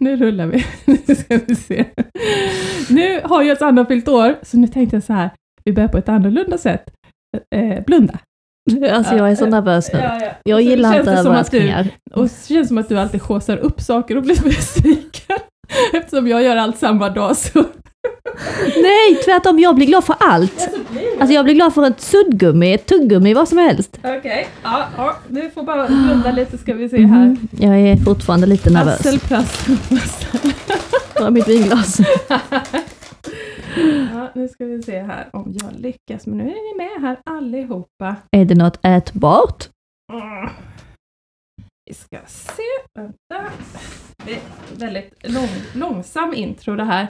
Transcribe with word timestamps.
nu 0.00 0.16
rullar 0.16 0.46
vi. 0.46 0.64
Nu 1.06 1.14
ska 1.14 1.38
vi 1.46 1.54
se. 1.54 1.84
Nu 2.90 3.20
har 3.24 3.42
ju 3.42 3.56
Sanna 3.56 3.86
fyllt 3.86 4.08
år, 4.08 4.36
så 4.42 4.56
nu 4.56 4.66
tänkte 4.68 4.96
jag 4.96 5.02
så 5.02 5.12
här, 5.12 5.30
vi 5.64 5.72
börjar 5.72 5.88
på 5.88 5.98
ett 5.98 6.08
annorlunda 6.08 6.58
sätt. 6.58 6.84
Eh, 7.54 7.84
blunda. 7.84 8.18
Alltså 8.92 9.14
jag 9.16 9.30
är 9.30 9.34
så 9.36 9.46
nervös 9.46 9.92
nu. 9.92 9.98
Ja, 9.98 10.18
ja. 10.22 10.30
Jag 10.44 10.60
gillar 10.62 10.98
inte 10.98 11.10
det 11.10 11.22
du- 11.22 11.28
överraskningar. 11.28 11.88
Och 12.14 12.30
så 12.30 12.48
känns 12.54 12.64
det 12.64 12.68
som 12.68 12.78
att 12.78 12.88
du 12.88 12.98
alltid 12.98 13.20
skåsar 13.22 13.56
upp 13.56 13.80
saker 13.80 14.16
och 14.16 14.22
blir 14.22 14.42
besviken. 14.44 15.36
Eftersom 15.92 16.28
jag 16.28 16.42
gör 16.42 16.56
allt 16.56 16.78
samma 16.78 17.10
dag 17.10 17.36
så... 17.36 17.64
Nej, 18.82 19.14
tvärtom. 19.24 19.58
Jag 19.58 19.74
blir 19.74 19.86
glad 19.86 20.04
för 20.04 20.16
allt. 20.20 20.68
Alltså 21.20 21.34
jag 21.34 21.44
blir 21.44 21.54
glad 21.54 21.74
för 21.74 21.86
ett 21.86 22.00
suddgummi, 22.00 22.72
ett 22.74 22.86
tuggummi, 22.86 23.34
vad 23.34 23.48
som 23.48 23.58
helst. 23.58 23.98
Okej, 24.04 24.48
ja, 24.62 24.86
ja, 24.96 25.16
du 25.28 25.50
får 25.50 25.62
bara 25.62 25.86
blunda 25.86 26.32
lite 26.32 26.58
ska 26.58 26.74
vi 26.74 26.88
se 26.88 26.96
här. 27.06 27.26
Mhm. 27.26 27.48
Jag 27.58 27.80
är 27.80 27.96
fortfarande 27.96 28.46
lite 28.46 28.70
nervös. 28.70 29.02
Prassel, 29.02 29.18
prassel. 29.88 30.52
Bara 31.18 31.30
mitt 31.30 31.48
vinglas. 31.48 31.98
Ja, 34.14 34.30
nu 34.34 34.48
ska 34.48 34.64
vi 34.64 34.82
se 34.82 34.98
här 35.02 35.28
om 35.32 35.54
jag 35.62 35.80
lyckas, 35.80 36.26
men 36.26 36.38
nu 36.38 36.44
är 36.44 36.74
ni 36.74 36.84
med 36.84 37.02
här 37.08 37.16
allihopa. 37.24 38.16
Är 38.30 38.44
det 38.44 38.54
något 38.54 38.78
ätbart? 38.82 39.68
Mm. 40.12 40.50
Vi 41.86 41.94
ska 41.94 42.18
se, 42.26 42.62
vänta. 42.94 43.50
Det 44.24 44.32
är 44.34 44.40
väldigt 44.70 45.30
lång, 45.30 45.48
långsam 45.74 46.34
intro 46.34 46.76
det 46.76 46.84
här. 46.84 47.08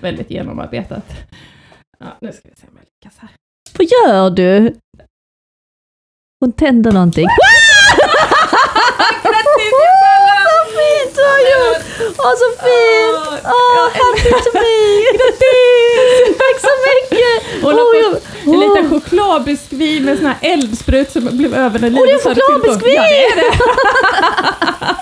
väldigt 0.00 0.30
genomarbetat. 0.30 1.04
Ja, 1.98 2.06
nu 2.20 2.32
ska 2.32 2.48
vi 2.48 2.54
se 2.56 2.66
om 2.66 2.76
jag 2.76 2.84
lyckas 2.84 3.18
här. 3.18 3.30
Vad 3.78 3.86
gör 3.86 4.30
du? 4.30 4.74
Hon 6.40 6.52
tänder 6.52 6.92
någonting. 6.92 7.26
Fint 10.74 11.14
du 11.16 11.22
har 11.22 11.40
gjort! 11.52 11.82
Åh, 12.18 12.34
så 12.40 12.48
fint! 12.64 13.44
Åh, 13.44 13.88
happy 14.00 14.30
to 14.30 14.50
me! 14.54 14.68
Grattis! 15.18 16.13
Tack 16.52 16.60
så 16.60 16.68
mycket! 16.86 17.62
Hon 17.62 17.72
har 17.74 17.80
Åh, 17.80 18.12
fått 18.12 18.22
jag- 18.44 18.54
en 18.54 18.60
liten 18.60 18.90
chokladbiskvi 18.90 20.00
med 20.00 20.16
sån 20.18 20.26
här 20.26 20.36
eldsprut 20.40 21.12
som 21.12 21.28
blev 21.32 21.54
över 21.54 21.78
när 21.78 21.90
det 21.90 21.96
är 22.00 22.06
Linus 22.06 22.24
hade 22.24 22.34
fyllt 22.34 22.48
år. 22.48 22.54
chokladbiskvi! 22.54 22.94
Ja, 22.94 23.02
det 23.02 23.24
är 23.26 23.36
det! 23.36 23.50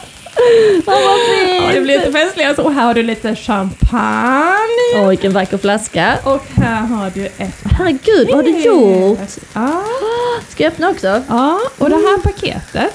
Åh, 0.87 0.95
vad 1.07 1.19
fint! 1.21 1.63
Ja, 1.65 1.73
det 1.75 1.81
blir 1.81 1.99
lite 1.99 2.13
festligare. 2.13 2.63
Och 2.63 2.73
här 2.73 2.85
har 2.85 2.95
du 2.95 3.03
lite 3.03 3.37
champagne. 3.37 4.97
Åh, 4.97 5.09
vilken 5.09 5.33
vacker 5.33 5.59
flaska. 5.59 6.19
Och 6.25 6.43
här 6.57 6.81
har 6.87 7.11
du 7.15 7.27
ett 7.27 7.55
Herregud, 7.79 8.27
vad 8.29 8.37
har 8.37 8.43
du 8.43 8.59
gjort? 8.61 9.19
Ja. 9.55 9.83
Ska 10.49 10.65
jag 10.65 10.73
öppna 10.73 10.91
också? 10.91 11.23
ja, 11.29 11.61
och 11.79 11.89
det 11.91 11.97
här 11.97 12.19
paketet, 12.19 12.95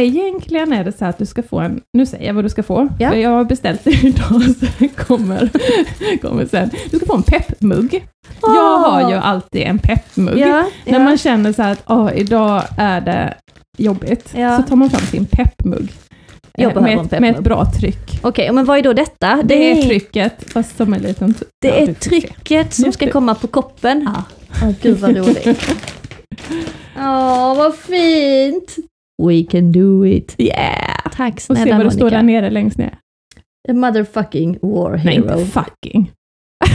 egentligen 0.00 0.72
är 0.72 0.84
det 0.84 0.92
så 0.98 1.04
att 1.04 1.18
du 1.18 1.26
ska 1.26 1.42
få 1.42 1.58
en, 1.60 1.80
nu 1.92 2.06
säger 2.06 2.26
jag 2.26 2.34
vad 2.34 2.44
du 2.44 2.48
ska 2.48 2.62
få, 2.62 2.88
Ja. 2.98 3.10
för 3.10 3.16
jag 3.16 3.30
har 3.30 3.44
beställt 3.44 3.84
det 3.84 3.90
idag 3.90 4.42
så 4.60 4.66
det 4.78 4.88
kommer, 4.88 5.48
kommer 6.22 6.46
sen. 6.46 6.70
Du 6.90 6.96
ska 6.96 7.06
få 7.06 7.16
en 7.16 7.22
peppmugg. 7.22 8.06
Jag 8.42 8.78
har 8.78 9.10
ju 9.10 9.16
alltid 9.16 9.62
en 9.62 9.78
peppmugg. 9.78 10.38
Ja, 10.38 10.64
När 10.84 10.92
ja. 10.92 10.98
man 10.98 11.18
känner 11.18 11.52
så 11.52 11.62
här 11.62 11.72
att 11.72 11.82
åh, 11.86 12.10
idag 12.14 12.62
är 12.78 13.00
det 13.00 13.34
jobbigt, 13.78 14.28
så 14.28 14.62
tar 14.68 14.76
man 14.76 14.90
fram 14.90 15.00
sin 15.06 15.26
peppmugg. 15.26 15.92
Jag 16.54 16.68
Eh, 16.70 16.74
behöver 16.74 16.96
med, 16.96 17.12
ett, 17.14 17.20
med 17.20 17.34
ett 17.36 17.44
bra 17.44 17.64
tryck. 17.80 18.18
Okej, 18.22 18.52
men 18.52 18.64
vad 18.64 18.78
är 18.78 18.82
då 18.82 18.92
detta? 18.92 19.42
Det, 19.44 19.70
är 19.72 19.82
trycket, 19.82 20.52
fast 20.52 20.76
som 20.76 20.94
en 20.94 21.02
liten... 21.02 21.34
det 21.62 21.68
ja, 21.68 21.74
är 21.74 21.94
trycket 21.94 22.74
som 22.74 22.92
ska 22.92 23.10
komma 23.10 23.34
på 23.34 23.46
koppen. 23.46 24.08
Ja. 24.14 24.22
Åh, 24.62 24.70
gud 24.82 24.98
vad 24.98 25.16
roligt. 25.16 25.46
Åh, 26.98 27.56
vad 27.56 27.74
fint! 27.76 28.76
We 29.28 29.44
can 29.50 29.72
do 29.72 30.06
it. 30.06 30.34
Yeah! 30.38 31.10
Tack 31.16 31.34
Och 31.34 31.40
se 31.40 31.54
snälla 31.54 31.76
vad 31.76 31.86
det 31.86 31.90
står 31.90 32.10
där 32.10 32.22
Monica. 32.22 32.40
nere 32.40 32.50
längst 32.50 32.78
ner. 32.78 32.98
A 33.68 33.72
motherfucking 33.72 34.58
war 34.62 34.90
Nej, 34.90 34.98
hero. 35.14 35.38
inte 35.40 35.52
fucking. 35.52 36.10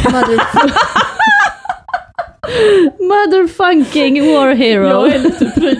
Mother... 0.05 0.39
motherfucking 2.99 4.33
war 4.33 4.53
hero. 4.55 4.87
Jag 4.87 5.15
är 5.15 5.19
lite 5.19 5.45
pryd. 5.45 5.79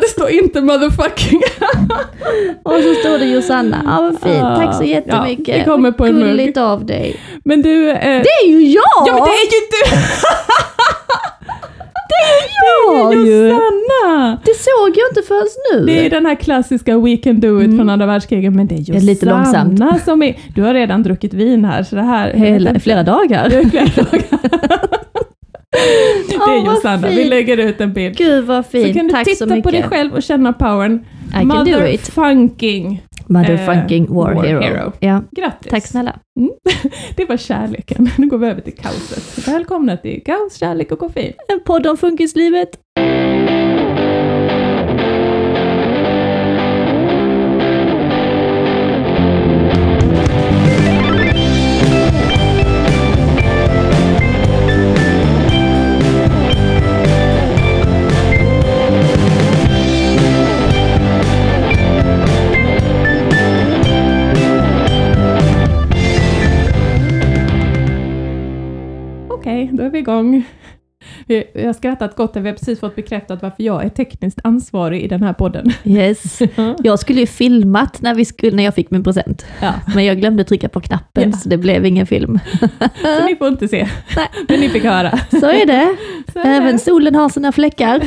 Det 0.00 0.08
står 0.08 0.28
inte 0.30 0.60
motherfucking. 0.62 1.40
Och 2.62 2.72
så 2.82 2.94
står 2.94 3.18
det 3.18 3.24
Josanna. 3.24 3.82
Ja, 3.84 4.00
vad 4.00 4.20
fint. 4.32 4.42
Tack 4.42 4.74
så 4.76 4.84
jättemycket. 4.84 5.48
Ja, 5.48 5.58
det 5.58 5.64
kommer 5.64 5.92
på 5.92 6.06
en 6.06 6.12
Vad 6.12 6.20
mugg. 6.22 6.30
Gulligt 6.30 6.56
av 6.58 6.86
dig. 6.86 7.16
Men 7.44 7.62
du... 7.62 7.90
Eh, 7.90 8.22
Det 8.22 8.28
är 8.44 8.48
ju 8.48 8.62
jag! 8.62 8.82
ja, 9.06 9.14
men 9.14 9.22
det 9.24 9.30
är 9.30 9.44
ju 9.44 9.60
du! 9.70 9.96
jag 12.08 13.12
det 13.12 13.16
är 13.18 13.26
ju! 13.26 13.50
Sanna! 13.50 14.38
Det 14.44 14.54
såg 14.54 14.96
jag 14.96 15.10
inte 15.10 15.22
förrän 15.28 15.46
nu. 15.72 15.86
Det 15.86 16.06
är 16.06 16.10
den 16.10 16.26
här 16.26 16.34
klassiska 16.34 16.98
We 16.98 17.16
can 17.16 17.40
do 17.40 17.58
it 17.60 17.64
Mm. 17.64 17.78
från 17.78 17.90
andra 17.90 18.06
världskriget, 18.06 18.52
men 18.52 18.66
det 18.66 18.74
är 18.74 18.78
ju 18.78 18.92
Det 18.92 18.98
är 18.98 19.02
lite 19.02 19.26
långsamt. 19.26 19.80
Som 20.04 20.22
är... 20.22 20.36
Du 20.54 20.62
har 20.62 20.74
redan 20.74 21.02
druckit 21.02 21.34
vin 21.34 21.64
här, 21.64 21.82
så 21.82 21.96
det 21.96 22.02
här... 22.02 22.32
Hela, 22.32 22.80
flera 22.80 23.02
dagar. 23.02 23.48
Det 23.48 23.56
är 23.56 23.64
flera 23.64 23.84
dagar. 24.10 24.22
Det 26.28 26.34
är 26.34 26.40
Åh, 26.48 26.58
ju 26.58 26.66
vad 26.66 26.78
Sanna, 26.78 27.08
vi 27.08 27.24
lägger 27.24 27.56
ut 27.56 27.80
en 27.80 27.92
bild. 27.92 28.16
Gud 28.16 28.44
vad 28.44 28.64
Så 28.64 28.70
fint. 28.70 28.96
kan 28.96 29.06
du 29.06 29.12
Tack 29.12 29.24
titta 29.24 29.46
så 29.48 29.62
på 29.62 29.70
dig 29.70 29.82
själv 29.82 30.14
och 30.14 30.22
känna 30.22 30.52
powern. 30.52 31.04
I 31.28 31.32
can 31.32 31.48
do 31.48 31.62
it. 31.64 31.68
Motherfunking. 31.76 33.02
Motherfucking 33.28 34.04
Eh, 34.04 34.10
war, 34.14 34.34
war 34.34 34.44
hero. 34.44 34.60
hero. 34.62 34.92
Ja, 35.00 35.22
Grattis. 35.30 35.70
tack 35.70 35.86
snälla. 35.86 36.18
Det 37.16 37.24
var 37.24 37.36
kärleken. 37.36 38.08
Nu 38.18 38.26
går 38.28 38.38
vi 38.38 38.46
över 38.46 38.60
till 38.60 38.74
kaoset. 38.76 39.48
Välkomna 39.48 39.96
till 39.96 40.22
Kaos, 40.24 40.54
kärlek 40.56 40.92
och 40.92 40.98
koffein. 40.98 41.32
En 41.48 41.60
podd 41.64 41.86
om 41.86 41.96
funkislivet. 41.96 42.68
Är 70.08 70.42
vi 71.54 71.66
har 71.66 71.72
skrattat 71.72 72.16
gott, 72.16 72.36
vi 72.36 72.48
har 72.48 72.56
precis 72.56 72.80
fått 72.80 72.96
bekräftat 72.96 73.42
varför 73.42 73.62
jag 73.62 73.84
är 73.84 73.88
tekniskt 73.88 74.38
ansvarig 74.44 75.02
i 75.02 75.08
den 75.08 75.22
här 75.22 75.32
podden. 75.32 75.72
Yes. 75.84 76.38
Jag 76.82 76.98
skulle 76.98 77.20
ju 77.20 77.26
filmat 77.26 78.02
när, 78.02 78.14
vi 78.14 78.24
skulle, 78.24 78.56
när 78.56 78.64
jag 78.64 78.74
fick 78.74 78.90
min 78.90 79.04
present. 79.04 79.46
Ja. 79.60 79.72
Men 79.94 80.04
jag 80.04 80.18
glömde 80.18 80.44
trycka 80.44 80.68
på 80.68 80.80
knappen 80.80 81.30
Ja. 81.30 81.36
så 81.36 81.48
det 81.48 81.56
blev 81.56 81.86
ingen 81.86 82.06
film. 82.06 82.38
Så 83.02 83.26
ni 83.26 83.36
får 83.36 83.48
inte 83.48 83.68
se, 83.68 83.88
Nej. 84.16 84.28
men 84.48 84.60
ni 84.60 84.68
fick 84.68 84.84
höra. 84.84 85.18
Så 85.30 85.46
är 85.46 85.66
det. 85.66 85.96
Så 86.32 86.38
är 86.38 86.44
det. 86.44 86.50
Även 86.50 86.78
solen 86.78 87.14
har 87.14 87.28
sina 87.28 87.52
fläckar. 87.52 88.00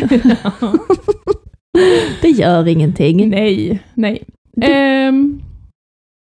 Det 2.22 2.30
gör 2.30 2.68
ingenting. 2.68 3.30
Nej, 3.30 3.80
nej. 3.94 4.24
Ehm, 4.62 5.42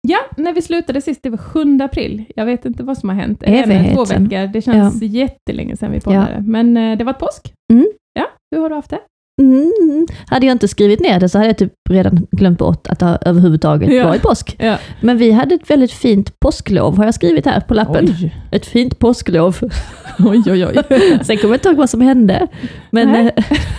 ja, 0.07 0.17
när 0.37 0.53
vi 0.53 0.61
slutade 0.61 1.01
sist, 1.01 1.23
det 1.23 1.29
var 1.29 1.37
7 1.37 1.79
april. 1.81 2.25
Jag 2.35 2.45
vet 2.45 2.65
inte 2.65 2.83
vad 2.83 2.97
som 2.97 3.09
har 3.09 3.15
hänt. 3.15 3.43
Eller 3.43 3.63
Evigheten. 3.63 3.95
två 3.95 4.05
veckor. 4.05 4.47
Det 4.53 4.61
känns 4.61 5.01
jättelänge 5.01 5.77
sedan 5.77 5.91
vi 5.91 6.01
poddade. 6.01 6.43
Men 6.47 6.77
eh, 6.77 6.97
det 6.97 7.03
var 7.03 7.11
ett 7.13 7.19
påsk. 7.19 7.53
Mm. 7.73 7.87
Ja, 8.13 8.25
hur 8.55 8.61
har 8.61 8.69
du 8.69 8.75
haft 8.75 8.89
det? 8.89 8.99
Mm. 9.41 10.07
Hade 10.29 10.45
jag 10.45 10.51
inte 10.55 10.67
skrivit 10.67 10.99
ner 10.99 11.19
det 11.19 11.29
så 11.29 11.37
hade 11.37 11.49
jag 11.49 11.57
typ 11.57 11.73
redan 11.89 12.27
glömt 12.31 12.59
bort 12.59 12.87
att 12.87 12.99
det 12.99 13.17
överhuvudtaget 13.25 13.93
Ja. 13.93 14.07
varit 14.07 14.21
påsk. 14.21 14.55
Ja. 14.59 14.77
Men 15.01 15.17
vi 15.17 15.31
hade 15.31 15.55
ett 15.55 15.69
väldigt 15.69 15.91
fint 15.91 16.39
påsklov 16.39 16.97
har 16.97 17.05
jag 17.05 17.13
skrivit 17.13 17.45
här 17.45 17.59
på 17.61 17.73
lappen. 17.73 18.05
Oj, 18.21 18.35
Ett 18.51 18.65
fint 18.65 18.99
påsklov. 18.99 19.57
oj, 20.19 20.43
oj. 20.47 20.65
oj. 20.65 20.83
Sen 21.23 21.37
kommer 21.37 21.53
jag 21.53 21.57
inte 21.57 21.69
ihåg 21.69 21.77
vad 21.77 21.89
som 21.89 22.01
hände. 22.01 22.47
Men 22.91 23.11
Nej. 23.11 23.31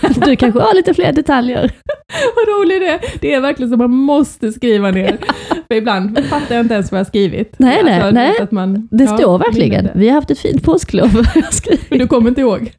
eh, 0.03 0.11
du 0.25 0.35
kanske 0.35 0.59
har 0.59 0.75
lite 0.75 0.93
fler 0.93 1.13
detaljer. 1.13 1.71
Vad 2.35 2.47
roligt 2.61 2.81
det 2.81 2.87
är. 2.87 2.99
Det 3.21 3.33
är 3.33 3.41
verkligen 3.41 3.69
som 3.69 3.77
man 3.77 3.91
måste 3.91 4.51
skriva 4.51 4.91
ner. 4.91 5.17
För 5.67 5.75
ibland 5.75 6.19
fattar 6.25 6.55
jag 6.55 6.63
inte 6.63 6.73
ens 6.73 6.91
vad 6.91 6.99
jag 6.99 7.05
har 7.05 7.09
skrivit. 7.09 7.55
Nej, 7.57 7.81
nej, 7.83 7.99
du 7.99 8.05
vet 8.05 8.13
nej. 8.13 8.33
Att 8.41 8.51
man, 8.51 8.87
Det 8.91 9.03
ja, 9.03 9.17
står 9.17 9.37
verkligen. 9.39 9.69
minnet. 9.83 9.91
Vi 9.95 10.07
har 10.07 10.15
haft 10.15 10.31
ett 10.31 10.39
fint 10.39 10.63
påsklov. 10.63 11.27
Men 11.89 11.99
du 11.99 12.07
kommer 12.07 12.29
inte 12.29 12.41
ihåg? 12.41 12.71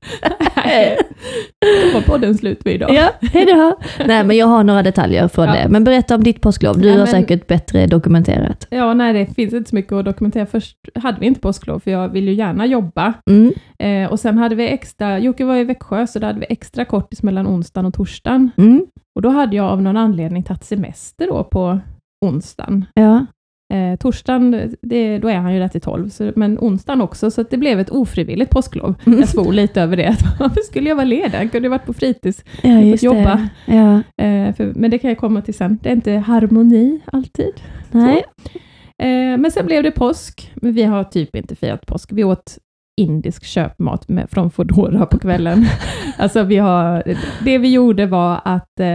Då 1.60 1.94
var 1.94 2.00
podden 2.00 2.38
slut 2.38 2.64
för 2.70 2.74
idag. 2.74 2.94
Ja, 2.94 3.10
hej 3.32 3.46
då. 3.46 3.78
Nej, 4.06 4.24
men 4.24 4.36
jag 4.36 4.46
har 4.46 4.64
några 4.64 4.82
detaljer 4.82 5.28
från 5.28 5.46
Ja. 5.46 5.52
det. 5.52 5.68
Men 5.68 5.84
berätta 5.84 6.14
om 6.14 6.22
ditt 6.24 6.40
påsklov. 6.40 6.74
Du 6.74 6.80
Nej, 6.80 6.90
har 6.90 6.98
men- 6.98 7.06
säkert 7.06 7.46
bättre 7.46 7.86
dokumenterat. 7.86 8.66
Ja, 8.70 8.94
nej, 8.94 9.12
det 9.12 9.34
finns 9.34 9.54
inte 9.54 9.70
så 9.70 9.74
mycket 9.76 9.92
att 9.92 10.04
dokumentera. 10.04 10.46
Först 10.46 10.76
hade 10.94 11.20
vi 11.20 11.26
inte 11.26 11.40
påsklov, 11.40 11.78
för 11.80 11.90
jag 11.90 12.08
vill 12.08 12.28
ju 12.28 12.34
gärna 12.34 12.66
jobba. 12.66 13.12
Mm. 13.30 13.52
Eh, 13.78 14.10
och 14.12 14.20
sen 14.20 14.38
hade 14.38 14.54
vi 14.54 14.68
extra, 14.68 15.18
Jocke 15.18 15.44
var 15.44 15.56
i 15.56 15.64
Växjö, 15.64 16.06
så 16.06 16.18
då 16.18 16.26
hade 16.26 16.40
vi 16.40 16.46
extra 16.48 16.84
kortis 16.84 17.22
mellan 17.22 17.46
onsdagen 17.46 17.86
och 17.86 17.94
torsdagen. 17.94 18.50
Mm. 18.56 18.86
Och 19.14 19.22
då 19.22 19.28
hade 19.28 19.56
jag 19.56 19.66
av 19.66 19.82
någon 19.82 19.96
anledning 19.96 20.42
tagit 20.42 20.64
semester 20.64 21.26
då 21.26 21.44
på 21.44 21.78
onsdagen. 22.26 22.84
Ja. 22.94 23.26
Eh, 23.70 23.96
torsdagen, 23.96 24.74
det, 24.82 25.18
då 25.18 25.28
är 25.28 25.36
han 25.36 25.54
ju 25.54 25.60
där 25.60 25.68
till 25.68 25.80
12, 25.80 26.08
så, 26.08 26.32
men 26.36 26.58
onsdagen 26.58 27.00
också, 27.00 27.30
så 27.30 27.42
det 27.42 27.56
blev 27.56 27.80
ett 27.80 27.90
ofrivilligt 27.90 28.50
påsklov. 28.50 28.94
Mm. 29.06 29.18
Jag 29.18 29.28
svor 29.28 29.52
lite 29.52 29.82
över 29.82 29.96
det. 29.96 30.16
Varför 30.40 30.60
skulle 30.60 30.88
jag 30.88 30.96
vara 30.96 31.04
ledig? 31.04 31.34
Jag 31.34 31.52
kunde 31.52 31.66
ju 31.66 31.70
varit 31.70 31.86
på 31.86 31.92
fritids. 31.92 32.44
Ja, 32.62 32.80
just 32.80 33.02
jobba. 33.02 33.48
Ja. 33.66 33.94
Eh, 33.96 34.54
för, 34.54 34.72
men 34.74 34.90
det 34.90 34.98
kan 34.98 35.10
jag 35.10 35.18
komma 35.18 35.42
till 35.42 35.54
sen. 35.54 35.78
Det 35.82 35.88
är 35.88 35.92
inte 35.92 36.12
harmoni 36.12 37.00
alltid. 37.12 37.52
Nej. 37.90 38.24
Eh, 38.98 39.38
men 39.38 39.50
sen 39.50 39.66
blev 39.66 39.82
det 39.82 39.90
påsk. 39.90 40.52
Men 40.54 40.72
vi 40.72 40.82
har 40.82 41.04
typ 41.04 41.36
inte 41.36 41.56
firat 41.56 41.86
påsk. 41.86 42.12
Vi 42.12 42.24
åt 42.24 42.58
indisk 42.96 43.44
köpmat 43.44 44.08
med, 44.08 44.30
från 44.30 44.50
Foodora 44.50 45.06
på 45.06 45.18
kvällen. 45.18 45.64
alltså 46.18 46.42
vi 46.42 46.56
har, 46.56 47.02
det 47.44 47.58
vi 47.58 47.72
gjorde 47.72 48.06
var 48.06 48.40
att 48.44 48.80
eh, 48.80 48.86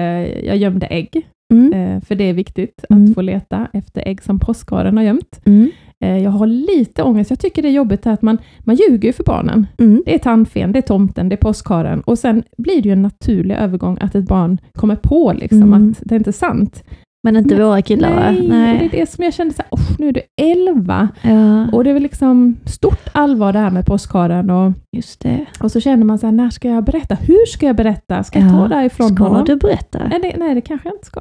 jag 0.45 0.57
gömde 0.57 0.86
ägg, 0.86 1.28
Mm. 1.53 1.74
eh, 1.74 2.01
för 2.01 2.15
det 2.15 2.24
är 2.24 2.33
viktigt 2.33 2.86
Mm. 2.89 3.03
att 3.06 3.13
få 3.13 3.21
leta 3.21 3.68
efter 3.74 4.03
ägg 4.07 4.21
som 4.24 4.39
påskharen 4.39 4.97
har 4.97 5.03
gömt. 5.03 5.42
Mm. 5.45 5.69
Eh, 6.03 6.18
jag 6.18 6.31
har 6.31 6.47
lite 6.47 7.03
ångest, 7.03 7.30
jag 7.30 7.39
tycker 7.39 7.62
det 7.62 7.68
är 7.68 7.71
jobbigt 7.71 8.07
att 8.07 8.21
man, 8.21 8.38
man 8.59 8.75
ljuger 8.75 9.07
ju 9.09 9.13
för 9.13 9.24
barnen. 9.24 9.68
Mm. 9.77 10.03
Det 10.06 10.15
är 10.15 10.19
tandfen, 10.19 10.71
det 10.71 10.80
är 10.80 10.81
tomten, 10.81 11.30
det 11.30 11.36
är 11.36 11.38
påskharen 11.38 12.01
och 12.01 12.19
sen 12.19 12.44
blir 12.57 12.81
det 12.81 12.89
ju 12.89 12.94
en 12.94 13.01
naturlig 13.01 13.56
övergång 13.56 13.97
att 14.01 14.15
ett 14.15 14.27
barn 14.27 14.57
kommer 14.74 14.95
på 14.95 15.33
liksom 15.36 15.63
Mm. 15.74 15.89
att 15.92 16.01
det 16.06 16.15
är 16.15 16.18
inte 16.18 16.30
är 16.30 16.31
sant. 16.31 16.83
Men 17.25 17.36
inte 17.38 17.56
våra 17.56 17.81
killar 17.81 18.16
va? 18.16 18.31
Nej, 18.48 18.77
det 18.80 18.86
är 18.98 19.00
det 19.01 19.10
som 19.10 19.24
jag 19.24 19.33
kände 19.33 19.54
så 19.54 19.62
här, 19.62 19.69
"Uff, 19.80 20.00
nu 20.00 20.07
är 20.07 20.12
du 20.12 20.22
elva 20.42 21.07
Ja, 21.22 21.68
och 21.72 21.83
det 21.83 21.89
är 21.89 21.94
väl 21.94 22.04
liksom 22.04 22.57
stort 22.66 23.10
allvar 23.12 23.54
det 23.54 23.60
här 23.60 23.69
med 23.69 23.86
påskharen 23.86 24.50
och, 24.50 24.72
just 24.98 25.19
det. 25.19 25.45
och 25.60 25.72
så 25.72 25.80
känner 25.80 26.06
man 26.06 26.19
så 26.19 26.27
här, 26.27 26.31
när 26.31 26.50
ska 26.50 26.69
jag 26.69 26.83
berätta? 26.83 27.16
Hur 27.16 27.45
ska 27.45 27.66
jag 27.66 27.75
berätta? 27.75 28.24
Ska 28.24 28.39
jag 28.39 28.48
Ja, 28.48 28.51
ta 28.51 28.68
det 28.68 28.75
här 28.75 28.86
ifrån 28.86 29.10
Ska 29.16 29.24
honom? 29.24 29.45
du 29.45 29.56
berätta? 29.56 30.07
Nej, 30.07 30.19
det, 30.22 30.33
nej, 30.38 30.56
det 30.56 30.62
kanske 30.62 30.88
jag 30.89 30.95
inte 30.95 31.06
ska. 31.06 31.19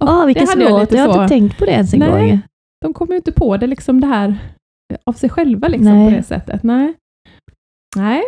Det 0.00 0.06
hade 0.10 0.32
jag 0.32 0.48
svårt. 0.48 0.80
lite 0.80 0.96
Jag 0.96 1.08
har 1.08 1.22
inte 1.22 1.34
tänkt 1.34 1.58
på 1.58 1.64
det 1.64 1.70
ens 1.70 1.94
en 1.94 2.00
Nej. 2.00 2.30
gång. 2.30 2.40
De 2.80 2.92
kommer 2.94 3.12
ju 3.12 3.16
inte 3.16 3.32
på 3.32 3.56
det 3.56 3.66
liksom 3.66 4.00
det 4.00 4.06
här 4.06 4.38
av 5.06 5.12
sig 5.12 5.30
själva 5.30 5.68
liksom 5.68 5.92
Nej. 5.94 6.10
på 6.10 6.16
det 6.16 6.22
sättet. 6.22 6.62
Nej. 6.62 6.94
Nej. 7.96 8.22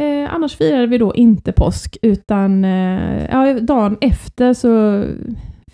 Eh, 0.00 0.34
annars 0.34 0.56
firade 0.56 0.86
vi 0.86 0.98
då 0.98 1.14
inte 1.14 1.52
påsk, 1.52 1.96
utan 2.02 2.64
eh, 2.64 3.24
ja, 3.30 3.60
dagen 3.60 3.96
efter 4.00 4.54
så 4.54 5.04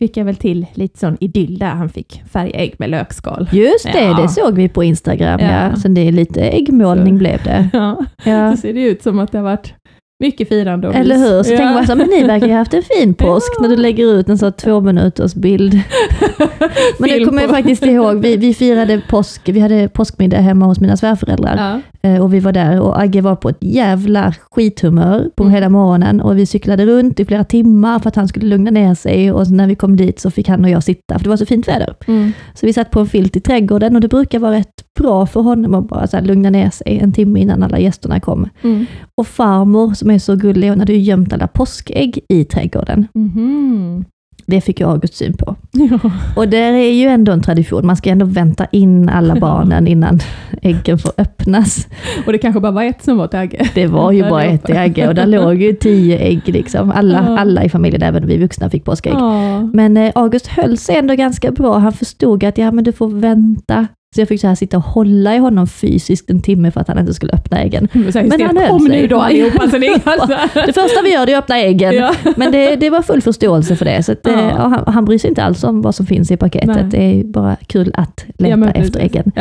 fick 0.00 0.16
jag 0.16 0.24
väl 0.24 0.36
till 0.36 0.66
lite 0.74 0.98
sån 0.98 1.16
idyll 1.20 1.58
där 1.58 1.66
han 1.66 1.88
fick 1.88 2.22
färgägg 2.32 2.74
med 2.78 2.90
lökskal. 2.90 3.48
Just 3.52 3.92
det, 3.92 4.00
Ja. 4.04 4.22
det 4.22 4.28
såg 4.28 4.54
vi 4.54 4.68
på 4.68 4.84
Instagram. 4.84 5.40
Ja. 5.40 5.68
Ja. 5.70 5.76
Så 5.76 5.88
det 5.88 6.08
är 6.08 6.12
lite 6.12 6.40
äggmålning 6.40 7.14
Så. 7.14 7.18
blev 7.18 7.42
det. 7.44 7.68
Ja, 7.72 8.04
Ja. 8.24 8.50
så 8.50 8.56
ser 8.56 8.72
det 8.74 8.82
ut 8.82 9.02
som 9.02 9.18
att 9.18 9.32
det 9.32 9.38
har 9.38 9.42
varit 9.44 9.74
mycket 10.20 10.48
firande 10.48 10.88
och 10.88 10.94
Eller 10.94 11.16
hur? 11.18 11.42
Så 11.42 11.52
ja. 11.52 11.56
tänker 11.58 11.74
man 11.74 11.86
så 11.86 11.92
här, 11.92 11.96
men 11.96 12.08
ni 12.08 12.22
verkar 12.24 12.46
ju 12.46 12.52
ha 12.52 12.58
haft 12.58 12.74
en 12.74 12.82
fin 12.82 13.14
påsk 13.18 13.52
Ja. 13.56 13.62
när 13.62 13.68
du 13.68 13.82
lägger 13.82 14.14
ut 14.14 14.28
en 14.28 14.38
sån 14.38 14.52
två 14.52 14.80
minuters 14.80 15.34
bild. 15.34 15.74
Men 16.98 17.10
det 17.10 17.24
kommer 17.24 17.42
jag 17.42 17.50
faktiskt 17.50 17.82
ihåg, 17.82 18.16
vi, 18.20 18.36
vi 18.36 18.54
firade 18.54 19.00
påsk, 19.08 19.42
vi 19.48 19.60
hade 19.60 19.88
påskmiddag 19.88 20.36
hemma 20.38 20.66
hos 20.66 20.80
mina 20.80 20.96
svärföräldrar. 20.96 21.80
Ja. 22.02 22.08
Eh, 22.10 22.22
Och 22.22 22.34
vi 22.34 22.40
var 22.40 22.52
där 22.52 22.80
och 22.80 23.00
Agge 23.02 23.20
var 23.20 23.36
på 23.36 23.48
ett 23.48 23.58
jävla 23.60 24.34
skithumör 24.50 25.30
på 25.36 25.42
Mm. 25.42 25.54
hela 25.54 25.68
morgonen 25.68 26.20
och 26.20 26.38
vi 26.38 26.46
cyklade 26.46 26.86
runt 26.86 27.20
i 27.20 27.24
flera 27.24 27.44
timmar 27.44 27.98
för 27.98 28.08
att 28.08 28.16
han 28.16 28.28
skulle 28.28 28.46
lugna 28.46 28.70
ner 28.70 28.94
sig 28.94 29.32
och 29.32 29.50
när 29.50 29.66
vi 29.66 29.74
kom 29.74 29.96
dit 29.96 30.20
så 30.20 30.30
fick 30.30 30.48
han 30.48 30.64
och 30.64 30.70
jag 30.70 30.82
sitta, 30.82 31.14
för 31.18 31.24
det 31.24 31.30
var 31.30 31.36
så 31.36 31.46
fint 31.46 31.68
väder. 31.68 31.94
Mm. 32.06 32.32
Så 32.54 32.66
vi 32.66 32.72
satt 32.72 32.90
på 32.90 33.00
en 33.00 33.06
filt 33.06 33.36
i 33.36 33.40
trädgården 33.40 33.94
och 33.94 34.00
det 34.00 34.08
brukar 34.08 34.38
vara 34.38 34.52
rätt 34.52 34.74
bra 35.02 35.26
för 35.26 35.40
honom 35.40 35.74
att 35.74 35.88
bara 35.88 36.06
så 36.06 36.16
här 36.16 36.24
lugna 36.24 36.50
ner 36.50 36.70
sig 36.70 36.98
en 36.98 37.12
timme 37.12 37.40
innan 37.40 37.62
alla 37.62 37.78
gästerna 37.78 38.20
kom. 38.20 38.48
Mm. 38.62 38.86
Och 39.14 39.26
farmor 39.26 39.94
som 39.94 40.10
är 40.10 40.18
så 40.18 40.36
gullig, 40.36 40.68
hon 40.68 40.80
hade 40.80 40.92
ju 40.92 40.98
gömt 41.00 41.32
alla 41.32 41.46
påskägg 41.46 42.18
i 42.28 42.44
trädgården. 42.44 43.06
Mhm. 43.14 44.04
Det 44.46 44.60
fick 44.60 44.80
jag 44.80 44.90
August 44.90 45.14
syn 45.14 45.36
på. 45.36 45.56
Ja. 45.72 45.98
Och 46.36 46.48
det 46.48 46.56
är 46.58 46.92
ju 46.92 47.06
ändå 47.06 47.32
en 47.32 47.42
tradition, 47.42 47.86
man 47.86 47.96
ska 47.96 48.10
ändå 48.10 48.26
vänta 48.26 48.66
in 48.72 49.08
alla 49.08 49.34
barnen 49.36 49.86
innan 49.86 50.18
äggen 50.62 50.98
får 50.98 51.12
öppnas. 51.18 51.88
Och 52.26 52.32
det 52.32 52.38
kanske 52.38 52.60
bara 52.60 52.72
var 52.72 52.82
ett 52.84 53.02
som 53.02 53.16
var 53.18 53.26
till 53.28 53.38
Agge. 53.38 53.70
Det 53.74 53.86
var 53.86 54.12
ju 54.12 54.22
bara 54.30 54.44
ett 54.44 54.70
ägg 54.70 55.04
och 55.08 55.14
där 55.14 55.26
låg 55.26 55.62
ju 55.62 55.72
tio 55.72 56.18
ägg 56.18 56.42
liksom. 56.46 56.90
Alla, 56.90 57.24
Ja. 57.28 57.38
alla 57.38 57.64
i 57.64 57.68
familjen, 57.68 58.02
även 58.02 58.26
vi 58.26 58.38
vuxna, 58.38 58.70
fick 58.70 58.84
påskägg. 58.84 59.12
Ja. 59.12 59.60
Men 59.72 59.96
eh, 59.96 60.12
August 60.14 60.46
höll 60.46 60.76
sig 60.76 60.96
ändå 60.96 61.14
ganska 61.14 61.50
bra. 61.50 61.78
Han 61.78 61.92
förstod 61.92 62.44
att 62.44 62.58
ja, 62.58 62.72
men 62.72 62.84
du 62.84 62.92
får 62.92 63.08
vänta. 63.08 63.86
Så 64.14 64.20
jag 64.20 64.28
fick 64.28 64.40
så 64.40 64.46
här 64.46 64.54
sitta 64.54 64.76
och 64.76 64.82
hålla 64.82 65.34
i 65.34 65.38
honom 65.38 65.66
fysiskt 65.66 66.30
en 66.30 66.42
timme 66.42 66.70
för 66.70 66.80
att 66.80 66.88
han 66.88 66.98
inte 66.98 67.14
skulle 67.14 67.32
öppna 67.32 67.58
äggen. 67.62 67.88
Men 67.92 68.28
Men 68.28 68.40
han 68.46 68.56
höll 68.56 68.68
kom 68.68 68.80
sig. 68.86 69.00
nu 69.00 69.06
då 69.06 69.20
allihopa. 69.20 69.70
Så 69.70 69.78
ni, 69.78 69.88
alltså. 70.04 70.36
Det 70.66 70.72
första 70.72 71.02
vi 71.04 71.12
gör 71.12 71.26
det 71.26 71.32
är 71.32 71.36
att 71.38 71.42
öppna 71.44 71.58
äggen. 71.58 71.94
Ja. 71.94 72.14
Men 72.36 72.52
det, 72.52 72.76
det 72.76 72.90
var 72.90 73.02
full 73.02 73.22
förståelse 73.22 73.76
för 73.76 73.84
det. 73.84 74.02
Så 74.02 74.12
att, 74.12 74.26
eh, 74.26 74.32
Ja. 74.32 74.40
ja, 74.50 74.56
han, 74.84 74.94
han 74.94 75.04
bryr 75.04 75.18
sig 75.18 75.28
inte 75.30 75.42
alls 75.44 75.64
om 75.64 75.82
vad 75.82 75.94
som 75.94 76.06
finns 76.06 76.30
i 76.30 76.36
paketet. 76.36 76.66
Nej. 76.76 76.84
Det 76.90 77.20
är 77.20 77.24
bara 77.24 77.56
kul 77.66 77.90
att 77.94 78.24
leta 78.38 78.70
efter 78.70 79.00
äggen. 79.00 79.32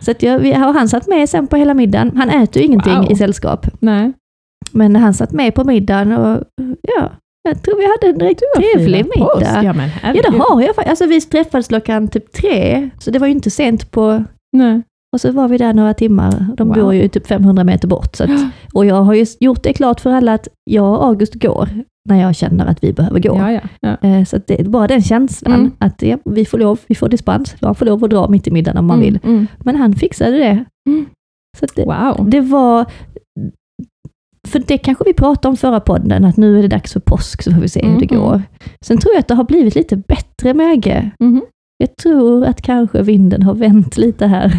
Så 0.00 0.10
att 0.10 0.22
jag, 0.22 0.38
vi, 0.38 0.52
har 0.52 0.72
han 0.72 0.88
satt 0.88 1.06
med 1.06 1.28
sen 1.28 1.46
på 1.46 1.56
hela 1.56 1.74
middagen. 1.74 2.12
Han 2.16 2.30
äter 2.30 2.62
ju 2.62 2.66
ingenting 2.68 2.96
Wow. 2.96 3.12
i 3.12 3.14
sällskap. 3.16 3.66
Nej. 3.80 4.12
Men 4.72 4.96
han 4.96 5.14
satt 5.14 5.32
med 5.32 5.54
på 5.54 5.64
middagen 5.64 6.12
och 6.12 6.42
ja, 6.82 7.10
jag 7.48 7.62
tror 7.62 7.76
vi 7.76 7.84
hade 7.86 8.22
en 8.22 8.28
riktigt 8.28 8.48
trevlig 8.56 9.04
middag. 9.16 9.62
Ja, 9.64 9.72
men 9.72 9.90
Ja 10.02 10.22
det 10.22 10.38
har 10.38 10.62
jag. 10.62 10.88
Alltså 10.88 11.06
vi 11.06 11.20
träffades 11.20 11.68
klockan 11.68 12.08
typ 12.08 12.32
tre, 12.32 12.90
så 12.98 13.10
det 13.10 13.18
var 13.18 13.26
ju 13.26 13.32
inte 13.32 13.50
sent 13.50 13.90
på... 13.90 14.24
Nej. 14.56 14.82
Och 15.12 15.20
så 15.20 15.32
var 15.32 15.48
vi 15.48 15.58
där 15.58 15.72
några 15.72 15.94
timmar. 15.94 16.46
De 16.56 16.68
Wow. 16.68 16.76
bor 16.76 16.94
ju 16.94 17.08
typ 17.08 17.26
500 17.26 17.64
meter 17.64 17.88
bort. 17.88 18.16
Så 18.16 18.24
att, 18.24 18.30
och 18.74 18.86
jag 18.86 19.02
har 19.02 19.14
ju 19.14 19.26
gjort 19.40 19.62
det 19.62 19.72
klart 19.72 20.00
för 20.00 20.10
alla 20.10 20.34
att 20.34 20.48
jag 20.64 20.92
och 20.98 21.04
August 21.04 21.34
går 21.34 21.68
när 22.08 22.20
jag 22.20 22.34
känner 22.36 22.66
att 22.66 22.84
vi 22.84 22.92
behöver 22.92 23.20
gå. 23.20 23.36
Ja, 23.36 23.52
ja. 23.52 23.60
ja. 23.80 24.08
Eh, 24.08 24.24
Så 24.24 24.38
det 24.46 24.60
är 24.60 24.64
bara 24.64 24.86
den 24.86 25.02
känslan, 25.02 25.54
Mm. 25.60 25.72
att 25.78 26.02
vi 26.24 26.44
får 26.44 26.58
lov, 26.58 26.80
vi 26.86 26.94
får 26.94 27.08
dispens. 27.08 27.56
Jag 27.60 27.78
får 27.78 27.86
lov 27.86 28.04
att 28.04 28.10
dra 28.10 28.28
mitt 28.28 28.46
i 28.46 28.50
middagen 28.50 28.78
om 28.78 28.86
man 28.86 29.00
vill. 29.00 29.18
Mm, 29.22 29.34
mm. 29.36 29.46
Men 29.64 29.76
han 29.76 29.92
fixade 29.94 30.36
det. 30.38 30.64
Mm. 30.88 31.06
Så 31.58 31.66
det, 31.76 31.84
Wow. 31.84 32.30
det 32.30 32.40
var... 32.40 32.86
För 34.48 34.58
det 34.66 34.78
kanske 34.78 35.04
vi 35.06 35.12
pratade 35.14 35.48
om 35.48 35.56
förra 35.56 35.80
podden, 35.80 36.24
att 36.24 36.36
nu 36.36 36.58
är 36.58 36.62
det 36.62 36.68
dags 36.68 36.92
för 36.92 37.00
påsk 37.00 37.42
så 37.42 37.52
får 37.52 37.60
vi 37.60 37.68
se 37.68 37.86
hur 37.86 38.00
det 38.00 38.10
Mm, 38.14 38.22
går. 38.24 38.42
Sen 38.80 38.98
tror 38.98 39.14
jag 39.14 39.20
att 39.20 39.28
det 39.28 39.34
har 39.34 39.44
blivit 39.44 39.74
lite 39.74 39.96
bättre 39.96 40.50
Agge. 40.72 41.10
Mhm. 41.20 41.42
Jag 41.80 41.96
tror 41.96 42.44
att 42.44 42.62
kanske 42.62 43.02
vinden 43.02 43.42
har 43.42 43.54
vänt 43.54 43.96
lite 43.96 44.26
här. 44.26 44.52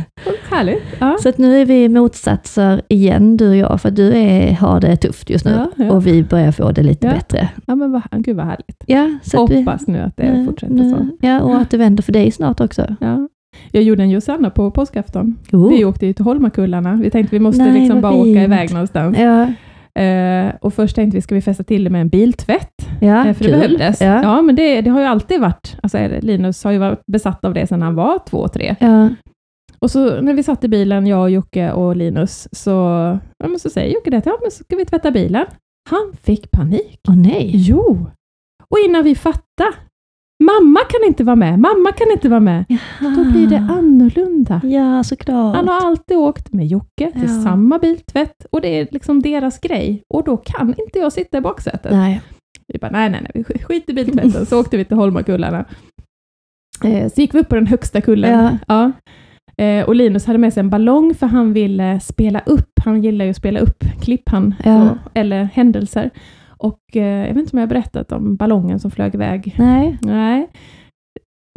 Härligt. 0.50 0.84
Ja. 1.00 1.18
Så 1.24 1.30
att 1.30 1.38
nu 1.38 1.62
är 1.62 1.66
vi 1.66 1.90
motsatser 1.90 2.82
igen, 2.88 3.38
du 3.38 3.50
och 3.50 3.56
jag, 3.56 3.82
för 3.82 3.92
du 3.92 4.14
är, 4.18 4.52
har 4.54 4.80
det 4.80 4.96
tufft 4.96 5.30
just 5.30 5.46
nu. 5.46 5.52
Ja, 5.52 5.72
ja. 5.86 5.92
Och 5.92 6.08
vi 6.08 6.24
börjar 6.24 6.52
få 6.52 6.72
det 6.72 6.84
lite 6.84 7.08
bättre. 7.08 7.50
ja, 7.66 7.76
men 7.76 7.92
vad, 7.92 8.02
gud 8.12 8.36
vad 8.36 8.46
härligt. 8.46 8.84
Ja, 8.86 9.18
så 9.24 9.44
att 9.44 9.50
vi, 9.52 9.60
Hoppas 9.60 9.88
nu 9.88 10.00
att 10.00 10.18
det 10.18 10.32
nu- 10.34 10.46
fortsätter 10.46 10.74
nu- 10.74 10.90
så. 10.90 11.08
Ja, 11.28 11.42
och 11.42 11.56
att 11.58 11.70
det 11.70 11.78
vänder 11.78 12.04
för 12.04 12.12
dig 12.14 12.32
snart 12.32 12.62
också. 12.62 12.96
Ja. 13.00 13.28
Jag 13.72 13.84
gjorde 13.84 14.04
en 14.04 14.10
Josanna 14.10 14.50
på 14.50 14.72
påskafton. 14.72 15.38
Oh. 15.52 15.70
Vi 15.70 15.86
åkte 15.86 16.06
ju 16.06 16.14
till 16.14 16.26
Holmakullarna. 16.26 16.96
Vi 16.96 17.10
tänkte 17.10 17.36
vi 17.36 17.40
måste 17.40 17.64
Nej, 17.64 17.80
liksom 17.82 18.02
bara 18.02 18.14
åka 18.14 18.24
fint. 18.24 18.38
iväg 18.38 18.72
någonstans. 18.74 19.18
Ja, 19.20 19.48
Eh, 20.04 20.56
och 20.62 20.74
först 20.74 20.96
tänkte 20.96 21.18
vi, 21.18 21.22
ska 21.22 21.36
vi 21.36 21.42
fästa 21.42 21.64
till 21.64 21.84
det 21.84 21.90
med 21.90 22.02
en 22.02 22.10
biltvätt? 22.10 22.88
ja 23.02 23.26
Eh, 23.28 23.34
för 23.34 23.44
det 23.44 23.50
kul. 23.52 23.60
behövdes. 23.60 24.02
Ja. 24.02 24.24
Ja, 24.24 24.42
men 24.42 24.56
det, 24.56 24.82
det 24.82 24.90
har 24.90 25.00
ju 25.00 25.06
alltid 25.06 25.42
varit, 25.42 25.78
alltså 25.84 25.98
Linus 26.22 26.64
har 26.64 26.72
ju 26.72 26.78
varit 26.78 27.06
besatt 27.06 27.46
av 27.46 27.54
det 27.54 27.68
sedan 27.68 27.82
han 27.82 27.96
var 27.96 28.20
två, 28.30 28.48
tre. 28.48 28.76
Ja. 28.80 29.10
Och 29.80 29.92
så 29.92 30.22
när 30.22 30.34
vi 30.34 30.44
satt 30.44 30.64
i 30.64 30.68
bilen, 30.68 31.08
jag, 31.08 31.22
och 31.22 31.30
Jocke 31.30 31.72
och 31.72 31.96
Linus, 31.96 32.48
så, 32.52 32.70
ja, 33.38 33.48
men 33.48 33.60
så 33.60 33.70
säger 33.70 33.94
Jocke 33.94 34.10
det, 34.10 34.22
ja 34.26 34.38
men 34.42 34.52
ska 34.52 34.76
vi 34.76 34.86
tvätta 34.86 35.12
bilen? 35.12 35.46
Han 35.90 36.14
fick 36.24 36.52
panik. 36.52 37.00
Åh 37.10 37.16
nej. 37.16 37.52
Jo! 37.54 38.08
Och 38.70 38.78
innan 38.88 39.04
vi 39.04 39.16
fattade, 39.16 39.74
mamma 40.44 40.80
kan 40.80 41.08
inte 41.08 41.24
vara 41.24 41.36
med, 41.36 41.60
mamma 41.60 41.92
kan 41.92 42.12
inte 42.12 42.30
vara 42.30 42.40
med. 42.40 42.66
Då 43.00 43.32
blir 43.32 43.48
det 43.48 43.58
annorlunda. 43.58 44.62
Ja, 44.64 45.04
såklart. 45.04 45.56
Han 45.56 45.68
har 45.68 45.86
alltid 45.88 46.18
åkt 46.18 46.54
med 46.54 46.68
Jocke 46.68 47.12
till 47.12 47.22
Ja. 47.30 47.44
samma 47.44 47.80
biltvätt 47.80 48.46
och 48.52 48.62
det 48.62 48.68
är 48.80 48.88
liksom 48.92 49.22
deras 49.22 49.60
grej. 49.60 50.04
Och 50.14 50.24
då 50.24 50.38
kan 50.38 50.68
inte 50.70 51.00
jag 51.00 51.14
sitta 51.14 51.38
i 51.38 51.42
baksätet. 51.42 51.92
Nej. 51.92 52.22
Vi 52.74 52.80
bara, 52.80 52.92
nej, 52.92 53.10
nej, 53.10 53.22
nej, 53.22 53.32
vi 53.34 53.44
sk- 53.44 53.64
skiter 53.64 53.92
i 53.92 53.96
biltvätten. 53.96 54.46
Så 54.46 54.60
åkte 54.60 54.78
vi 54.78 54.86
till 54.86 54.98
Holmakullarna. 54.98 55.66
Eh, 56.84 57.10
så 57.12 57.22
gick 57.22 57.34
vi 57.36 57.40
upp 57.40 57.50
på 57.50 57.56
den 57.56 57.68
högsta 57.68 58.02
kullen. 58.02 58.32
Ja. 58.32 58.58
Ja. 58.68 58.92
Eh, 59.66 59.86
och 59.86 59.96
Linus 59.96 60.26
hade 60.26 60.40
med 60.40 60.54
sig 60.54 60.62
en 60.62 60.70
ballong 60.70 61.14
för 61.16 61.28
han 61.28 61.54
ville 61.54 62.00
spela 62.00 62.40
upp. 62.46 62.70
Han 62.86 63.04
gillar 63.04 63.26
ju 63.26 63.32
att 63.32 63.38
spela 63.38 63.60
upp 63.60 63.84
klipp, 64.02 64.30
han, 64.30 64.56
Ja. 64.64 64.88
så, 64.90 64.98
eller 65.14 65.44
händelser. 65.44 66.10
Och 66.60 66.80
eh, 66.96 67.04
jag 67.28 67.34
vet 67.34 67.38
inte 67.38 67.52
om 67.56 67.60
jag 67.60 67.68
har 67.68 67.70
berättat 67.70 68.12
om 68.12 68.36
ballongen 68.36 68.80
som 68.80 68.92
flög 68.92 69.16
iväg. 69.16 69.56
Nej. 69.60 69.98
Nej. 70.02 70.48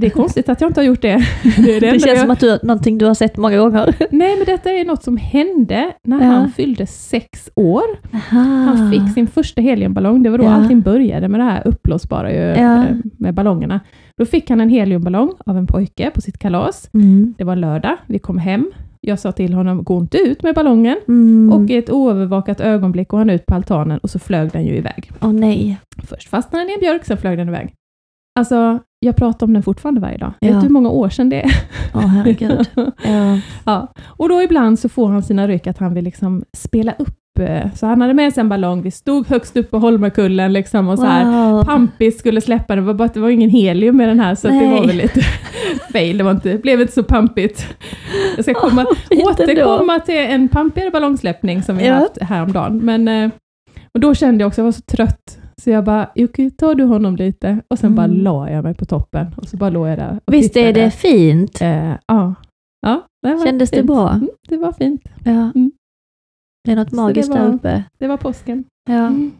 Det 0.02 0.06
är 0.06 0.10
konstigt 0.10 0.48
att 0.48 0.60
jag 0.60 0.70
inte 0.70 0.80
har 0.80 0.86
gjort 0.86 1.02
det. 1.02 1.16
Det, 1.56 1.62
det 1.62 1.80
Det, 1.80 1.90
känns 1.90 2.06
jag... 2.06 2.18
som 2.18 2.30
att 2.30 2.40
du, 2.40 2.58
någonting 2.62 2.98
du 2.98 3.06
har 3.06 3.14
sett 3.14 3.36
många 3.36 3.58
gånger. 3.58 3.94
Nej, 4.10 4.36
men 4.36 4.44
detta 4.46 4.70
är 4.70 4.84
något 4.84 5.02
som 5.02 5.16
hände 5.16 5.92
när 6.04 6.20
Ja. 6.20 6.24
han 6.26 6.50
fyllde 6.50 6.86
sex 6.86 7.50
år. 7.56 7.82
Han 8.28 8.92
fick 8.92 9.14
sin 9.14 9.26
första 9.26 9.60
heliumballong. 9.60 10.22
Det 10.22 10.30
var 10.30 10.38
då 10.38 10.44
Ja. 10.44 10.50
allting 10.50 10.80
började 10.80 11.28
med 11.28 11.40
det 11.40 11.44
här 11.44 11.62
uppblåsbara 11.66 12.32
Ja. 12.32 12.84
eh, 12.84 12.84
med 13.18 13.34
ballongerna. 13.34 13.80
Då 14.18 14.24
fick 14.26 14.50
han 14.50 14.60
en 14.60 14.68
heliumballong 14.68 15.32
av 15.46 15.56
en 15.56 15.66
pojke 15.66 16.10
på 16.14 16.20
sitt 16.20 16.38
kalas. 16.38 16.90
Mm. 16.94 17.34
Det 17.38 17.44
var 17.44 17.56
lördag, 17.56 17.96
vi 18.06 18.18
kom 18.18 18.38
hem. 18.38 18.70
Jag 19.06 19.18
sa 19.18 19.32
till 19.32 19.54
honom, 19.54 19.84
gå 19.84 19.98
inte 19.98 20.18
ut 20.18 20.42
med 20.42 20.54
ballongen. 20.54 20.96
Mm. 21.08 21.52
Och 21.52 21.70
i 21.70 21.76
ett 21.76 21.90
oövervakat 21.90 22.60
ögonblick 22.60 23.08
går 23.08 23.18
han 23.18 23.30
ut 23.30 23.46
på 23.46 23.54
altanen 23.54 23.98
och 23.98 24.10
så 24.10 24.18
flög 24.18 24.50
den 24.50 24.64
ju 24.64 24.76
iväg. 24.76 25.10
Åh 25.20 25.32
nej. 25.32 25.78
Först 26.02 26.28
fastnade 26.28 26.64
den 26.64 26.70
i 26.70 26.74
en 26.74 26.80
björk, 26.80 27.04
sen 27.04 27.16
flög 27.16 27.38
den 27.38 27.48
iväg. 27.48 27.74
Alltså, 28.38 28.78
jag 29.00 29.16
pratar 29.16 29.46
om 29.46 29.52
den 29.52 29.62
fortfarande 29.62 30.00
varje 30.00 30.18
dag. 30.18 30.32
Ja. 30.40 30.48
Vet 30.48 30.60
du 30.60 30.66
hur 30.66 30.72
många 30.72 30.90
år 30.90 31.08
sedan 31.08 31.28
det 31.28 31.42
är? 31.42 31.52
Åh 31.94 32.06
herregud. 32.06 32.66
Ja. 33.04 33.40
Ja. 33.64 33.92
Och 34.04 34.28
då 34.28 34.42
ibland 34.42 34.78
så 34.78 34.88
får 34.88 35.08
han 35.08 35.22
sina 35.22 35.48
ryck 35.48 35.66
att 35.66 35.78
han 35.78 35.94
vill 35.94 36.04
liksom 36.04 36.44
spela 36.56 36.92
upp. 36.98 37.14
Eh, 37.40 37.74
Så 37.74 37.86
han 37.86 38.00
hade 38.00 38.14
med 38.14 38.32
sig 38.32 38.40
en 38.40 38.48
ballong, 38.48 38.82
vi 38.82 38.90
stod 38.90 39.26
högst 39.26 39.56
upp 39.56 39.70
på 39.70 39.78
Holmenkullen 39.78 40.52
liksom 40.52 40.88
och 40.88 40.98
så 40.98 41.04
här. 41.04 41.52
Wow. 41.52 41.64
Pampis 41.64 42.18
skulle 42.18 42.40
släppa 42.40 42.74
den, 42.74 42.84
det 42.84 42.86
var 42.86 42.94
bara 42.94 43.08
det 43.14 43.20
var 43.20 43.28
ingen 43.28 43.50
helium 43.50 43.96
med 43.96 44.08
den 44.08 44.20
här, 44.20 44.34
så 44.34 44.48
det 44.48 44.54
var 44.70 44.86
väl 44.86 44.96
lite 44.96 45.20
fail. 45.92 46.18
Det 46.18 46.24
var 46.24 46.30
inte, 46.30 46.58
blev 46.58 46.80
inte 46.80 46.92
så 46.92 47.02
pampigt. 47.02 47.66
Jag 48.36 48.44
ska 48.44 48.54
komma, 48.54 48.86
fint 49.08 49.26
återkomma 49.26 50.00
till 50.00 50.18
en 50.18 50.48
pampigare 50.48 50.90
ballongsläppning 50.90 51.62
som 51.62 51.76
vi 51.76 51.86
Ja. 51.86 51.94
haft 51.94 52.18
häromdagen. 52.22 52.78
Men, 52.78 53.08
eh, 53.08 53.30
och 53.94 54.00
då 54.00 54.14
kände 54.14 54.42
jag 54.42 54.48
också, 54.48 54.60
jag 54.60 54.64
var 54.64 54.72
så 54.72 54.80
trött, 54.82 55.38
så 55.62 55.70
jag 55.70 55.84
bara, 55.84 56.08
Jocke, 56.14 56.50
tar 56.50 56.74
du 56.74 56.84
honom 56.84 57.16
lite? 57.16 57.58
Och 57.70 57.78
sen 57.78 57.94
bara 57.94 58.04
Mm. 58.06 58.16
la 58.22 58.50
jag 58.50 58.64
mig 58.64 58.74
på 58.74 58.84
toppen, 58.84 59.26
och 59.36 59.48
så 59.48 59.56
bara 59.56 59.70
låg 59.70 59.88
jag 59.88 59.98
där 59.98 60.18
och 60.24 60.34
Visst 60.34 60.56
är 60.56 60.66
tittade. 60.66 60.84
det 60.84 60.90
fint? 60.90 61.62
Eh, 61.62 61.90
ja. 62.06 62.34
ja 62.86 63.02
det 63.22 63.34
var 63.34 63.44
Kändes 63.46 63.70
det 63.70 63.76
fint. 63.76 63.86
bra? 63.86 64.08
Mm, 64.10 64.28
det 64.48 64.56
var 64.56 64.72
fint. 64.72 65.02
Ja. 65.24 65.30
Mm. 65.54 65.72
Det 66.64 66.72
är 66.72 66.76
något 66.76 66.92
magiskt 66.92 67.28
var- 67.30 67.38
där 67.38 67.54
uppe. 67.54 67.84
Det 67.98 68.06
var 68.08 68.16
påsken. 68.16 68.64
Ja. 68.88 68.94
Mm. 69.06 69.32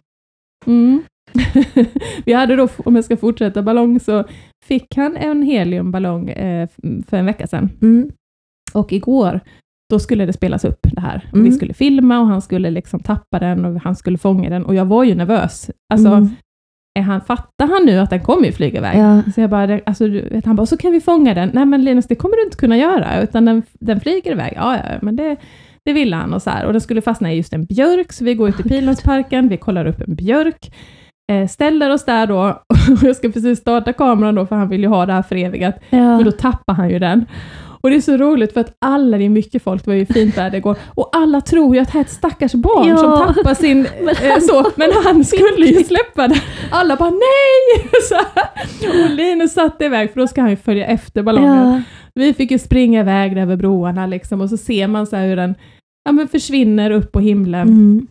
Mm. 0.65 1.03
vi 2.25 2.33
hade 2.33 2.55
då, 2.55 2.67
om 2.85 2.95
jag 2.95 3.05
ska 3.05 3.17
fortsätta 3.17 3.61
ballong, 3.63 3.99
så 3.99 4.23
fick 4.65 4.95
han 4.95 5.17
en 5.17 5.43
heliumballong 5.43 6.29
eh, 6.29 6.67
för 7.07 7.17
en 7.17 7.25
vecka 7.25 7.47
sedan. 7.47 7.69
Mm. 7.81 8.09
Och 8.73 8.93
igår, 8.93 9.39
då 9.89 9.99
skulle 9.99 10.25
det 10.25 10.33
spelas 10.33 10.65
upp 10.65 10.79
det 10.81 11.01
här. 11.01 11.25
Och 11.31 11.37
Mm. 11.37 11.45
Vi 11.45 11.51
skulle 11.51 11.73
filma 11.73 12.19
och 12.19 12.27
han 12.27 12.41
skulle 12.41 12.69
liksom 12.71 12.99
tappa 12.99 13.39
den 13.39 13.65
och 13.65 13.81
han 13.81 13.95
skulle 13.95 14.17
fånga 14.17 14.49
den. 14.49 14.65
Och 14.65 14.75
jag 14.75 14.85
var 14.85 15.03
ju 15.03 15.15
nervös. 15.15 15.69
Alltså, 15.93 16.07
Mm. 16.09 16.29
är 16.99 17.01
han, 17.03 17.21
fattar 17.21 17.67
han 17.67 17.85
nu 17.85 17.99
att 17.99 18.09
den 18.09 18.21
kommer 18.21 18.45
ju 18.45 18.51
flyga 18.51 18.77
iväg? 18.79 18.97
Ja. 18.99 19.31
Så 19.35 19.41
jag 19.41 19.49
bara, 19.49 19.79
alltså, 19.85 20.07
vet, 20.07 20.45
han 20.45 20.55
bara, 20.55 20.65
så 20.65 20.77
kan 20.77 20.91
vi 20.91 21.01
fånga 21.01 21.33
den. 21.33 21.49
Nej 21.53 21.65
men 21.65 21.83
Linus, 21.83 22.07
det 22.07 22.15
kommer 22.15 22.35
du 22.37 22.43
inte 22.43 22.57
kunna 22.57 22.77
göra, 22.77 23.21
utan 23.21 23.45
den, 23.45 23.63
den 23.79 23.99
flyger 23.99 24.31
iväg. 24.31 24.53
Ja, 24.55 24.75
ja, 24.77 24.83
men 25.01 25.15
det, 25.15 25.35
det 25.85 25.93
ville 25.93 26.15
han 26.15 26.33
och 26.33 26.41
så 26.41 26.49
här. 26.49 26.65
Och 26.65 26.71
den 26.73 26.81
skulle 26.81 27.01
fastna 27.01 27.33
i 27.33 27.35
just 27.35 27.53
en 27.53 27.65
björk, 27.65 28.13
så 28.13 28.25
vi 28.25 28.35
går 28.35 28.49
ut 28.49 28.59
i 28.59 28.63
Pildammsparken, 28.63 29.49
vi 29.49 29.57
kollar 29.57 29.85
upp 29.85 30.01
en 30.01 30.15
björk, 30.15 30.75
eh, 31.31 31.47
ställer 31.47 31.89
oss 31.89 32.05
där 32.05 32.27
då, 32.27 32.39
och 33.01 33.03
jag 33.03 33.15
ska 33.15 33.31
precis 33.31 33.59
starta 33.59 33.93
kameran 33.93 34.35
då, 34.35 34.45
för 34.45 34.55
han 34.55 34.69
vill 34.69 34.81
ju 34.81 34.87
ha 34.87 35.05
det 35.05 35.13
här 35.13 35.21
förevigat. 35.21 35.75
Ja. 35.89 35.97
Men 35.97 36.23
då 36.23 36.31
tappar 36.31 36.73
han 36.73 36.89
ju 36.89 36.99
den. 36.99 37.25
Och 37.83 37.89
det 37.89 37.95
är 37.95 38.01
så 38.01 38.17
roligt 38.17 38.53
för 38.53 38.61
att 38.61 38.73
alla, 38.81 39.17
det 39.17 39.23
är 39.23 39.29
mycket 39.29 39.63
folk, 39.63 39.85
det 39.85 39.91
var 39.91 39.95
ju 39.95 40.05
fint 40.05 40.37
väder 40.37 40.57
igår, 40.57 40.77
och 40.95 41.09
alla 41.15 41.41
tror 41.41 41.75
ju 41.75 41.81
att 41.81 41.89
här 41.89 41.99
är 41.99 42.03
ett 42.05 42.09
stackars 42.11 42.53
barn 42.53 42.87
Ja. 42.87 42.97
som 42.97 43.33
tappar 43.33 43.53
sin, 43.53 43.81
Men 44.01 44.09
eh, 44.31 44.39
så, 44.39 44.71
men 44.75 44.91
han 45.05 45.23
skulle 45.25 45.65
ju 45.65 45.83
släppa 45.83 46.27
den. 46.27 46.37
Alla 46.71 46.95
bara 46.95 47.09
nej! 47.09 47.89
Så 48.09 48.15
här. 48.15 49.03
Och 49.05 49.09
Linus 49.09 49.53
satte 49.53 49.85
iväg, 49.85 50.13
för 50.13 50.19
då 50.19 50.27
ska 50.27 50.41
han 50.41 50.49
ju 50.49 50.55
följa 50.55 50.85
efter 50.85 51.23
ballongen. 51.23 51.67
Ja. 51.73 51.81
Vi 52.15 52.33
fick 52.33 52.51
ju 52.51 52.59
springa 52.59 52.99
iväg 52.99 53.35
där 53.35 53.41
över 53.41 53.55
broarna 53.55 54.07
liksom, 54.07 54.41
och 54.41 54.49
så 54.49 54.57
ser 54.57 54.87
man 54.87 55.07
så 55.07 55.15
hur 55.15 55.35
den 55.35 55.55
ja, 56.05 56.11
men 56.11 56.27
försvinner 56.27 56.91
upp 56.91 57.11
på 57.11 57.19
himlen. 57.19 57.67
Mm. 57.67 58.07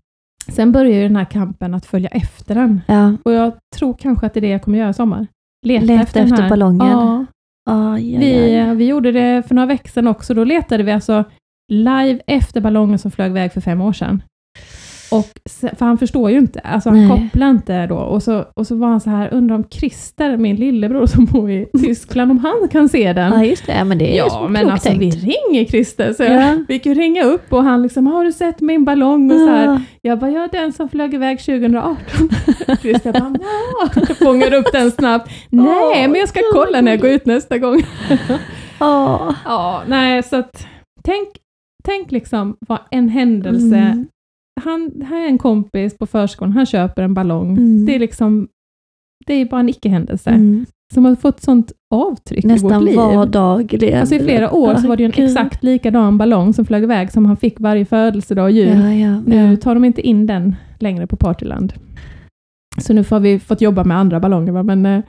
Sen 0.49 0.73
börjar 0.73 0.93
ju 0.97 1.03
den 1.03 1.17
här 1.17 1.25
kampen 1.25 1.75
att 1.75 1.87
följa 1.87 2.09
efter 2.09 2.55
den. 2.55 2.81
Ja. 2.87 3.13
Och 3.23 3.33
jag 3.33 3.53
tror 3.77 3.95
kanske 3.95 4.27
att 4.27 4.35
det 4.35 4.39
är 4.41 4.43
det 4.43 4.49
jag 4.49 4.63
kommer 4.63 4.79
göra 4.79 4.91
i 4.91 4.95
sommar. 4.95 5.27
Leta, 5.67 5.85
Leta 5.85 6.03
efter, 6.03 6.23
efter 6.25 6.49
ballongen. 6.49 6.87
Ja. 6.89 7.27
Aj, 7.71 8.15
aj, 8.15 8.21
Vi, 8.21 8.61
aj. 8.61 8.77
vi 8.77 8.87
gjorde 8.87 9.13
det 9.13 9.43
för 9.49 9.55
några 9.55 9.67
veckor 9.67 9.89
sedan 9.89 10.07
också. 10.07 10.35
Då 10.35 10.45
letade 10.45 10.83
vi 10.83 10.93
alltså 10.93 11.25
live 11.69 12.21
efter 12.27 12.61
ballongen 12.61 12.99
som 12.99 13.11
flög 13.11 13.31
iväg 13.31 13.53
för 13.53 13.61
fem 13.61 13.81
år 13.81 13.93
sedan. 13.93 14.23
Och, 15.13 15.27
se- 15.51 15.75
för 15.77 15.87
han 15.87 15.99
förstår 15.99 16.31
ju 16.31 16.39
inte, 16.39 16.61
alltså 16.61 16.89
han 16.91 17.09
Nej. 17.09 17.21
kopplar 17.31 17.51
inte 17.51 17.87
då. 17.87 17.97
Och 17.97 18.23
så, 18.23 18.45
och 18.57 18.67
så 18.67 18.75
var 18.77 18.89
han 18.89 19.01
så 19.01 19.11
här, 19.11 19.35
undrar 19.35 19.57
om 19.57 19.65
Christer, 19.71 20.37
min 20.37 20.57
lillebror 20.57 21.07
som 21.07 21.25
bor 21.25 21.51
i 21.51 21.67
Tyskland, 21.81 22.31
om 22.31 22.39
han 22.39 22.69
kan 22.69 22.89
se 22.89 23.13
den. 23.13 23.33
Ja, 23.33 23.45
just 23.45 23.67
det. 23.67 23.85
Men 23.85 23.99
det 23.99 24.13
är 24.15 24.19
Ja, 24.19 24.31
så 24.31 24.49
men 24.49 24.71
alltså 24.71 24.89
tänkt. 24.89 25.03
vi 25.03 25.11
ringer 25.11 25.65
Christer. 25.65 26.13
Så 26.13 26.23
Ja. 26.23 26.33
jag 26.33 26.67
fick 26.67 26.87
ju 26.87 26.95
ringa 26.95 27.25
upp 27.25 27.53
och 27.53 27.65
han 27.65 27.83
liksom, 27.83 28.07
har 28.07 28.25
du 28.25 28.33
sett 28.33 28.61
min 28.61 28.85
ballong? 28.85 29.31
Och 29.33 29.39
så 29.39 29.47
här. 29.49 29.65
Ja. 29.67 29.81
Jag 30.03 30.19
bara, 30.19 30.31
ja 30.31 30.49
den 30.53 30.73
som 30.73 30.89
flög 30.89 31.15
iväg 31.15 31.39
2018. 31.41 31.97
Christer 32.83 33.13
bara, 33.13 33.35
ja. 33.41 34.15
Fångar 34.27 34.55
upp 34.55 34.73
den 34.73 34.91
snabbt. 34.91 35.31
Nej, 35.51 36.09
men 36.09 36.21
jag 36.21 36.29
ska 36.29 36.41
kolla 36.53 36.81
när 36.81 36.93
jag 36.93 37.01
går 37.01 37.11
ut 37.11 37.27
nästa 37.27 37.59
gång. 37.59 37.83
Ja, 39.45 39.83
nej, 39.87 40.23
så 40.23 40.37
att 40.37 40.67
tänk, 41.05 41.29
tänk 41.85 42.11
liksom 42.13 42.57
vad 42.69 42.79
en 42.91 43.09
händelse. 43.09 43.77
Mm. 43.77 44.07
Han, 44.61 44.91
här 45.09 45.21
är 45.25 45.27
en 45.29 45.39
kompis 45.39 45.99
på 45.99 46.07
förskolan, 46.07 46.53
han 46.53 46.67
köper 46.67 47.03
en 47.03 47.15
ballong. 47.15 47.51
Mm. 47.51 47.87
Det 47.87 47.95
är 47.95 47.99
liksom, 47.99 48.49
det 49.27 49.35
är 49.35 49.45
bara 49.45 49.61
en 49.61 49.69
icke-händelse 49.69 50.31
Mm. 50.31 50.67
som 50.95 51.05
har 51.05 51.15
fått 51.15 51.41
sånt 51.43 51.73
avtryck 51.95 52.45
i 52.45 52.49
vårt 52.49 52.63
Nästan 52.63 52.85
liv. 52.85 52.97
var 52.97 53.27
dag. 53.27 53.77
Det 53.81 53.95
Alltså 53.95 54.15
i 54.15 54.19
flera 54.19 54.53
år 54.55 54.75
så 54.75 54.89
var 54.89 54.97
det 54.97 55.05
en 55.05 55.13
exakt 55.25 55.63
likadan 55.65 56.19
ballong 56.19 56.53
som 56.55 56.65
flög 56.65 56.83
iväg 56.83 57.13
som 57.13 57.27
han 57.27 57.37
fick 57.37 57.61
varje 57.61 57.85
födelsedag 57.85 58.45
och 58.45 58.51
jul. 58.51 58.79
Ja, 58.79 58.93
ja, 58.93 59.21
Nu 59.27 59.51
ja. 59.51 59.57
tar 59.57 59.75
de 59.75 59.85
inte 59.85 60.01
in 60.09 60.27
den 60.27 60.57
längre 60.81 61.07
på 61.07 61.17
Partyland. 61.17 61.73
Så 62.79 62.93
nu 62.93 63.05
får 63.05 63.21
vi 63.21 63.39
fått 63.39 63.61
jobba 63.61 63.85
med 63.85 63.97
andra 63.97 64.21
ballonger. 64.21 64.63
Men, 64.63 65.03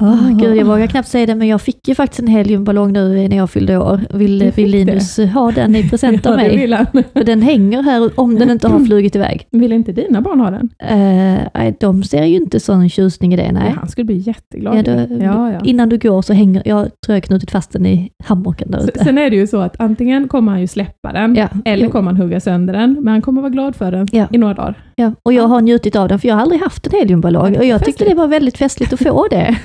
eh, 0.00 0.06
Åh, 0.06 0.30
Gud, 0.30 0.56
jag 0.56 0.64
vågar 0.64 0.86
knappt 0.86 1.08
säga 1.08 1.26
det, 1.26 1.34
men 1.34 1.48
jag 1.48 1.60
fick 1.60 1.88
ju 1.88 1.94
faktiskt 1.94 2.20
en 2.20 2.26
heliumballong 2.26 2.92
nu 2.92 3.28
när 3.28 3.36
jag 3.36 3.50
fyllde 3.50 3.78
år. 3.78 4.00
Vill, 4.10 4.52
vill 4.56 4.70
Linus 4.70 5.18
ha 5.18 5.52
den 5.52 5.76
i 5.76 5.88
present 5.88 6.26
av 6.26 6.32
ja, 6.38 6.42
det 6.42 6.48
mig? 6.48 6.58
vill 6.58 6.72
han. 6.72 6.86
För 7.12 7.24
den 7.24 7.42
hänger 7.42 7.82
här 7.82 8.20
om 8.20 8.34
den 8.34 8.50
inte 8.50 8.68
har 8.68 8.80
flugit 8.80 9.16
iväg. 9.16 9.46
Vill 9.50 9.72
inte 9.72 9.92
dina 9.92 10.20
barn 10.20 10.40
ha 10.40 10.50
den? 10.50 10.70
Eh, 10.78 11.40
nej, 11.54 11.76
de 11.80 12.02
ser 12.02 12.24
ju 12.24 12.36
inte 12.36 12.60
sån 12.60 12.88
tjusning 12.88 13.34
i 13.34 13.36
det, 13.36 13.52
nej. 13.52 13.62
Ja, 13.66 13.74
han 13.80 13.88
skulle 13.88 14.04
bli 14.04 14.16
jätteglad. 14.16 14.76
Ja, 14.78 14.82
då, 14.82 15.24
ja. 15.24 15.60
Innan 15.64 15.88
du 15.88 15.98
går 15.98 16.22
så 16.22 16.32
hänger, 16.32 16.62
jag 16.64 16.88
tror 17.06 17.16
jag 17.16 17.22
knutit 17.22 17.50
fast 17.50 17.72
den 17.72 17.86
i 17.86 18.10
hammocken 18.24 18.70
där 18.70 18.84
ute. 18.84 19.04
Sen 19.04 19.18
är 19.18 19.30
det 19.30 19.36
ju 19.36 19.46
så 19.46 19.60
att 19.60 19.80
antingen 19.80 20.28
kommer 20.28 20.52
han 20.52 20.60
ju 20.60 20.66
släppa 20.66 21.12
den, 21.12 21.36
eller 21.64 21.84
jo. 21.84 21.90
kommer 21.90 22.12
han 22.12 22.20
hugga 22.20 22.40
sönder 22.40 22.74
den, 22.74 22.92
men 22.92 23.08
han 23.08 23.22
kommer 23.22 23.42
vara 23.42 23.50
glad 23.50 23.76
för 23.76 23.92
den 23.92 24.08
i 24.32 24.38
några 24.38 24.54
dagar. 24.54 24.74
Ja, 25.00 25.12
och 25.22 25.32
jag 25.32 25.42
har 25.42 25.60
njutit 25.60 25.96
av 25.96 26.08
den, 26.08 26.18
för 26.18 26.28
jag 26.28 26.34
har 26.34 26.42
aldrig 26.42 26.60
haft 26.60 26.86
en 26.86 26.92
heliumballong. 26.98 27.52
Det 27.52 27.58
och 27.58 27.64
jag 27.64 27.84
tyckte 27.84 28.04
det 28.04 28.14
var 28.14 28.26
väldigt 28.26 28.58
festligt 28.58 28.92
att 28.92 29.00
få 29.02 29.26
det. 29.30 29.56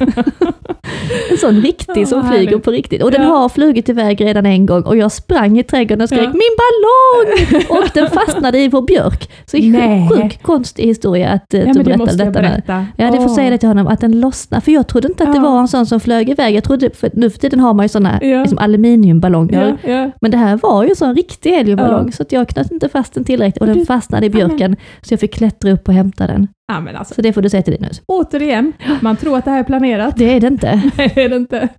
en 1.32 1.38
sån 1.38 1.62
riktig 1.62 2.02
Ja, 2.02 2.06
som 2.06 2.20
vad 2.22 2.30
flyger 2.30 2.46
härligt. 2.48 2.64
på 2.64 2.72
riktigt. 2.72 3.04
Och 3.04 3.12
den 3.12 3.22
Ja. 3.22 3.28
har 3.28 3.50
flugit 3.50 3.90
iväg 3.90 4.22
redan 4.26 4.46
en 4.46 4.66
gång 4.66 4.82
och 4.84 4.98
jag 4.98 5.12
sprang 5.12 5.60
i 5.60 5.64
trädgården 5.64 6.02
och 6.02 6.10
skrek 6.10 6.22
Ja. 6.22 6.28
min 6.34 6.56
ballong! 6.62 7.62
Och 7.80 7.90
den 7.94 8.10
fastnade 8.10 8.60
i 8.60 8.68
vår 8.70 8.82
björk. 8.82 9.30
Så 9.46 9.58
det 9.58 9.68
är 9.68 9.72
Nej. 9.72 10.10
sjuk 10.10 10.42
konstig 10.44 10.84
historia 10.84 11.30
att 11.30 11.54
eh, 11.54 11.60
Ja, 11.60 11.66
du 11.66 11.74
det 11.74 11.84
berättade 11.84 12.12
jag 12.12 12.18
detta 12.18 12.32
berätta. 12.42 12.86
Ja, 12.98 13.12
det 13.12 13.18
får 13.18 13.30
säga 13.30 13.50
det 13.50 13.58
till 13.58 13.68
honom, 13.68 13.88
att 13.88 14.02
den 14.02 14.20
lossnade. 14.20 14.62
För 14.62 14.72
jag 14.72 14.88
trodde 14.88 15.08
inte 15.08 15.24
att 15.24 15.34
det 15.34 15.40
var 15.40 15.60
en 15.60 15.68
sån 15.68 15.86
som 15.86 16.00
flög 16.00 16.30
iväg. 16.30 16.56
Jag 16.56 16.64
trodde, 16.64 16.90
för 16.90 17.10
nu 17.14 17.30
för 17.30 17.40
tiden 17.40 17.60
har 17.60 17.74
man 17.74 17.86
ju 17.86 17.90
såna 17.90 18.20
liksom 18.22 18.58
aluminiumballonger. 18.58 19.78
Men 20.22 20.32
det 20.32 20.38
här 20.38 20.58
var 20.58 20.84
ju 20.84 20.90
en 20.90 20.96
sån 20.96 21.16
riktig 21.16 21.50
heliumballong, 21.52 22.12
så 22.12 22.24
jag 22.30 22.48
knöt 22.50 22.72
inte 22.72 22.90
fast 22.90 23.14
den 23.14 23.24
tillräckligt 23.24 23.62
och 23.62 23.68
den 23.68 23.86
fastnade 23.86 24.26
i 24.26 24.30
björken. 24.30 24.76
Så 25.02 25.14
jag 25.14 25.20
fick 25.26 25.34
klättra 25.34 25.72
upp 25.72 25.88
och 25.88 25.94
hämta 25.94 26.28
den. 26.28 26.48
ja, 26.68 26.80
men 26.80 26.96
alltså, 26.96 27.14
Så 27.14 27.22
det 27.22 27.34
får 27.34 27.42
du 27.42 27.50
säga 27.50 27.64
till 27.64 27.74
Linus. 27.74 28.02
återigen, 28.08 28.74
man 29.02 29.16
tror 29.16 29.38
att 29.38 29.46
det 29.46 29.52
här 29.52 29.60
är 29.60 29.64
planerat. 29.64 30.18
Det 30.18 30.34
är 30.34 30.40
det 30.40 30.48
inte. 30.48 30.82
Nej, 30.98 31.12
det 31.16 31.24
är 31.24 31.30
det 31.30 31.36
inte. 31.36 31.70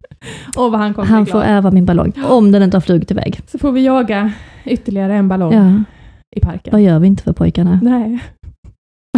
Och 0.56 0.70
vad 0.72 0.80
han 0.80 0.94
kommer 0.94 1.08
Han 1.08 1.26
får 1.26 1.42
ärva 1.42 1.70
min 1.70 1.84
ballong, 1.84 2.12
om 2.28 2.52
den 2.52 2.62
inte 2.62 2.76
har 2.76 2.80
flugit 2.82 3.10
iväg. 3.10 3.40
Så 3.46 3.58
får 3.58 3.72
vi 3.72 3.84
jaga 3.84 4.32
ytterligare 4.64 5.14
en 5.14 5.28
ballong 5.28 5.52
Ja, 5.54 5.82
i 6.36 6.40
parken. 6.40 6.72
vad 6.72 6.80
gör 6.82 6.98
vi 6.98 7.06
inte 7.06 7.22
för 7.22 7.32
pojkarna? 7.32 7.80
Nej. 7.82 8.18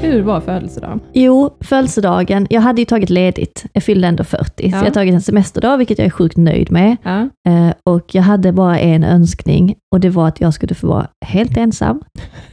Hur 0.00 0.22
var 0.22 0.40
födelsedagen? 0.40 1.00
Jo, 1.12 1.50
födelsedagen. 1.60 2.46
Jag 2.50 2.60
hade 2.60 2.80
ju 2.80 2.84
tagit 2.84 3.10
ledigt. 3.10 3.64
Jag 3.72 3.82
fyllde 3.82 4.08
ändå 4.08 4.24
40, 4.24 4.62
så 4.62 4.76
Ja. 4.76 4.78
jag 4.78 4.84
har 4.84 4.90
tagit 4.90 5.14
en 5.14 5.20
semesterdag, 5.20 5.76
vilket 5.78 5.98
jag 5.98 6.06
är 6.06 6.10
sjukt 6.10 6.36
nöjd 6.36 6.70
med. 6.72 6.96
Ja. 7.02 7.20
Eh, 7.48 7.72
och 7.84 8.14
jag 8.14 8.22
hade 8.22 8.52
bara 8.52 8.78
en 8.78 9.04
önskning 9.04 9.74
och 9.92 10.00
det 10.00 10.10
var 10.10 10.28
att 10.28 10.40
jag 10.40 10.54
skulle 10.54 10.74
få 10.74 10.86
vara 10.86 11.06
helt 11.26 11.56
ensam 11.56 12.00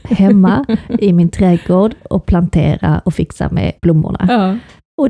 hemma 0.02 0.64
i 0.98 1.12
min 1.12 1.28
trädgård 1.28 1.94
och 2.10 2.26
plantera 2.26 3.00
och 3.04 3.14
fixa 3.14 3.48
med 3.50 3.72
blommorna. 3.82 4.26
Ja. 4.28 4.56
Och 4.98 5.08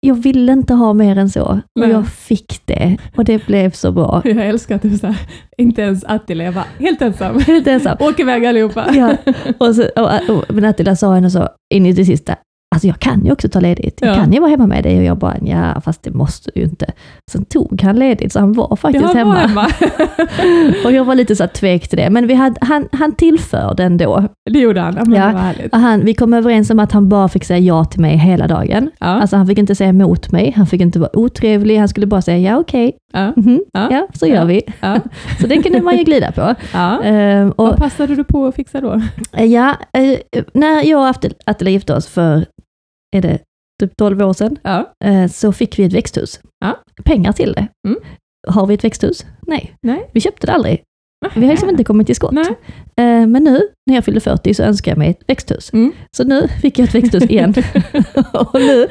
jag 0.00 0.14
ville 0.14 0.52
inte 0.52 0.74
ha 0.74 0.92
mer 0.92 1.18
än 1.18 1.30
så 1.30 1.42
och 1.44 1.58
Nej. 1.80 1.90
jag 1.90 2.08
fick 2.08 2.60
det 2.64 2.96
och 3.16 3.24
det 3.24 3.46
blev 3.46 3.70
så 3.70 3.92
bra. 3.92 4.22
Jag 4.28 4.46
älskar 4.46 4.76
att 4.76 4.82
du 4.82 4.88
här, 4.88 5.16
inte 5.58 5.82
ens 5.82 6.04
Attila, 6.04 6.44
jag 6.44 6.52
var 6.52 6.64
helt 6.78 7.02
ensam. 7.02 7.38
Helt 7.38 7.66
ensam. 7.66 7.96
Åk 8.00 8.20
iväg 8.20 8.46
allihopa. 8.46 8.86
Ja, 8.94 9.16
och, 9.58 9.74
så, 9.74 9.88
och, 9.96 10.36
och, 10.36 10.44
men 10.54 10.64
Attila 10.64 10.96
sa 10.96 11.14
henne 11.14 11.30
så 11.30 11.48
in 11.74 11.86
i 11.86 11.92
det 11.92 12.04
sista, 12.04 12.36
alltså 12.74 12.86
jag 12.88 12.98
kan 12.98 13.24
ju 13.24 13.32
också 13.32 13.48
ta 13.48 13.60
ledigt. 13.60 13.98
Jag 14.00 14.10
Ja. 14.10 14.14
kan 14.14 14.32
ju 14.32 14.40
vara 14.40 14.50
hemma 14.50 14.66
med 14.66 14.82
dig 14.84 14.98
och 14.98 15.04
jag 15.04 15.18
bara, 15.18 15.36
ja 15.42 15.80
fast 15.80 16.02
det 16.02 16.10
måste 16.10 16.50
du 16.54 16.60
ju 16.60 16.66
inte. 16.66 16.86
Sen 17.30 17.44
tog 17.44 17.82
han 17.82 17.96
ledigt 17.96 18.32
så 18.32 18.40
han 18.40 18.52
var 18.52 18.76
faktiskt 18.76 19.04
Jag 19.14 19.24
var 19.24 19.34
hemma. 19.34 19.34
hemma. 19.34 19.66
Och 20.84 20.92
jag 20.92 21.04
var 21.04 21.14
lite 21.14 21.36
så 21.36 21.46
tvek 21.46 21.88
till 21.88 21.98
det, 21.98 22.10
men 22.10 22.26
vi 22.26 22.34
hade, 22.34 22.56
han, 22.60 22.88
han 22.92 23.12
tillförde 23.12 23.84
ändå. 23.84 24.24
Det 24.50 24.58
gjorde 24.58 24.80
han. 24.80 24.94
Ja, 24.96 25.04
men 25.04 25.18
Ja. 25.18 25.52
Och 25.72 25.78
Han, 25.78 26.04
vi 26.04 26.14
kom 26.14 26.34
överens 26.34 26.70
om 26.70 26.78
att 26.78 26.92
han 26.92 27.08
bara 27.08 27.28
fick 27.28 27.44
säga 27.44 27.58
ja 27.58 27.84
till 27.84 28.00
mig 28.00 28.16
hela 28.16 28.46
dagen. 28.46 28.90
Ja. 29.00 29.06
Alltså 29.06 29.36
han 29.36 29.46
fick 29.46 29.58
inte 29.58 29.74
säga 29.74 29.90
emot 29.90 30.32
mig, 30.32 30.52
han 30.56 30.66
fick 30.66 30.80
inte 30.80 30.98
vara 30.98 31.16
otrevlig, 31.18 31.78
han 31.78 31.88
skulle 31.88 32.06
bara 32.06 32.22
säga 32.22 32.38
ja 32.52 32.58
okej, 32.58 32.92
Ja. 33.12 33.32
mhm, 33.36 33.60
Ja. 33.72 33.88
ja 33.90 34.08
så 34.14 34.26
gör 34.26 34.34
Ja. 34.36 34.44
vi. 34.44 34.62
Ja. 34.80 35.00
Så 35.40 35.46
det 35.46 35.62
kunde 35.62 35.82
man 35.82 35.96
ju 35.96 36.04
glida 36.04 36.32
på. 36.32 36.54
Ehm, 37.04 37.50
och, 37.50 37.66
Vad 37.68 37.76
passade 37.76 38.14
du 38.16 38.24
på 38.24 38.46
att 38.46 38.54
fixa 38.54 38.80
då? 38.80 39.00
eh, 39.32 39.44
ja, 39.44 39.76
eh, 39.92 40.18
när 40.54 40.82
jag 40.84 41.00
och 41.00 41.26
Attila 41.46 41.70
gifte 41.70 41.94
oss 41.94 42.06
för, 42.08 42.46
är 43.16 43.22
det 43.22 43.38
typ 43.80 43.96
12 43.96 44.22
år 44.22 44.32
sedan, 44.32 44.58
eh, 45.04 45.26
så 45.30 45.52
fick 45.52 45.78
vi 45.78 45.84
ett 45.84 45.92
växthus. 45.92 46.40
Pengar 47.04 47.32
till 47.32 47.52
det. 47.52 47.66
Mm. 47.88 48.00
Har 48.48 48.66
vi 48.66 48.74
ett 48.74 48.84
växthus? 48.84 49.26
Nej. 49.46 49.74
Nej. 49.82 50.10
Vi 50.14 50.20
köpte 50.20 50.46
det 50.46 50.52
aldrig. 50.52 50.82
Vi 51.34 51.40
har 51.44 51.50
liksom 51.52 51.68
inte 51.70 51.84
kommit 51.84 52.06
till 52.06 52.16
skott. 52.16 52.32
Nej. 52.32 52.44
Eh, 52.96 53.26
Men 53.26 53.44
nu, 53.44 53.60
när 53.86 53.94
jag 53.94 54.04
fyllde 54.04 54.20
40, 54.20 54.54
så 54.54 54.62
önskar 54.62 54.90
jag 54.92 54.98
mig 54.98 55.10
ett 55.10 55.20
växthus. 55.26 55.72
Mm. 55.72 55.92
Så 56.16 56.24
nu 56.24 56.48
fick 56.62 56.78
jag 56.78 56.88
ett 56.88 56.94
växthus 56.94 57.22
igen. 57.24 57.54
och 58.32 58.60
nu 58.60 58.86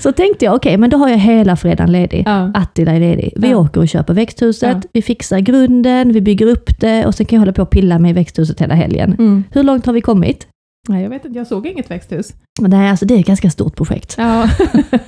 så 0.00 0.12
tänkte 0.12 0.44
jag, 0.44 0.54
okej, 0.54 0.76
men 0.76 0.90
då 0.90 0.96
har 0.96 1.08
jag 1.08 1.18
hela 1.18 1.56
fredagen 1.56 1.92
ledig. 1.92 2.22
Ja. 2.26 2.50
Attila 2.54 2.92
är 2.92 3.00
ledig. 3.00 3.32
Vi 3.36 3.50
Ja. 3.50 3.56
åker 3.56 3.80
och 3.80 3.88
köper 3.88 4.14
växthuset, 4.14 4.76
Ja. 4.82 4.88
vi 4.92 5.02
fixar 5.02 5.38
grunden, 5.40 6.12
vi 6.12 6.20
bygger 6.20 6.46
upp 6.46 6.80
det 6.80 7.06
och 7.06 7.14
sen 7.14 7.26
kan 7.26 7.36
jag 7.36 7.40
hålla 7.40 7.52
på 7.52 7.62
och 7.62 7.70
pilla 7.70 7.98
med 7.98 8.14
växthuset 8.14 8.60
hela 8.60 8.74
helgen. 8.74 9.12
Mm. 9.18 9.44
Hur 9.52 9.62
långt 9.62 9.86
har 9.86 9.92
vi 9.92 10.00
kommit? 10.00 10.46
Nej, 10.90 11.02
jag 11.02 11.10
vet 11.10 11.24
inte, 11.24 11.38
jag 11.38 11.46
såg 11.46 11.66
inget 11.66 11.90
växthus. 11.90 12.32
Men 12.60 12.70
det, 12.70 12.76
här, 12.76 12.90
alltså, 12.90 13.06
det 13.06 13.14
är 13.14 13.18
ett 13.18 13.26
ganska 13.26 13.50
stort 13.50 13.76
projekt. 13.76 14.14
Ja. 14.18 14.48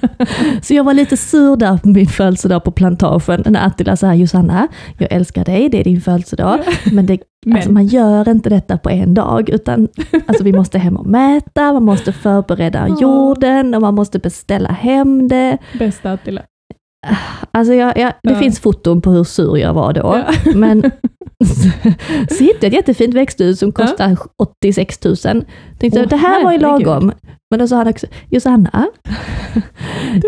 Så 0.63 0.75
jag 0.75 0.85
var 0.85 0.95
lite 0.95 1.17
sur 1.17 1.57
där 1.57 1.79
på 1.79 1.89
min 1.89 2.07
födelsedag 2.07 2.65
på 2.65 2.71
plantagen 2.71 3.43
när 3.47 3.67
Attila 3.67 3.97
sa, 3.97 4.15
Josanna, 4.15 4.69
jag 4.99 5.13
älskar 5.13 5.45
dig, 5.45 5.69
det 5.69 5.81
är 5.81 5.85
din 5.85 6.01
födelsedag, 6.01 6.59
men, 6.93 7.07
det, 7.07 7.19
Men, 7.47 7.57
Alltså, 7.57 7.73
man 7.73 7.87
gör 7.87 8.29
inte 8.29 8.51
detta 8.51 8.79
på 8.79 8.91
en 8.91 9.15
dag, 9.15 9.51
utan 9.51 9.89
alltså, 10.27 10.45
vi 10.45 10.53
måste 10.53 10.79
hem 10.79 10.97
och 10.97 11.07
mäta, 11.07 11.73
man 11.73 11.85
måste 11.85 12.13
förbereda 12.13 12.89
jorden 13.01 13.75
och 13.75 13.81
man 13.81 13.95
måste 13.95 14.19
beställa 14.19 14.73
hem 14.73 15.29
det. 15.29 15.59
bästa 15.79 16.13
Attila. 16.13 16.43
Alltså 17.51 17.75
jag, 17.75 17.99
jag, 17.99 18.13
det 18.23 18.33
Ja. 18.33 18.39
finns 18.39 18.61
foton 18.61 19.01
på 19.03 19.11
hur 19.11 19.25
sur 19.25 19.57
jag 19.57 19.75
var 19.75 19.93
då. 19.93 20.01
Ja. 20.27 20.53
Men 20.55 20.91
så 22.31 22.45
hittade 22.45 22.59
jag 22.61 22.65
ett 22.65 22.73
jättefint 22.73 23.15
växthus 23.15 23.59
som 23.59 23.73
kostar 23.73 24.17
86 24.39 25.05
000. 25.05 25.17
Tänkte 25.79 26.01
Åh, 26.01 26.07
det 26.09 26.17
här 26.17 26.45
var 26.45 26.53
ju 26.53 26.59
lagom. 26.59 27.13
Men 27.53 27.59
då 27.59 27.67
sa 27.69 27.77
han 27.77 27.89
också, 27.89 28.07
Josanna, 28.31 28.87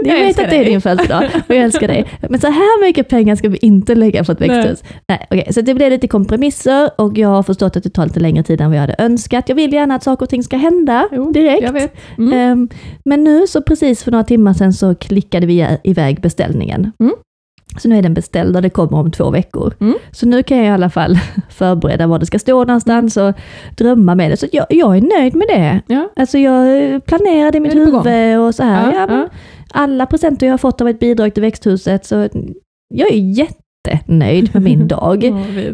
jag 0.05 0.15
vet 0.15 0.39
att 0.39 0.51
det 0.51 0.57
är 0.57 0.65
din 0.65 0.81
födelsedag 0.81 1.25
och 1.49 1.55
jag 1.55 1.65
älskar 1.65 1.89
dig. 1.89 2.05
Men 2.31 2.41
så 2.41 2.47
här 2.47 2.87
mycket 2.87 3.09
pengar 3.09 3.37
ska 3.37 3.49
vi 3.49 3.57
inte 3.63 3.95
lägga 3.95 4.25
på 4.25 4.33
ett 4.33 4.41
Nej. 4.41 4.49
växthus. 4.49 4.83
Nej. 5.09 5.27
okej, 5.31 5.53
så 5.53 5.61
det 5.61 5.75
blev 5.75 5.91
lite 5.91 6.09
kompromisser 6.09 6.91
och 6.99 7.19
jag 7.19 7.29
har 7.29 7.43
förstått 7.43 7.77
att 7.77 7.83
det 7.83 7.91
tar 7.91 8.05
lite 8.07 8.21
längre 8.21 8.43
tid 8.43 8.61
än 8.61 8.67
vad 8.71 8.77
jag 8.77 8.81
hade 8.81 8.95
önskat. 8.99 9.49
Jag 9.49 9.57
vill 9.57 9.73
gärna 9.73 9.95
att 9.95 10.03
saker 10.03 10.27
och 10.27 10.31
ting 10.31 10.43
ska 10.43 10.57
hända 10.57 11.09
Jo, 11.13 11.33
direkt. 11.33 11.93
Mm. 12.19 12.33
Ehm, 12.33 12.69
Men 13.05 13.25
nu 13.25 13.47
så 13.47 13.63
precis 13.63 14.03
för 14.05 14.11
några 14.11 14.25
timmar 14.25 14.53
sedan 14.55 14.73
så 14.73 14.95
klickade 14.95 15.47
vi 15.47 15.61
i- 15.63 15.79
iväg 15.85 16.21
beställningen. 16.21 16.93
Mm. 17.01 17.13
Så 17.79 17.89
nu 17.89 17.99
är 17.99 18.03
den 18.03 18.15
beställd 18.15 18.57
och 18.57 18.63
det 18.63 18.71
kommer 18.71 18.99
om 18.99 19.11
två 19.11 19.31
veckor. 19.31 19.75
Mm. 19.81 19.95
Så 20.11 20.27
nu 20.27 20.43
kan 20.43 20.59
jag 20.59 20.67
i 20.67 20.71
alla 20.71 20.91
fall 20.91 21.19
förbereda 21.49 22.07
var 22.07 22.19
det 22.19 22.27
ska 22.27 22.39
stå 22.39 22.65
någonstans 22.65 23.17
och 23.17 23.33
drömma 23.77 24.15
med 24.15 24.31
det. 24.31 24.37
Så 24.37 24.47
jag, 24.53 24.67
jag 24.71 24.97
är 24.97 25.01
nöjd 25.21 25.35
med 25.35 25.47
det. 25.49 25.81
Ja. 25.87 26.09
Alltså 26.17 26.39
jag 26.39 26.93
eh, 26.95 26.99
planerade 26.99 27.59
i 27.59 27.61
mitt 27.61 27.75
huvud 27.75 28.39
och 28.39 28.55
så 28.55 28.63
här. 28.63 28.93
Ja, 28.93 29.07
Ja. 29.09 29.29
Alla 29.77 30.07
presenter 30.07 30.47
jag 30.47 30.53
har 30.53 30.59
fått 30.59 30.81
av 30.81 30.89
ett 30.89 30.99
bidrag 31.01 31.35
till 31.35 31.41
växthuset, 31.43 32.07
så 32.07 32.29
jag 32.95 33.13
är 33.13 33.39
jättenöjd 33.39 34.51
med 34.55 34.63
min 34.63 34.89
dag. 34.89 35.25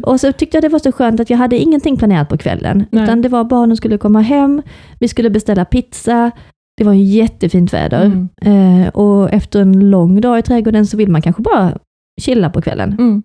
Och 0.02 0.20
så 0.20 0.32
tyckte 0.32 0.56
jag 0.56 0.64
det 0.64 0.68
var 0.68 0.78
så 0.78 0.92
skönt 0.92 1.20
att 1.20 1.30
jag 1.30 1.38
hade 1.38 1.58
ingenting 1.58 1.96
planerat 1.96 2.28
på 2.28 2.36
kvällen. 2.38 2.84
Nej. 2.90 3.04
Utan 3.04 3.22
det 3.22 3.28
var 3.28 3.44
barnen 3.44 3.76
skulle 3.76 3.98
komma 3.98 4.20
hem, 4.20 4.62
vi 5.00 5.08
skulle 5.08 5.30
beställa 5.30 5.64
pizza, 5.64 6.30
det 6.76 6.84
var 6.84 6.92
jättefint 6.92 7.72
väder. 7.72 8.04
Mm. 8.42 8.82
Eh, 8.82 8.88
och 8.88 9.30
efter 9.32 9.60
en 9.60 9.90
lång 9.90 10.20
dag 10.20 10.38
i 10.38 10.42
trädgården 10.42 10.86
så 10.86 10.96
vill 10.96 11.10
man 11.10 11.22
kanske 11.22 11.42
bara 11.42 11.72
chilla 12.20 12.50
på 12.50 12.62
kvällen. 12.62 12.92
Mm. 12.98 13.22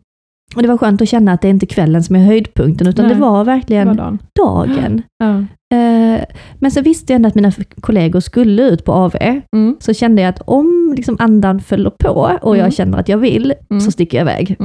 Och 0.56 0.62
det 0.62 0.68
var 0.68 0.78
skönt 0.78 1.02
att 1.02 1.10
känna 1.10 1.34
att 1.34 1.42
det 1.42 1.48
är 1.48 1.50
inte 1.50 1.66
kvällen 1.66 2.04
som 2.04 2.16
är 2.16 2.20
höjdpunkten, 2.26 2.88
utan 2.88 3.06
Nej, 3.06 3.16
det 3.16 3.22
var 3.22 3.44
verkligen 3.44 3.88
Det 3.88 3.94
var 3.94 3.98
dagen. 4.04 4.20
dagen. 4.40 5.02
Ja. 5.24 5.38
Eh, 5.78 6.22
men 6.60 6.72
så 6.72 6.82
visste 6.82 7.14
jag 7.14 7.16
ändå 7.16 7.28
att 7.28 7.36
mina 7.36 7.52
kollegor 7.82 8.20
skulle 8.20 8.62
ut 8.70 8.86
på 8.86 8.92
AV, 8.94 9.16
Mm. 9.56 9.76
så 9.80 9.94
kände 9.94 10.22
jag 10.22 10.30
att 10.30 10.42
om 10.46 10.94
liksom 10.98 11.16
andan 11.20 11.60
följer 11.60 11.90
på 11.90 12.10
och 12.42 12.56
jag 12.58 12.60
Mm. 12.60 12.72
känner 12.72 12.98
att 12.98 13.10
jag 13.10 13.18
vill, 13.18 13.54
Mm. 13.70 13.82
så 13.82 13.92
sticker 13.92 14.18
jag 14.18 14.24
iväg. 14.26 14.56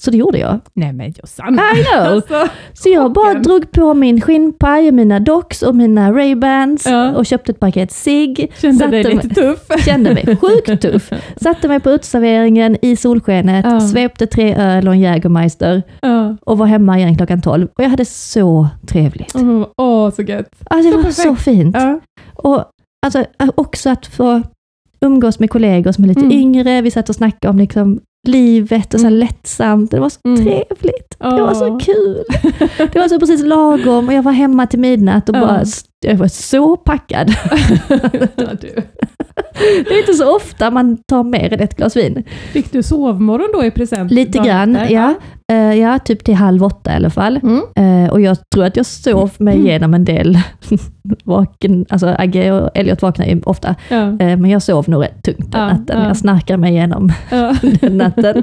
Så 0.00 0.10
det 0.10 0.16
gjorde 0.16 0.38
jag. 0.38 0.60
Nej 0.74 0.92
men 0.92 1.12
Josanna. 1.16 1.62
I 1.62 1.84
know! 1.84 2.02
Alltså, 2.14 2.48
Så 2.72 2.88
jag 2.88 3.12
bara 3.12 3.34
drog 3.34 3.70
på 3.70 3.94
min 3.94 4.20
skinnpaj, 4.20 4.88
och 4.88 4.94
mina 4.94 5.20
docks 5.20 5.62
och 5.62 5.74
mina 5.74 6.10
Ray-Bans 6.12 6.82
Ja. 6.90 7.16
och 7.16 7.26
köpte 7.26 7.52
ett 7.52 7.60
paket 7.60 7.92
cigg. 7.92 8.52
Kände 8.60 8.86
dig 8.86 9.04
mig- 9.04 9.14
lite 9.14 9.28
tuff. 9.28 9.58
Kände 9.84 10.14
mig 10.14 10.36
sjukt 10.36 10.82
tuff. 10.82 11.10
Satte 11.42 11.68
mig 11.68 11.80
på 11.80 11.90
uteserveringen 11.90 12.76
i 12.82 12.96
solskenet, 12.96 13.64
Ja. 13.68 13.80
svepte 13.80 14.26
tre 14.26 14.54
öl 14.56 14.88
och 14.88 14.94
en 14.94 15.00
Jägermeister 15.00 15.82
Ja. 16.00 16.36
och 16.46 16.58
var 16.58 16.66
hemma 16.66 16.98
igen 16.98 17.16
klockan 17.16 17.42
12. 17.42 17.68
Och 17.78 17.84
jag 17.84 17.88
hade 17.90 18.04
så 18.04 18.68
trevligt. 18.88 19.34
Åh, 19.76 20.10
så 20.10 20.22
gött. 20.22 20.50
Alltså, 20.64 20.90
det 20.90 20.96
Så 20.96 21.02
var 21.02 21.10
så 21.10 21.22
perfekt. 21.22 21.44
fint. 21.44 21.76
Ja. 21.78 22.00
Och 22.34 22.64
alltså, 23.06 23.24
också 23.54 23.90
att 23.90 24.06
få 24.06 24.42
umgås 25.00 25.38
med 25.38 25.50
kollegor 25.50 25.92
som 25.92 26.04
är 26.04 26.08
lite 26.08 26.20
Mm. 26.20 26.32
yngre. 26.32 26.82
Vi 26.82 26.90
satt 26.90 27.08
och 27.08 27.14
snackade 27.14 27.50
om 27.50 27.58
liksom, 27.58 28.00
livet 28.28 28.94
och 28.94 29.00
så 29.00 29.06
Mm. 29.06 29.18
lättsamt. 29.18 29.90
Det 29.90 30.00
var 30.00 30.08
så 30.08 30.18
Mm. 30.24 30.44
trevligt. 30.44 31.16
Det 31.18 31.42
var 31.42 31.54
så 31.54 31.78
kul. 31.78 32.24
Det 32.92 32.98
var 32.98 33.08
så 33.08 33.18
precis 33.20 33.42
lagom 33.44 34.08
och 34.08 34.14
jag 34.14 34.22
var 34.22 34.32
hemma 34.32 34.66
till 34.66 34.78
midnatt 34.78 35.28
och 35.28 35.32
bara, 35.34 35.64
jag 36.00 36.16
var 36.16 36.28
så 36.28 36.76
packad. 36.76 37.28
Det 39.88 39.94
är 39.94 39.98
inte 40.00 40.12
så 40.12 40.36
ofta 40.36 40.70
man 40.70 40.96
tar 40.96 41.24
mer 41.24 41.52
än 41.52 41.60
ett 41.60 41.76
glas 41.76 41.96
vin. 41.96 42.24
Fick 42.52 42.72
du 42.72 42.82
sovmorgon 42.82 43.48
då 43.52 43.64
i 43.64 43.70
present? 43.70 44.12
Lite 44.12 44.38
grann, 44.38 44.78
ja. 44.88 45.14
Eh, 45.52 45.74
ja, 45.74 45.98
typ 45.98 46.24
till 46.24 46.34
halv 46.34 46.64
åtta 46.64 46.92
i 46.92 46.96
alla 46.96 47.10
fall. 47.10 47.40
Mm. 47.42 48.04
Eh, 48.04 48.10
och 48.12 48.20
jag 48.20 48.36
tror 48.54 48.64
att 48.64 48.76
jag 48.76 48.86
sov 48.86 49.30
mig 49.38 49.54
Mm. 49.54 49.66
igenom 49.66 49.94
en 49.94 50.04
del 50.04 50.38
vaken, 51.24 51.86
alltså 51.88 52.14
Agge 52.18 52.52
och 52.52 52.70
Elliot 52.74 53.02
vaknar 53.02 53.26
ju 53.26 53.40
ofta, 53.44 53.74
Ja. 53.88 53.96
eh, 53.96 54.16
men 54.18 54.44
jag 54.44 54.62
sov 54.62 54.88
nog 54.88 55.02
rätt 55.02 55.22
tungt 55.22 55.52
den 55.52 55.60
Ja, 55.60 55.66
natten. 55.66 55.98
ja. 56.00 56.06
Jag 56.06 56.16
snarkar 56.16 56.56
mig 56.56 56.72
igenom 56.72 57.12
den 57.80 57.98
natten. 57.98 58.42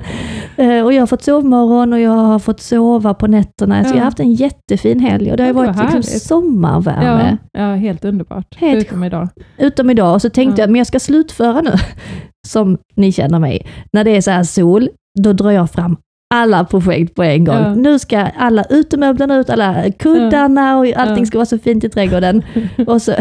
Och 0.57 0.93
jag 0.93 1.01
har 1.01 1.07
fått 1.07 1.23
sovmorgon 1.23 1.93
och 1.93 1.99
jag 1.99 2.11
har 2.11 2.39
fått 2.39 2.59
sova 2.59 3.13
på 3.13 3.27
nätterna, 3.27 3.83
så 3.83 3.89
Ja. 3.89 3.93
jag 3.93 3.99
har 3.99 4.05
haft 4.05 4.19
en 4.19 4.33
jättefin 4.33 4.99
helg 4.99 5.31
och 5.31 5.37
det 5.37 5.43
har 5.43 5.47
ju 5.47 5.53
varit 5.53 5.75
var 5.75 5.83
liksom 5.83 6.03
sommarvärme. 6.19 7.37
Ja, 7.57 7.75
helt 7.75 8.05
underbart. 8.05 8.55
Helt 8.55 8.85
Utom 8.85 9.03
idag. 9.03 9.29
Utom 9.57 9.89
idag, 9.89 10.13
och 10.13 10.21
så 10.21 10.29
tänkte 10.29 10.61
Ja. 10.61 10.63
jag, 10.63 10.69
men 10.71 10.77
jag 10.77 10.87
ska 10.87 10.99
slutföra 10.99 11.61
nu, 11.61 11.71
som 12.47 12.77
ni 12.95 13.11
känner 13.11 13.39
mig. 13.39 13.65
När 13.93 14.03
det 14.03 14.11
är 14.17 14.21
så 14.21 14.31
här 14.31 14.43
sol, 14.43 14.89
då 15.19 15.33
drar 15.33 15.51
jag 15.51 15.71
fram 15.71 15.97
alla 16.35 16.65
projekt 16.65 17.15
på 17.15 17.23
en 17.23 17.45
gång. 17.45 17.55
Ja. 17.55 17.75
Nu 17.75 17.99
ska 17.99 18.19
alla 18.19 18.63
utemöblerna 18.69 19.35
ut, 19.37 19.49
alla 19.49 19.91
kuddarna 19.99 20.77
och 20.77 20.85
allting 20.95 21.25
ska 21.25 21.37
vara 21.37 21.45
så 21.45 21.57
fint 21.57 21.83
i 21.83 21.89
trädgården. 21.89 22.43
Och 22.87 23.01
så 23.01 23.13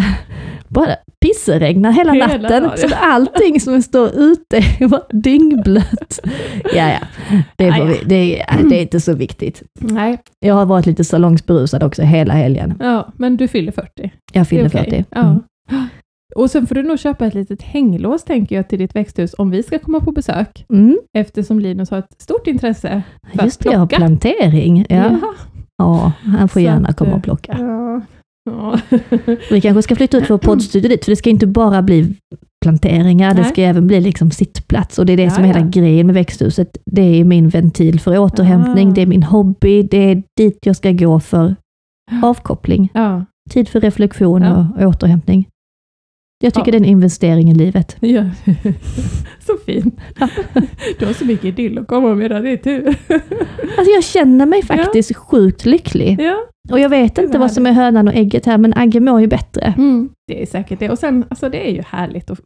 bara 0.68 0.96
pisseregnar 1.20 1.92
hela, 1.92 2.12
Hela 2.12 2.26
natten, 2.26 2.62
dagen. 2.62 2.78
så 2.78 2.88
allting 2.94 3.60
som 3.60 3.82
står 3.82 4.10
ute 4.14 4.56
är 4.56 4.88
bara 4.88 5.02
dyngblött. 5.12 6.20
Ja, 6.74 6.88
ja. 6.90 6.98
Det, 7.56 7.64
Ja, 7.64 7.78
ja. 7.78 7.84
vi, 7.84 7.98
det, 8.06 8.40
är, 8.42 8.62
det 8.70 8.76
är 8.78 8.82
inte 8.82 9.00
så 9.00 9.14
viktigt. 9.14 9.62
Nej, 9.80 10.18
Jag 10.40 10.54
har 10.54 10.66
varit 10.66 10.86
lite 10.86 11.04
salongsberusad 11.04 11.82
också 11.82 12.02
hela 12.02 12.34
helgen. 12.34 12.74
ja, 12.80 13.08
men 13.16 13.36
du 13.36 13.48
fyller 13.48 13.72
40. 13.72 14.12
Jag 14.32 14.40
är 14.40 14.44
fyller 14.44 14.66
okej. 14.68 14.84
40. 14.84 15.04
Ja. 15.10 15.20
Mm. 15.20 15.40
Och 16.34 16.50
sen 16.50 16.66
får 16.66 16.74
du 16.74 16.82
nog 16.82 16.98
köpa 16.98 17.26
ett 17.26 17.34
litet 17.34 17.62
hänglås, 17.62 18.24
tänker 18.24 18.56
jag, 18.56 18.68
till 18.68 18.78
ditt 18.78 18.96
växthus 18.96 19.34
om 19.38 19.50
vi 19.50 19.62
ska 19.62 19.78
komma 19.78 20.00
på 20.00 20.12
besök. 20.12 20.66
Mm. 20.70 20.98
Eftersom 21.18 21.60
Linus 21.60 21.90
har 21.90 21.98
ett 21.98 22.22
stort 22.22 22.46
intresse 22.46 23.02
för 23.36 23.44
Just 23.44 23.60
att 23.60 23.64
det, 23.64 23.72
jag 23.72 23.78
har 23.78 23.86
plantering. 23.86 24.86
Ja. 24.88 25.18
Ja, 25.78 26.12
han 26.24 26.48
får 26.48 26.60
Så 26.60 26.64
gärna 26.64 26.92
komma 26.92 27.10
eh, 27.10 27.16
och 27.16 27.22
plocka. 27.22 27.56
Ja. 27.60 28.00
Ja. 28.46 28.78
Vi 29.50 29.60
kanske 29.60 29.82
ska 29.82 29.96
flytta 29.96 30.16
ut 30.16 30.30
vår 30.30 30.38
poddstudio 30.38 30.88
dit, 30.88 31.04
för 31.04 31.12
det 31.12 31.16
ska 31.16 31.30
inte 31.30 31.46
bara 31.46 31.82
bli 31.82 32.14
planteringar, 32.64 33.34
det 33.34 33.40
Nej. 33.42 33.50
ska 33.50 33.62
även 33.62 33.86
bli 33.86 34.00
liksom 34.00 34.30
sittplats. 34.30 34.98
Och 34.98 35.06
det 35.06 35.12
är 35.12 35.16
det 35.16 35.22
Ja, 35.22 35.30
som 35.30 35.44
är 35.44 35.48
hela 35.48 35.60
ja. 35.60 35.66
grejen 35.66 36.06
med 36.06 36.14
växthuset. 36.14 36.78
Det 36.86 37.02
är 37.20 37.24
min 37.24 37.48
ventil 37.48 38.00
för 38.00 38.18
återhämtning, 38.18 38.88
Ah. 38.88 38.92
det 38.92 39.02
är 39.02 39.06
min 39.06 39.22
hobby, 39.22 39.82
det 39.82 39.96
är 40.10 40.22
dit 40.36 40.58
jag 40.66 40.76
ska 40.76 40.92
gå 40.92 41.20
för 41.20 41.56
avkoppling. 42.22 42.90
Tid 43.50 43.68
för 43.68 43.80
reflektion 43.80 44.42
och 44.42 44.82
återhämtning. 44.88 45.48
Jag 46.38 46.54
tycker 46.54 46.66
Ja. 46.66 46.70
det 46.72 46.76
är 46.76 46.80
en 46.80 46.84
investering 46.84 47.50
i 47.50 47.54
livet. 47.54 47.96
Ja. 48.00 48.24
Så 49.46 49.52
fint. 49.66 50.00
Du 50.98 51.06
har 51.06 51.12
så 51.12 51.24
mycket 51.24 51.44
idyll 51.44 51.78
att 51.78 51.86
komma 51.86 52.14
med, 52.14 52.30
det 52.30 52.50
är 52.50 52.56
tur. 52.56 52.86
Alltså 53.78 53.92
jag 53.94 54.04
känner 54.04 54.46
mig 54.46 54.62
faktiskt 54.62 55.16
sjukt 55.16 55.64
lycklig. 55.66 56.20
Ja. 56.20 56.36
Och 56.70 56.80
jag 56.80 56.88
vet 56.88 57.18
inte 57.18 57.38
vad 57.38 57.52
som 57.52 57.66
är 57.66 57.72
hönan 57.72 58.08
och 58.08 58.14
ägget 58.14 58.46
här, 58.46 58.58
men 58.58 58.74
Agge 58.76 59.00
mår 59.00 59.20
ju 59.20 59.26
bättre. 59.26 59.74
Mm. 59.78 60.08
Det 60.26 60.42
är 60.42 60.46
säkert 60.46 60.78
det. 60.78 60.90
Och 60.90 60.98
sen, 60.98 61.24
alltså 61.30 61.48
det 61.48 61.68
är 61.68 61.72
ju 61.72 61.82
härligt. 61.82 62.30
Och 62.30 62.38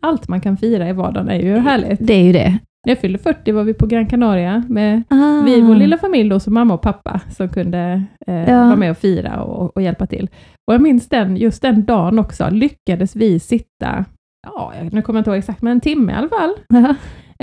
allt 0.00 0.28
man 0.28 0.40
kan 0.40 0.56
fira 0.56 0.88
i 0.88 0.92
vardagen 0.92 1.28
är 1.28 1.40
ju 1.40 1.56
härligt. 1.58 1.98
Det 2.06 2.14
är 2.14 2.22
ju 2.24 2.32
det. 2.32 2.58
När 2.86 2.90
jag 2.90 2.98
fyllde 2.98 3.18
40 3.18 3.52
var 3.52 3.64
vi 3.64 3.74
på 3.74 3.86
Gran 3.86 4.06
Canaria 4.06 4.64
med 4.68 5.02
Ah. 5.10 5.42
vi, 5.44 5.60
vår 5.60 5.74
lilla 5.74 5.98
familj 5.98 6.28
då, 6.30 6.40
så 6.40 6.50
mamma 6.50 6.74
och 6.74 6.82
pappa, 6.82 7.20
som 7.30 7.48
kunde 7.48 8.02
eh, 8.26 8.34
Ja. 8.50 8.64
vara 8.64 8.76
med 8.76 8.90
och 8.90 8.98
fira 8.98 9.42
och, 9.42 9.76
och 9.76 9.82
hjälpa 9.82 10.06
till. 10.06 10.28
Och 10.68 10.74
jag 10.74 10.80
minns 10.80 11.08
den, 11.08 11.36
just 11.36 11.62
den 11.62 11.84
dagen 11.84 12.18
också, 12.18 12.50
lyckades 12.50 13.16
vi 13.16 13.40
sitta, 13.40 14.04
ja, 14.46 14.72
nu 14.92 15.02
kommer 15.02 15.18
jag 15.18 15.20
inte 15.20 15.30
ihåg 15.30 15.38
exakt, 15.38 15.62
men 15.62 15.72
en 15.72 15.80
timme 15.80 16.12
i 16.12 16.14
alla 16.14 16.28
fall, 16.28 16.54
Ja. 16.68 16.94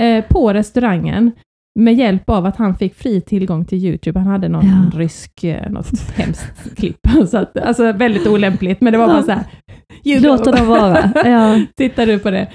eh, 0.04 0.24
på 0.24 0.52
restaurangen 0.52 1.30
med 1.78 1.94
hjälp 1.94 2.30
av 2.30 2.46
att 2.46 2.56
han 2.56 2.74
fick 2.74 2.94
fri 2.94 3.20
tillgång 3.20 3.64
till 3.64 3.78
YouTube. 3.78 4.18
Han 4.20 4.28
hade 4.28 4.48
någon 4.48 4.66
Ja. 4.92 4.98
rysk, 4.98 5.44
eh, 5.44 5.70
något 5.70 6.10
hemskt 6.16 6.76
klipp. 6.76 6.98
Så 7.28 7.38
att, 7.38 7.56
alltså 7.58 7.92
väldigt 7.92 8.26
olämpligt, 8.26 8.80
men 8.80 8.92
det 8.92 8.98
var 8.98 9.06
bara 9.06 9.22
så 9.22 9.32
här. 9.32 9.44
Låt 10.04 10.44
dem 10.44 10.66
vara. 10.68 11.12
Ja. 11.24 11.60
Tittar 11.76 12.06
du 12.06 12.18
på 12.18 12.30
det? 12.30 12.48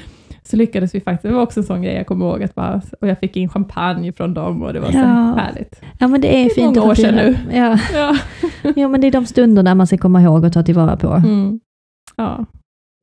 Så 0.47 0.55
lyckades 0.57 0.95
vi 0.95 0.99
faktiskt, 1.01 1.23
det 1.23 1.33
var 1.33 1.41
också 1.41 1.59
en 1.59 1.63
sån 1.65 1.81
grej 1.81 1.95
jag 1.95 2.07
kommer 2.07 2.25
ihåg, 2.25 2.43
att 2.43 2.55
bara, 2.55 2.81
och 3.01 3.07
jag 3.07 3.19
fick 3.19 3.37
in 3.37 3.49
champagne 3.49 4.11
från 4.13 4.33
dem 4.33 4.63
och 4.63 4.73
det 4.73 4.79
var 4.79 4.91
så 4.91 4.97
Ja. 4.97 5.35
härligt. 5.37 5.81
ja, 5.99 6.07
men 6.07 6.21
det 6.21 6.35
är 6.41 6.45
är 6.45 6.49
fint 6.49 6.75
många 6.75 6.79
att 6.79 6.83
få 6.85 6.91
år 6.91 6.95
sedan 6.95 7.35
fira. 7.35 7.57
Ja. 7.57 7.77
Ja. 7.93 8.15
ja, 8.75 8.87
men 8.87 9.01
det 9.01 9.07
är 9.07 9.11
de 9.11 9.25
stunderna 9.25 9.75
man 9.75 9.87
ska 9.87 9.97
komma 9.97 10.21
ihåg 10.21 10.43
och 10.43 10.53
ta 10.53 10.63
tillvara 10.63 10.97
på. 10.97 11.07
Mm. 11.13 11.59
ja. 12.15 12.45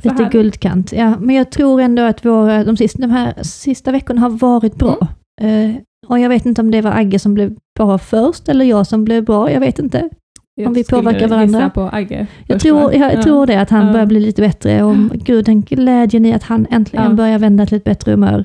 Lite 0.05 0.29
guldkant. 0.33 0.93
Ja, 0.93 1.15
men 1.21 1.37
jag 1.37 1.51
tror 1.51 1.81
ändå 1.81 2.03
att 2.03 2.25
våra, 2.25 2.65
de, 2.65 2.77
sista, 2.77 3.03
de 3.03 3.11
här 3.11 3.35
sista 3.43 3.93
veckorna 3.93 4.21
har 4.21 4.31
varit 4.31 4.77
bra. 4.77 5.07
Mm. 5.41 5.71
Eh, 5.71 5.77
och 6.07 6.19
jag 6.19 6.29
vet 6.29 6.47
inte 6.47 6.61
om 6.61 6.71
det 6.71 6.81
var 6.81 6.91
Agge 6.91 7.19
som 7.19 7.35
blev 7.35 7.57
bra 7.79 7.99
först 7.99 8.49
eller 8.49 8.65
jag 8.65 8.87
som 8.87 9.05
blev 9.05 9.25
bra. 9.25 9.51
Jag 9.51 9.61
vet 9.61 9.79
inte. 9.79 10.09
Jag 10.55 10.67
Om 10.67 10.73
vi 10.75 10.85
påverkar 10.85 11.29
varandra. 11.29 11.71
på 11.71 11.81
Agge. 11.93 12.27
Jag, 12.47 12.61
tror, 12.61 12.95
jag, 12.95 13.15
Ja. 13.15 13.23
tror 13.23 13.47
det, 13.47 13.61
att 13.61 13.71
han 13.71 13.87
Ja. 13.87 13.93
börjar 13.93 14.07
bli 14.07 14.21
lite 14.21 14.43
bättre. 14.43 14.83
Och 14.83 14.97
gud, 15.11 15.45
den 15.45 15.61
glädjen 15.63 16.27
i 16.27 16.33
att 16.33 16.43
han 16.43 16.67
äntligen 16.71 17.05
Ja. 17.11 17.13
börjar 17.13 17.39
vända 17.39 17.67
till 17.67 17.77
ett 17.77 17.85
bättre 17.85 18.11
humör. 18.13 18.45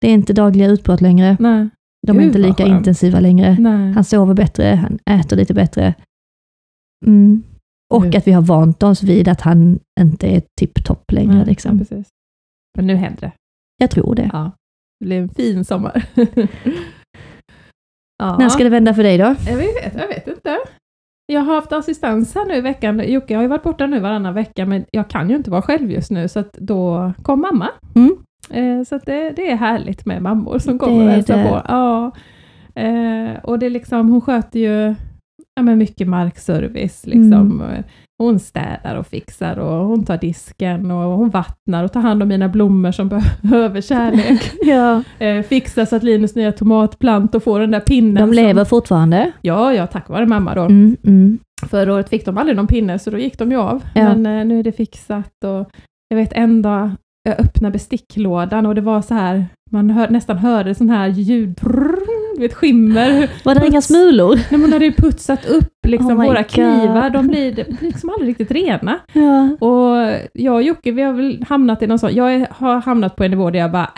Det 0.00 0.06
är 0.08 0.12
inte 0.12 0.32
dagliga 0.32 0.68
utbrott 0.68 1.00
längre. 1.00 1.36
Nej. 1.40 1.68
De 2.06 2.16
är 2.16 2.20
Gud, 2.20 2.26
inte 2.26 2.38
lika 2.38 2.64
skönt. 2.64 2.78
intensiva 2.78 3.20
längre. 3.20 3.56
Nej. 3.58 3.92
Han 3.92 4.04
sover 4.04 4.34
bättre, 4.34 4.64
han 4.64 4.98
äter 5.20 5.36
lite 5.36 5.54
bättre. 5.54 5.94
Mm. 7.06 7.42
Och 7.94 8.02
Nu. 8.06 8.16
att 8.18 8.26
vi 8.26 8.32
har 8.32 8.42
vant 8.42 8.82
oss 8.82 9.02
vid 9.02 9.28
att 9.28 9.40
han 9.40 9.78
inte 10.00 10.26
är 10.26 10.42
tipptopp 10.60 11.12
längre. 11.12 11.34
Nej, 11.34 11.46
Liksom. 11.46 11.86
ja. 11.90 11.96
Men 12.76 12.86
nu 12.86 12.94
händer 12.96 13.20
det. 13.20 13.32
Jag 13.78 13.90
tror 13.90 14.14
det. 14.14 14.30
Ja. 14.32 14.50
Det 15.00 15.06
blir 15.06 15.20
en 15.20 15.28
fin 15.28 15.64
sommar. 15.64 16.04
ja. 18.18 18.36
När 18.38 18.48
ska 18.48 18.64
det 18.64 18.70
vända 18.70 18.94
för 18.94 19.02
dig 19.02 19.18
då? 19.18 19.34
Jag 19.46 19.56
vet, 19.56 19.94
jag 19.98 20.08
vet 20.08 20.28
inte. 20.28 20.56
Jag 21.26 21.40
har 21.40 21.54
haft 21.54 21.72
assistans 21.72 22.34
här 22.34 22.44
nu 22.44 22.54
i 22.54 22.60
veckan. 22.60 23.12
Jocke 23.12 23.34
har 23.34 23.42
ju 23.42 23.48
varit 23.48 23.62
borta 23.62 23.86
nu 23.86 24.00
varannan 24.00 24.34
vecka, 24.34 24.66
men 24.66 24.84
jag 24.90 25.08
kan 25.08 25.30
ju 25.30 25.36
inte 25.36 25.50
vara 25.50 25.62
själv 25.62 25.90
just 25.90 26.10
nu, 26.10 26.28
så 26.28 26.44
då 26.52 27.12
kom 27.22 27.40
mamma. 27.40 27.68
Mm. 27.94 28.16
Eh, 28.50 28.84
så 28.84 28.98
det, 28.98 29.30
det 29.30 29.50
är 29.50 29.56
härligt 29.56 30.06
med 30.06 30.22
mammor 30.22 30.58
som 30.58 30.78
kommer 30.78 31.04
och 31.04 31.10
hälsar 31.10 31.48
på. 31.48 31.62
Ja. 31.68 32.10
Eh, 32.82 33.44
och 33.44 33.58
det 33.58 33.66
är 33.66 33.70
liksom, 33.70 34.08
hon 34.08 34.20
sköter 34.20 34.60
ju 34.60 34.94
ja, 35.54 35.62
men 35.62 35.78
mycket 35.78 36.08
markservice. 36.08 37.06
Liksom. 37.06 37.60
Mm. 37.60 37.82
Hon 38.18 38.38
städar 38.38 38.94
och 38.96 39.06
fixar 39.06 39.58
och 39.58 39.86
hon 39.86 40.04
tar 40.04 40.16
disken 40.18 40.90
och 40.90 41.16
hon 41.18 41.30
vattnar 41.30 41.84
och 41.84 41.92
tar 41.92 42.00
hand 42.00 42.22
om 42.22 42.28
mina 42.28 42.48
blommor 42.48 42.90
som 42.92 43.08
behöver 43.42 43.80
kärlek. 43.80 44.52
Ja. 44.62 45.02
eh, 45.18 45.42
fixar 45.42 45.84
så 45.84 45.96
att 45.96 46.02
Linus 46.02 46.34
nya 46.34 46.52
tomatplantor 46.52 47.40
får 47.40 47.60
den 47.60 47.70
där 47.70 47.80
pinnen. 47.80 48.14
De 48.14 48.20
som- 48.20 48.32
lever 48.32 48.64
fortfarande. 48.64 49.32
Ja, 49.42 49.72
ja, 49.74 49.86
tack 49.86 50.08
vare 50.08 50.26
mamma 50.26 50.54
då. 50.54 50.60
Mm, 50.62 50.96
mm. 51.04 51.38
Förra 51.70 51.94
året 51.94 52.08
fick 52.08 52.24
de 52.24 52.38
aldrig 52.38 52.56
någon 52.56 52.66
pinne, 52.66 52.98
så 52.98 53.10
då 53.10 53.18
gick 53.18 53.38
de 53.38 53.50
ju 53.50 53.56
av. 53.58 53.82
Ja. 53.94 54.14
Men 54.14 54.26
eh, 54.38 54.44
nu 54.44 54.58
är 54.58 54.62
det 54.62 54.72
fixat 54.72 55.44
och 55.44 55.70
jag 56.08 56.16
vet 56.16 56.32
en 56.32 56.62
dag, 56.62 56.90
jag 57.28 57.40
öppnade 57.40 57.72
besticklådan 57.72 58.66
och 58.66 58.74
det 58.74 58.80
var 58.80 59.02
så 59.02 59.14
här, 59.14 59.46
man 59.70 59.90
hör, 59.90 60.08
nästan 60.08 60.38
hörde 60.38 60.74
sån 60.74 60.90
här 60.90 61.06
ljud, 61.08 61.54
brrrr, 61.54 62.36
du 62.36 62.40
vet 62.42 62.54
skimmer. 62.54 63.30
Var 63.44 63.54
det 63.54 63.66
inga 63.66 63.76
Puts. 63.76 63.86
smulor? 63.86 64.34
Nej, 64.34 64.44
men 64.50 64.60
hon 64.60 64.72
hade 64.72 64.84
ju 64.84 64.92
putsat 64.92 65.46
upp 65.46 65.68
liksom 65.86 66.10
Oh 66.20 66.26
våra 66.26 66.38
God. 66.42 66.48
knivar, 66.50 67.10
de 67.10 67.28
blir, 67.28 67.64
liksom 67.80 68.10
aldrig 68.10 68.28
riktigt 68.28 68.50
rena. 68.50 68.98
Ja. 69.12 69.66
Och 69.66 70.18
jag 70.32 70.54
och 70.54 70.62
Jocke, 70.62 70.92
vi 70.92 71.02
har 71.02 71.12
väl 71.12 71.44
hamnat 71.48 71.82
i 71.82 71.86
någon 71.86 71.98
sån, 71.98 72.14
jag 72.14 72.46
har 72.50 72.80
hamnat 72.80 73.16
på 73.16 73.24
en 73.24 73.30
nivå 73.30 73.50
där 73.50 73.58
jag 73.58 73.72
bara, 73.72 73.90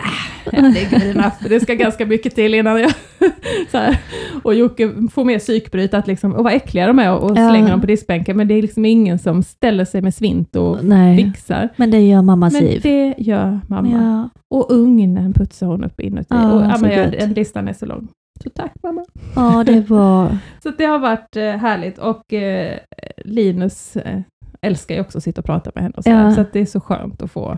äh, 0.53 0.63
det 0.63 1.49
det 1.49 1.59
ska 1.59 1.73
ganska 1.73 2.05
mycket 2.05 2.35
till 2.35 2.55
innan 2.55 2.81
jag... 2.81 2.91
så 3.71 3.77
här. 3.77 3.97
Och 4.43 4.55
Jocke 4.55 4.91
får 5.11 5.23
mer 5.23 5.39
psykbryt 5.39 5.93
att 5.93 6.07
liksom, 6.07 6.33
och 6.35 6.43
vad 6.43 6.53
äckliga 6.53 6.87
de 6.87 6.99
är 6.99 7.13
och, 7.13 7.23
och 7.31 7.37
Ja. 7.37 7.49
slänger 7.49 7.69
dem 7.71 7.81
på 7.81 7.87
diskbänken, 7.87 8.37
men 8.37 8.47
det 8.47 8.53
är 8.53 8.61
liksom 8.61 8.85
ingen 8.85 9.19
som 9.19 9.43
ställer 9.43 9.85
sig 9.85 10.01
med 10.01 10.13
svint 10.13 10.55
och 10.55 10.77
Nej, 10.83 11.17
fixar. 11.25 11.69
men 11.75 11.91
det 11.91 11.99
gör 11.99 12.21
mamma 12.21 12.49
Men 12.49 12.61
Siv. 12.61 12.79
det 12.83 13.13
gör 13.17 13.59
mamma. 13.67 13.89
Ja. 13.91 14.29
Och 14.57 14.71
ugnen 14.71 15.33
putsar 15.33 15.67
hon 15.67 15.83
upp 15.83 15.99
inuti. 15.99 16.27
Ja, 16.29 16.51
och, 16.53 16.61
ja, 16.61 16.77
men 16.81 16.91
jag, 16.91 17.37
listan 17.37 17.67
är 17.67 17.73
så 17.73 17.85
lång. 17.85 18.07
Så 18.43 18.49
tack 18.49 18.73
mamma. 18.83 19.05
ja, 19.35 19.63
det 19.63 19.89
var... 19.89 20.37
Så 20.63 20.69
det 20.69 20.85
har 20.85 20.99
varit 20.99 21.35
eh, 21.35 21.43
härligt 21.43 21.97
och 21.97 22.33
eh, 22.33 22.79
Linus 23.17 23.95
eh, 23.97 24.19
älskar 24.61 24.95
ju 24.95 25.01
också 25.01 25.17
att 25.17 25.23
sitta 25.23 25.41
och 25.41 25.45
prata 25.45 25.71
med 25.75 25.83
henne 25.83 25.93
och 25.97 26.03
så, 26.03 26.09
Ja. 26.09 26.31
så 26.35 26.45
det 26.53 26.59
är 26.59 26.65
så 26.65 26.79
skönt 26.79 27.21
att 27.21 27.31
få 27.31 27.57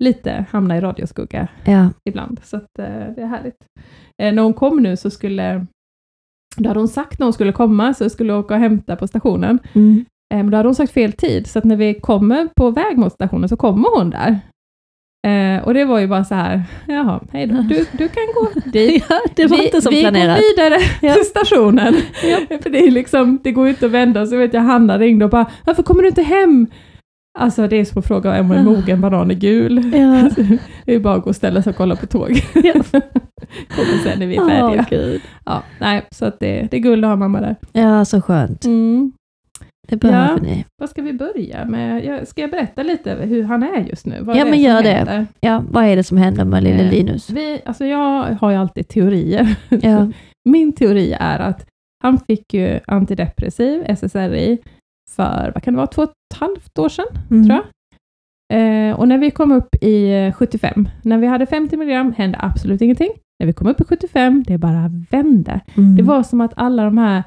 lite 0.00 0.44
hamna 0.50 0.76
i 0.76 0.80
radioskugga 0.80 1.48
Ja. 1.64 1.88
ibland. 2.08 2.40
Så 2.44 2.56
att, 2.56 2.66
det 2.76 3.14
är 3.22 3.26
härligt. 3.26 3.64
När 4.18 4.42
hon 4.42 4.52
kom 4.54 4.82
nu 4.82 4.96
så 4.96 5.10
skulle, 5.10 5.66
då 6.56 6.68
hade 6.68 6.80
hon 6.80 6.88
sagt 6.88 7.18
när 7.18 7.26
hon 7.26 7.32
skulle 7.32 7.52
komma, 7.52 7.94
så 7.94 8.04
jag 8.04 8.10
skulle 8.10 8.32
åka 8.32 8.54
och 8.54 8.60
hämta 8.60 8.96
på 8.96 9.06
stationen. 9.06 9.58
Mm. 9.72 10.04
Men 10.34 10.50
då 10.50 10.56
hade 10.56 10.68
hon 10.68 10.74
sagt 10.74 10.92
fel 10.92 11.12
tid, 11.12 11.46
så 11.46 11.58
att 11.58 11.64
när 11.64 11.76
vi 11.76 11.94
kommer 11.94 12.48
på 12.56 12.70
väg 12.70 12.98
mot 12.98 13.12
stationen 13.12 13.48
så 13.48 13.56
kommer 13.56 13.98
hon 13.98 14.10
där. 14.10 14.40
Eh, 15.26 15.62
och 15.64 15.74
det 15.74 15.84
var 15.84 15.98
ju 15.98 16.06
bara 16.06 16.24
så 16.24 16.34
här, 16.34 16.62
jaha, 16.88 17.20
hej 17.32 17.46
då, 17.46 17.54
du, 17.62 17.84
du 17.92 18.08
kan 18.08 18.22
gå 18.34 18.60
dit. 18.70 19.04
ja, 19.08 19.20
det 19.36 19.46
var 19.46 19.56
vi, 19.58 19.64
inte 19.64 19.82
som 19.82 19.90
vi 19.94 20.00
planerat. 20.02 20.38
går 20.38 20.56
vidare 20.64 20.80
Ja. 21.02 21.14
till 21.14 21.24
stationen. 21.24 21.94
För 22.62 22.70
det, 22.70 22.78
är 22.86 22.90
liksom, 22.90 23.38
det 23.44 23.52
går 23.52 23.66
ju 23.66 23.70
inte 23.70 23.86
att 23.86 23.92
vända, 23.92 24.26
så 24.26 24.36
vet 24.36 24.54
jag 24.54 24.60
Hanna 24.60 24.98
ringde 24.98 25.24
och 25.24 25.30
bara, 25.30 25.50
varför 25.64 25.82
kommer 25.82 26.02
du 26.02 26.08
inte 26.08 26.22
hem? 26.22 26.66
Alltså 27.38 27.66
det 27.68 27.76
är 27.76 27.84
som 27.84 27.98
att 27.98 28.06
fråga 28.06 28.40
om 28.40 28.52
en 28.52 28.64
mogen 28.64 29.00
banan 29.00 29.30
är 29.30 29.34
gul. 29.34 29.92
Ja. 29.94 30.30
Det 30.84 30.94
är 30.94 30.98
bara 31.00 31.14
att 31.14 31.22
gå 31.24 31.30
och 31.30 31.36
ställa 31.36 31.62
sig 31.62 31.70
och 31.70 31.76
kolla 31.76 31.96
på 31.96 32.06
tåg. 32.06 32.30
Ja. 32.54 32.72
Kommer 33.68 33.98
sen 34.02 34.18
när 34.18 34.26
vi 34.26 34.36
är 34.36 34.48
färdiga. 34.48 34.86
Gud. 34.90 35.20
Ja, 35.46 35.62
nej, 35.80 36.02
så 36.10 36.24
att 36.24 36.40
det, 36.40 36.68
det 36.70 36.76
är 36.76 36.80
guld 36.80 37.04
att 37.04 37.08
ha 37.10 37.16
mamma 37.16 37.40
där. 37.40 37.56
Ja, 37.72 38.04
så 38.04 38.20
skönt. 38.22 38.64
Mm. 38.64 39.12
Det 39.88 39.96
behöver 39.96 40.28
Ja. 40.28 40.42
ni. 40.42 40.64
Vad 40.80 40.90
ska 40.90 41.02
vi 41.02 41.12
börja 41.12 41.64
med? 41.64 42.28
Ska 42.28 42.40
jag 42.40 42.50
berätta 42.50 42.82
lite 42.82 43.14
hur 43.14 43.42
han 43.44 43.62
är 43.62 43.80
just 43.80 44.06
nu? 44.06 44.18
Vad 44.20 44.36
Ja, 44.36 44.44
men 44.44 44.60
gör 44.60 44.82
det. 44.82 44.88
händer? 44.90 45.26
Ja, 45.40 45.64
vad 45.70 45.84
är 45.84 45.96
det 45.96 46.02
som 46.04 46.18
händer 46.18 46.44
med 46.44 46.62
lille 46.62 46.84
Eh, 46.84 46.90
Linus? 46.90 47.30
Vi, 47.30 47.60
alltså 47.64 47.84
jag 47.86 48.22
har 48.40 48.50
ju 48.50 48.56
alltid 48.56 48.88
teorier. 48.88 49.56
Ja. 49.82 50.10
Min 50.48 50.72
teori 50.72 51.16
är 51.20 51.38
att 51.38 51.66
han 52.02 52.18
fick 52.18 52.54
ju 52.54 52.80
antidepressiv, 52.86 53.82
SSRI, 53.88 54.58
för, 55.10 55.50
vad 55.54 55.62
kan 55.62 55.74
det 55.74 55.76
vara, 55.76 55.86
två 55.86 56.02
och 56.02 56.08
ett 56.10 56.38
halvt 56.38 56.78
år 56.78 56.88
sedan, 56.88 57.06
Mm. 57.30 57.46
tror 57.46 57.58
jag. 57.58 57.64
Eh, 58.52 58.94
och 59.00 59.08
när 59.08 59.18
vi 59.18 59.30
kom 59.30 59.52
upp 59.52 59.68
i 59.80 60.10
eh, 60.26 60.32
75, 60.32 60.88
när 61.02 61.18
vi 61.18 61.26
hade 61.26 61.46
50 61.46 61.76
mg 61.76 62.12
hände 62.16 62.38
absolut 62.40 62.80
ingenting. 62.80 63.10
När 63.38 63.46
vi 63.46 63.52
kom 63.52 63.66
upp 63.68 63.80
i 63.80 63.84
75, 63.84 64.42
det 64.46 64.58
bara 64.58 64.90
vände. 65.10 65.60
Mm. 65.76 65.96
Det 65.96 66.02
var 66.02 66.22
som 66.22 66.40
att 66.40 66.52
alla 66.56 66.84
de 66.84 66.98
här 66.98 67.22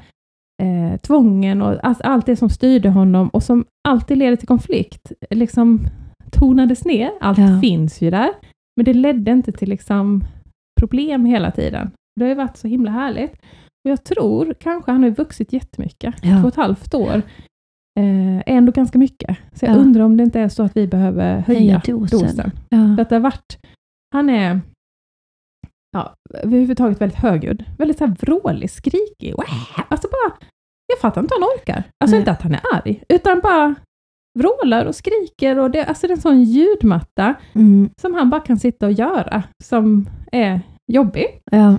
eh, 0.62 1.00
tvången 1.00 1.62
och 1.62 1.84
allt, 1.86 2.00
allt 2.02 2.26
det 2.26 2.36
som 2.36 2.50
styrde 2.50 2.88
honom 2.90 3.28
och 3.28 3.42
som 3.42 3.64
alltid 3.88 4.18
leder 4.18 4.36
till 4.36 4.48
konflikt, 4.48 5.12
liksom 5.30 5.80
tonades 6.30 6.84
ner. 6.84 7.10
Allt 7.20 7.38
Ja. 7.38 7.60
finns 7.60 8.02
ju 8.02 8.10
där, 8.10 8.30
men 8.76 8.84
det 8.84 8.94
ledde 8.94 9.30
inte 9.30 9.52
till 9.52 9.68
liksom 9.68 10.24
problem 10.80 11.24
hela 11.24 11.50
tiden. 11.50 11.90
Det 12.16 12.24
har 12.24 12.28
ju 12.28 12.34
varit 12.34 12.56
så 12.56 12.68
himla 12.68 12.90
härligt. 12.90 13.32
Och 13.84 13.90
jag 13.90 14.04
tror 14.04 14.54
kanske 14.60 14.90
han 14.92 15.02
har 15.02 15.10
vuxit 15.10 15.52
jättemycket. 15.52 16.14
Ja. 16.22 16.36
Två 16.40 16.42
och 16.42 16.48
ett 16.48 16.54
halvt 16.56 16.94
år 16.94 17.22
eh, 18.00 18.36
är 18.36 18.42
ändå 18.46 18.72
ganska 18.72 18.98
mycket. 18.98 19.38
Så 19.52 19.64
jag 19.66 19.74
Ja. 19.76 19.80
undrar 19.80 20.04
om 20.04 20.16
det 20.16 20.22
inte 20.24 20.40
är 20.40 20.48
så 20.48 20.62
att 20.62 20.76
vi 20.76 20.86
behöver 20.86 21.40
höja 21.40 21.58
Höja 21.60 21.82
dosen. 21.86 22.20
dosen. 22.20 22.50
Ja. 22.68 22.94
För 22.96 23.02
att 23.02 23.08
det 23.08 23.14
har 23.14 23.20
varit, 23.20 23.58
han 24.14 24.30
är 24.30 24.60
ja, 25.94 26.14
överhuvudtaget 26.34 27.00
väldigt 27.00 27.18
högljudd. 27.18 27.64
Väldigt 27.78 27.98
så 27.98 28.06
här 28.06 28.16
vrålig, 28.20 28.70
skrikig. 28.70 29.34
Wah! 29.36 29.80
Alltså 29.88 30.08
bara, 30.08 30.36
jag 30.86 30.98
fattar 31.00 31.20
inte 31.20 31.34
hur 31.34 31.40
han 31.42 31.50
orkar. 31.58 31.82
Alltså 32.04 32.14
Nej. 32.14 32.18
inte 32.20 32.30
att 32.30 32.42
han 32.42 32.54
är 32.54 32.60
arg, 32.74 33.02
utan 33.08 33.40
bara 33.40 33.74
vrålar 34.38 34.86
och 34.86 34.94
skriker. 34.94 35.58
Och 35.58 35.70
det, 35.70 35.84
alltså 35.84 36.06
det 36.06 36.12
är 36.12 36.16
en 36.16 36.22
sån 36.22 36.42
ljudmatta 36.44 37.34
Mm. 37.54 37.90
som 38.00 38.14
han 38.14 38.30
bara 38.30 38.40
kan 38.40 38.58
sitta 38.58 38.86
och 38.86 38.92
göra, 38.92 39.42
som 39.64 40.08
är 40.32 40.60
jobbig. 40.92 41.26
Ja. 41.52 41.78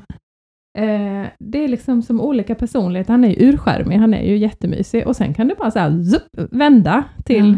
Eh, 0.77 1.27
det 1.39 1.63
är 1.63 1.67
liksom 1.67 2.01
som 2.01 2.21
olika 2.21 2.55
personligheter. 2.55 3.11
Han 3.13 3.23
är 3.23 3.29
ju 3.29 3.49
urskärmig, 3.49 3.97
han 3.97 4.13
är 4.13 4.23
ju 4.23 4.37
jättemysig 4.37 5.07
och 5.07 5.15
sen 5.15 5.33
kan 5.33 5.47
det 5.47 5.55
bara 5.55 5.71
så 5.71 5.79
här, 5.79 6.03
zup, 6.03 6.51
vända 6.51 7.03
till 7.25 7.45
Ja. 7.51 7.57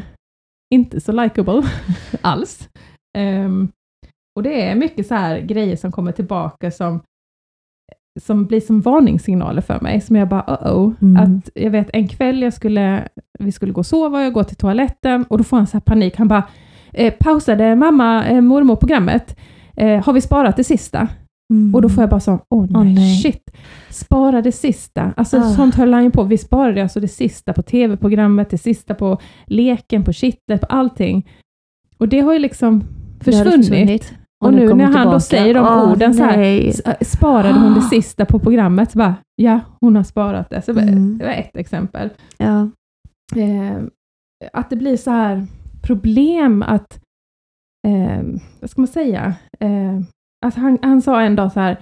inte 0.75 1.01
så 1.01 1.11
likable 1.11 1.63
alls. 2.21 2.69
Ehm, 3.17 3.69
och 4.37 4.43
det 4.43 4.61
är 4.61 4.75
mycket 4.75 5.07
så 5.07 5.15
här 5.15 5.39
grejer 5.39 5.75
som 5.75 5.91
kommer 5.91 6.11
tillbaka 6.11 6.71
som, 6.71 6.99
som 8.21 8.45
blir 8.45 8.61
som 8.61 8.81
varningssignaler 8.81 9.61
för 9.61 9.79
mig, 9.81 10.01
som 10.01 10.15
jag 10.15 10.27
bara 10.29 10.59
uh 10.65 10.77
oh. 10.77 10.93
Mm. 11.01 11.23
Att 11.23 11.49
jag 11.55 11.71
vet 11.71 11.89
en 11.93 12.07
kväll 12.07 12.41
jag 12.41 12.53
skulle, 12.53 13.07
vi 13.39 13.51
skulle 13.51 13.71
gå 13.73 13.79
och 13.79 13.85
sova 13.85 14.23
jag 14.23 14.33
går 14.33 14.43
till 14.43 14.55
toaletten 14.57 15.23
och 15.23 15.37
då 15.37 15.43
får 15.43 15.57
han 15.57 15.67
så 15.67 15.73
här 15.73 15.81
panik. 15.81 16.15
Han 16.17 16.27
bara, 16.27 16.43
eh, 16.93 17.13
pausade 17.19 17.75
mamma 17.75 18.25
eh, 18.25 18.41
mormor 18.41 18.75
programmet? 18.75 19.37
Eh, 19.75 20.03
har 20.05 20.13
vi 20.13 20.21
sparat 20.21 20.57
det 20.57 20.63
sista? 20.63 21.07
Mm. 21.53 21.75
Och 21.75 21.81
då 21.81 21.89
får 21.89 22.01
jag 22.03 22.09
bara 22.09 22.19
så, 22.19 22.39
åh 22.49 22.65
nej, 22.69 22.75
Åh, 22.75 22.83
nej. 22.83 23.17
shit. 23.21 23.51
Spara 23.89 24.41
det 24.41 24.51
sista. 24.51 25.13
Alltså 25.17 25.37
Ah. 25.37 25.41
sånt 25.49 25.75
höll 25.75 25.93
han 25.93 26.03
ju 26.03 26.11
på. 26.11 26.23
Vi 26.23 26.37
sparade 26.37 26.81
alltså 26.83 26.99
det 26.99 27.07
sista 27.07 27.53
på 27.53 27.61
tv-programmet, 27.61 28.49
det 28.49 28.57
sista 28.57 28.95
på 28.95 29.17
leken, 29.45 30.03
på 30.03 30.13
kittlet, 30.13 30.61
på 30.61 30.67
allting. 30.67 31.29
Och 31.97 32.07
det 32.07 32.19
har 32.19 32.33
ju 32.33 32.39
liksom 32.39 32.83
försvunnit. 33.21 33.67
försvunnit. 33.67 34.13
Och, 34.45 34.53
nu, 34.53 34.67
kommer 34.67 34.87
när 34.89 34.97
han 34.97 35.11
då 35.11 35.19
säger 35.19 35.53
de 35.53 35.59
Åh, 35.65 35.91
orden 35.91 36.13
så 36.13 36.23
här, 36.23 36.71
sparade 37.05 37.59
hon 37.59 37.73
det 37.73 37.81
sista 37.81 38.25
på 38.25 38.39
programmet? 38.39 38.91
Så 38.91 38.97
bara, 38.97 39.15
ja, 39.35 39.59
hon 39.81 39.95
har 39.95 40.03
sparat 40.03 40.49
det. 40.49 40.61
Så 40.61 40.71
Mm. 40.71 41.17
Det 41.17 41.25
var 41.25 41.31
ett 41.31 41.57
exempel. 41.57 42.09
Ja. 42.37 42.69
Eh, 43.35 43.77
att 44.53 44.69
det 44.69 44.75
blir 44.75 44.97
så 44.97 45.11
här 45.11 45.45
problem 45.83 46.63
att, 46.63 46.99
eh, 47.87 48.21
vad 48.61 48.69
ska 48.69 48.81
man 48.81 48.87
säga? 48.87 49.33
Eh, 49.59 49.99
att 50.45 50.55
han, 50.55 50.77
han 50.81 51.01
sa 51.01 51.21
en 51.21 51.35
dag 51.35 51.51
så 51.51 51.59
här, 51.59 51.79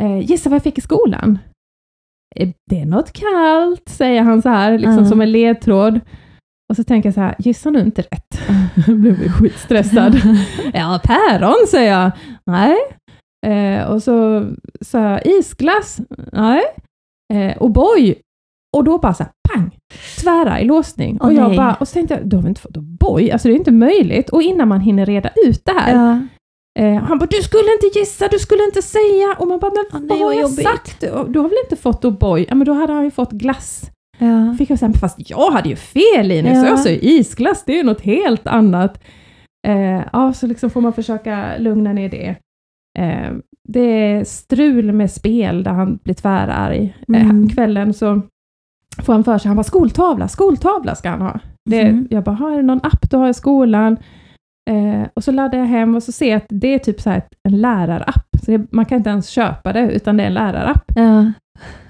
eh, 0.00 0.18
gissa 0.18 0.50
vad 0.50 0.54
jag 0.56 0.62
fick 0.62 0.78
i 0.78 0.80
skolan? 0.80 1.38
Eh, 2.36 2.48
Det 2.70 2.80
är 2.80 2.86
något 2.86 3.12
kallt, 3.12 3.88
säger 3.88 4.22
han 4.22 4.42
så 4.42 4.48
här, 4.48 4.72
liksom 4.78 4.92
Mm. 4.92 5.06
som 5.06 5.20
en 5.20 5.32
ledtråd. 5.32 6.00
Och 6.70 6.76
så 6.76 6.84
tänker 6.84 7.06
jag 7.06 7.14
så 7.14 7.20
här, 7.20 7.34
gissa 7.38 7.70
nu 7.70 7.80
inte 7.80 8.02
rätt. 8.02 8.40
Jag 8.86 8.96
blev 9.00 9.28
skitstressad. 9.28 10.20
ja, 10.74 11.00
päron, 11.04 11.66
säger 11.70 11.92
jag. 11.92 12.10
Nej. 12.46 12.76
Eh, 13.46 13.84
och 13.90 14.02
så 14.02 14.46
sa 14.80 15.00
jag 15.00 15.26
isglass. 15.26 16.00
Nej. 16.32 16.62
Eh, 17.34 17.56
O'boy. 17.62 18.14
Och 18.76 18.84
då 18.84 18.98
bara 18.98 19.14
så 19.14 19.22
här, 19.22 19.32
pang! 19.48 19.70
Tvära 20.20 20.60
i 20.60 20.64
låsning. 20.64 21.18
Åh, 21.20 21.26
och, 21.26 21.32
jag 21.32 21.48
nej. 21.48 21.56
bara, 21.56 21.74
och 21.74 21.88
så 21.88 21.94
tänkte 21.94 22.14
jag, 22.14 22.28
du 22.28 22.36
har 22.36 22.42
väl 22.42 22.48
inte 22.48 22.60
fått 22.60 22.76
O'boy? 22.76 23.32
Alltså 23.32 23.48
det 23.48 23.54
är 23.54 23.56
inte 23.56 23.72
möjligt. 23.72 24.30
Och 24.30 24.42
innan 24.42 24.68
man 24.68 24.80
hinner 24.80 25.06
reda 25.06 25.30
ut 25.46 25.62
det 25.64 25.72
här. 25.72 25.94
Ja. 25.94 26.18
Eh, 26.82 27.02
han 27.02 27.18
bara, 27.18 27.26
du 27.26 27.42
skulle 27.42 27.72
inte 27.72 27.98
gissa, 27.98 28.28
du 28.28 28.38
skulle 28.38 28.64
inte 28.64 28.82
säga. 28.82 29.36
Och 29.38 29.48
man 29.48 29.58
bara, 29.58 29.70
men 29.70 29.84
Åh, 29.92 30.00
nej, 30.00 30.08
vad 30.08 30.18
har 30.18 30.32
jag 30.32 30.42
jobbigt. 30.42 30.64
sagt? 30.66 31.02
Och 31.02 31.30
Du 31.30 31.38
har 31.38 31.48
väl 31.48 31.58
inte 31.64 31.76
fått 31.76 32.04
O'boy? 32.04 32.46
Ja, 32.48 32.54
men 32.54 32.66
då 32.66 32.72
hade 32.72 32.92
han 32.92 33.04
ju 33.04 33.10
fått 33.10 33.30
glass. 33.32 33.90
Ja. 34.18 34.54
Fick 34.58 34.70
jag 34.70 34.78
säga, 34.78 34.92
fast 34.92 35.30
jag 35.30 35.50
hade 35.50 35.68
ju 35.68 35.76
fel 35.76 36.26
Linus, 36.28 36.52
Ja. 36.54 36.66
jag 36.66 36.78
sa 36.78 36.88
ju 36.88 36.98
isglass, 37.00 37.64
det 37.66 37.72
är 37.72 37.76
ju 37.76 37.82
något 37.82 38.00
helt 38.00 38.46
annat. 38.46 39.02
Eh, 39.66 40.02
ja, 40.12 40.32
så 40.32 40.46
liksom 40.46 40.70
får 40.70 40.80
man 40.80 40.92
försöka 40.92 41.58
lugna 41.58 41.92
ner 41.92 42.08
det. 42.08 42.36
Eh, 42.98 43.32
det 43.68 43.80
är 43.80 44.24
strul 44.24 44.92
med 44.92 45.10
spel 45.10 45.62
där 45.62 45.70
han 45.72 45.98
blir 46.04 46.14
tvärarg. 46.14 46.96
Mm. 47.08 47.44
Eh, 47.44 47.48
kvällen 47.54 47.94
så 47.94 48.20
får 49.02 49.12
han 49.12 49.24
för 49.24 49.38
sig, 49.38 49.48
han 49.48 49.56
bara 49.56 49.62
skoltavla, 49.64 50.28
skoltavla 50.28 50.94
ska 50.94 51.10
han 51.10 51.20
ha. 51.22 51.40
Det, 51.70 51.92
Mhm. 51.92 52.06
Jag 52.10 52.24
bara, 52.24 52.34
har 52.36 52.52
är 52.52 52.56
det 52.56 52.62
någon 52.62 52.80
app 52.82 53.10
du 53.10 53.16
har 53.16 53.28
i 53.28 53.34
skolan? 53.34 53.96
Eh, 54.70 55.08
och 55.14 55.24
så 55.24 55.32
laddar 55.32 55.58
jag 55.58 55.66
hem 55.66 55.94
och 55.94 56.02
så 56.02 56.12
ser 56.12 56.30
jag 56.30 56.36
att 56.36 56.46
det 56.48 56.74
är 56.74 56.78
typ 56.78 57.00
så 57.00 57.10
en 57.48 57.60
lärarapp. 57.60 58.26
Så 58.44 58.50
det, 58.50 58.66
man 58.72 58.84
kan 58.84 58.98
inte 58.98 59.10
ens 59.10 59.28
köpa 59.28 59.72
det, 59.72 59.92
utan 59.92 60.16
det 60.16 60.22
är 60.22 60.26
en 60.26 60.34
lärarapp. 60.34 60.84
Ja. 60.96 61.32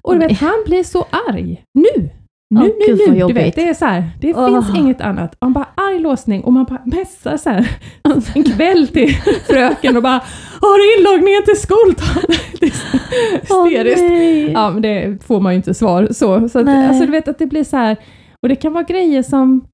Och 0.03 0.13
du 0.15 0.19
vet, 0.19 0.41
han 0.41 0.63
blir 0.67 0.83
så 0.85 1.07
arg. 1.29 1.65
Nu! 1.75 2.11
Nu, 2.55 2.61
Åh, 2.61 2.67
nu, 2.89 3.13
nu! 3.13 3.27
Du 3.27 3.33
vet, 3.33 3.55
det 3.55 3.69
är 3.69 3.75
så 3.75 3.85
här, 3.85 4.11
det 4.21 4.35
Åh. 4.35 4.47
finns 4.47 4.79
inget 4.79 5.01
annat. 5.01 5.37
Han 5.41 5.53
bara 5.53 5.67
arg 5.75 5.99
låsning 5.99 6.45
och 6.45 6.53
man 6.53 6.65
bara 6.65 6.83
messar 6.85 7.37
så 7.37 7.51
här 7.51 7.71
en 8.35 8.45
kväll 8.45 8.89
till 8.89 9.15
fröken 9.47 9.97
och 9.97 10.03
bara 10.03 10.21
Har 10.61 10.79
du 10.79 10.99
inloggningen 11.01 11.43
till 11.45 11.57
skoltavlan? 11.61 12.39
Åh, 13.51 13.65
hysteriskt. 13.65 14.01
nej. 14.01 14.53
Ja, 14.53 14.71
men 14.71 14.83
det 14.83 15.25
får 15.25 15.41
man 15.41 15.53
ju 15.53 15.57
inte 15.57 15.75
svar 15.75 16.09
så. 16.11 16.49
så 16.49 16.59
att, 16.59 16.69
alltså, 16.69 17.07
du 17.07 17.13
vet 17.13 17.29
att 17.29 17.39
det 17.39 17.47
blir 17.47 17.65
så 17.65 17.77
här, 17.77 17.97
och 18.43 18.49
det 18.49 18.57
kan 18.57 18.73
vara 18.73 18.85
grejer 18.85 19.23
som, 19.23 19.65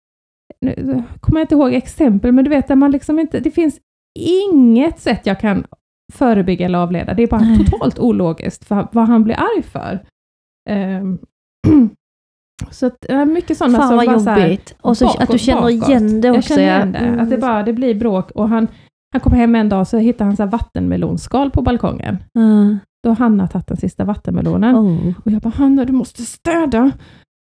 nu 0.66 1.02
kommer 1.20 1.40
jag 1.40 1.44
inte 1.44 1.54
ihåg 1.54 1.72
exempel, 1.74 2.32
men 2.32 2.44
du 2.44 2.50
vet 2.50 2.68
där 2.68 2.76
man 2.76 2.90
liksom 2.90 3.18
inte, 3.18 3.40
det 3.40 3.50
finns 3.50 3.78
inget 4.18 4.98
sätt 5.00 5.26
jag 5.26 5.40
kan 5.40 5.64
förebygga 6.12 6.66
eller 6.66 6.78
avleda. 6.78 7.14
Det 7.14 7.22
är 7.22 7.26
bara 7.26 7.40
Nej. 7.40 7.64
totalt 7.66 7.98
ologiskt 7.98 8.64
för 8.64 8.88
vad 8.92 9.06
han 9.08 9.24
blir 9.24 9.34
arg 9.34 9.62
för. 9.62 10.02
Ehm, 10.70 11.18
så 12.70 12.86
att, 12.86 13.06
mycket 13.28 13.56
sådana 13.56 13.78
Fan 13.78 13.88
som 13.88 13.96
vad 13.96 14.06
bara 14.06 14.20
så 14.20 14.30
här, 14.30 14.42
jobbigt. 14.42 14.74
Och 14.80 14.96
så 14.96 15.06
att 15.06 15.12
du 15.18 15.18
bakåt, 15.26 15.40
känner 15.40 15.60
bakåt. 15.60 15.88
igen 15.88 16.20
det 16.20 16.28
jag 16.28 16.36
också. 16.36 16.48
känner 16.54 16.62
ja. 16.68 16.76
igen 16.76 16.92
det, 16.92 16.98
Mm. 16.98 17.20
att 17.20 17.30
det 17.30 17.38
bara 17.38 17.62
det 17.62 17.72
blir 17.72 17.94
bråk 17.94 18.30
och 18.30 18.48
han, 18.48 18.68
han 19.12 19.20
kom 19.20 19.32
hem 19.32 19.54
en 19.54 19.68
dag 19.68 19.86
så 19.86 19.98
hittade 19.98 20.24
han 20.24 20.36
så 20.36 20.46
vattenmelonskal 20.46 21.50
på 21.50 21.62
balkongen. 21.62 22.16
Ja. 22.32 22.78
Då 23.02 23.10
har 23.10 23.16
Hanna 23.16 23.48
tagit 23.48 23.66
den 23.66 23.76
sista 23.76 24.04
vattenmelonen. 24.04 24.76
Oh. 24.76 25.12
Och 25.24 25.30
jag 25.32 25.42
bara, 25.42 25.50
Hanna 25.50 25.84
du 25.84 25.92
måste 25.92 26.22
städa. 26.22 26.90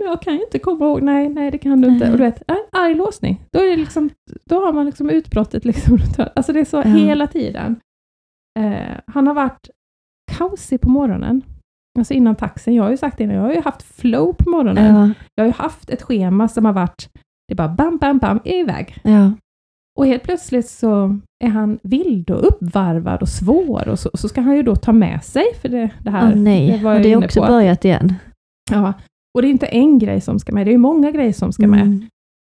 Jag 0.05 0.23
kan 0.23 0.35
ju 0.35 0.43
inte 0.45 0.59
komma 0.59 0.85
ihåg, 0.85 1.03
nej, 1.03 1.29
nej 1.29 1.51
det 1.51 1.59
kan 1.59 1.81
du 1.81 1.89
inte. 1.89 2.05
Nej. 2.05 2.13
Och 2.13 2.19
du 2.19 2.25
vet, 2.25 2.43
arg 2.73 2.95
låsning. 2.95 3.43
Då, 3.53 3.59
är 3.59 3.71
det 3.71 3.77
liksom, 3.77 4.11
då 4.45 4.65
har 4.65 4.73
man 4.73 4.87
liksom 4.87 5.11
utbrottet 5.11 5.65
liksom. 5.65 5.99
Alltså 6.37 6.53
det 6.53 6.61
är 6.61 6.65
så 6.65 6.77
Ja. 6.77 6.83
hela 6.83 7.27
tiden. 7.27 7.81
Eh, 8.59 8.97
han 9.07 9.27
har 9.27 9.35
varit 9.35 9.71
kaosig 10.33 10.81
på 10.81 10.89
morgonen. 10.89 11.43
Alltså 11.99 12.15
innan 12.15 12.37
taxin. 12.37 12.75
Jag 12.75 12.83
har 12.83 12.91
ju 12.91 12.97
sagt 12.97 13.19
det 13.19 13.25
innan, 13.25 13.37
jag 13.37 13.43
har 13.43 13.53
ju 13.53 13.61
haft 13.61 13.83
flow 13.83 14.33
på 14.33 14.51
morgonen. 14.51 14.95
Ja. 14.97 15.11
Jag 15.35 15.45
har 15.45 15.47
ju 15.49 15.53
haft 15.55 15.91
ett 15.91 16.03
schema 16.03 16.49
som 16.49 16.65
har 16.65 16.73
varit, 16.73 17.09
det 17.49 17.55
är 17.55 17.57
bara 17.57 17.69
bam, 17.69 17.99
bam, 17.99 18.19
bam, 18.19 18.41
iväg. 18.45 18.99
Ja. 19.05 19.33
Och 19.99 20.07
helt 20.07 20.23
plötsligt 20.23 20.69
så 20.69 21.19
är 21.45 21.49
han 21.49 21.79
vild 21.83 22.31
och 22.31 22.47
uppvarvad 22.47 23.23
och 23.23 23.29
svår 23.29 23.89
och 23.89 23.99
så, 23.99 24.11
så 24.15 24.29
ska 24.29 24.41
han 24.41 24.57
ju 24.57 24.63
då 24.63 24.77
ta 24.77 24.93
med 24.93 25.25
sig, 25.25 25.45
för 25.63 25.69
det, 25.69 25.91
det 26.01 26.11
här 26.11 26.33
Åh, 26.33 26.39
nej. 26.41 26.71
det 26.73 26.85
var 26.85 26.95
och 26.95 27.01
det 27.01 27.09
är 27.09 27.17
inne 27.17 27.27
också 27.27 27.41
på. 27.41 27.47
börjat 27.47 27.85
igen. 27.85 28.15
Ja, 28.71 28.93
och 29.35 29.43
det 29.43 29.49
är 29.49 29.51
inte 29.51 29.67
en 29.67 29.99
grej 29.99 30.21
som 30.21 30.39
ska 30.39 30.53
med, 30.53 30.67
det 30.67 30.75
är 30.75 30.79
många 30.79 31.11
grejer 31.11 31.33
som 31.33 31.53
ska 31.53 31.67
med. 31.69 31.81
Mm. 31.81 32.09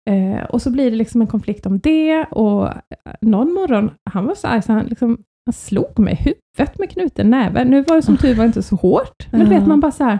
Eh, 0.10 0.44
och 0.46 0.62
så 0.62 0.72
blir 0.72 0.92
det 0.92 0.98
liksom 0.98 1.22
en 1.22 1.28
konflikt 1.28 1.66
om 1.66 1.80
det 1.80 2.26
och 2.26 2.68
eh, 2.68 2.74
någon 3.22 3.54
morgon, 3.54 3.92
han 4.10 4.26
var 4.26 4.36
så 4.36 4.48
arg 4.48 4.62
så 4.62 4.74
han, 4.74 4.86
liksom, 4.86 5.18
han 5.46 5.54
slog 5.54 6.00
mig 6.00 6.14
i 6.14 6.18
huvudet 6.18 6.80
med 6.80 6.90
knuten 6.90 7.30
näve. 7.30 7.66
Nu 7.66 7.82
var 7.84 7.96
det 7.96 8.02
som 8.02 8.18
tur 8.18 8.36
var 8.36 8.46
inte 8.46 8.64
så 8.64 8.76
hårt, 8.76 9.28
men 9.32 9.42
Ja. 9.42 9.48
vet 9.50 9.68
man 9.68 9.80
bara 9.80 9.92
så 9.92 10.04
här, 10.04 10.20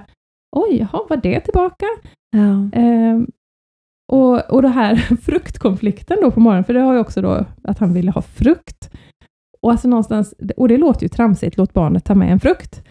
oj, 0.56 0.78
jaha, 0.78 1.02
var 1.10 1.18
det 1.18 1.40
tillbaka? 1.40 1.86
Ja. 2.32 2.80
Eh, 2.82 3.22
och, 4.12 4.52
och 4.52 4.62
det 4.62 4.68
här 4.68 4.96
fruktkonflikten 5.22 6.18
då 6.22 6.32
på 6.32 6.40
morgonen, 6.40 6.64
för 6.64 6.74
det 6.74 6.80
har 6.80 6.94
ju 6.94 7.00
också 7.00 7.22
då 7.22 7.46
att 7.64 7.80
han 7.80 7.94
ville 7.94 8.12
ha 8.12 8.22
frukt. 8.22 8.90
Och, 9.62 9.72
alltså 9.72 9.88
någonstans, 9.88 10.34
och 10.58 10.68
det 10.68 10.78
låter 10.78 11.04
ju 11.04 11.08
tramsigt, 11.10 11.58
låt 11.58 11.74
barnet 11.74 12.06
ta 12.06 12.16
med 12.16 12.32
en 12.32 12.40
frukt. 12.40 12.84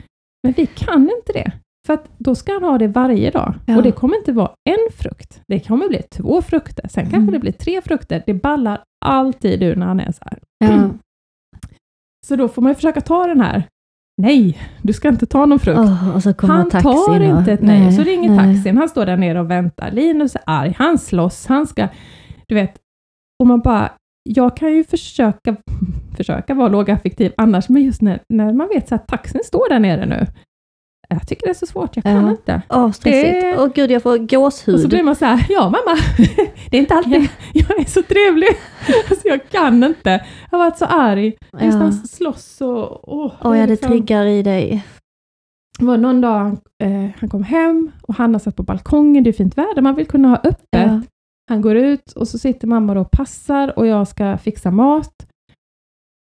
Men 0.43 0.53
vi 0.57 0.67
kan 0.67 1.03
inte 1.03 1.33
det. 1.33 1.53
För 1.87 1.95
att 1.95 2.05
då 2.19 2.35
ska 2.35 2.53
han 2.53 2.63
ha 2.63 2.79
det 2.79 2.89
varje 2.89 3.31
dag. 3.31 3.55
Ja. 3.67 3.77
Och 3.77 3.83
det 3.83 3.93
kommer 3.93 4.17
inte 4.17 4.33
vara 4.33 4.51
en 4.71 4.93
frukt. 4.99 5.41
Det 5.49 5.61
kommer 5.61 5.89
bli 5.89 6.03
två 6.03 6.43
frukter. 6.43 6.89
Sen 6.89 7.03
kanske 7.03 7.17
Mm. 7.17 7.33
det 7.33 7.39
blir 7.39 7.53
tre 7.53 7.83
frukter. 7.83 8.23
Det 8.27 8.35
ballar 8.35 8.81
alltid 9.05 9.63
ur 9.63 9.77
när 9.77 9.87
han 9.87 10.01
är 10.01 10.13
så 10.13 10.23
här. 10.25 10.39
Ja. 10.59 10.91
Så 12.27 12.37
då 12.37 12.49
får 12.49 12.63
man 12.63 12.71
ju 12.71 12.75
försöka 12.75 13.01
ta 13.01 13.27
den 13.27 13.41
här. 13.41 13.63
Nej, 14.23 14.59
du 14.83 14.93
ska 14.93 15.09
inte 15.09 15.27
ta 15.27 15.47
någon 15.47 15.59
frukt. 15.59 15.77
Kommer 16.37 16.55
Han 16.55 16.71
tar 16.71 17.21
och- 17.21 17.39
inte 17.39 17.53
ett 17.53 17.63
nej. 17.63 17.93
Så 17.93 18.03
ringer 18.03 18.37
taxin, 18.37 18.77
han 18.77 18.89
står 18.89 19.07
där 19.07 19.17
nere 19.17 19.41
och 19.41 19.51
väntar. 19.51 19.91
Linus 19.91 20.35
är 20.35 20.43
arg, 20.47 20.75
han 20.79 20.99
slåss, 20.99 21.47
han 21.47 21.67
ska... 21.67 21.89
Du 22.49 22.55
vet, 22.55 22.75
och 23.41 23.47
man 23.47 23.61
bara... 23.61 23.93
Jag 24.29 24.57
kan 24.57 24.73
ju 24.75 24.85
försöka, 24.85 25.57
försöka 26.17 26.55
vara 26.55 26.69
lågaffektiv 26.69 27.33
annars, 27.37 27.69
men 27.69 27.83
just 27.83 28.03
när, 28.03 28.21
när 28.29 28.53
man 28.53 28.69
vet 28.69 28.89
så 28.89 28.95
att 28.95 29.09
taxin 29.09 29.41
står 29.45 29.69
där 29.69 29.79
nere 29.81 30.07
nu. 30.07 30.27
Jag 31.09 31.29
tycker 31.29 31.47
det 31.47 31.51
är 31.51 31.55
så 31.55 31.67
svårt, 31.67 31.97
jag 31.97 32.03
kan 32.05 32.25
Ja. 32.25 32.31
inte. 32.31 32.63
Åh, 32.69 32.91
stressigt. 32.93 33.59
Åh 33.59 33.69
gud, 33.75 33.91
jag 33.91 34.03
får 34.03 34.11
Och 34.13 34.31
så 34.31 34.37
gåshud. 34.41 34.89
blir 34.89 35.03
man 35.03 35.17
så 35.17 35.25
här, 35.25 35.47
ja 35.49 35.63
mamma, 35.65 35.99
det 36.71 36.77
är 36.77 36.81
inte 36.81 36.95
alltid 36.95 37.29
jag 37.53 37.81
är 37.81 37.85
så 37.85 38.03
trevlig. 38.03 38.49
Alltså 39.11 39.29
jag 39.29 39.49
kan 39.49 39.85
inte. 39.85 40.11
Jag 40.51 40.59
har 40.59 40.65
varit 40.65 40.79
så 40.79 40.85
arg. 40.85 41.27
Just 41.27 41.39
Ja. 41.53 41.71
han 41.71 41.93
slåss 41.93 42.61
och... 42.61 43.09
Åh, 43.09 43.33
Åh, 43.43 43.53
är 43.53 43.61
ja, 43.61 43.67
det 43.67 43.71
liksom- 43.73 43.91
triggar 43.91 44.27
i 44.27 44.43
dig. 44.43 44.85
Det 45.79 45.85
var 45.85 45.97
någon 45.97 46.21
dag 46.21 46.47
eh, 46.83 47.11
han 47.21 47.29
kom 47.31 47.43
hem 47.43 47.91
och 48.03 48.15
Hanna 48.15 48.39
satt 48.39 48.57
på 48.57 48.63
balkongen, 48.63 49.25
det 49.25 49.31
är 49.31 49.33
fint 49.33 49.59
väder, 49.59 49.83
man 49.83 49.95
vill 49.95 50.07
kunna 50.07 50.29
ha 50.29 50.37
öppet. 50.37 50.61
Ja. 50.71 51.01
Han 51.49 51.61
går 51.63 51.77
ut 51.77 52.13
och 52.13 52.29
så 52.29 52.39
sitter 52.39 52.67
mamma 52.67 52.93
och 53.01 53.11
passar 53.11 53.79
och 53.79 53.87
jag 53.87 54.09
ska 54.09 54.39
fixa 54.39 54.71
mat. 54.71 55.13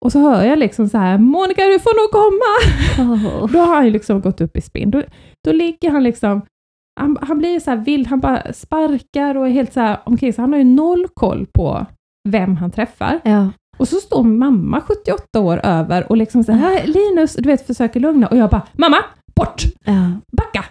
Och 0.04 0.12
så 0.12 0.18
hör 0.18 0.44
jag 0.44 0.58
liksom 0.58 0.88
så 0.88 0.98
här, 0.98 1.18
Monica 1.18 1.62
du 1.62 1.78
får 1.78 1.94
nog 2.02 2.10
komma! 2.10 3.12
Åh. 3.12 3.52
Då 3.52 3.58
har 3.58 3.74
han 3.74 3.84
ju 3.84 3.90
liksom 3.90 4.20
gått 4.20 4.40
upp 4.40 4.56
i 4.56 4.60
spinn. 4.60 4.90
Då, 4.90 5.02
då 5.44 5.52
ligger 5.52 5.90
han 5.90 6.02
liksom, 6.02 6.42
han, 7.00 7.18
han 7.20 7.38
blir 7.38 7.60
så 7.60 7.70
här 7.70 7.78
vild, 7.78 8.06
han 8.06 8.20
bara 8.20 8.52
sparkar 8.52 9.34
och 9.34 9.46
är 9.46 9.50
helt 9.50 9.72
så 9.72 9.80
här 9.80 9.98
omkring 10.04 10.32
så 10.32 10.42
Han 10.42 10.52
har 10.52 10.58
ju 10.58 10.64
noll 10.64 11.06
koll 11.14 11.46
på 11.54 11.86
vem 12.28 12.56
han 12.56 12.70
träffar. 12.70 13.20
Ja. 13.24 13.48
Och 13.78 13.88
så 13.88 13.96
står 13.96 14.22
mamma 14.22 14.80
78 14.80 15.40
år 15.40 15.60
över 15.64 16.10
och 16.10 16.16
liksom 16.16 16.44
så 16.44 16.52
här, 16.52 16.86
Linus, 16.86 17.34
du 17.34 17.48
vet, 17.48 17.66
försöker 17.66 18.00
lugna 18.00 18.26
och 18.26 18.36
jag 18.36 18.50
bara, 18.50 18.66
mamma, 18.72 18.98
bort! 19.34 19.62
Ja. 19.84 20.12
backa! 20.36 20.64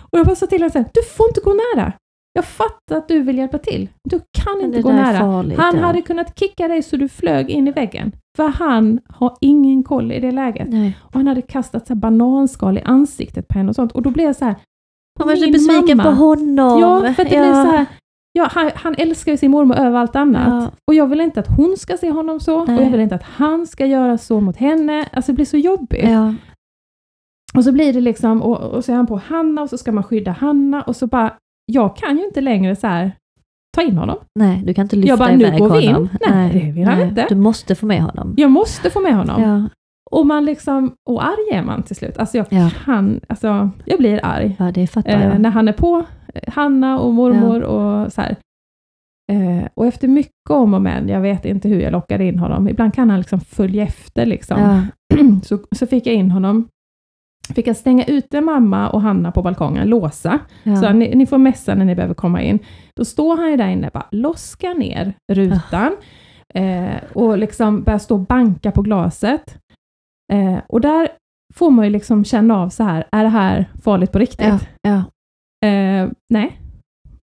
Och 0.00 0.18
jag 0.18 0.26
bara 0.26 0.36
sa 0.36 0.46
till 0.46 0.58
honom 0.58 0.70
så 0.70 0.78
här, 0.78 0.86
du 0.94 1.02
får 1.02 1.28
inte 1.28 1.40
gå 1.40 1.54
nära. 1.54 1.92
Jag 2.38 2.44
fattar 2.44 2.96
att 2.96 3.08
du 3.08 3.22
vill 3.22 3.38
hjälpa 3.38 3.58
till. 3.58 3.88
Du 4.04 4.20
kan 4.32 4.60
inte 4.60 4.82
gå 4.82 4.92
nära. 4.92 5.18
farligt, 5.18 5.58
han 5.58 5.76
ja. 5.76 5.82
hade 5.82 6.02
kunnat 6.02 6.38
kicka 6.38 6.68
dig 6.68 6.82
så 6.82 6.96
du 6.96 7.08
flög 7.08 7.50
in 7.50 7.68
i 7.68 7.70
väggen. 7.70 8.12
För 8.36 8.48
han 8.48 9.00
har 9.08 9.36
ingen 9.40 9.82
koll 9.82 10.12
i 10.12 10.20
det 10.20 10.32
läget. 10.32 10.68
Nej. 10.68 10.98
Och 11.02 11.14
han 11.14 11.26
hade 11.26 11.42
kastat 11.42 11.86
så 11.86 11.94
bananskal 11.94 12.78
i 12.78 12.80
ansiktet 12.80 13.48
på 13.48 13.58
henne 13.58 13.68
och 13.68 13.74
sånt. 13.74 13.92
Och 13.92 14.02
då 14.02 14.10
blev 14.10 14.26
jag 14.26 14.36
så 14.36 14.44
här, 14.44 14.54
Han 15.18 15.28
var 15.28 15.36
så 15.36 15.50
besviken 15.50 15.96
mamma- 15.96 16.02
på 16.02 16.10
honom. 16.10 16.80
Ja, 16.80 17.12
för 17.14 17.24
det 17.24 17.30
blir 17.30 17.52
så 17.52 17.70
här, 17.70 17.86
ja, 18.32 18.48
han, 18.50 18.70
han 18.74 18.94
älskar 18.98 19.32
ju 19.32 19.38
sin 19.38 19.50
mormor 19.50 19.76
över 19.76 19.98
allt 19.98 20.16
annat. 20.16 20.64
Ja. 20.64 20.70
Och 20.86 20.94
jag 20.94 21.06
vill 21.06 21.20
inte 21.20 21.40
att 21.40 21.56
hon 21.56 21.76
ska 21.76 21.96
se 21.96 22.10
honom 22.10 22.40
så. 22.40 22.64
Nej. 22.64 22.78
Och 22.78 22.84
jag 22.84 22.90
vill 22.90 23.00
inte 23.00 23.14
att 23.14 23.22
han 23.22 23.66
ska 23.66 23.86
göra 23.86 24.18
så 24.18 24.40
mot 24.40 24.56
henne. 24.56 25.08
Alltså 25.12 25.32
det 25.32 25.36
blir 25.36 25.46
så 25.46 25.56
jobbigt. 25.56 26.08
Ja. 26.08 26.34
Och 27.56 27.64
så 27.64 27.72
blir 27.72 27.92
det 27.92 28.00
liksom, 28.00 28.42
och, 28.42 28.58
och 28.58 28.84
så 28.84 28.92
är 28.92 28.96
han 28.96 29.06
på 29.06 29.16
Hanna 29.16 29.62
och 29.62 29.70
så 29.70 29.78
ska 29.78 29.92
man 29.92 30.04
skydda 30.04 30.30
Hanna 30.30 30.82
och 30.82 30.96
så 30.96 31.06
bara, 31.06 31.32
jag 31.72 31.96
kan 31.96 32.18
ju 32.18 32.24
inte 32.24 32.40
längre 32.40 32.76
så 32.76 32.86
här 32.86 33.12
ta 33.76 33.82
in 33.82 33.96
honom. 33.98 34.16
Nej, 34.38 34.62
du 34.66 34.74
kan 34.74 34.82
inte 34.84 34.96
lyfta 34.96 35.08
Jag 35.08 35.18
bara, 35.18 35.32
nu 35.36 35.46
iväg 35.46 35.58
går 35.58 35.70
vi 35.70 35.82
in. 35.84 35.94
honom. 35.94 36.08
Nej, 36.30 36.52
det 36.52 36.72
vill 36.72 36.86
han 36.86 37.00
inte. 37.08 37.26
Du 37.28 37.34
måste 37.34 37.74
få 37.74 37.86
med 37.86 38.02
honom. 38.02 38.34
Jag 38.36 38.50
måste 38.50 38.90
få 38.90 39.00
med 39.00 39.16
honom. 39.16 39.42
Ja, 39.42 39.68
Och 40.10 40.26
man 40.26 40.44
liksom, 40.44 40.92
och 41.10 41.24
arg 41.24 41.50
är 41.52 41.62
man 41.62 41.82
till 41.82 41.96
slut. 41.96 42.18
Alltså 42.18 42.36
jag 42.36 42.46
Ja. 42.50 42.70
kan, 42.84 43.20
alltså 43.28 43.70
jag 43.84 43.98
blir 43.98 44.20
arg. 44.22 44.56
ja 44.58 44.70
det 44.72 44.86
fattar 44.86 45.10
Eh, 45.10 45.24
jag. 45.24 45.40
när 45.40 45.50
han 45.50 45.68
är 45.68 45.72
på 45.72 46.04
eh, 46.34 46.52
Hanna 46.54 46.98
och 46.98 47.14
mormor 47.14 47.62
och 47.62 48.12
så 48.12 48.20
här. 48.20 48.36
Eh, 49.32 49.68
och 49.74 49.86
efter 49.86 50.08
mycket 50.08 50.50
om 50.50 50.74
och 50.74 50.82
men, 50.82 51.08
jag 51.08 51.20
vet 51.20 51.44
inte 51.44 51.68
hur 51.68 51.80
jag 51.80 51.92
lockade 51.92 52.24
in 52.24 52.38
honom. 52.38 52.68
Ibland 52.68 52.94
kan 52.94 53.10
han 53.10 53.18
liksom 53.18 53.40
följa 53.40 53.82
efter 53.82 54.26
liksom. 54.26 54.60
Ja, 54.60 54.82
så, 55.44 55.58
så 55.76 55.86
fick 55.86 56.06
jag 56.06 56.14
in 56.14 56.30
honom. 56.30 56.68
Fick 57.54 57.66
jag 57.66 57.76
stänga 57.76 58.04
ute 58.04 58.40
mamma 58.40 58.88
och 58.90 59.00
Hanna 59.02 59.32
på 59.32 59.42
balkongen, 59.42 59.88
låsa. 59.88 60.38
ja. 60.62 60.76
Så 60.76 60.92
ni, 60.92 61.14
ni 61.14 61.26
får 61.26 61.38
messa 61.38 61.74
när 61.74 61.84
ni 61.84 61.94
behöver 61.94 62.14
komma 62.14 62.42
in. 62.42 62.58
Då 62.96 63.04
står 63.04 63.36
han 63.36 63.50
ju 63.50 63.56
där 63.56 63.68
inne, 63.68 63.90
bara 63.92 64.06
loskar 64.10 64.74
ner 64.74 65.12
rutan 65.32 65.96
eh, 66.54 66.96
och 67.14 67.38
liksom 67.38 67.82
börjar 67.82 67.98
stå 67.98 68.14
och 68.14 68.20
banka 68.20 68.70
på 68.70 68.82
glaset. 68.82 69.58
Eh, 70.32 70.58
och 70.68 70.80
där 70.80 71.08
får 71.54 71.70
man 71.70 71.84
ju 71.84 71.90
liksom 71.90 72.24
känna 72.24 72.56
av 72.58 72.68
så 72.68 72.82
här, 72.84 73.04
är 73.12 73.22
det 73.24 73.30
här 73.30 73.64
farligt 73.82 74.12
på 74.12 74.18
riktigt? 74.18 74.46
ja. 74.82 75.04
Eh, 75.68 76.08
nej, 76.34 76.60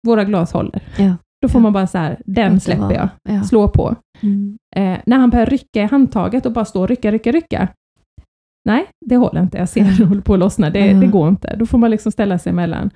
våra 0.06 0.24
glas 0.24 0.52
håller. 0.52 0.82
Då 1.42 1.48
får 1.48 1.60
man 1.60 1.72
bara 1.72 1.86
så 1.86 1.98
här, 1.98 2.20
den 2.24 2.60
släpper 2.60 2.94
jag, 2.94 3.08
Ja. 3.36 3.42
slå 3.42 3.68
på. 3.68 3.96
Mm. 4.20 4.58
Eh, 4.76 4.98
när 5.06 5.18
han 5.18 5.30
börjar 5.30 5.46
rycka 5.46 5.82
i 5.82 5.84
handtaget 5.86 6.46
och 6.46 6.52
bara 6.52 6.64
stå 6.64 6.80
och 6.82 6.88
rycka, 6.88 7.12
rycka, 7.12 7.32
rycka. 7.32 7.68
Nej, 8.68 8.86
det 9.06 9.16
håller 9.16 9.40
inte. 9.42 9.58
Jag 9.58 9.68
ser 9.68 9.84
det 9.98 10.04
håller 10.04 10.20
på 10.22 10.32
att 10.34 10.40
lossna. 10.40 10.70
Det, 10.70 10.86
Ja. 10.86 10.94
det 11.00 11.06
går 11.06 11.28
inte. 11.28 11.56
Då 11.56 11.66
får 11.66 11.78
man 11.78 11.90
liksom 11.90 12.12
ställa 12.12 12.38
sig 12.38 12.50
emellan. 12.50 12.90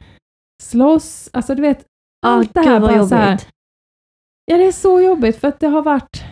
Slåss, 0.63 1.31
alltså 1.33 1.55
du 1.55 1.63
vet, 1.63 1.85
allt 2.27 2.55
det 2.55 2.61
här 2.61 2.81
bara 2.81 3.07
så 3.07 3.15
här. 3.15 3.41
Ja, 4.47 4.57
det 4.57 4.67
är 4.67 4.73
så 4.73 5.01
jobbigt 5.01 5.37
för 5.37 5.49
att 5.49 5.61
det 5.61 5.67
har 5.67 5.83
varit 5.83 6.25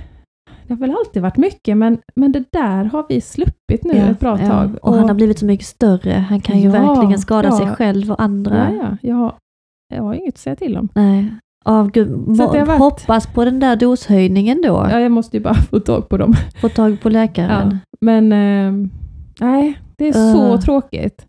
det 0.66 0.72
har 0.74 0.78
väl 0.80 0.90
alltid 0.90 1.22
varit 1.22 1.36
mycket, 1.36 1.76
men, 1.76 1.98
men 2.16 2.32
det 2.32 2.44
där 2.52 2.84
har 2.84 3.06
vi 3.08 3.20
sluppit 3.20 3.84
nu 3.84 3.94
Ja, 3.96 4.04
ett 4.04 4.20
bra 4.20 4.40
ja. 4.42 4.48
tag. 4.48 4.70
Och 4.82 4.94
han 4.94 5.08
har 5.08 5.14
blivit 5.14 5.38
så 5.38 5.46
mycket 5.46 5.66
större. 5.66 6.12
Han 6.12 6.40
kan 6.40 6.58
ju 6.58 6.70
Ja, 6.70 6.72
verkligen 6.94 7.18
skada 7.18 7.52
sig 7.52 7.66
själv 7.68 8.12
och 8.12 8.22
andra. 8.22 8.70
ja, 8.72 8.76
ja, 8.82 8.96
jag, 9.08 9.16
har, 9.16 9.34
jag 9.94 10.02
har 10.02 10.14
inget 10.14 10.34
att 10.34 10.38
säga 10.38 10.56
till 10.56 10.76
om. 10.78 10.88
Nej. 10.94 11.34
Av 11.64 11.90
gud, 11.90 12.12
att 12.30 12.38
varit- 12.38 12.78
hoppas 12.78 13.26
på 13.26 13.44
den 13.44 13.60
där 13.60 13.76
doshöjningen 13.76 14.62
då. 14.62 14.88
Ja, 14.90 15.00
jag 15.00 15.12
måste 15.12 15.36
ju 15.36 15.42
bara 15.42 15.54
få 15.70 15.80
tag 15.80 16.08
på 16.08 16.16
dem. 16.16 16.34
Få 16.60 16.68
tag 16.68 17.00
på 17.00 17.08
läkaren. 17.08 17.78
Men 18.00 18.32
eh, 18.32 18.88
nej, 19.40 19.78
det 19.96 20.08
är 20.08 20.12
så 20.12 20.54
Uh. 20.54 20.60
tråkigt. 20.60 21.26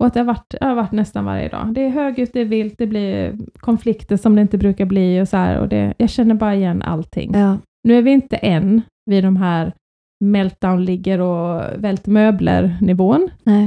Och 0.00 0.06
att 0.06 0.14
det 0.14 0.20
har, 0.20 0.24
varit, 0.24 0.44
det 0.60 0.64
har 0.66 0.74
varit 0.74 0.92
nästan 0.92 1.24
varje 1.24 1.48
dag. 1.48 1.74
Det 1.74 1.80
är 1.80 1.88
högljutt, 1.90 2.30
det 2.32 2.40
är 2.40 2.44
vilt, 2.44 2.74
det 2.78 2.86
blir 2.86 3.36
konflikter 3.58 4.16
som 4.16 4.34
det 4.36 4.42
inte 4.42 4.58
brukar 4.58 4.84
bli 4.86 5.20
och 5.20 5.28
så 5.28 5.36
här. 5.36 5.58
Och 5.58 5.68
det, 5.68 5.94
jag 5.98 6.10
känner 6.10 6.34
bara 6.34 6.54
igen 6.54 6.82
allting. 6.82 7.32
Ja. 7.34 7.58
Nu 7.88 7.98
är 7.98 8.02
vi 8.02 8.10
inte 8.10 8.36
än 8.36 8.82
vid 9.10 9.24
de 9.24 9.36
här 9.36 9.72
meltdown 10.24 10.84
ligger 10.84 11.20
och 11.20 11.62
vält 11.84 12.06
möbler 12.06 12.76
nivån. 12.80 13.28
Nej. 13.42 13.64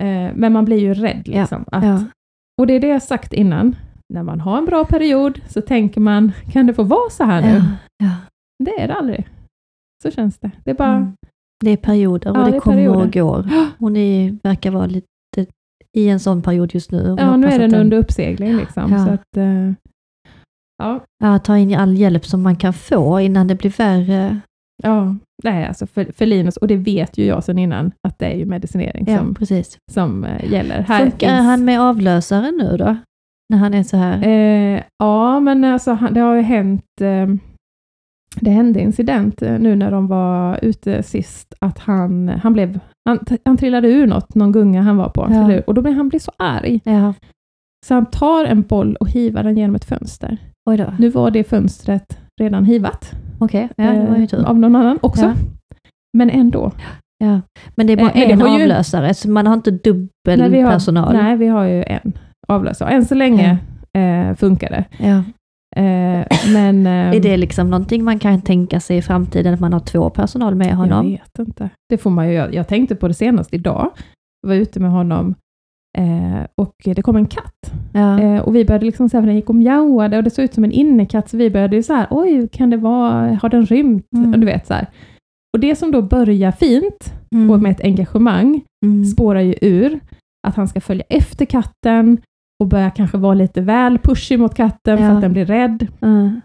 Eh, 0.00 0.30
men 0.34 0.52
man 0.52 0.64
blir 0.64 0.78
ju 0.78 0.94
rädd 0.94 1.28
liksom. 1.28 1.64
Att, 1.72 1.84
Ja. 1.84 2.04
Och 2.60 2.66
det 2.66 2.72
är 2.74 2.80
det 2.80 2.88
jag 2.88 3.02
sagt 3.02 3.32
innan. 3.32 3.76
När 4.14 4.22
man 4.22 4.40
har 4.40 4.58
en 4.58 4.64
bra 4.64 4.84
period 4.84 5.40
så 5.48 5.60
tänker 5.60 6.00
man, 6.00 6.32
kan 6.52 6.66
det 6.66 6.74
få 6.74 6.82
vara 6.82 7.10
så 7.10 7.24
här 7.24 7.42
nu? 7.42 7.48
Ja. 7.56 7.62
Ja. 8.06 8.10
Det 8.64 8.82
är 8.82 8.88
det 8.88 8.94
aldrig. 8.94 9.28
Så 10.02 10.10
känns 10.10 10.38
det. 10.38 10.50
Det 10.64 10.70
är 10.70 10.74
bara, 10.74 10.94
Mm. 10.94 11.12
Det 11.64 11.70
är 11.70 11.76
perioder 11.76 12.30
och 12.30 12.36
Ja, 12.36 12.44
det, 12.44 12.50
det 12.50 12.56
är 12.56 12.60
kommer 12.60 12.88
och 12.88 13.12
går. 13.12 13.48
Och 13.78 13.92
ni 13.92 14.38
verkar 14.42 14.70
vara 14.70 14.86
lite 14.86 15.06
i 15.96 16.08
en 16.08 16.20
sån 16.20 16.42
period 16.42 16.74
just 16.74 16.90
nu. 16.92 17.16
Ja, 17.18 17.36
nu 17.36 17.46
är 17.46 17.52
att 17.64 17.70
den 17.70 17.80
under 17.80 17.96
uppsegling 17.96 18.56
liksom. 18.56 18.92
Ja. 18.92 19.06
Så 19.06 19.10
att, 19.12 19.36
eh, 19.36 19.72
ja, 20.82 21.00
Ja, 21.24 21.38
ta 21.38 21.58
in 21.58 21.74
all 21.74 21.94
hjälp 21.96 22.26
som 22.26 22.42
man 22.42 22.56
kan 22.56 22.72
få 22.72 23.20
innan 23.20 23.46
det 23.48 23.54
blir 23.54 23.70
värre. 23.78 24.40
ja, 24.82 25.14
nej, 25.44 25.66
alltså 25.66 25.86
för, 25.86 26.04
för 26.16 26.26
Linus, 26.26 26.56
och 26.56 26.68
det 26.68 26.76
vet 26.76 27.18
ju 27.18 27.24
jag 27.24 27.44
sedan 27.44 27.58
innan, 27.58 27.92
att 28.08 28.18
det 28.18 28.26
är 28.26 28.36
ju 28.36 28.44
medicinering 28.46 29.04
Ja, 29.08 29.18
som, 29.18 29.34
precis. 29.34 29.78
som 29.92 30.24
eh, 30.24 30.52
gäller. 30.52 30.80
Här 30.80 31.00
Funkar 31.00 31.28
finns- 31.36 31.46
han 31.46 31.64
med 31.64 31.80
avlösare 31.80 32.50
nu 32.50 32.76
då? 32.76 32.96
När 33.50 33.58
han 33.58 33.74
är 33.74 33.82
så 33.82 33.96
här? 33.96 34.26
Eh, 34.26 34.82
ja, 34.98 35.40
men 35.40 35.64
alltså, 35.64 35.92
han- 35.92 36.14
det 36.14 36.20
har 36.20 36.34
ju 36.34 36.42
hänt, 36.42 36.84
det 38.40 38.50
hände 38.50 38.80
incident 38.80 39.42
eh, 39.42 39.58
nu 39.58 39.76
när 39.76 39.90
de 39.90 40.06
var 40.06 40.58
ute 40.62 41.02
sist, 41.02 41.54
att 41.60 41.78
han, 41.78 42.28
han 42.28 42.52
blev, 42.52 42.78
han, 43.08 43.18
han 43.44 43.56
trillade 43.56 43.88
ur 43.88 44.06
något, 44.06 44.34
någon 44.34 44.52
gunga 44.52 44.82
han 44.82 44.96
var 44.96 45.08
på, 45.08 45.22
han 45.24 45.50
Ja. 45.50 45.60
och 45.66 45.74
då 45.74 45.82
blir 45.82 45.92
han 45.92 46.08
blir 46.08 46.20
så 46.20 46.32
arg, 46.36 46.80
Ja, 46.84 47.14
så 47.86 47.94
han 47.94 48.06
tar 48.06 48.44
en 48.44 48.62
boll 48.62 48.96
och 48.96 49.08
hivar 49.10 49.42
den 49.42 49.56
genom 49.56 49.74
ett 49.76 49.84
fönster. 49.84 50.36
Nu 50.98 51.08
var 51.08 51.30
det 51.30 51.44
fönstret 51.44 52.18
redan 52.40 52.64
hivat, 52.64 53.12
Okej, 53.38 53.68
ja, 53.76 53.84
var 53.84 54.16
ju 54.16 54.26
eh, 54.32 54.44
av 54.50 54.58
någon 54.58 54.76
annan 54.76 54.98
också. 55.02 55.22
Ja. 55.24 55.32
Men 56.18 56.30
ändå. 56.30 56.72
Ja. 57.24 57.40
Men 57.74 57.86
det 57.86 57.92
är 57.92 57.96
bara 57.96 58.10
Eh, 58.10 58.26
det 58.28 58.32
en 58.32 58.40
har 58.40 58.58
ju- 58.58 58.62
avlösare, 58.62 59.14
så 59.14 59.30
man 59.30 59.46
har 59.46 59.54
inte 59.54 59.70
dubbel 59.70 60.08
Nej, 60.38 60.50
vi 60.50 60.60
har, 60.60 60.72
personal. 60.72 61.12
nej, 61.12 61.36
vi 61.36 61.46
har 61.46 61.64
ju 61.64 61.82
en 61.84 62.12
avlösare. 62.48 62.90
Än 62.90 63.04
så 63.04 63.14
länge 63.14 63.58
eh, 63.92 64.34
funkar 64.36 64.70
det. 64.70 64.84
Eh, 65.76 66.26
men... 66.52 66.86
Är 66.86 67.20
det 67.20 67.36
liksom 67.36 67.70
någonting 67.70 68.04
man 68.04 68.18
kan 68.18 68.40
tänka 68.40 68.80
sig 68.80 68.96
i 68.96 69.02
framtiden, 69.02 69.54
att 69.54 69.60
man 69.60 69.72
har 69.72 69.80
två 69.80 70.10
personal 70.10 70.54
med 70.54 70.76
honom? 70.76 71.04
Jag 71.04 71.10
vet 71.10 71.38
inte. 71.48 71.70
Det 71.88 71.98
får 71.98 72.10
man 72.10 72.28
ju 72.28 72.34
göra. 72.34 72.52
Jag 72.52 72.68
tänkte 72.68 72.94
på 72.96 73.08
det 73.08 73.14
senast 73.14 73.54
idag. 73.54 73.90
Jag 74.42 74.48
var 74.48 74.56
ute 74.56 74.80
med 74.80 74.90
honom 74.90 75.34
eh, 75.98 76.46
och 76.60 76.74
det 76.84 77.02
kom 77.02 77.16
en 77.16 77.26
katt. 77.26 77.72
Ja. 77.92 78.20
Eh, 78.20 78.40
och 78.40 78.54
vi 78.56 78.64
började 78.64 78.86
liksom 78.86 79.08
här, 79.12 79.20
för 79.20 79.26
den 79.26 79.36
gick 79.36 79.48
och 79.48 79.54
mjauade 79.54 80.16
och 80.16 80.22
det 80.24 80.30
såg 80.30 80.44
ut 80.44 80.54
som 80.54 80.64
en 80.64 80.72
innekatt, 80.72 81.28
så 81.28 81.36
vi 81.36 81.50
började 81.50 81.76
ju 81.76 81.82
så 81.82 81.92
här, 81.94 82.06
oj, 82.10 82.48
kan 82.48 82.70
det 82.70 82.76
vara, 82.76 83.38
har 83.42 83.48
den 83.48 83.66
rymt? 83.66 84.06
Mm. 84.16 84.40
Du 84.40 84.46
vet 84.46 84.66
så 84.66 84.74
här. 84.74 84.86
Och 85.56 85.60
det 85.60 85.76
som 85.76 85.90
då 85.92 86.02
börjar 86.02 86.52
fint 86.52 87.14
Mm. 87.34 87.50
och 87.50 87.60
med 87.60 87.72
ett 87.72 87.80
engagemang 87.84 88.62
Mm. 88.86 89.04
spårar 89.04 89.40
ju 89.40 89.54
ur 89.60 90.00
att 90.46 90.56
han 90.56 90.68
ska 90.68 90.80
följa 90.80 91.04
efter 91.08 91.44
katten 91.44 92.18
och 92.60 92.66
börja 92.66 92.90
kanske 92.90 93.18
vara 93.18 93.34
lite 93.34 93.60
väl 93.60 93.98
pushy 93.98 94.36
mot 94.36 94.54
katten 94.54 94.98
för 94.98 95.04
Ja. 95.04 95.10
att 95.12 95.20
den 95.20 95.32
blir 95.32 95.46
rädd. 95.46 95.86
Mm. 96.00 96.40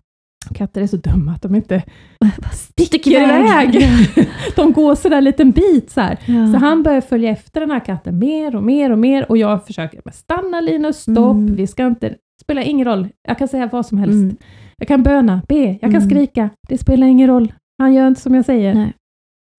Katter 0.56 0.82
är 0.82 0.88
så 0.88 0.98
dumma 0.98 1.32
att 1.32 1.42
de 1.42 1.56
inte 1.56 1.84
Stick 2.54 2.88
sticker 2.88 3.12
iväg. 3.12 3.88
De 4.56 4.74
går 4.74 4.96
sådär 4.96 5.18
en 5.18 5.24
liten 5.24 5.52
bit 5.52 5.90
så. 5.90 6.00
Ja. 6.26 6.48
Så 6.54 6.58
han 6.58 6.84
börjar 6.84 7.02
följa 7.02 7.30
efter 7.30 7.60
den 7.62 7.72
här 7.72 7.80
katten 7.86 8.20
mer 8.20 8.56
och 8.56 8.64
mer 8.64 8.92
och 8.92 9.00
mer 9.00 9.30
och 9.32 9.38
jag 9.38 9.66
försöker, 9.66 10.02
stanna 10.12 10.62
Linus, 10.62 10.98
stopp, 11.02 11.36
Mm. 11.36 11.56
vi 11.56 11.68
ska 11.68 11.88
inte, 11.88 12.16
spelar 12.42 12.62
ingen 12.62 12.86
roll, 12.88 13.08
jag 13.28 13.38
kan 13.38 13.48
säga 13.48 13.70
vad 13.72 13.86
som 13.86 13.98
helst. 13.98 14.14
Mm. 14.14 14.36
Jag 14.78 14.88
kan 14.88 15.04
böna, 15.04 15.42
be, 15.48 15.56
jag 15.66 15.80
kan 15.80 15.96
Mm. 15.96 16.10
skrika, 16.10 16.50
det 16.70 16.78
spelar 16.78 17.08
ingen 17.08 17.28
roll. 17.28 17.54
Han 17.78 17.94
gör 17.94 18.08
inte 18.08 18.22
som 18.22 18.36
jag 18.36 18.46
säger. 18.46 18.74
Nej. 18.74 18.94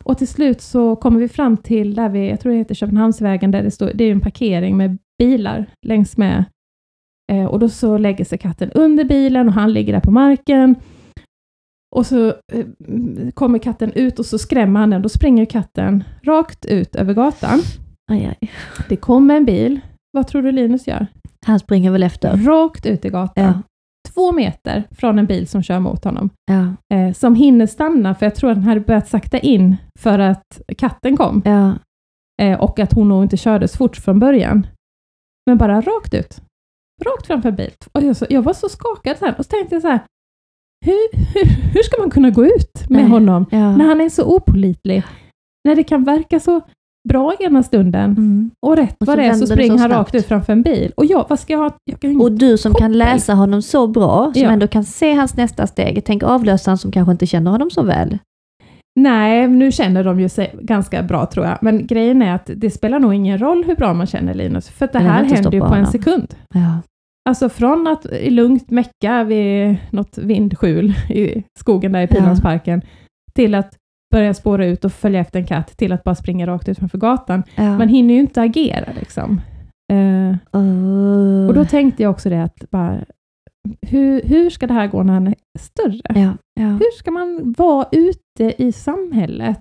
Och 0.04 0.18
till 0.18 0.28
slut 0.28 0.60
så 0.60 0.96
kommer 0.96 1.20
vi 1.20 1.28
fram 1.28 1.56
till, 1.56 1.94
där 1.94 2.08
vi, 2.08 2.30
jag 2.30 2.40
tror 2.40 2.52
det 2.52 2.58
heter 2.58 2.74
Köpenhamnsvägen, 2.74 3.50
där 3.50 3.62
det 3.62 3.70
står, 3.70 3.90
det 3.94 4.04
är 4.04 4.12
en 4.12 4.20
parkering 4.20 4.76
med 4.76 4.98
bilar 5.18 5.66
längs 5.86 6.16
med. 6.16 6.44
Eh, 7.32 7.44
och 7.44 7.58
då 7.58 7.68
så 7.68 7.98
lägger 7.98 8.24
sig 8.24 8.38
katten 8.38 8.70
under 8.70 9.04
bilen 9.04 9.48
och 9.48 9.54
han 9.54 9.72
ligger 9.72 9.92
där 9.92 10.00
på 10.00 10.10
marken. 10.10 10.76
Och 11.96 12.06
så 12.06 12.28
eh, 12.28 12.66
kommer 13.34 13.58
katten 13.58 13.92
ut 13.92 14.18
och 14.18 14.26
så 14.26 14.38
skrämmer 14.38 14.80
han 14.80 14.90
den. 14.90 15.02
Då 15.02 15.08
springer 15.08 15.44
katten 15.44 16.04
rakt 16.22 16.64
ut 16.66 16.96
över 16.96 17.14
gatan. 17.14 17.60
Aj, 18.12 18.26
aj. 18.26 18.50
Det 18.88 18.96
kommer 18.96 19.36
en 19.36 19.44
bil. 19.44 19.80
Vad 20.12 20.26
tror 20.26 20.42
du 20.42 20.52
Linus 20.52 20.86
gör? 20.86 21.06
Han 21.46 21.58
springer 21.58 21.90
väl 21.90 22.02
efter. 22.02 22.36
Rakt 22.36 22.86
ut 22.86 23.04
i 23.04 23.08
gatan. 23.08 23.44
Ja. 23.44 23.62
Två 24.14 24.32
meter 24.32 24.84
från 24.90 25.18
en 25.18 25.26
bil 25.26 25.48
som 25.48 25.62
kör 25.62 25.80
mot 25.80 26.04
honom. 26.04 26.30
Ja. 26.50 26.96
Eh, 26.96 27.12
som 27.12 27.34
hinner 27.34 27.66
stanna, 27.66 28.14
för 28.14 28.26
jag 28.26 28.34
tror 28.34 28.50
att 28.50 28.56
den 28.56 28.64
hade 28.64 28.80
börjat 28.80 29.08
sakta 29.08 29.38
in 29.38 29.76
för 29.98 30.18
att 30.18 30.60
katten 30.78 31.16
kom. 31.16 31.42
Ja. 31.44 31.74
Eh, 32.42 32.60
och 32.60 32.78
att 32.78 32.92
hon 32.92 33.08
nog 33.08 33.22
inte 33.22 33.36
körde 33.36 33.68
så 33.68 33.76
fort 33.76 33.96
från 33.96 34.18
början. 34.18 34.66
Men 35.46 35.58
bara 35.58 35.80
rakt 35.80 36.14
ut. 36.14 36.40
Rakt 37.04 37.26
framför 37.26 37.48
en 37.48 37.56
bil. 37.56 37.70
Och 37.92 38.02
jag, 38.02 38.16
så, 38.16 38.26
jag 38.30 38.42
var 38.42 38.52
så 38.52 38.68
skakad 38.68 39.16
sen. 39.18 39.34
Och 39.38 39.44
så 39.44 39.48
tänkte 39.50 39.74
jag 39.74 39.82
så 39.82 39.88
här, 39.88 40.00
hur, 40.86 41.16
hur, 41.34 41.46
hur 41.74 41.82
ska 41.82 42.00
man 42.00 42.10
kunna 42.10 42.30
gå 42.30 42.44
ut 42.46 42.72
med 42.90 43.02
Nej. 43.02 43.10
honom 43.10 43.46
Ja. 43.50 43.76
när 43.76 43.84
han 43.84 44.00
är 44.00 44.08
så 44.08 44.36
opolitlig? 44.36 45.02
När 45.68 45.76
det 45.76 45.84
kan 45.84 46.04
verka 46.04 46.40
så 46.40 46.60
bra 47.08 47.34
ena 47.40 47.62
stunden 47.62 48.10
Mm. 48.10 48.50
och 48.66 48.76
rätt 48.76 48.96
Och 49.00 49.06
vad 49.06 49.18
det 49.18 49.24
är 49.24 49.34
så 49.34 49.46
springer 49.46 49.76
så 49.76 49.82
han 49.82 49.90
rakt 49.90 50.14
ut 50.14 50.26
framför 50.26 50.52
en 50.52 50.62
bil. 50.62 50.92
Och 50.96 51.04
jag, 51.04 51.26
vad 51.28 51.40
ska 51.40 51.52
jag 51.52 51.60
ha? 51.60 51.70
Jag 51.84 52.00
kan 52.00 52.20
Och 52.20 52.32
du 52.32 52.58
som 52.58 52.74
kan 52.74 52.80
Koppel. 52.88 52.98
läsa 52.98 53.34
honom 53.34 53.62
så 53.62 53.86
bra, 53.86 54.32
som 54.34 54.42
Ja. 54.42 54.50
ändå 54.50 54.66
kan 54.66 54.84
se 54.84 55.14
hans 55.14 55.36
nästa 55.36 55.66
steg. 55.66 56.02
Tänk 56.04 56.22
avlösaren 56.22 56.78
som 56.78 56.92
kanske 56.92 57.12
inte 57.12 57.26
känner 57.26 57.50
honom 57.50 57.70
så 57.70 57.82
väl. 57.82 58.18
Nej, 59.00 59.48
nu 59.48 59.72
känner 59.72 60.04
de 60.04 60.20
ju 60.20 60.28
sig 60.28 60.54
ganska 60.60 61.02
bra 61.02 61.26
tror 61.26 61.46
jag. 61.46 61.58
Men 61.60 61.86
grejen 61.86 62.22
är 62.22 62.34
att 62.34 62.50
det 62.56 62.70
spelar 62.70 62.98
nog 62.98 63.14
ingen 63.14 63.38
roll 63.38 63.64
hur 63.64 63.76
bra 63.76 63.94
man 63.94 64.06
känner 64.06 64.34
Linus, 64.34 64.70
för 64.70 64.88
det 64.92 64.98
här 64.98 65.24
händer 65.24 65.52
ju 65.52 65.60
på 65.60 65.74
en 65.74 65.86
sekund. 65.86 66.34
Ja. 66.54 66.80
Alltså 67.28 67.48
från 67.48 67.86
att 67.86 68.06
i 68.06 68.30
lugnt 68.30 68.70
mecka 68.70 69.24
vid 69.24 69.76
något 69.90 70.18
vindskjul 70.18 70.94
i 71.10 71.42
skogen 71.58 71.92
där 71.92 72.02
i 72.02 72.06
Pildammsparken, 72.06 72.82
till 73.34 73.54
att 73.54 73.76
börja 74.14 74.34
spåra 74.34 74.66
ut 74.66 74.84
och 74.84 74.92
följa 74.92 75.20
efter 75.20 75.38
en 75.40 75.46
katt, 75.46 75.76
till 75.76 75.92
att 75.92 76.04
bara 76.04 76.14
springa 76.14 76.46
rakt 76.46 76.68
ut 76.68 76.78
framför 76.78 76.98
gatan. 76.98 77.42
Ja. 77.54 77.78
Man 77.78 77.88
hinner 77.88 78.14
ju 78.14 78.20
inte 78.20 78.42
agera 78.42 78.92
liksom. 79.00 79.40
Oh. 80.52 81.46
och 81.48 81.54
då 81.54 81.64
tänkte 81.64 82.02
jag 82.02 82.10
också 82.10 82.30
det 82.30 82.42
att 82.42 82.70
bara, 82.70 82.98
hur, 83.86 84.22
hur 84.22 84.50
ska 84.50 84.66
det 84.66 84.74
här 84.74 84.86
gå 84.86 85.02
när 85.02 85.12
han 85.14 85.26
är 85.26 85.34
större? 85.58 86.20
Ja, 86.20 86.32
ja. 86.60 86.66
Hur 86.68 86.98
ska 86.98 87.10
man 87.10 87.54
vara 87.58 87.86
ute 87.92 88.62
i 88.62 88.72
samhället? 88.72 89.60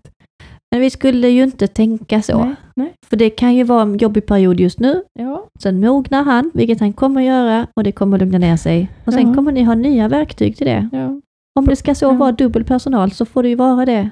Men 0.71 0.81
vi 0.81 0.89
skulle 0.89 1.29
ju 1.29 1.43
inte 1.43 1.67
tänka 1.67 2.21
så. 2.21 2.43
Nej, 2.45 2.55
nej. 2.75 2.93
För 3.09 3.17
det 3.17 3.29
kan 3.29 3.55
ju 3.55 3.63
vara 3.63 3.81
en 3.81 3.97
jobbig 3.97 4.25
period 4.25 4.59
just 4.59 4.79
nu. 4.79 5.03
Ja, 5.19 5.47
Sen 5.59 5.79
mognar 5.79 6.23
han, 6.23 6.51
vilket 6.53 6.79
han 6.79 6.93
kommer 6.93 7.21
att 7.21 7.27
göra 7.27 7.67
och 7.75 7.83
det 7.83 7.91
kommer 7.91 8.17
att 8.17 8.21
lugna 8.21 8.37
ner 8.37 8.57
sig. 8.57 8.89
Och 9.05 9.13
sen 9.13 9.27
Ja. 9.27 9.33
kommer 9.33 9.51
ni 9.51 9.63
ha 9.63 9.75
nya 9.75 10.07
verktyg 10.07 10.57
till 10.57 10.67
det. 10.67 10.89
ja, 10.91 11.21
Om 11.59 11.65
det 11.65 11.75
ska 11.75 11.95
så 11.95 12.11
vara 12.11 12.31
dubbel 12.31 12.63
personal 12.63 13.11
så 13.11 13.25
får 13.25 13.43
det 13.43 13.49
ju 13.49 13.55
vara 13.55 13.85
det. 13.85 14.09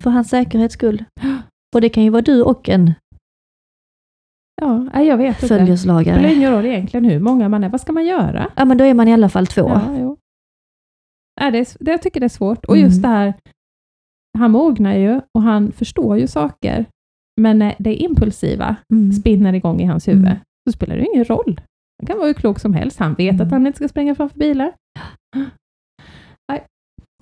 För 0.00 0.10
hans 0.10 0.28
säkerhets 0.28 0.74
skull. 0.74 1.04
Och 1.74 1.80
det 1.80 1.88
kan 1.88 2.02
ju 2.04 2.10
vara 2.10 2.22
du 2.22 2.42
och 2.42 2.68
en 2.68 2.92
ja. 4.60 4.78
Nej, 4.94 5.06
jag 5.06 5.16
vet 5.16 5.28
inte. 5.28 5.40
Det 5.40 5.46
spelar 5.46 5.58
följeslagare. 5.60 6.32
ingen 6.34 6.52
roll 6.52 6.66
egentligen 6.66 7.04
hur 7.04 7.20
många 7.20 7.48
man 7.48 7.64
är. 7.64 7.68
Vad 7.68 7.80
ska 7.80 7.92
man 7.92 8.06
göra? 8.06 8.50
Ja 8.56 8.64
men 8.64 8.78
då 8.78 8.84
är 8.84 8.94
man 8.94 9.08
i 9.08 9.12
alla 9.12 9.28
fall 9.28 9.46
två. 9.46 9.68
Ja, 9.68 9.96
jo. 10.00 10.16
Nej, 11.40 11.50
det, 11.52 11.58
är, 11.58 11.84
det, 11.84 11.90
jag 11.90 12.02
tycker 12.02 12.20
det 12.20 12.26
är 12.26 12.28
svårt. 12.28 12.64
Och 12.64 12.76
just 12.76 12.98
Mm. 12.98 13.10
det 13.10 13.16
här, 13.16 13.34
han 14.38 14.50
mognar 14.50 14.94
ju 14.94 15.20
och 15.34 15.42
han 15.42 15.72
förstår 15.72 16.18
ju 16.18 16.26
saker. 16.26 16.84
Men 17.40 17.58
när 17.58 17.74
det 17.78 17.94
impulsiva 17.94 18.76
Mm. 18.92 19.12
spinner 19.12 19.52
igång 19.52 19.80
i 19.80 19.84
hans 19.84 20.08
huvud, 20.08 20.24
Mm. 20.26 20.36
så 20.68 20.72
spelar 20.72 20.96
det 20.96 21.06
ingen 21.14 21.24
roll. 21.24 21.60
Han 21.98 22.06
kan 22.06 22.16
vara 22.16 22.26
hur 22.26 22.34
klok 22.34 22.58
som 22.60 22.74
helst. 22.74 22.98
Han 22.98 23.14
vet 23.14 23.34
Mm. 23.34 23.46
att 23.46 23.52
han 23.52 23.66
inte 23.66 23.76
ska 23.76 23.88
springa 23.88 24.14
framför 24.14 24.38
bilar. 24.38 24.72
Nej. 26.48 26.66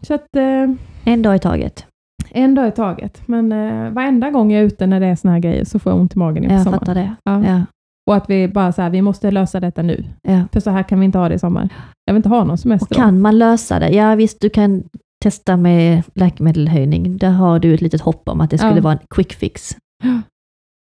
Så 0.03 0.15
att, 0.15 0.37
eh, 0.37 0.71
En 1.05 1.23
dag 1.23 1.37
i 1.37 1.39
taget. 1.39 1.87
En 2.31 2.55
dag 2.55 2.69
i 2.69 2.71
taget. 2.71 3.23
Men 3.29 3.53
eh, 3.53 3.91
varenda 3.93 4.31
gång 4.31 4.53
jag 4.53 4.63
är 4.63 4.67
ute 4.67 4.87
när 4.87 5.01
det 5.01 5.07
är 5.07 5.17
såna 5.17 5.33
här 5.33 5.41
grejer 5.41 5.65
så 5.65 5.79
får 5.79 5.93
jag 5.93 6.01
ont 6.01 6.15
i 6.17 6.19
magen 6.19 6.43
inför 6.45 6.55
Jag 6.57 6.65
sommaren. 6.65 6.81
fattar 6.81 6.95
det. 6.95 7.15
Ja. 7.25 7.45
Ja. 7.47 7.63
Och 8.11 8.17
att 8.17 8.31
vi 8.31 8.49
bara 8.49 8.73
så 8.73 8.83
här, 8.83 8.91
vi 8.91 9.03
måste 9.03 9.31
lösa 9.31 9.61
detta 9.61 9.83
nu. 9.83 10.05
Ja. 10.23 10.41
För 10.53 10.61
så 10.61 10.71
här 10.71 10.83
kan 10.83 11.01
vi 11.01 11.05
inte 11.05 11.19
ha 11.19 11.29
det 11.29 11.35
i 11.35 11.39
sommar. 11.39 11.69
Jag 12.05 12.15
vill 12.15 12.19
inte 12.19 12.29
ha 12.29 12.39
någon 12.41 12.51
Och 12.51 12.61
semester. 12.61 12.95
då. 12.95 13.01
kan 13.01 13.21
man 13.21 13.39
lösa 13.39 13.79
det? 13.79 13.89
Ja 13.91 14.15
visst, 14.15 14.41
du 14.41 14.51
kan 14.51 14.83
testa 15.25 15.57
med 15.57 16.03
läkemedelhöjning. 16.15 17.17
Där 17.17 17.31
har 17.31 17.59
du 17.59 17.75
ett 17.75 17.81
litet 17.81 18.01
hopp 18.01 18.29
om 18.29 18.41
att 18.41 18.51
det 18.51 18.59
skulle 18.59 18.75
Ja. 18.77 18.81
vara 18.81 18.93
en 18.93 18.99
quick 19.15 19.33
fix. 19.33 19.77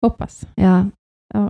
Hoppas. 0.05 0.47
Ja. 0.55 0.85
Ja. 1.33 1.49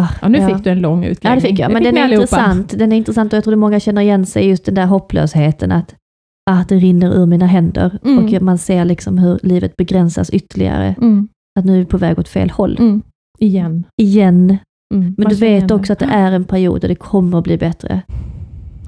Ah, 0.00 0.08
Ja, 0.22 0.28
nu 0.28 0.46
fick 0.46 0.64
du 0.64 0.70
en 0.70 0.80
lång 0.80 1.04
utläggning. 1.04 1.30
Ja, 1.30 1.34
det 1.34 1.40
fick 1.48 1.58
jag. 1.58 1.72
Men 1.72 1.82
fick 1.82 1.88
den 1.92 1.98
är 1.98 2.04
allihopa. 2.04 2.22
intressant. 2.22 2.78
Den 2.78 2.92
är 2.92 2.96
intressant 2.96 3.32
och 3.32 3.36
jag 3.36 3.44
tror 3.44 3.56
många 3.56 3.80
känner 3.80 4.02
igen 4.02 4.26
sig 4.26 4.44
i 4.44 4.48
just 4.48 4.64
den 4.64 4.74
där 4.74 4.86
hopplösheten 4.86 5.72
att, 5.72 5.94
att 6.50 6.68
det 6.68 6.76
rinner 6.76 7.14
ur 7.14 7.26
mina 7.26 7.46
händer 7.46 7.98
Mm. 8.04 8.24
och 8.36 8.42
man 8.42 8.58
ser 8.58 8.84
liksom 8.84 9.18
hur 9.18 9.38
livet 9.42 9.76
begränsas 9.76 10.30
ytterligare. 10.30 10.94
Mm, 11.00 11.28
Att 11.58 11.64
nu 11.64 11.74
är 11.74 11.78
vi 11.78 11.84
på 11.84 11.98
väg 11.98 12.18
åt 12.18 12.28
fel 12.28 12.50
håll. 12.50 12.76
mm. 12.80 13.02
Igen. 13.38 13.84
Igen. 14.02 14.34
Mm. 14.94 15.04
Men 15.04 15.14
Man 15.18 15.28
du 15.28 15.34
vet 15.34 15.70
också 15.70 15.92
att 15.92 15.98
det 15.98 16.04
är 16.04 16.32
en 16.32 16.44
period 16.44 16.82
och 16.82 16.88
det 16.88 16.94
kommer 16.94 17.38
att 17.38 17.44
bli 17.44 17.56
bättre. 17.58 18.02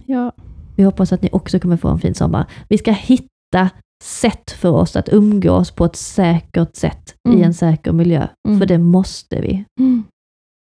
Ja, 0.07 0.33
Vi 0.77 0.85
hoppas 0.85 1.13
att 1.13 1.23
ni 1.23 1.29
också 1.33 1.59
kommer 1.59 1.77
få 1.77 1.89
en 1.89 1.99
fin 1.99 2.15
sommar. 2.15 2.47
Vi 2.69 2.79
ska 2.79 2.93
hitta 2.93 3.71
sätt 4.05 4.51
för 4.51 4.69
oss 4.71 4.97
att 4.97 5.09
umgås 5.13 5.71
på 5.71 5.85
ett 5.85 5.97
säkert 5.97 6.77
sätt 6.77 7.15
i 7.29 7.33
Mm. 7.33 7.43
en 7.43 7.55
säker 7.55 7.93
miljö. 7.93 8.27
Mm. 8.49 8.59
För 8.61 8.67
det 8.67 8.79
måste 8.79 9.41
vi. 9.41 9.65
mm. 9.81 10.05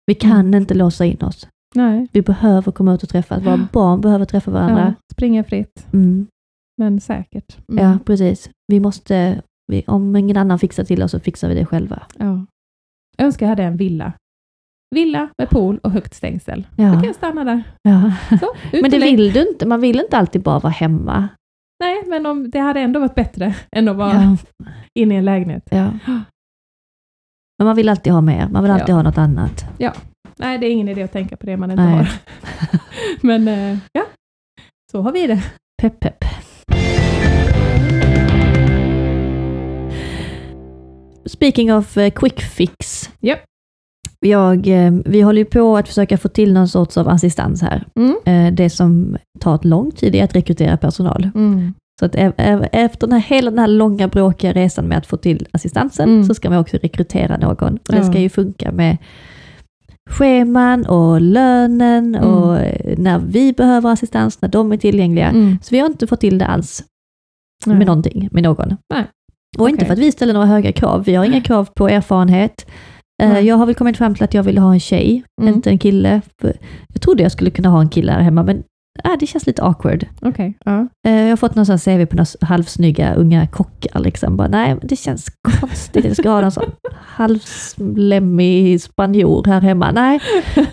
Vi 0.07 0.15
kan 0.15 0.55
inte 0.55 0.75
låsa 0.75 1.05
in 1.05 1.23
oss. 1.23 1.47
nej. 1.75 2.07
Vi 2.13 2.23
behöver 2.23 2.73
komma 2.73 2.95
ut 2.95 3.03
och 3.03 3.09
träffas. 3.09 3.43
Våra 3.43 3.69
barn 3.73 4.01
behöver 4.01 4.25
träffa 4.25 4.51
varandra. 4.51 4.95
Ja, 4.99 5.05
springa 5.15 5.45
fritt, 5.45 5.87
Mm. 5.93 6.27
Men 6.81 7.01
säkert. 7.01 7.57
Mm. 7.69 7.85
Ja, 7.85 7.99
precis. 8.07 8.51
Vi 8.73 8.81
måste, 8.81 9.43
vi, 9.73 9.85
om 9.87 10.17
ingen 10.17 10.37
annan 10.37 10.59
fixar 10.59 10.85
till 10.85 11.03
oss 11.03 11.11
så 11.11 11.21
fixar 11.21 11.49
vi 11.49 11.55
det 11.55 11.67
själva. 11.67 12.03
Ja. 12.19 12.47
Jag 13.17 13.25
önskar 13.27 13.47
jag 13.47 13.51
hade 13.51 13.63
en 13.65 13.77
villa. 13.77 14.13
Villa 14.95 15.29
med 15.39 15.51
pool 15.51 15.79
och 15.83 15.91
högt 15.91 16.15
stängsel. 16.15 16.67
Då 16.77 16.83
Ja. 16.83 16.93
kan 16.93 17.05
jag 17.05 17.15
stanna 17.15 17.45
där. 17.45 17.63
ja. 17.83 18.13
Så, 18.41 18.47
Men 18.83 18.91
det 18.91 18.99
vill 18.99 19.33
du 19.33 19.49
inte. 19.51 19.67
Man 19.67 19.81
vill 19.81 20.01
inte 20.01 20.19
alltid 20.19 20.43
bara 20.43 20.59
vara 20.59 20.73
hemma. 20.73 21.29
Nej, 21.81 22.03
men 22.07 22.27
om, 22.27 22.51
det 22.51 22.59
hade 22.59 22.81
ändå 22.81 23.01
varit 23.01 23.15
bättre 23.15 23.55
än 23.77 23.89
att 23.89 23.97
vara 23.97 24.13
Ja. 24.15 24.37
inne 25.01 25.15
i 25.15 25.19
en 25.19 25.25
lägenhet. 25.25 25.69
Ja. 25.71 25.91
Men 27.59 27.67
man 27.67 27.77
vill 27.77 27.89
alltid 27.89 28.13
ha 28.13 28.21
mer. 28.21 28.49
Man 28.49 28.63
vill 28.63 28.73
alltid 28.73 28.89
Ja. 28.89 28.95
ha 28.95 29.03
något 29.03 29.19
annat. 29.19 29.65
Nej, 30.37 30.59
det 30.59 30.67
är 30.67 30.71
ingen 30.71 30.89
idé 30.89 31.03
att 31.03 31.13
tänka 31.13 31.37
på 31.37 31.47
det 31.47 31.57
man 31.57 31.71
inte 31.71 31.83
Nej. 31.83 31.95
har. 31.97 32.09
men 33.21 33.49
eh, 33.49 33.79
ja, 33.93 34.05
så 34.93 35.01
har 35.03 35.13
vi 35.13 35.27
det. 35.27 35.43
Pepp, 35.83 36.01
pepp. 36.01 36.25
Speaking 41.27 41.73
of 41.75 41.97
eh, 41.99 42.11
quick 42.11 42.41
fix. 42.41 43.11
Japp. 43.21 43.39
Jag, 44.21 44.67
eh, 44.69 44.93
vi 45.05 45.21
håller 45.21 45.39
ju 45.39 45.45
på 45.45 45.77
att 45.77 45.89
försöka 45.89 46.19
få 46.19 46.29
till 46.29 46.53
någon 46.53 46.69
sorts 46.69 46.97
av 46.97 47.09
assistans 47.09 47.63
här. 47.63 47.85
Mm. 47.97 48.17
Eh, 48.25 48.55
Det 48.55 48.71
som 48.71 49.17
tar 49.41 49.55
ett 49.55 49.65
lång 49.65 49.91
tid 49.91 50.15
är 50.15 50.25
att 50.25 50.35
rekrytera 50.37 50.77
personal. 50.77 51.31
Mm. 51.35 51.75
Så 52.01 52.07
att 52.07 52.15
efter 52.73 53.07
den 53.07 53.13
här, 53.13 53.21
hela 53.21 53.51
den 53.51 53.59
här 53.59 53.69
långa 53.69 54.09
bråkiga 54.09 54.53
resan 54.53 54.85
med 54.89 54.99
att 54.99 55.07
få 55.07 55.17
till 55.17 55.47
assistansen 55.53 56.09
Mm. 56.09 56.25
så 56.25 56.35
ska 56.35 56.51
man 56.51 56.59
också 56.59 56.77
rekrytera 56.77 57.37
någon. 57.37 57.75
Och 57.89 57.95
det 57.95 58.05
ska 58.05 58.19
ju 58.21 58.29
funka 58.29 58.73
med 58.73 58.97
scheman 60.11 60.87
och 60.87 61.21
lönen 61.21 62.15
Mm. 62.15 62.33
och 62.33 62.57
eh, 62.59 62.99
när 62.99 63.19
vi 63.19 63.53
behöver 63.53 63.91
assistans, 63.93 64.41
när 64.43 64.49
de 64.49 64.73
är 64.73 64.77
tillgängliga. 64.77 65.29
Mm. 65.31 65.59
Så 65.63 65.69
vi 65.75 65.79
har 65.79 65.87
inte 65.87 66.07
fått 66.07 66.21
till 66.21 66.39
det 66.39 66.47
alls 66.47 66.85
Nej. 67.67 67.77
med 67.77 67.87
någonting, 67.87 68.29
med 68.33 68.43
någon. 68.43 68.77
Nej. 68.95 69.05
Och 69.59 69.69
inte 69.69 69.79
Okej. 69.79 69.87
för 69.87 69.93
att 69.93 69.99
vi 69.99 70.13
ställer 70.13 70.33
några 70.33 70.47
höga 70.47 70.73
krav. 70.73 71.05
Vi 71.05 71.15
har 71.15 71.25
inga 71.25 71.41
krav 71.41 71.69
på 71.77 71.89
erfarenhet. 71.89 72.67
Eh, 73.23 73.29
Nej. 73.29 73.45
Jag 73.47 73.57
har 73.57 73.67
väl 73.67 73.75
kommit 73.75 73.97
fram 73.97 74.15
till 74.15 74.25
att 74.25 74.35
jag 74.35 74.43
vill 74.43 74.59
ha 74.59 74.73
en 74.73 74.81
tjej, 74.81 75.25
Mm. 75.43 75.55
inte 75.55 75.71
en 75.71 75.79
kille. 75.79 76.21
Jag 76.93 77.03
trodde 77.03 77.23
jag 77.23 77.33
skulle 77.33 77.51
kunna 77.51 77.69
ha 77.69 77.81
en 77.81 77.89
kille 77.89 78.13
här 78.13 78.21
hemma, 78.21 78.43
men 78.43 78.63
äh, 79.05 79.13
det 79.21 79.27
känns 79.27 79.47
lite 79.47 79.63
awkward. 79.63 80.07
Okej, 80.23 80.59
ja. 80.65 80.89
Eh, 81.07 81.13
Jag 81.23 81.29
har 81.29 81.37
fått 81.37 81.55
någon 81.55 81.67
sån 81.67 81.79
CV 81.79 82.07
på 82.07 82.17
några 82.17 82.27
halvsnygga 82.47 83.15
unga 83.15 83.47
kockar. 83.47 84.01
Liksom. 84.01 84.37
Bara, 84.37 84.49
nej, 84.49 84.77
det 84.83 84.97
känns 84.97 85.27
konstigt. 85.61 86.05
Jag 86.05 86.17
ska 86.17 86.31
ha 86.31 86.41
någon 86.41 86.51
sån 86.53 86.71
halvslemmig 86.93 88.81
spanjor 88.83 89.45
här 89.47 89.61
hemma. 89.61 89.93
Nej, 89.93 90.21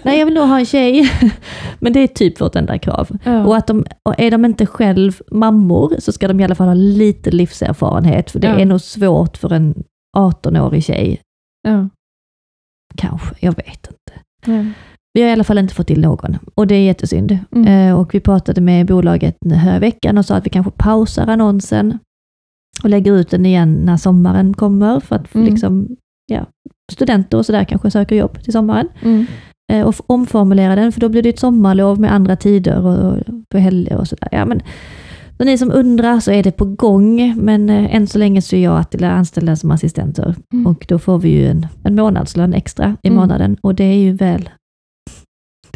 nej, 0.03 0.19
jag 0.19 0.25
vill 0.25 0.35
nog 0.35 0.47
ha 0.47 0.59
en 0.59 0.65
tjej. 0.65 1.09
Men 1.79 1.93
det 1.93 1.99
är 1.99 2.07
typ 2.07 2.41
vårt 2.41 2.55
enda 2.55 2.79
krav. 2.79 3.09
Ja. 3.23 3.45
Och 3.45 3.57
att 3.57 3.67
de, 3.67 3.85
och 4.09 4.19
är 4.19 4.31
de 4.31 4.45
inte 4.45 4.65
själv 4.65 5.21
mammor 5.31 5.95
så 5.99 6.11
ska 6.11 6.27
de 6.27 6.39
i 6.39 6.43
alla 6.43 6.55
fall 6.55 6.67
ha 6.67 6.73
lite 6.73 7.31
livserfarenhet. 7.31 8.31
För 8.31 8.39
det 8.39 8.47
Ja. 8.47 8.59
är 8.59 8.65
nog 8.65 8.81
svårt 8.81 9.37
för 9.37 9.53
en 9.53 9.83
18-årig 10.17 10.83
tjej. 10.83 11.21
Kanske, 12.97 13.35
jag 13.39 13.55
vet 13.55 13.87
inte. 13.87 14.19
Vi 15.13 15.21
har 15.21 15.29
i 15.29 15.31
alla 15.31 15.43
fall 15.43 15.57
inte 15.57 15.73
fått 15.73 15.87
till 15.87 16.01
någon 16.01 16.37
och 16.55 16.67
det 16.67 16.75
är 16.75 16.83
jättesynd. 16.85 17.37
Mm. 17.55 17.67
Eh, 17.89 17.99
och 17.99 18.13
vi 18.15 18.19
pratade 18.19 18.61
med 18.61 18.85
bolaget 18.87 19.37
den 19.41 19.57
här 19.59 19.79
veckan 19.79 20.17
och 20.17 20.25
sa 20.25 20.35
att 20.35 20.45
vi 20.45 20.49
kanske 20.49 20.71
pausar 20.71 21.27
annonsen 21.27 21.99
och 22.83 22.89
lägger 22.89 23.13
ut 23.13 23.29
den 23.29 23.45
igen 23.45 23.73
när 23.73 23.97
sommaren 23.97 24.53
kommer 24.53 24.99
för 24.99 25.15
att 25.15 25.35
Mm. 25.35 25.47
liksom, 25.47 25.87
ja, 26.31 26.45
studenter 26.91 27.37
och 27.37 27.45
sådär 27.45 27.63
kanske 27.63 27.91
söker 27.91 28.15
jobb 28.15 28.43
till 28.43 28.53
sommaren. 28.53 28.87
Mm. 29.01 29.25
Eh, 29.73 29.87
och 29.87 29.95
omformulera 30.07 30.75
den 30.75 30.91
för 30.91 30.99
då 31.01 31.09
blir 31.09 31.21
det 31.23 31.29
ett 31.29 31.39
sommarlov 31.39 31.99
med 31.99 32.13
andra 32.13 32.35
tider 32.35 32.85
och, 32.85 33.13
och 33.13 33.17
på 33.51 33.57
helger 33.57 33.97
och 33.97 34.07
sådär. 34.07 34.29
Ja, 34.31 34.45
men, 34.45 34.61
så 35.37 35.43
ni 35.45 35.57
som 35.57 35.71
undrar 35.71 36.19
så 36.19 36.31
är 36.31 36.43
det 36.43 36.51
på 36.51 36.65
gång, 36.65 37.35
men 37.37 37.69
eh, 37.69 37.95
än 37.95 38.07
så 38.07 38.17
länge 38.17 38.41
så 38.41 38.55
är 38.55 38.63
jag 38.63 38.77
att 38.79 39.01
anställda 39.01 39.55
som 39.55 39.71
assistenter 39.71 40.35
Mm. 40.53 40.67
och 40.67 40.85
då 40.87 40.99
får 40.99 41.17
vi 41.19 41.29
ju 41.29 41.47
en, 41.47 41.67
en 41.83 41.95
månadslön 41.95 42.53
extra 42.53 42.95
i 43.03 43.07
Mm. 43.07 43.19
månaden 43.19 43.57
och 43.61 43.75
det 43.75 43.83
är 43.83 43.97
ju 43.97 44.13
väl 44.13 44.49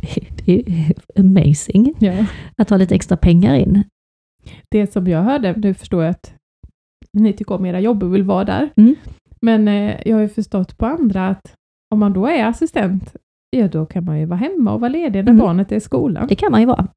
det, 0.46 0.64
är 0.68 0.94
amazing 1.20 1.94
Ja. 2.00 2.26
att 2.58 2.70
ha 2.70 2.78
lite 2.78 2.96
extra 2.96 3.18
pengar 3.18 3.56
in. 3.56 3.84
Det 4.72 4.92
som 4.94 5.08
jag 5.08 5.22
hörde, 5.24 5.54
nu 5.58 5.74
förstår 5.74 6.04
jag 6.04 6.12
att 6.12 6.34
ni 7.14 7.34
tycker 7.34 7.56
om 7.56 7.66
era 7.66 7.80
jobb 7.80 8.04
och 8.04 8.16
vill 8.16 8.24
vara 8.24 8.44
där, 8.46 8.70
Mm. 8.78 8.96
men 9.42 9.68
eh, 9.68 9.96
jag 10.06 10.16
har 10.16 10.22
ju 10.22 10.30
förstått 10.30 10.78
på 10.78 10.86
andra 10.86 11.28
att 11.28 11.54
om 11.94 12.00
man 12.00 12.14
då 12.14 12.28
är 12.28 12.46
assistent, 12.46 13.16
ja 13.50 13.68
då 13.68 13.86
kan 13.86 14.06
man 14.06 14.20
ju 14.20 14.26
vara 14.26 14.40
hemma 14.40 14.74
och 14.74 14.80
vara 14.82 14.90
ledig 14.90 15.24
när 15.26 15.32
Mm. 15.32 15.38
barnet 15.38 15.72
är 15.72 15.76
i 15.76 15.80
skolan. 15.80 16.28
Det 16.28 16.36
kan 16.36 16.52
man 16.52 16.62
ju 16.62 16.68
vara. 16.68 16.88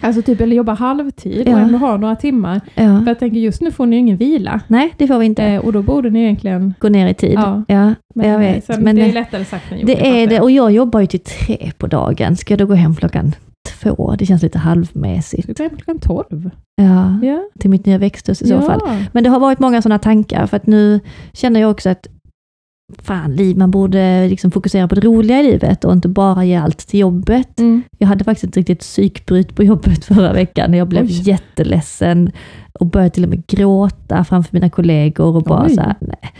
Alltså 0.00 0.22
typ, 0.22 0.40
eller 0.40 0.56
jobba 0.56 0.72
halvtid 0.74 1.48
och 1.48 1.54
Ja. 1.54 1.58
ändå 1.58 1.78
ha 1.78 1.96
några 1.96 2.16
timmar. 2.16 2.60
Ja. 2.74 2.82
För 3.00 3.06
jag 3.06 3.18
tänker 3.18 3.38
just 3.40 3.60
nu 3.60 3.70
får 3.70 3.86
ni 3.86 3.96
ju 3.96 4.00
ingen 4.00 4.16
vila. 4.16 4.60
Nej, 4.68 4.94
det 4.98 5.06
får 5.06 5.18
vi 5.18 5.26
inte. 5.26 5.44
Eh, 5.44 5.60
och 5.64 5.72
då 5.72 5.82
borde 5.82 6.10
ni 6.10 6.20
egentligen... 6.22 6.74
Gå 6.80 6.88
ner 6.88 7.06
i 7.08 7.14
tid. 7.14 7.32
Ja. 7.34 7.62
Ja, 7.68 7.94
Men, 8.14 8.28
jag 8.28 8.38
vet. 8.38 8.64
Sen, 8.64 8.82
Men 8.82 8.96
det 8.96 9.02
är 9.02 9.12
lättare 9.12 9.44
sagt 9.44 9.72
än 9.72 9.78
gjort. 9.78 9.86
det 9.86 10.22
är 10.22 10.26
det 10.26 10.40
och 10.40 10.50
jag 10.50 10.70
jobbar 10.72 11.00
ju 11.00 11.06
till 11.06 11.20
tre 11.20 11.70
på 11.78 11.86
dagen. 11.86 12.36
Ska 12.36 12.52
jag 12.52 12.58
då 12.58 12.66
gå 12.66 12.74
hem 12.74 12.94
klockan 12.96 13.32
två? 13.80 14.14
Det 14.18 14.26
känns 14.26 14.42
lite 14.42 14.58
halvmässigt. 14.58 15.46
Du 15.46 15.54
kan 15.54 15.66
hem 15.68 15.76
klockan 15.76 15.98
tolv. 15.98 16.50
Ja, 16.76 17.18
Ja. 17.28 17.38
till 17.60 17.70
mitt 17.70 17.86
nya 17.86 17.98
växthus 17.98 18.42
i 18.42 18.48
så 18.48 18.60
fall. 18.60 18.80
Men 19.12 19.24
det 19.24 19.30
har 19.30 19.40
varit 19.40 19.58
många 19.58 19.82
sådana 19.82 19.98
tankar 19.98 20.46
för 20.46 20.56
att 20.56 20.66
nu 20.66 21.00
känner 21.32 21.60
jag 21.60 21.70
också 21.70 21.88
att 21.90 22.06
fan, 23.02 23.34
liv, 23.36 23.56
man 23.58 23.70
borde 23.70 24.28
liksom 24.28 24.50
fokusera 24.50 24.88
på 24.88 24.94
det 24.94 25.00
roliga 25.00 25.40
i 25.40 25.42
livet 25.42 25.84
och 25.84 25.92
inte 25.92 26.08
bara 26.08 26.44
ge 26.44 26.56
allt 26.56 26.78
till 26.78 27.00
jobbet. 27.00 27.60
Mm. 27.60 27.82
Jag 27.98 28.08
hade 28.08 28.24
faktiskt 28.24 28.44
ett 28.44 28.56
riktigt 28.56 28.80
psykbryt 28.80 29.56
på 29.56 29.64
jobbet 29.64 30.04
förra 30.14 30.32
veckan. 30.32 30.74
Jag 30.74 30.88
blev 30.88 31.04
Oj. 31.04 31.28
jätteledsen 31.28 32.32
och 32.72 32.86
började 32.86 33.10
till 33.10 33.24
och 33.24 33.30
med 33.30 33.46
gråta 33.46 34.24
framför 34.24 34.50
mina 34.52 34.70
kollegor 34.70 35.36
och 35.36 35.42
bara 35.42 35.64
Oj. 35.66 35.74
så 35.74 35.80
här, 35.80 35.96
nej. 36.00 36.32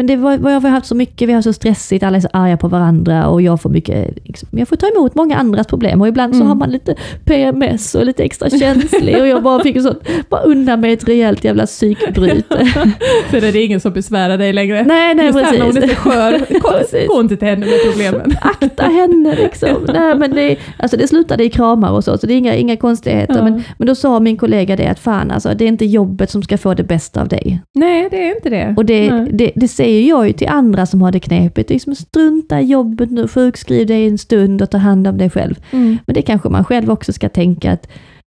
Men 0.00 0.06
det 0.06 0.16
var, 0.16 0.38
vad 0.38 0.52
jag 0.54 0.60
har 0.60 0.68
haft 0.70 0.86
så 0.86 0.94
mycket, 0.94 1.28
vi 1.28 1.32
har 1.32 1.42
så 1.42 1.52
stressigt, 1.52 2.04
alla 2.04 2.16
är 2.16 2.20
så 2.20 2.28
arga 2.32 2.56
på 2.56 2.68
varandra 2.68 3.28
och 3.28 3.42
jag 3.42 3.62
får 3.62 3.70
mycket, 3.70 4.18
liksom, 4.24 4.48
jag 4.52 4.68
får 4.68 4.76
ta 4.76 4.86
emot 4.88 5.14
många 5.14 5.36
andras 5.36 5.66
problem 5.66 6.00
och 6.00 6.08
ibland 6.08 6.34
så 6.34 6.40
Mm. 6.40 6.48
har 6.48 6.54
man 6.54 6.70
lite 6.70 6.94
PMS 7.24 7.94
och 7.94 8.04
lite 8.06 8.22
extra 8.24 8.50
känslig 8.50 9.20
och 9.20 9.26
jag 9.26 9.42
bara 9.42 9.62
fick 9.62 9.82
så, 9.82 9.94
bara 10.28 10.40
undan 10.40 10.80
med 10.80 10.92
ett 10.92 11.08
rejält 11.08 11.44
jävla 11.44 11.66
psykbryt. 11.66 12.46
För 13.30 13.40
det 13.40 13.48
är 13.48 13.64
ingen 13.64 13.80
som 13.80 13.92
besvärar 13.92 14.38
dig 14.38 14.52
längre. 14.52 14.84
nej, 14.84 15.14
nej 15.14 15.26
Just 15.26 15.38
när 15.38 15.60
hon 15.60 15.76
är 15.76 15.80
precis. 15.80 15.90
så 15.90 15.96
skör, 15.96 16.38
gå, 16.60 16.68
Precis. 16.70 17.08
gå 17.08 17.20
inte 17.20 17.36
till 17.36 17.48
henne 17.48 17.66
med 17.66 17.78
problemen. 17.90 18.32
Akta 18.42 18.82
henne 18.84 19.36
liksom. 19.36 19.86
Nej, 19.92 20.14
men 20.14 20.30
det, 20.34 20.56
alltså 20.78 20.96
det 20.96 21.08
slutade 21.08 21.44
i 21.44 21.50
kramar 21.50 21.90
och 21.90 22.04
så, 22.04 22.18
så 22.18 22.26
det 22.26 22.34
är 22.34 22.38
inga, 22.38 22.54
inga 22.54 22.76
konstigheter. 22.76 23.34
Ja. 23.36 23.44
Men, 23.44 23.62
men 23.78 23.86
då 23.86 23.94
sa 23.94 24.20
min 24.20 24.36
kollega 24.36 24.76
det 24.76 24.86
att 24.86 24.98
fan 24.98 25.30
alltså, 25.30 25.54
det 25.54 25.64
är 25.64 25.68
inte 25.68 25.86
jobbet 25.86 26.30
som 26.30 26.42
ska 26.42 26.58
få 26.58 26.74
det 26.74 26.82
bästa 26.84 27.20
av 27.20 27.28
dig. 27.28 27.60
Nej, 27.74 28.08
det 28.10 28.16
är 28.30 28.34
inte 28.34 28.50
det. 28.50 28.74
Och 28.76 28.84
det, 28.84 29.12
Nej. 29.14 29.28
det, 29.32 29.52
det 29.56 29.68
säger 29.90 30.08
jag 30.08 30.26
ju 30.26 30.32
till 30.32 30.48
andra 30.48 30.86
som 30.86 31.02
har 31.02 31.12
det 31.12 31.20
knepigt. 31.20 31.68
Det 31.68 31.72
är 31.72 31.76
liksom 31.76 31.94
strunta 31.94 32.60
i 32.60 32.64
jobbet 32.64 33.10
nu, 33.10 33.28
sjukskriv 33.28 33.86
dig 33.86 34.08
en 34.08 34.18
stund 34.18 34.62
och 34.62 34.70
ta 34.70 34.78
hand 34.78 35.06
om 35.06 35.18
dig 35.18 35.30
själv. 35.30 35.54
Mm. 35.72 35.98
Men 36.06 36.14
det 36.14 36.22
kanske 36.22 36.48
man 36.48 36.64
själv 36.64 36.90
också 36.90 37.12
ska 37.12 37.28
tänka 37.28 37.72
att 37.72 37.88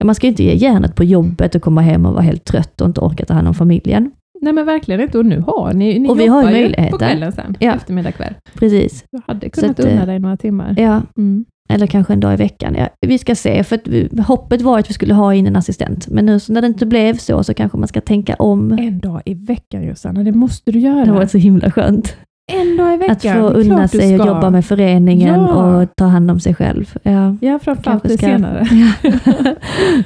man 0.04 0.14
ska 0.14 0.26
inte 0.26 0.42
ge 0.42 0.54
järnet 0.54 0.94
på 0.94 1.04
jobbet 1.04 1.54
och 1.54 1.62
komma 1.62 1.80
hem 1.80 2.06
och 2.06 2.12
vara 2.12 2.22
helt 2.22 2.44
trött 2.44 2.80
och 2.80 2.86
inte 2.86 3.00
orka 3.00 3.24
ta 3.26 3.34
hand 3.34 3.48
om 3.48 3.54
familjen. 3.54 4.10
Nej 4.42 4.52
men 4.52 4.66
verkligen 4.66 5.00
inte. 5.00 5.18
Och 5.18 5.26
nu 5.26 5.40
har 5.40 5.72
ni, 5.72 5.98
ni 5.98 6.08
Och 6.08 6.20
vi 6.20 6.26
har 6.26 6.42
ju 6.42 6.50
möjligheten. 6.50 6.90
på 6.90 6.98
kvällen 6.98 7.32
sen, 7.32 7.56
Ja. 7.60 7.74
eftermiddag 7.74 8.12
kväll. 8.12 8.34
Precis. 8.54 9.04
Du 9.12 9.20
hade 9.26 9.50
kunnat 9.50 9.80
att, 9.80 9.86
unna 9.86 10.00
eh, 10.00 10.06
dig 10.06 10.18
några 10.18 10.36
timmar. 10.36 10.74
Ja, 10.78 11.02
Mm. 11.16 11.44
Eller 11.70 11.86
kanske 11.86 12.12
en 12.12 12.20
dag 12.20 12.32
i 12.32 12.36
veckan. 12.36 12.74
Ja, 12.78 12.88
vi 13.06 13.18
ska 13.18 13.34
se, 13.34 13.64
för 13.64 13.76
att 13.76 14.26
hoppet 14.26 14.62
var 14.62 14.78
att 14.78 14.90
vi 14.90 14.94
skulle 14.94 15.14
ha 15.14 15.34
in 15.34 15.46
en 15.46 15.56
assistent. 15.56 16.08
Men 16.08 16.26
nu 16.26 16.40
så 16.40 16.52
när 16.52 16.60
det 16.60 16.66
inte 16.66 16.86
blev 16.86 17.14
så, 17.16 17.44
så 17.44 17.54
kanske 17.54 17.78
man 17.78 17.88
ska 17.88 18.00
tänka 18.00 18.34
om. 18.34 18.72
En 18.72 18.98
dag 18.98 19.22
i 19.24 19.34
veckan 19.34 19.82
Jossanna, 19.82 20.22
det 20.22 20.32
måste 20.32 20.72
du 20.72 20.78
göra. 20.78 21.04
Det 21.04 21.12
var 21.12 21.26
så 21.26 21.38
himla 21.38 21.70
skönt. 21.70 22.16
En 22.52 22.76
dag 22.76 22.94
i 22.94 22.96
veckan. 22.96 23.12
Att 23.16 23.22
få 23.22 23.28
är 23.48 23.60
unna 23.60 23.88
sig 23.88 24.14
och 24.14 24.20
ska. 24.20 24.28
jobba 24.34 24.50
med 24.50 24.64
föreningen 24.64 25.40
Ja. 25.40 25.76
och 25.82 25.88
ta 25.96 26.04
hand 26.04 26.30
om 26.30 26.40
sig 26.40 26.54
själv. 26.54 26.94
Ja. 27.02 27.36
Ja, 27.40 27.58
framförallt 27.58 28.02
det 28.02 28.18
ska- 28.18 28.26
senare. 28.26 28.66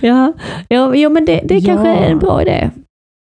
ja, 0.00 0.32
ja, 0.68 0.94
jo, 0.94 1.10
men 1.10 1.24
det, 1.24 1.40
det 1.44 1.58
Ja. 1.58 1.66
kanske 1.74 1.88
är 1.88 2.10
en 2.10 2.18
bra 2.18 2.42
idé. 2.42 2.70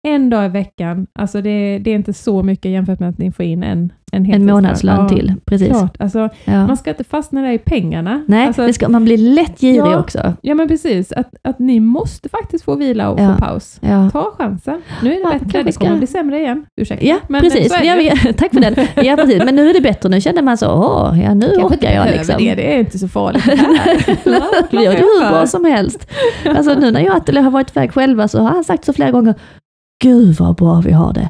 En 0.07 0.29
dag 0.29 0.45
i 0.45 0.49
veckan, 0.49 1.07
alltså 1.13 1.41
det, 1.41 1.79
det 1.79 1.91
är 1.91 1.95
inte 1.95 2.13
så 2.13 2.43
mycket 2.43 2.71
jämfört 2.71 2.99
med 2.99 3.09
att 3.09 3.17
ni 3.17 3.31
får 3.31 3.45
in 3.45 3.63
en, 3.63 3.93
en, 4.11 4.33
En 4.33 4.45
månadslön 4.45 4.99
ja, 4.99 5.09
till. 5.09 5.33
Precis. 5.45 5.67
Klart. 5.69 5.95
Alltså, 5.99 6.29
Ja. 6.45 6.67
Man 6.67 6.77
ska 6.77 6.89
inte 6.89 7.03
fastna 7.03 7.41
där 7.41 7.51
i 7.51 7.57
pengarna. 7.57 8.23
Nej, 8.27 8.47
alltså, 8.47 8.65
det 8.67 8.73
ska, 8.73 8.89
man 8.89 9.05
blir 9.05 9.17
lätt 9.17 9.59
girig 9.61 9.77
Ja. 9.77 9.99
också. 9.99 10.33
Ja 10.41 10.55
men 10.55 10.67
precis, 10.67 11.11
att, 11.11 11.33
att 11.41 11.59
ni 11.59 11.79
måste 11.79 12.29
faktiskt 12.29 12.63
få 12.65 12.75
vila 12.75 13.09
och 13.09 13.19
få 13.19 13.35
paus. 13.39 13.79
Ta 14.11 14.31
chansen. 14.37 14.81
Nu 15.03 15.13
är 15.13 15.15
det 15.33 15.39
bättre, 15.39 15.63
det 15.63 15.71
kommer 15.77 15.89
ska- 15.91 15.97
bli 15.97 16.07
sämre 16.07 16.39
igen. 16.39 16.65
Ursäkta. 16.81 17.05
Ja, 17.05 17.17
men 17.29 17.41
precis. 17.41 17.71
det 17.71 18.33
tack 18.37 18.53
för 18.53 18.59
den. 18.61 19.05
Ja, 19.05 19.15
precis. 19.15 19.43
Men 19.45 19.55
nu 19.55 19.69
är 19.69 19.73
det 19.73 19.81
bättre. 19.81 20.09
Nu 20.09 20.21
känner 20.21 20.41
man 20.41 20.57
så, 20.57 20.67
åh, 20.67 21.21
ja 21.23 21.33
nu 21.33 21.45
Kanske 21.45 21.63
orkar 21.63 21.91
jag 21.91 22.03
behöver 22.03 22.17
liksom. 22.17 22.35
Det, 22.45 22.55
det 22.55 22.75
är 22.75 22.79
inte 22.79 22.99
så 22.99 23.07
farligt 23.07 23.45
det. 24.23 24.67
Vi 24.71 24.85
har 24.85 24.93
det 24.93 24.99
hur 24.99 25.29
bra 25.29 25.47
som 25.47 25.65
helst. 25.65 26.11
Alltså 26.45 26.73
nu 26.73 26.91
när 26.91 26.99
jag 27.01 27.09
och 27.11 27.17
Attila 27.17 27.41
har 27.41 27.51
varit 27.51 27.71
iväg 27.77 27.91
själva 27.93 28.27
så 28.27 28.39
har 28.39 28.49
han 28.49 28.63
sagt 28.63 28.85
så 28.85 28.93
flera 28.93 29.11
gånger, 29.11 29.35
Gud 30.03 30.35
vad 30.39 30.55
bra 30.55 30.81
vi 30.85 30.91
har 30.91 31.13
det. 31.13 31.29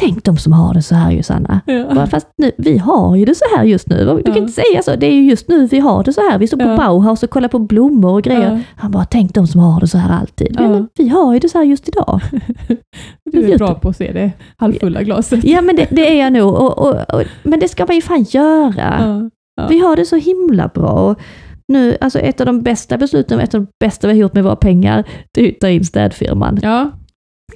Tänk 0.00 0.24
de 0.24 0.36
som 0.36 0.52
har 0.52 0.74
det 0.74 0.82
så 0.82 0.94
här 0.94 1.10
Josanna. 1.12 1.60
Ja. 1.66 1.94
Bara, 1.94 2.06
Fast 2.06 2.26
nu, 2.36 2.50
vi 2.58 2.78
har 2.78 3.16
ju 3.16 3.24
det 3.24 3.34
så 3.34 3.44
här 3.56 3.64
just 3.64 3.88
nu. 3.88 3.96
Du 4.04 4.22
kan 4.22 4.34
Ja. 4.34 4.40
inte 4.40 4.52
säga 4.52 4.82
så. 4.82 4.96
Det 4.96 5.06
är 5.06 5.12
ju 5.14 5.22
just 5.30 5.48
nu 5.48 5.66
vi 5.66 5.78
har 5.78 6.04
det 6.04 6.12
så 6.12 6.20
här. 6.30 6.38
Vi 6.38 6.46
står 6.46 6.56
på 6.56 6.64
Ja. 6.64 6.76
Bauhaus 6.76 7.22
och 7.22 7.30
kollar 7.30 7.48
på 7.48 7.58
blommor 7.58 8.12
och 8.12 8.22
grejer. 8.22 8.62
Han 8.76 8.90
bara, 8.90 9.04
tänk 9.04 9.34
de 9.34 9.46
som 9.46 9.60
har 9.60 9.80
det 9.80 9.88
så 9.88 9.98
här 9.98 10.20
alltid. 10.20 10.56
Ja. 10.58 10.68
Men 10.68 10.88
vi 10.98 11.08
har 11.08 11.32
ju 11.34 11.38
det 11.40 11.48
så 11.48 11.58
här 11.58 11.64
just 11.64 11.88
idag. 11.88 12.20
Du 13.32 13.52
är 13.52 13.58
bra 13.58 13.74
på 13.74 13.88
att 13.88 13.96
se 13.96 14.12
det 14.12 14.32
halvfulla 14.56 15.02
glaset. 15.02 15.44
Ja 15.44 15.62
men 15.62 15.76
det, 15.76 15.86
det 15.90 16.10
är 16.20 16.24
jag 16.24 16.32
nog. 16.32 16.54
Och, 16.54 16.78
och, 16.78 17.14
och, 17.14 17.22
men 17.42 17.60
det 17.60 17.68
ska 17.68 17.86
man 17.86 17.96
ju 17.96 18.02
fan 18.02 18.22
göra. 18.28 19.30
Vi 19.68 19.78
har 19.80 19.96
det 19.96 20.04
så 20.06 20.16
himla 20.16 20.68
bra. 20.68 21.14
Nu, 21.68 21.96
alltså 22.00 22.18
ett 22.18 22.40
av 22.40 22.46
de 22.46 22.62
bästa 22.62 22.98
besluten, 22.98 23.40
ett 23.40 23.54
av 23.54 23.60
de 23.60 23.66
bästa 23.80 24.06
vi 24.06 24.12
har 24.12 24.18
gjort 24.20 24.34
med 24.34 24.44
våra 24.44 24.56
pengar, 24.56 25.04
det 25.34 25.46
är 25.46 25.52
att 25.52 25.60
ta 25.60 25.68
in 25.68 25.84
städfirman. 25.84 26.58
Ja, 26.62 26.90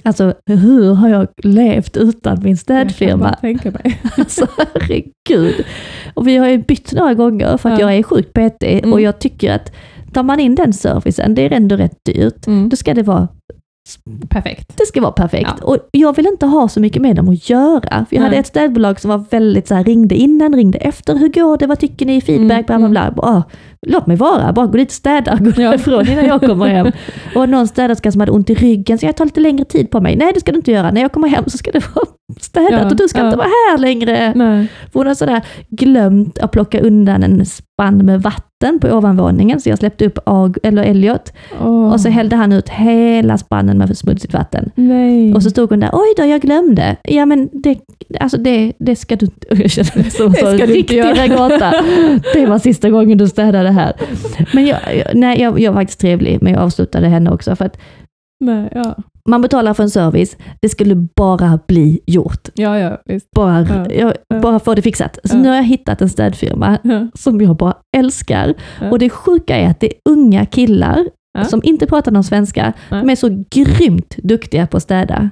Alltså 0.03 0.33
hur 0.45 0.93
har 0.93 1.09
jag 1.09 1.27
levt 1.43 1.97
utan 1.97 2.37
min 2.43 2.49
jag 2.51 2.59
städfirma? 2.59 3.33
tänka 3.41 3.71
mig. 3.71 4.01
Alltså 4.17 4.47
herregud. 4.57 5.65
Och 6.13 6.27
vi 6.27 6.37
har 6.37 6.47
ju 6.47 6.57
bytt 6.57 6.93
några 6.93 7.13
gånger 7.13 7.57
för 7.57 7.69
att 7.69 7.79
Ja. 7.79 7.85
jag 7.91 7.99
är 7.99 8.03
sjukt 8.03 8.33
och 8.79 8.85
Mm. 8.85 9.03
jag 9.03 9.19
tycker 9.19 9.51
att 9.55 9.71
tar 10.13 10.23
man 10.23 10.39
in 10.39 10.55
den 10.55 10.73
servicen, 10.73 11.35
det 11.35 11.41
är 11.41 11.51
ändå 11.51 11.75
rätt 11.75 11.97
dyrt, 12.05 12.47
Mm. 12.47 12.69
då 12.69 12.75
ska 12.75 12.93
det 12.93 13.03
vara 13.03 13.27
Perfekt. 14.29 14.77
det 14.77 14.85
ska 14.85 15.01
vara 15.01 15.11
perfekt. 15.11 15.49
Ja. 15.61 15.65
Och 15.67 15.77
jag 15.91 16.15
vill 16.15 16.25
inte 16.27 16.45
ha 16.45 16.67
så 16.67 16.79
mycket 16.79 17.01
med 17.01 17.15
dem 17.15 17.29
att 17.29 17.49
göra. 17.49 18.05
För 18.09 18.15
jag 18.15 18.21
hade 18.21 18.31
Nej. 18.31 18.39
ett 18.39 18.47
städbolag 18.47 18.99
som 18.99 19.09
var 19.09 19.23
väldigt 19.29 19.67
så 19.67 19.75
här, 19.75 19.83
ringde 19.83 20.15
innan, 20.15 20.55
ringde 20.55 20.77
efter. 20.77 21.15
Hur 21.15 21.27
går 21.29 21.57
det? 21.57 21.67
Vad 21.67 21.79
tycker 21.79 22.05
ni? 22.05 22.21
Feedback? 22.21 22.69
Mm, 22.69 22.91
Bla, 22.91 23.11
bla, 23.11 23.11
bla. 23.11 23.23
Ah, 23.23 23.43
låt 23.87 24.07
mig 24.07 24.17
vara, 24.17 24.53
bara 24.53 24.65
gå 24.65 24.77
dit 24.77 24.87
och 24.87 24.93
städa, 24.93 25.35
gå 25.39 25.49
Ja. 25.61 25.69
därifrån 25.69 26.07
innan 26.07 26.25
jag 26.25 26.41
kommer 26.41 26.67
hem. 26.67 26.91
Och 27.35 27.49
någon 27.49 27.67
städerska 27.67 28.11
som 28.11 28.19
hade 28.21 28.31
ont 28.31 28.49
i 28.49 28.53
ryggen, 28.55 28.97
så 28.97 29.05
jag 29.05 29.15
tar 29.15 29.25
lite 29.25 29.39
längre 29.39 29.65
tid 29.65 29.91
på 29.91 30.01
mig. 30.01 30.15
Nej, 30.15 30.31
det 30.33 30.39
ska 30.39 30.51
du 30.51 30.57
inte 30.57 30.71
göra. 30.71 30.91
När 30.91 31.01
jag 31.01 31.11
kommer 31.11 31.27
hem 31.27 31.43
så 31.47 31.57
ska 31.57 31.71
det 31.71 31.95
vara 31.95 32.05
städat 32.39 32.71
Ja, 32.71 32.89
och 32.89 32.95
du 32.95 33.07
ska 33.07 33.25
inte 33.25 33.37
vara 33.37 33.47
här 33.47 33.77
längre. 33.77 34.33
Nej. 34.35 34.67
För 34.91 34.99
hon 34.99 35.07
har 35.07 35.13
sådär 35.15 35.41
glömt 35.69 36.37
att 36.39 36.51
plocka 36.51 36.79
undan 36.79 37.23
en 37.23 37.45
spann 37.45 37.97
med 38.05 38.21
vatten 38.21 38.45
på 38.79 38.87
ovanvåningen, 38.87 39.59
så 39.59 39.69
jag 39.69 39.77
släppte 39.79 40.05
upp 40.05 40.19
Ag, 40.25 40.57
eller 40.63 40.83
Elliot. 40.83 41.33
Åh. 41.63 41.93
Och 41.93 42.01
så 42.01 42.09
hällde 42.09 42.35
han 42.35 42.51
ut 42.53 42.69
hela 42.69 43.37
spannen 43.37 43.77
med 43.77 43.97
smutsigt 43.97 44.33
vatten. 44.33 44.71
Nej. 44.75 45.33
Och 45.33 45.43
så 45.43 45.49
stod 45.49 45.69
hon 45.69 45.79
där, 45.79 45.89
oj 45.93 46.13
då, 46.17 46.25
jag 46.25 46.41
glömde. 46.41 46.95
Ja 47.03 47.25
men 47.25 47.49
det, 47.53 47.79
alltså 48.19 48.37
det, 48.37 48.73
det 48.79 48.95
ska 48.95 49.15
du 49.15 49.25
inte, 49.25 49.47
jag 49.61 49.71
känner 49.71 50.09
som 50.09 50.35
en 50.61 50.67
riktig 50.67 50.99
ragata. 51.03 51.73
Det 52.33 52.45
var 52.45 52.59
sista 52.59 52.89
gången 52.89 53.17
du 53.17 53.27
städade 53.27 53.69
här. 53.71 53.93
Men 54.53 54.65
jag, 54.65 54.79
jag- 54.97 55.15
nej, 55.15 55.41
jag, 55.41 55.59
jag 55.59 55.71
var 55.71 55.81
faktiskt 55.81 55.99
trevlig, 55.99 56.37
men 56.41 56.53
jag 56.53 56.61
avslutade 56.61 57.07
henne 57.07 57.31
också. 57.31 57.55
För 57.55 57.65
att 57.65 57.77
Nej, 58.39 58.69
ja. 58.75 58.95
Man 59.29 59.41
betalar 59.41 59.73
för 59.73 59.83
en 59.83 59.89
service, 59.89 60.37
det 60.61 60.69
skulle 60.69 60.95
bara 60.95 61.59
bli 61.67 61.99
gjort. 62.07 62.49
ja, 62.55 62.79
ja, 62.79 63.01
visst. 63.05 63.31
Bara, 63.35 63.61
Ja, 63.61 63.85
jag, 63.93 64.13
ja. 64.27 64.39
bara 64.39 64.59
få 64.59 64.75
det 64.75 64.81
fixat. 64.81 65.19
Så 65.23 65.35
Ja. 65.35 65.41
nu 65.41 65.49
har 65.49 65.55
jag 65.55 65.63
hittat 65.63 66.01
en 66.01 66.09
städfirma 66.09 66.77
som 67.13 67.41
jag 67.41 67.55
bara 67.57 67.73
älskar. 67.97 68.53
Och 68.91 68.99
det 68.99 69.09
sjuka 69.09 69.55
är 69.57 69.69
att 69.69 69.79
det 69.79 69.87
är 69.87 69.93
unga 70.09 70.45
killar 70.45 71.05
som 71.47 71.61
inte 71.63 71.85
pratar 71.87 72.11
någon 72.11 72.23
svenska. 72.23 72.73
De 72.89 73.09
är 73.09 73.15
så 73.15 73.43
grymt 73.55 74.15
duktiga 74.23 74.67
på 74.67 74.77
att 74.77 74.83
städa. 74.83 75.29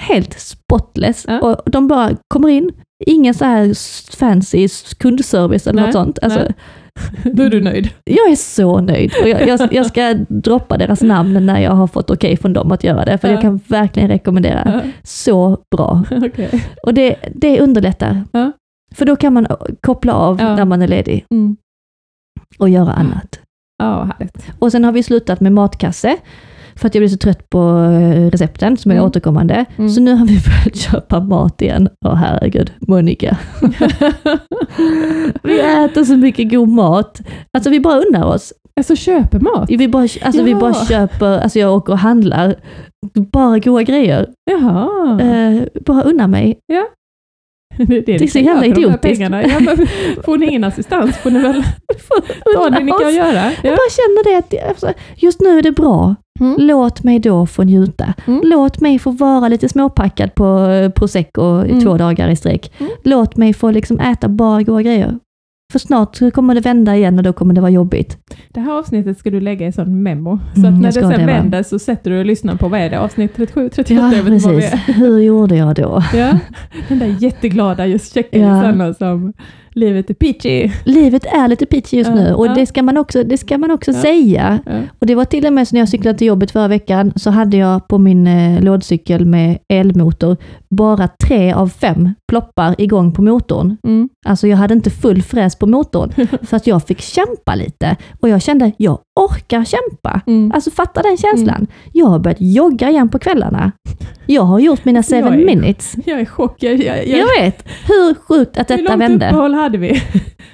Helt 0.00 0.40
spotless. 0.40 1.26
Och 1.42 1.62
de 1.70 1.88
bara 1.88 2.10
kommer 2.28 2.48
in, 2.48 2.70
ingen 3.06 3.34
så 3.34 3.44
här 3.44 3.74
fancy 4.16 4.68
kundservice 4.98 5.66
eller 5.66 5.76
Nej, 5.76 5.84
något 5.84 5.92
sånt. 5.92 6.18
Alltså, 6.22 6.38
nej. 6.38 6.54
Då 7.32 7.42
är 7.42 7.50
du 7.50 7.60
nöjd. 7.60 7.90
jag 8.04 8.30
är 8.30 8.36
så 8.36 8.80
nöjd. 8.80 9.12
Och 9.22 9.28
jag, 9.28 9.48
jag, 9.48 9.72
jag 9.74 9.86
ska 9.86 10.14
droppa 10.28 10.78
deras 10.78 11.02
namn 11.02 11.46
när 11.46 11.60
jag 11.60 11.70
har 11.70 11.86
fått 11.86 12.10
okej 12.10 12.36
från 12.36 12.52
dem 12.52 12.72
att 12.72 12.84
göra 12.84 13.04
det. 13.04 13.18
För 13.18 13.28
Ja. 13.28 13.34
jag 13.34 13.42
kan 13.42 13.60
verkligen 13.68 14.08
rekommendera. 14.08 14.62
Ja. 14.84 14.90
Så 15.02 15.58
bra. 15.76 16.04
Okej. 16.10 16.64
Och 16.82 16.94
det, 16.94 17.16
det 17.34 17.60
underlättar. 17.60 18.24
Ja. 18.32 18.52
För 18.94 19.06
då 19.06 19.16
kan 19.16 19.32
man 19.32 19.46
koppla 19.80 20.12
av 20.14 20.36
när 20.36 20.64
man 20.64 20.82
är 20.82 20.88
ledig 20.88 21.24
Mm. 21.34 21.56
och 22.58 22.68
göra 22.68 22.92
annat. 22.92 23.40
Ja, 23.78 24.02
härligt. 24.04 24.46
Och 24.58 24.72
sen 24.72 24.84
har 24.84 24.92
vi 24.92 25.02
slutat 25.02 25.40
med 25.40 25.52
matkasse. 25.52 26.16
För 26.76 26.86
att 26.86 26.94
jag 26.94 27.00
blir 27.00 27.08
så 27.08 27.16
trött 27.16 27.50
på 27.50 27.58
eh, 27.60 28.30
recepten 28.30 28.76
som 28.76 28.90
är 28.90 28.94
Mm. 28.94 29.06
återkommande. 29.06 29.64
Mm. 29.76 29.88
Så 29.90 30.00
nu 30.00 30.14
har 30.14 30.26
vi 30.26 30.32
börjat 30.46 30.76
köpa 30.76 31.20
mat 31.20 31.62
igen. 31.62 31.88
Åh 32.06 32.14
herregud, 32.14 32.72
Monica. 32.88 33.36
vi 35.42 35.60
äter 35.60 36.04
så 36.04 36.16
mycket 36.16 36.50
god 36.50 36.68
mat. 36.68 37.20
Alltså 37.56 37.70
vi 37.70 37.80
bara 37.80 38.00
unnar 38.00 38.24
oss. 38.24 38.52
Alltså 38.76 38.96
köper 38.96 39.40
mat? 39.40 39.70
Vi 39.70 39.88
bara, 39.88 40.02
alltså, 40.02 40.42
vi 40.42 40.50
Ja. 40.50 40.60
bara 40.60 40.74
köper, 40.74 41.38
alltså 41.40 41.58
jag 41.58 41.74
åker 41.76 41.92
och 41.92 41.98
handlar. 41.98 42.54
Bara 43.32 43.58
goda 43.58 43.82
grejer. 43.82 44.26
Jaha. 44.50 45.20
Eh, 45.20 45.62
bara 45.86 46.02
unna 46.02 46.26
mig. 46.26 46.58
Det, 47.76 47.84
det, 47.84 48.00
det 48.00 48.14
är 48.14 48.18
ni 48.20 48.28
så 48.28 48.38
jävla 48.38 48.66
idiotiskt. 48.66 49.20
Ja, 49.20 49.28
men 49.30 49.86
får 50.24 50.38
ni 50.38 50.46
ingen 50.46 50.64
assistans 50.64 51.16
får 51.16 51.30
ni 51.30 51.38
väl 51.40 51.62
ta 52.54 52.70
det 52.70 52.80
ni 52.84 52.92
kan 52.92 53.06
oss. 53.08 53.14
göra. 53.14 53.34
Jag 53.44 53.52
Ja. 53.62 53.70
bara 53.70 53.90
känner 53.90 54.24
det 54.24 54.38
att 54.38 54.68
alltså, 54.68 54.92
just 55.16 55.40
nu 55.40 55.58
är 55.58 55.62
det 55.62 55.72
bra. 55.72 56.14
Mm. 56.40 56.56
Låt 56.58 57.02
mig 57.04 57.18
då 57.18 57.46
få 57.46 57.62
njuta. 57.62 58.14
Mm. 58.26 58.40
Låt 58.44 58.80
mig 58.80 58.98
få 58.98 59.10
vara 59.10 59.48
lite 59.48 59.68
småpackad 59.68 60.34
på 60.34 60.68
prosecco 60.94 61.42
Mm. 61.42 61.80
två 61.80 61.96
dagar 61.96 62.28
i 62.28 62.36
sträck. 62.36 62.72
Mm. 62.78 62.92
Låt 63.04 63.36
mig 63.36 63.52
få 63.54 63.70
liksom 63.70 64.00
äta 64.00 64.28
bara 64.28 64.62
goda 64.62 64.82
grejer. 64.82 65.18
För 65.72 65.78
snart 65.78 66.32
kommer 66.34 66.54
det 66.54 66.60
vända 66.60 66.96
igen 66.96 67.18
och 67.18 67.22
då 67.24 67.32
kommer 67.32 67.54
det 67.54 67.60
vara 67.60 67.70
jobbigt. 67.70 68.18
Det 68.48 68.60
här 68.60 68.72
avsnittet 68.78 69.18
ska 69.18 69.30
du 69.30 69.40
lägga 69.40 69.66
i 69.66 69.72
sån 69.72 70.02
memo. 70.02 70.38
Så 70.54 70.60
Mm, 70.60 70.80
när 70.80 70.88
det 70.88 70.92
sen 70.92 71.10
det, 71.10 71.18
va? 71.18 71.26
vänder 71.26 71.62
så 71.62 71.78
sätter 71.78 72.10
du 72.10 72.18
och 72.18 72.26
lyssnar 72.26 72.56
på, 72.56 72.68
vad 72.68 72.80
är 72.80 72.90
det, 72.90 73.00
avsnitt 73.00 73.36
37, 73.36 73.68
38? 73.68 74.12
Ja, 74.16 74.22
precis. 74.24 74.72
Hur 74.86 75.18
gjorde 75.18 75.56
jag 75.56 75.74
då? 75.74 76.02
Ja, 76.14 76.38
den 76.88 76.98
där 76.98 77.16
jätteglada 77.18 77.86
just 77.86 78.14
checka 78.14 78.38
Ja. 78.38 78.94
Som 78.94 79.32
Livet 79.74 80.10
är 80.10 80.14
peachy. 80.14 80.70
Livet 80.84 81.24
är 81.26 81.48
lite 81.48 81.66
pitchy 81.66 81.96
just 81.96 82.10
Ja, 82.10 82.14
nu 82.16 82.34
och 82.34 82.46
ja. 82.46 82.54
det 82.54 82.66
ska 82.66 82.82
man 82.82 82.96
också, 82.96 83.24
det 83.24 83.38
ska 83.38 83.58
man 83.58 83.70
också 83.70 83.90
Ja. 83.90 84.00
säga. 84.00 84.58
Och 84.98 85.06
det 85.06 85.14
var 85.14 85.24
till 85.24 85.46
och 85.46 85.52
med 85.52 85.68
så 85.68 85.74
när 85.74 85.80
jag 85.80 85.88
cyklade 85.88 86.18
till 86.18 86.26
jobbet 86.26 86.50
förra 86.50 86.68
veckan 86.68 87.12
så 87.16 87.30
hade 87.30 87.56
jag 87.56 87.88
på 87.88 87.98
min 87.98 88.26
eh, 88.26 88.60
lådcykel 88.62 89.26
med 89.26 89.58
elmotor 89.68 90.36
bara 90.70 91.08
tre 91.08 91.52
av 91.52 91.68
fem 91.68 92.14
ploppar 92.28 92.74
igång 92.78 93.12
på 93.12 93.22
motorn. 93.22 93.76
Mm. 93.86 94.08
Alltså 94.26 94.46
jag 94.46 94.56
hade 94.56 94.74
inte 94.74 94.90
full 94.90 95.22
fräs 95.22 95.56
på 95.56 95.66
motorn 95.66 96.12
så 96.48 96.56
att 96.56 96.66
jag 96.66 96.86
fick 96.86 97.00
kämpa 97.00 97.54
lite 97.54 97.96
och 98.20 98.28
jag 98.28 98.42
kände 98.42 98.72
jag 98.76 98.98
orkar 99.20 99.64
kämpa. 99.64 100.20
Mm. 100.26 100.52
Alltså 100.54 100.70
fatta 100.70 101.02
den 101.02 101.16
känslan. 101.16 101.66
Jag 101.92 102.06
har 102.06 102.18
börjat 102.18 102.40
jogga 102.40 102.90
igen 102.90 103.08
på 103.08 103.18
kvällarna. 103.18 103.72
Jag 104.26 104.42
har 104.42 104.58
gjort 104.58 104.84
mina 104.84 104.98
Jag 104.98 105.04
seven 105.04 105.32
är- 105.32 105.44
minutes. 105.44 105.94
Jag 106.06 106.20
är 106.20 106.24
chockad. 106.24 106.70
Jag, 106.70 106.80
jag, 106.80 107.06
Jag 107.18 107.26
vet 107.42 107.64
hur 107.86 108.14
sjukt 108.14 108.58
att 108.58 108.70
hur 108.70 108.76
detta 108.76 108.90
långt 108.90 109.02
vände. 109.02 109.26
uppehåll 109.26 109.54
hade 109.54 109.78
vi? 109.78 110.02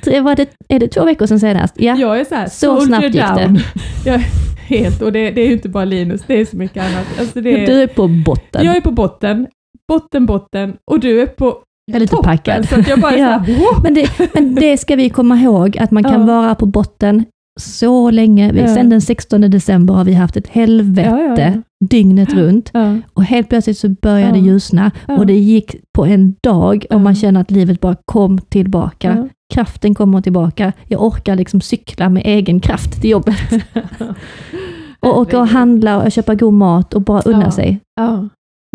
Tre- 0.05 0.21
Var 0.21 0.37
det, 0.37 0.51
är 0.69 0.79
det 0.79 0.89
två 0.89 1.05
veckor 1.05 1.27
sedan 1.27 1.41
senast? 1.41 1.75
Ja. 1.77 1.97
Jag 1.97 2.21
är 2.21 2.25
så 2.25 2.35
här, 2.35 2.49
Så 2.49 2.81
snabbt 2.81 3.05
gick 3.05 3.15
det. 3.15 3.61
Jag 4.05 4.15
är 4.15 4.25
helt, 4.67 5.03
och 5.03 5.13
det, 5.13 5.31
det 5.31 5.41
är 5.41 5.53
inte 5.53 5.69
bara 5.69 5.85
Linus, 5.85 6.21
det 6.27 6.41
är 6.41 6.45
så 6.45 6.57
mycket 6.57 6.83
annat. 6.85 7.07
Alltså 7.21 7.41
det 7.41 7.67
Du 7.67 7.83
är, 7.83 7.87
på 7.87 8.09
botten. 8.09 8.65
jag 8.65 8.77
är 8.77 8.81
på 8.81 8.91
botten, 8.91 9.47
botten, 9.89 10.27
botten, 10.27 10.77
och 10.91 11.01
du 11.01 11.23
är 11.23 11.27
på 11.27 11.57
Jag 11.87 11.97
är 11.97 12.01
lite 12.01 12.11
toppen. 12.17 12.31
packad. 12.31 12.69
Så 12.69 12.81
att 12.81 12.89
jag 12.89 13.01
bara 13.01 13.17
Ja. 13.17 13.45
så 13.47 13.53
här. 13.53 13.81
Men 13.83 13.95
det, 13.95 14.09
men 14.35 14.55
det 14.55 14.77
ska 14.79 14.97
vi 14.97 15.11
komma 15.11 15.37
ihåg, 15.37 15.79
att 15.79 15.91
man 15.91 16.05
kan 16.05 16.21
Ja. 16.21 16.27
vara 16.27 16.55
på 16.55 16.67
botten 16.67 17.25
så 17.61 18.11
länge. 18.11 18.53
Ja. 18.55 18.75
Sen 18.75 18.91
den 18.91 19.01
16 19.01 19.41
december 19.41 19.95
har 19.95 20.05
vi 20.05 20.13
haft 20.15 20.37
ett 20.37 20.49
helvete 20.49 21.11
Ja, 21.37 21.45
ja, 21.45 21.63
dygnet 21.87 22.35
runt. 22.35 22.71
Och 23.15 23.25
helt 23.25 23.49
plötsligt 23.49 23.79
så 23.79 23.89
började 23.89 24.27
Ja. 24.39 24.43
det 24.43 24.49
ljusna 24.49 24.91
och 25.09 25.27
det 25.27 25.39
gick 25.39 25.77
på 25.95 26.07
en 26.07 26.35
dag 26.43 26.87
och 26.91 27.01
man 27.01 27.15
känner 27.15 27.41
att 27.41 27.51
livet 27.51 27.81
bara 27.81 27.97
kom 28.05 28.39
tillbaka. 28.39 29.29
Kraften 29.55 29.95
kommer 29.95 30.21
tillbaka. 30.21 30.73
Jag 30.89 31.03
orkar 31.03 31.37
liksom 31.37 31.61
cykla 31.61 32.09
med 32.09 32.23
egen 32.27 32.61
kraft 32.61 33.01
till 33.01 33.11
jobbet. 33.11 33.37
Och 35.01 35.19
åka 35.19 35.39
och 35.41 35.49
handla 35.49 36.03
och 36.03 36.13
köpa 36.13 36.35
god 36.35 36.55
mat 36.55 36.95
och 36.95 37.03
bara 37.03 37.21
unna 37.21 37.51
sig. 37.51 37.81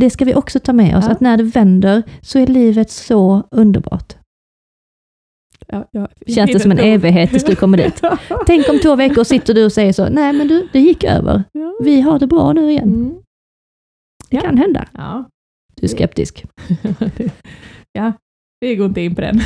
Det 0.01 0.09
ska 0.09 0.25
vi 0.25 0.35
också 0.35 0.59
ta 0.59 0.73
med 0.73 0.97
oss, 0.97 1.05
att 1.07 1.19
när 1.21 1.37
det 1.37 1.43
vänder 1.43 2.03
så 2.21 2.39
är 2.39 2.47
livet 2.47 2.91
så 2.91 3.43
underbart. 3.51 4.13
Ja, 5.67 5.87
ja. 5.91 6.07
Känns 6.27 6.51
det 6.51 6.59
som 6.59 6.71
en 6.71 6.79
evighet 6.79 7.29
tills 7.29 7.43
du 7.43 7.55
kommer 7.55 7.77
dit. 7.77 8.01
Tänk 8.45 8.69
om 8.69 8.79
två 8.79 8.95
veckor 8.95 9.23
sitter 9.23 9.53
du 9.53 9.65
och 9.65 9.71
säger 9.71 9.93
så, 9.93 10.09
nej 10.09 10.33
men 10.33 10.47
du, 10.47 10.67
det 10.73 10.79
gick 10.79 11.03
över. 11.03 11.43
Vi 11.83 12.01
har 12.01 12.19
det 12.19 12.27
bra 12.27 12.53
nu 12.53 12.71
igen. 12.71 12.83
Mm. 12.83 13.13
Det 14.29 14.37
kan 14.37 14.57
hända. 14.57 14.87
Ja. 14.93 15.29
Du 15.75 15.85
är 15.85 15.89
skeptisk. 15.89 16.43
ja, 17.93 18.13
vi 18.61 18.75
går 18.75 18.85
inte 18.87 19.01
in 19.01 19.15
på 19.15 19.21
den. 19.21 19.41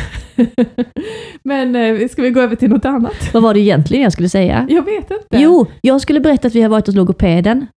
Men 1.43 1.75
eh, 1.75 2.07
ska 2.07 2.21
vi 2.21 2.29
gå 2.29 2.41
över 2.41 2.55
till 2.55 2.69
något 2.69 2.85
annat? 2.85 3.33
Vad 3.33 3.43
var 3.43 3.53
det 3.53 3.59
egentligen 3.59 4.03
jag 4.03 4.13
skulle 4.13 4.29
säga? 4.29 4.67
Jag 4.69 4.85
vet 4.85 5.11
inte. 5.11 5.25
Jo, 5.31 5.65
jag 5.81 6.01
skulle 6.01 6.19
berätta 6.19 6.47
att 6.47 6.55
vi 6.55 6.61
har 6.61 6.69
varit 6.69 6.87
hos 6.87 6.95
logopeden. 6.95 7.67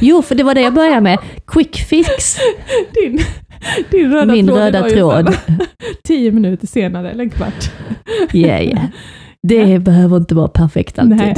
Jo, 0.00 0.22
för 0.22 0.34
det 0.34 0.42
var 0.42 0.54
det 0.54 0.60
jag 0.60 0.74
började 0.74 1.00
med. 1.00 1.18
Quick 1.46 1.76
fix. 1.76 2.36
Din, 2.94 3.18
din 3.90 4.12
röda 4.12 4.32
Min 4.32 4.46
tråd 4.46 4.58
röda 4.58 4.90
tråd. 4.90 5.36
Tio 6.16 6.32
minuter 6.32 6.66
senare, 6.66 7.10
eller 7.10 7.24
en 7.24 7.30
kvart. 7.30 7.70
Yeah, 8.32 8.64
yeah. 8.66 8.84
Det 9.42 9.78
behöver 9.78 10.16
inte 10.16 10.34
vara 10.34 10.48
perfekt 10.48 10.98
alltid. 10.98 11.16
Nej. 11.16 11.34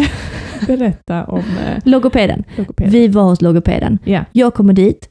Berätta 0.67 1.25
om 1.25 1.39
eh, 1.39 1.83
Logopeden. 1.85 2.45
logopeden. 2.57 2.93
Vi 2.93 3.09
var 3.09 3.23
hos 3.23 3.41
logopeden. 3.43 3.99
Ja. 4.05 4.25
Jag 4.33 4.55
kommer 4.55 4.73
dit, 4.73 5.09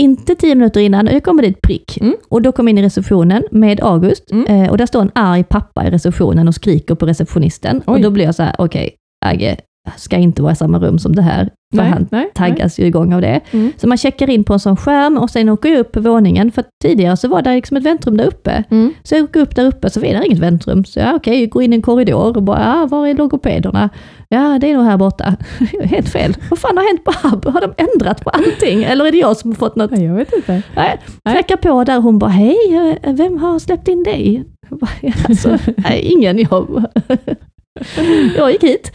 inte 0.00 0.34
tio 0.34 0.54
minuter 0.54 0.80
innan, 0.80 1.06
jag 1.06 1.22
kommer 1.24 1.42
dit 1.42 1.60
prick. 1.62 1.98
Mm. 2.00 2.14
Och 2.28 2.42
då 2.42 2.52
kom 2.52 2.68
jag 2.68 2.70
in 2.72 2.78
i 2.78 2.82
receptionen 2.82 3.42
med 3.50 3.80
August 3.80 4.30
Mm. 4.30 4.46
eh, 4.46 4.70
och 4.70 4.78
där 4.78 4.86
står 4.86 5.02
en 5.02 5.10
arg 5.14 5.44
pappa 5.44 5.86
i 5.86 5.90
receptionen 5.90 6.48
och 6.48 6.54
skriker 6.54 6.94
på 6.94 7.06
receptionisten. 7.06 7.76
Oj. 7.86 7.94
Och 7.94 8.00
då 8.00 8.10
blir 8.10 8.24
jag 8.24 8.34
så 8.34 8.42
här, 8.42 8.54
okej, 8.58 8.94
Agge 9.26 9.56
ska 9.96 10.16
inte 10.16 10.42
vara 10.42 10.52
i 10.52 10.56
samma 10.56 10.78
rum 10.78 10.98
som 10.98 11.14
det 11.16 11.22
här. 11.22 11.50
För 11.74 11.82
nej, 11.82 11.90
han 11.90 12.08
nej, 12.10 12.30
taggas 12.34 12.78
ju 12.78 12.84
igång 12.84 13.12
av 13.12 13.20
det. 13.20 13.40
Mm. 13.50 13.72
Så 13.76 13.86
man 13.88 13.98
checkar 13.98 14.30
in 14.30 14.44
på 14.44 14.52
en 14.52 14.60
sån 14.60 14.76
skärm 14.76 15.18
och 15.18 15.30
sen 15.30 15.48
åker 15.48 15.68
jag 15.68 15.78
upp 15.78 15.92
på 15.92 16.00
våningen. 16.00 16.52
För 16.52 16.64
tidigare 16.82 17.16
så 17.16 17.28
var 17.28 17.42
det 17.42 17.54
liksom 17.54 17.76
ett 17.76 17.82
väntrum 17.82 18.16
där 18.16 18.26
uppe. 18.26 18.50
nej. 18.50 18.64
Mm. 18.80 18.94
Så 19.02 19.14
jag 19.14 19.24
åker 19.24 19.40
upp 19.40 19.56
där 19.56 19.66
uppe 19.66 19.90
så 19.90 20.04
är 20.04 20.18
det 20.18 20.26
inget 20.26 20.38
väntrum. 20.38 20.84
Så 20.84 21.00
ja, 21.00 21.14
okej, 21.14 21.40
jag 21.40 21.48
går 21.50 21.62
in 21.62 21.72
i 21.72 21.76
en 21.76 21.82
korridor 21.82 22.36
och 22.36 22.42
bara, 22.42 22.62
ja, 22.64 22.86
var 22.86 23.06
är 23.06 23.14
logopederna? 23.14 23.90
Ja, 24.28 24.58
det 24.60 24.70
är 24.70 24.74
nog 24.74 24.84
här 24.84 24.96
borta. 24.96 25.36
Helt 25.84 26.08
fel. 26.08 26.36
Vad 26.50 26.58
fan 26.58 26.76
har 26.76 26.84
hänt 26.88 27.04
på 27.04 27.28
Hub? 27.28 27.44
Har 27.54 27.60
de 27.60 27.74
ändrat 27.92 28.24
på 28.24 28.30
allting? 28.30 28.84
Eller 28.84 29.04
är 29.06 29.12
det 29.12 29.18
jag 29.18 29.36
som 29.36 29.50
har 29.50 29.56
fått 29.56 29.76
något? 29.76 29.90
Nej, 29.90 30.04
jag 30.04 30.14
vet 30.14 30.32
inte. 30.32 30.62
Nej, 30.76 30.98
knackar 31.22 31.56
på 31.56 31.84
där 31.84 32.00
hon 32.00 32.18
bara, 32.18 32.30
hej, 32.30 32.98
vem 33.04 33.38
har 33.38 33.58
släppt 33.58 33.88
in 33.88 34.02
dig? 34.02 34.44
Jag 34.70 34.78
bara, 34.78 34.90
"Ja, 35.02 35.12
Alltså, 35.28 35.58
nej, 35.76 36.00
ingen 36.00 36.38
jag. 36.38 36.84
Jag 38.36 38.52
gick 38.52 38.62
hit. 38.62 38.92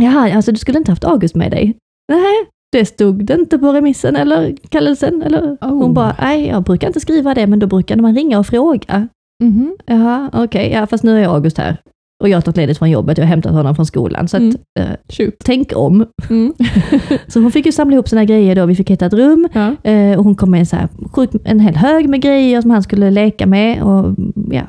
Jaha, 0.00 0.32
alltså 0.36 0.52
du 0.52 0.58
skulle 0.58 0.78
inte 0.78 0.92
haft 0.92 1.04
August 1.04 1.34
med 1.34 1.50
dig? 1.50 1.76
Nej, 2.12 2.34
det 2.72 2.86
stod 2.86 3.24
det 3.24 3.34
inte 3.34 3.58
på 3.58 3.72
remissen 3.72 4.16
eller 4.16 4.56
kallelsen. 4.68 5.22
Eller? 5.22 5.42
Oh. 5.60 5.68
Hon 5.68 5.94
bara, 5.94 6.16
nej 6.20 6.46
jag 6.46 6.62
brukar 6.62 6.86
inte 6.86 7.00
skriva 7.00 7.34
det, 7.34 7.46
men 7.46 7.58
då 7.58 7.66
brukar 7.66 7.96
man 7.96 8.14
ringa 8.14 8.38
och 8.38 8.46
fråga. 8.46 9.08
Mhm. 9.44 9.76
Jaha, 9.86 10.30
okej, 10.32 10.70
ja 10.72 10.86
fast 10.86 11.04
nu 11.04 11.24
är 11.24 11.28
August 11.28 11.58
här. 11.58 11.76
Och 12.22 12.28
jag 12.28 12.36
har 12.36 12.42
tagit 12.42 12.56
ledigt 12.56 12.78
från 12.78 12.90
jobbet, 12.90 13.18
jag 13.18 13.24
har 13.24 13.28
hämtat 13.28 13.52
honom 13.52 13.74
från 13.76 13.86
skolan. 13.86 14.28
Så 14.28 14.36
att, 14.36 14.42
Mm. 14.42 14.56
eh, 14.80 14.86
Shoot. 15.08 15.34
tänk 15.44 15.72
om. 15.76 16.06
Mm. 16.30 16.52
Så 17.28 17.40
hon 17.40 17.52
fick 17.52 17.66
ju 17.66 17.72
samla 17.72 17.94
ihop 17.94 18.08
sina 18.08 18.24
grejer 18.24 18.56
då, 18.56 18.66
vi 18.66 18.74
fick 18.74 18.90
hitta 18.90 19.06
ett 19.06 19.12
rum. 19.12 19.48
Ja. 19.52 19.90
Eh, 19.90 20.18
och 20.18 20.24
hon 20.24 20.34
kom 20.34 20.50
med 20.50 20.60
en, 20.60 20.66
så 20.66 20.76
här, 20.76 20.88
sjuk, 21.12 21.30
en 21.44 21.60
hel 21.60 21.76
hög 21.76 22.08
med 22.08 22.20
grejer 22.22 22.60
som 22.62 22.70
han 22.70 22.82
skulle 22.82 23.10
leka 23.10 23.46
med. 23.46 23.82
Och, 23.82 24.14
ja. 24.50 24.62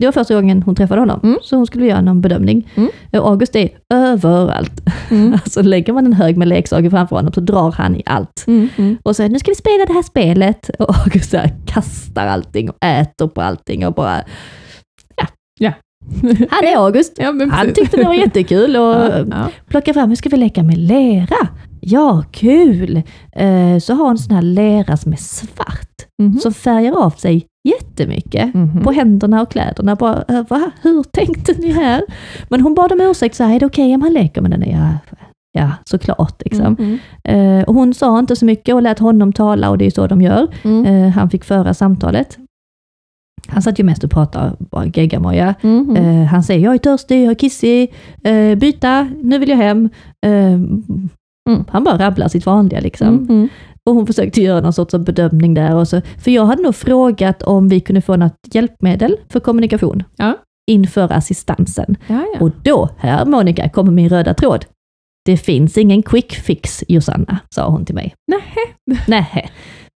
Det 0.00 0.06
var 0.06 0.12
första 0.12 0.34
gången 0.34 0.62
hon 0.62 0.74
träffade 0.74 1.00
honom, 1.00 1.20
Mm. 1.22 1.38
så 1.42 1.56
hon 1.56 1.66
skulle 1.66 1.86
göra 1.86 2.00
någon 2.00 2.20
bedömning. 2.20 2.70
Mm. 2.74 2.90
August 3.12 3.56
är 3.56 3.68
överallt. 3.94 4.80
Mm. 5.10 5.32
Alltså 5.44 5.62
lägger 5.62 5.92
man 5.92 6.06
en 6.06 6.12
hög 6.12 6.36
med 6.36 6.48
leksaker 6.48 6.90
framför 6.90 7.16
honom 7.16 7.32
så 7.32 7.40
drar 7.40 7.72
han 7.72 7.96
i 7.96 8.02
allt. 8.06 8.44
Mm. 8.46 8.68
Mm. 8.76 8.96
Och 9.02 9.16
så 9.16 9.28
nu 9.28 9.38
ska 9.38 9.50
vi 9.50 9.54
spela 9.54 9.86
det 9.86 9.92
här 9.92 10.02
spelet. 10.02 10.68
Och 10.78 10.96
August 10.98 11.32
här, 11.32 11.50
kastar 11.66 12.26
allting 12.26 12.70
och 12.70 12.76
äter 12.84 13.26
på 13.28 13.40
allting 13.42 13.86
och 13.86 13.94
bara... 13.94 14.22
Ja. 15.16 15.26
Ja. 15.58 15.72
Han 16.50 16.64
är 16.64 16.76
August. 16.76 17.12
ja, 17.18 17.34
Han 17.52 17.72
tyckte 17.74 17.96
det 17.96 18.04
var 18.04 18.14
jättekul 18.14 18.76
och 18.76 18.82
Ja, 18.94 19.18
ja. 19.30 19.48
plocka 19.68 19.94
fram, 19.94 20.08
hur 20.08 20.16
ska 20.16 20.28
vi 20.28 20.36
leka 20.36 20.62
med 20.62 20.78
lera? 20.78 21.36
Ja, 21.80 22.24
kul! 22.32 22.96
Eh, 23.32 23.78
så 23.80 23.94
har 23.94 24.02
hon 24.02 24.10
en 24.10 24.18
sån 24.18 24.34
här 24.34 24.42
lera 24.42 24.96
som 24.96 25.12
är 25.12 25.16
svart, 25.16 25.86
Mhm. 26.22 26.38
som 26.38 26.54
färgar 26.54 26.92
av 27.04 27.10
sig 27.10 27.46
jättemycket. 27.68 28.54
Mhm. 28.54 28.82
På 28.84 28.92
händerna 28.92 29.42
och 29.42 29.50
kläderna. 29.50 29.94
Bara, 29.96 30.42
va? 30.48 30.70
Hur 30.82 31.02
tänkte 31.02 31.52
ni 31.58 31.72
här? 31.72 32.02
Men 32.48 32.60
hon 32.60 32.74
bad 32.74 32.92
om 32.92 33.00
ursäkt, 33.00 33.34
så 33.36 33.44
här, 33.44 33.54
är 33.56 33.60
det 33.60 33.66
okej 33.66 33.94
om 33.94 34.02
han 34.02 34.12
leker 34.12 34.40
med 34.40 34.50
den? 34.50 34.70
Ja, 34.70 34.88
ja 35.52 35.70
såklart. 35.84 36.42
Liksom. 36.44 36.76
Mm. 36.78 36.98
Eh, 37.24 37.64
och 37.64 37.74
hon 37.74 37.94
sa 37.94 38.18
inte 38.18 38.36
så 38.36 38.44
mycket 38.44 38.74
och 38.74 38.82
lät 38.82 38.98
honom 38.98 39.32
tala 39.32 39.70
och 39.70 39.78
det 39.78 39.86
är 39.86 39.90
så 39.90 40.06
de 40.06 40.22
gör. 40.22 40.48
Mm. 40.62 40.86
Eh, 40.86 41.10
han 41.10 41.30
fick 41.30 41.44
föra 41.44 41.74
samtalet. 41.74 42.38
Han 43.48 43.62
satt 43.62 43.78
ju 43.78 43.84
mest 43.84 44.04
och 44.04 44.10
pratade, 44.10 44.52
bara 44.58 44.86
geggamoja. 44.86 45.54
Mhm. 45.62 45.96
Eh, 45.96 46.24
han 46.26 46.42
säger, 46.42 46.64
jag 46.64 46.74
är 46.74 46.78
törstig, 46.78 47.24
jag 47.24 47.30
är 47.30 47.34
kissig, 47.34 47.92
eh, 48.24 48.54
byta, 48.58 49.08
nu 49.22 49.38
vill 49.38 49.48
jag 49.48 49.56
hem. 49.56 49.88
Eh, 50.26 50.58
Han 51.68 51.84
bara 51.84 51.98
rabblar 51.98 52.28
sitt 52.28 52.46
vanliga 52.46 52.80
liksom. 52.80 53.48
Och 53.88 53.94
hon 53.94 54.06
försökte 54.06 54.42
göra 54.42 54.60
någon 54.60 54.72
sorts 54.72 54.94
bedömning 54.94 55.54
där. 55.54 55.74
Och 55.74 55.88
så, 55.88 56.00
för 56.18 56.30
jag 56.30 56.44
hade 56.46 56.62
nog 56.62 56.74
frågat 56.74 57.42
om 57.42 57.68
vi 57.68 57.80
kunde 57.80 58.00
få 58.00 58.16
något 58.16 58.36
hjälpmedel 58.52 59.16
för 59.28 59.40
kommunikation 59.40 60.02
Ja. 60.16 60.34
inför 60.70 61.12
assistansen. 61.12 61.96
Ja, 62.06 62.24
ja. 62.34 62.40
Och 62.40 62.50
då, 62.62 62.88
här 62.98 63.26
Monica, 63.26 63.68
kommer 63.68 63.92
min 63.92 64.08
röda 64.08 64.34
tråd. 64.34 64.64
Det 65.24 65.36
finns 65.36 65.78
ingen 65.78 66.02
quick 66.02 66.32
fix, 66.34 66.84
Josanna, 66.88 67.38
sa 67.54 67.68
hon 67.68 67.84
till 67.84 67.94
mig. 67.94 68.14
Nej. 68.30 68.42
Nej. 69.08 69.50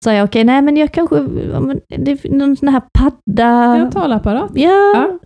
Sa 0.03 0.13
jag, 0.13 0.23
okej, 0.23 0.43
nej 0.43 0.61
men 0.61 0.77
jag 0.77 0.91
kanske, 0.91 1.15
ja, 1.51 1.73
det 1.97 2.23
någon 2.23 2.55
sån 2.55 2.67
här 2.69 2.81
padda. 2.99 3.77
Ja, 3.77 3.91
talapparat. 3.91 4.51
Ja, 4.55 5.19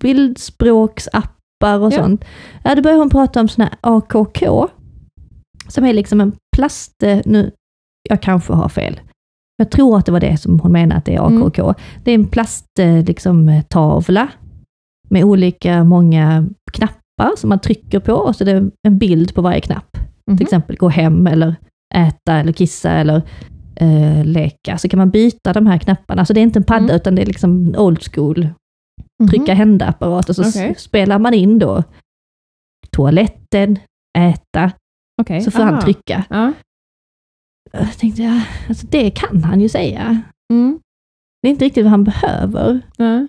bildspråksappar 0.00 1.78
och 1.80 1.92
Ja. 1.92 2.02
sånt. 2.02 2.24
Ja, 2.64 2.74
då 2.74 2.82
började 2.82 3.00
hon 3.00 3.10
prata 3.10 3.40
om 3.40 3.48
sån 3.48 3.62
här 3.64 3.74
AKK, 3.80 4.68
som 5.68 5.84
är 5.84 5.92
liksom 5.92 6.20
en 6.20 6.32
plast... 6.58 7.02
eh, 7.02 7.20
Nu, 7.24 7.50
jag 8.08 8.22
kanske 8.22 8.52
har 8.52 8.68
fel. 8.68 9.00
Jag 9.56 9.70
tror 9.70 9.98
att 9.98 10.06
det 10.06 10.12
var 10.12 10.20
det 10.20 10.36
som 10.36 10.60
hon 10.60 10.72
menade 10.72 10.98
att 10.98 11.04
det 11.04 11.14
är 11.14 11.20
AKK. 11.46 11.62
Mm. 11.62 11.74
Det 12.04 12.10
är 12.10 12.14
en 12.14 12.26
plasttavla 12.26 13.00
liksom, 13.00 13.48
eh, 13.48 13.62
tavla 13.62 14.28
med 15.08 15.24
olika 15.24 15.84
många 15.84 16.46
knappar 16.72 17.36
som 17.36 17.48
man 17.48 17.58
trycker 17.58 18.00
på 18.00 18.12
och 18.12 18.36
så 18.36 18.44
är 18.44 18.54
det 18.54 18.70
en 18.88 18.98
bild 18.98 19.34
på 19.34 19.42
varje 19.42 19.60
knapp. 19.60 19.96
Mhm. 20.30 20.36
Till 20.36 20.44
exempel 20.46 20.76
gå 20.76 20.88
hem 20.88 21.26
eller 21.26 21.56
äta 21.94 22.34
eller 22.40 22.52
kissa 22.52 22.90
eller 22.90 23.22
eh, 23.76 24.24
leka. 24.24 24.78
Så 24.78 24.88
kan 24.88 24.98
man 24.98 25.10
byta 25.10 25.52
de 25.52 25.66
här 25.66 25.78
knapparna. 25.78 26.24
Så 26.24 26.32
det 26.32 26.40
är 26.40 26.42
inte 26.42 26.58
en 26.58 26.64
padda 26.64 26.84
Mm. 26.84 26.96
utan 26.96 27.14
det 27.14 27.22
är 27.22 27.26
liksom 27.26 27.74
old 27.78 28.02
school 28.14 28.48
Mhm. 29.22 29.28
trycka 29.28 29.54
hända-apparat 29.54 30.28
och 30.28 30.36
så 30.36 30.48
Okej. 30.48 30.74
spelar 30.78 31.18
man 31.18 31.34
in 31.34 31.58
då 31.58 31.82
toaletten, 32.90 33.78
äta, 34.18 34.70
Okej. 35.18 35.40
så 35.40 35.50
får 35.50 35.62
han 35.62 35.74
aha. 35.74 35.82
trycka. 35.82 36.24
Ja. 36.30 36.52
Jag 37.72 37.98
tänkte, 37.98 38.22
ja, 38.22 38.40
alltså 38.68 38.86
det 38.86 39.10
kan 39.10 39.44
han 39.44 39.60
ju 39.60 39.68
säga. 39.68 40.22
Mm. 40.52 40.78
Det 41.42 41.48
är 41.48 41.50
inte 41.52 41.64
riktigt 41.64 41.84
vad 41.84 41.90
han 41.90 42.04
behöver. 42.04 42.80
Nej. 42.98 43.26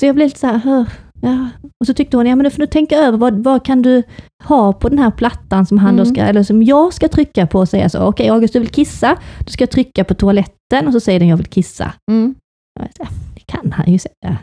Så 0.00 0.06
jag 0.06 0.14
blev 0.14 0.26
lite 0.26 0.38
så 0.40 0.46
här, 0.46 0.58
"Hör, 0.58 0.86
ja. 1.22 1.48
Och 1.80 1.86
så 1.86 1.94
tyckte 1.94 2.16
hon, 2.16 2.26
ja 2.26 2.36
men 2.36 2.44
då 2.44 2.50
får 2.50 2.58
du 2.58 2.66
tänka 2.66 2.96
över, 2.96 3.18
vad, 3.18 3.44
vad 3.44 3.64
kan 3.64 3.82
du 3.82 4.02
ha 4.44 4.72
på 4.72 4.88
den 4.88 4.98
här 4.98 5.10
plattan 5.10 5.66
som 5.66 5.78
han 5.78 5.96
då 5.96 6.02
Mm. 6.02 6.14
ska, 6.14 6.22
eller 6.22 6.42
som 6.42 6.62
jag 6.62 6.92
ska 6.94 7.08
trycka 7.08 7.46
på 7.46 7.58
och 7.58 7.68
säga 7.68 7.88
så, 7.88 8.00
okej 8.06 8.28
August 8.28 8.52
du 8.52 8.58
vill 8.60 8.68
kissa, 8.68 9.18
du 9.46 9.52
ska 9.52 9.66
trycka 9.66 10.04
på 10.04 10.14
toaletten 10.14 10.86
och 10.86 10.92
så 10.92 11.00
säger 11.00 11.18
den 11.20 11.28
jag 11.28 11.36
vill 11.36 11.46
kissa. 11.46 11.92
Mm. 12.10 12.34
Jag 12.74 12.82
vet, 12.82 12.98
Det 13.34 13.40
kan 13.46 13.72
han 13.72 13.92
ju 13.92 13.98
säga. 13.98 14.38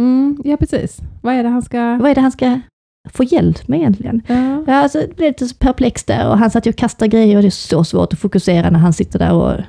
Mm. 0.00 0.40
Ja, 0.44 0.56
precis. 0.56 0.98
Vad 1.22 1.34
är 1.34 1.42
det 1.42 1.48
han 1.48 1.62
ska... 1.62 1.96
Vad 1.96 2.10
är 2.10 2.14
det 2.14 2.20
han 2.20 2.32
ska 2.32 2.60
få 3.08 3.24
hjälp 3.24 3.68
med 3.68 3.78
egentligen? 3.78 4.22
Ja. 4.26 4.64
Ja, 4.66 4.74
alltså, 4.74 4.98
blev 5.16 5.28
lite 5.40 5.54
perplex 5.54 6.04
där 6.04 6.28
och 6.28 6.38
han 6.38 6.50
satt 6.50 6.66
ju 6.66 6.70
och 6.70 6.76
kastade 6.76 7.08
grejer 7.08 7.36
och 7.36 7.42
det 7.42 7.48
är 7.48 7.50
så 7.50 7.84
svårt 7.84 8.12
att 8.12 8.18
fokusera 8.18 8.70
när 8.70 8.78
han 8.78 8.92
sitter 8.92 9.18
där 9.18 9.32
och 9.34 9.60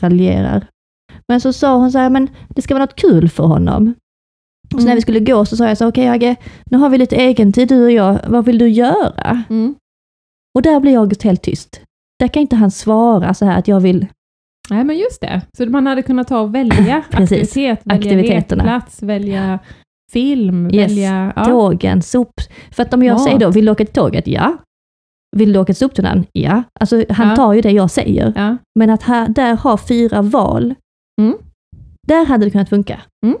raljerar. 0.00 0.66
Men 1.28 1.40
så 1.40 1.52
sa 1.52 1.76
hon 1.76 1.92
så 1.92 1.98
här, 1.98 2.10
men 2.10 2.28
det 2.48 2.62
ska 2.62 2.74
vara 2.74 2.84
något 2.84 2.96
kul 2.96 3.28
för 3.28 3.44
honom. 3.44 3.94
Och 4.74 4.80
så 4.80 4.84
när 4.84 4.84
Mm. 4.84 4.94
vi 4.94 5.00
skulle 5.02 5.20
gå 5.20 5.44
så 5.44 5.56
sa 5.56 5.68
jag 5.68 5.78
så 5.78 5.88
okej 5.88 6.08
Agge, 6.08 6.36
nu 6.70 6.78
har 6.78 6.88
vi 6.90 6.98
lite 6.98 7.16
egen 7.16 7.52
tid 7.52 7.68
du 7.68 7.84
och 7.84 7.90
jag, 7.92 8.18
vad 8.28 8.44
vill 8.44 8.58
du 8.58 8.68
göra? 8.68 9.42
Mm. 9.50 9.74
Och 10.54 10.62
där 10.62 10.80
blir 10.80 10.98
August 10.98 11.22
helt 11.22 11.42
tyst. 11.42 11.80
Där 12.18 12.28
kan 12.28 12.40
inte 12.40 12.56
han 12.56 12.70
svara 12.70 13.34
så 13.34 13.44
här 13.44 13.58
att 13.58 13.68
jag 13.68 13.80
vill, 13.80 14.06
Nej, 14.70 14.84
men 14.84 14.98
just 14.98 15.20
det. 15.20 15.40
Så 15.56 15.66
man 15.66 15.86
hade 15.86 16.02
kunnat 16.02 16.28
ta 16.28 16.40
och 16.40 16.54
välja 16.54 16.96
aktivitet, 17.12 17.80
välja 17.84 17.98
Aktiviteterna. 17.98 18.64
lekplats, 18.64 19.02
välja 19.02 19.58
film, 20.12 20.70
Yes. 20.74 20.90
välja... 20.90 21.32
Ja. 21.36 21.44
tågen, 21.44 22.02
sop. 22.02 22.32
För 22.72 22.82
att 22.82 22.94
om 22.94 23.02
jag 23.02 23.14
Mat. 23.14 23.24
säger 23.24 23.38
då, 23.38 23.50
vill 23.50 23.64
du 23.64 23.72
åka 23.72 23.84
till 23.84 23.94
tåget? 23.94 24.26
Ja. 24.28 24.56
Vill 25.36 25.52
du 25.52 25.58
åka 25.58 25.66
till 25.66 25.76
soptunnan? 25.76 26.24
Ja. 26.32 26.62
Alltså 26.80 27.04
han 27.10 27.28
Ja. 27.28 27.36
tar 27.36 27.52
ju 27.52 27.60
det 27.60 27.70
jag 27.70 27.90
säger. 27.90 28.32
Ja. 28.36 28.56
Men 28.78 28.90
att 28.90 29.02
här, 29.02 29.28
där 29.28 29.56
ha 29.56 29.76
fyra 29.78 30.22
val, 30.22 30.74
Mm. 31.20 31.34
där 32.08 32.26
hade 32.26 32.44
det 32.44 32.50
kunnat 32.50 32.68
funka. 32.68 33.00
Mm. 33.26 33.38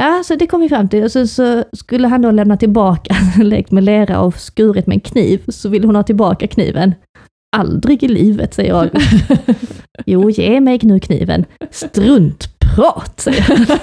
Ja, 0.00 0.22
så 0.24 0.34
det 0.34 0.46
kom 0.46 0.60
vi 0.60 0.68
fram 0.68 0.88
till. 0.88 1.04
Och 1.04 1.12
så, 1.12 1.26
så 1.26 1.64
skulle 1.72 2.08
han 2.08 2.22
då 2.22 2.30
lämna 2.30 2.56
tillbaka, 2.56 3.14
lekt 3.42 3.70
med 3.70 3.84
lera 3.84 4.20
och 4.20 4.34
skurit 4.40 4.86
med 4.86 4.94
en 4.94 5.00
kniv, 5.00 5.44
så 5.48 5.68
ville 5.68 5.86
hon 5.86 5.96
ha 5.96 6.02
tillbaka 6.02 6.46
kniven. 6.46 6.94
Aldrig 7.56 8.02
i 8.04 8.08
livet, 8.08 8.54
säger 8.54 8.70
jag. 8.70 8.90
jo, 10.06 10.30
ge 10.30 10.60
mig 10.60 10.78
nu 10.82 11.00
kniven. 11.00 11.44
Struntprat, 12.78 13.20
säger 13.20 13.38
jag. 13.48 13.68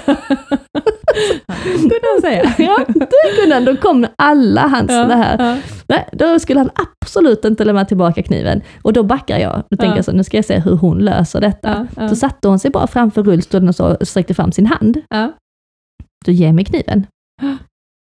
kunde 1.80 2.06
han 2.14 2.20
säga. 2.20 2.54
Ja, 2.58 2.84
det 2.94 3.40
kunde 3.40 3.54
han. 3.54 3.64
Då 3.64 3.76
kom 3.76 4.06
alla 4.16 4.60
hans 4.60 4.90
Ja, 4.92 5.04
det 5.04 5.14
här. 5.14 5.38
ja. 5.54 5.60
Nej, 5.88 6.08
då 6.12 6.38
skulle 6.38 6.60
han 6.60 6.70
absolut 7.02 7.44
inte 7.44 7.64
lämna 7.64 7.84
tillbaka 7.84 8.22
kniven. 8.22 8.62
Och 8.82 8.92
då 8.92 9.02
backar 9.02 9.38
jag. 9.38 9.62
Då 9.70 9.76
tänker 9.76 9.92
Ja. 9.92 9.96
jag 9.96 10.04
så, 10.04 10.12
nu 10.12 10.24
ska 10.24 10.36
jag 10.36 10.44
se 10.44 10.58
hur 10.58 10.76
hon 10.76 10.98
löser 10.98 11.40
detta. 11.40 11.86
Ja. 11.96 12.08
Så 12.08 12.16
satte 12.16 12.48
hon 12.48 12.58
sig 12.58 12.70
bara 12.70 12.86
framför 12.86 13.22
rullstolen 13.22 13.68
och 13.68 13.74
så 13.74 13.96
sträckte 14.00 14.34
fram 14.34 14.52
sin 14.52 14.66
hand. 14.66 15.00
Ja. 15.08 15.32
Så 16.24 16.30
ge 16.30 16.52
mig 16.52 16.64
kniven. 16.64 17.06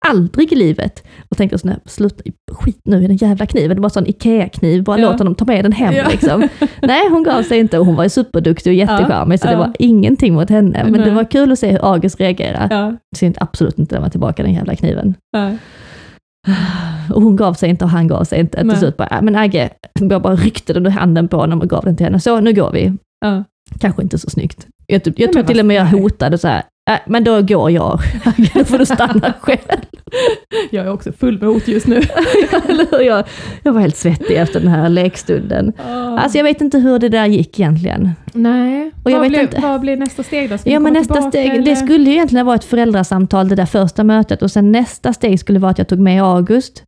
Aldrig 0.09 0.53
i 0.53 0.57
livet. 0.57 1.03
Och 1.31 1.37
tänkte 1.37 1.55
jag 1.55 1.61
så, 1.61 1.67
nej, 1.67 1.77
sluta, 1.87 2.23
skit 2.53 2.81
nu 2.85 3.05
i 3.05 3.07
den 3.07 3.17
jävla 3.17 3.47
kniven. 3.47 3.77
Det 3.77 3.81
var 3.83 3.87
en 3.87 3.91
sån 3.91 4.07
IKEA-kniv, 4.07 4.85
bara 4.85 4.99
Ja. 5.01 5.11
låt 5.11 5.19
honom 5.19 5.35
ta 5.35 5.45
med 5.45 5.65
den 5.65 5.73
hem 5.73 5.95
Ja. 5.95 6.09
liksom. 6.11 6.49
Nej, 6.83 7.09
hon 7.11 7.23
gav 7.23 7.43
sig 7.43 7.59
inte 7.59 7.79
och 7.79 7.87
hon 7.87 7.95
var 7.97 8.05
ju 8.05 8.11
superduktig 8.11 8.71
och 8.71 8.75
jättecharmig, 8.75 9.41
så 9.41 9.47
det 9.47 9.53
Ja. 9.53 9.59
var 9.59 9.73
ingenting 9.79 10.35
mot 10.35 10.51
henne. 10.51 10.81
Men 10.85 10.93
det 10.93 10.99
Nej. 10.99 11.11
var 11.11 11.25
kul 11.25 11.53
att 11.53 11.59
se 11.59 11.71
hur 11.71 11.93
August 11.93 12.21
reagerar. 12.21 12.69
Ja, 12.71 12.97
Så 13.17 13.25
jag 13.25 13.35
absolut 13.41 13.79
inte 13.79 13.95
lämna 13.95 14.11
tillbaka 14.11 14.43
den 14.43 14.53
jävla 14.53 14.75
kniven. 14.77 15.15
ja. 15.37 15.51
Och 17.15 17.23
hon 17.23 17.37
gav 17.37 17.55
sig 17.55 17.71
inte 17.71 17.85
och 17.85 17.91
han 17.91 18.09
gav 18.09 18.25
sig 18.25 18.41
inte. 18.41 18.59
Till 18.59 18.67
Nej. 18.67 18.77
slut 18.77 18.97
bara, 18.97 19.09
"Ja, 19.11 19.23
men 19.23 19.37
Agge, 19.37 19.71
jag 20.01 20.23
bara 20.23 20.35
ryckte 20.37 20.73
den 20.73 20.87
ur 20.87 20.91
handen 20.91 21.29
på 21.29 21.37
honom 21.37 21.61
och 21.61 21.71
gav 21.71 21.85
den 21.85 21.97
till 21.97 22.07
henne. 22.07 22.21
Så, 22.21 22.41
nu 22.41 22.53
går 22.53 22.71
vi. 22.71 22.93
Ja. 23.25 23.45
Kanske 23.81 24.03
inte 24.03 24.19
så 24.19 24.31
snyggt. 24.31 24.67
Jag, 24.87 25.01
jag 25.07 25.15
Nej, 25.19 25.29
tror 25.29 25.43
till 25.43 25.61
och 25.61 25.67
med 25.67 25.77
jag 25.77 25.85
hotade 25.87 26.39
så 26.39 26.49
här, 26.49 26.63
"Äh, 26.91 26.97
men 27.07 27.25
då 27.25 27.43
går 27.43 27.71
jag. 27.71 27.99
Agge, 28.25 28.65
får 28.65 28.79
du 28.79 28.87
stanna 28.87 29.33
själv. 29.41 29.59
Jag 30.71 30.87
är 30.87 30.93
också 30.93 31.13
full 31.13 31.39
med 31.41 31.49
hot 31.49 31.69
just 31.69 31.87
nu. 31.87 32.01
Jag, 33.01 33.25
jag 33.63 33.73
var 33.73 33.81
helt 33.81 33.97
svettig 33.97 34.37
efter 34.37 34.61
den 34.61 34.69
här 34.69 34.89
lekstunden. 34.89 35.73
Alltså 36.19 36.39
jag 36.39 36.45
vet 36.45 36.61
inte 36.61 36.79
hur 36.79 36.99
det 36.99 37.09
där 37.09 37.27
gick 37.27 37.61
egentligen. 37.61 38.11
Nej. 38.33 38.91
Och 39.05 39.11
jag 39.11 39.15
vad, 39.19 39.23
vet 39.23 39.31
blir, 39.31 39.41
inte- 39.41 39.61
vad 39.61 39.81
blir 39.81 39.97
nästa 39.97 40.23
steg 40.23 40.51
då? 40.51 40.59
Ska 40.59 40.71
Ja 40.71 40.81
men 40.81 40.93
nästa 40.93 41.15
tillbaka, 41.15 41.31
steg, 41.31 41.51
eller? 41.51 41.63
det 41.65 41.77
skulle 41.77 42.05
ju 42.05 42.13
egentligen 42.13 42.47
vara 42.47 42.57
ett 42.57 42.65
föräldrasamtal 42.65 43.49
det 43.49 43.55
där 43.55 43.67
första 43.67 44.05
mötet 44.05 44.43
och 44.43 44.51
sen 44.51 44.73
nästa 44.73 45.13
steg 45.13 45.41
skulle 45.41 45.59
vara 45.59 45.71
att 45.71 45.79
jag 45.79 45.89
tog 45.89 45.99
med 45.99 46.23
August. 46.23 46.85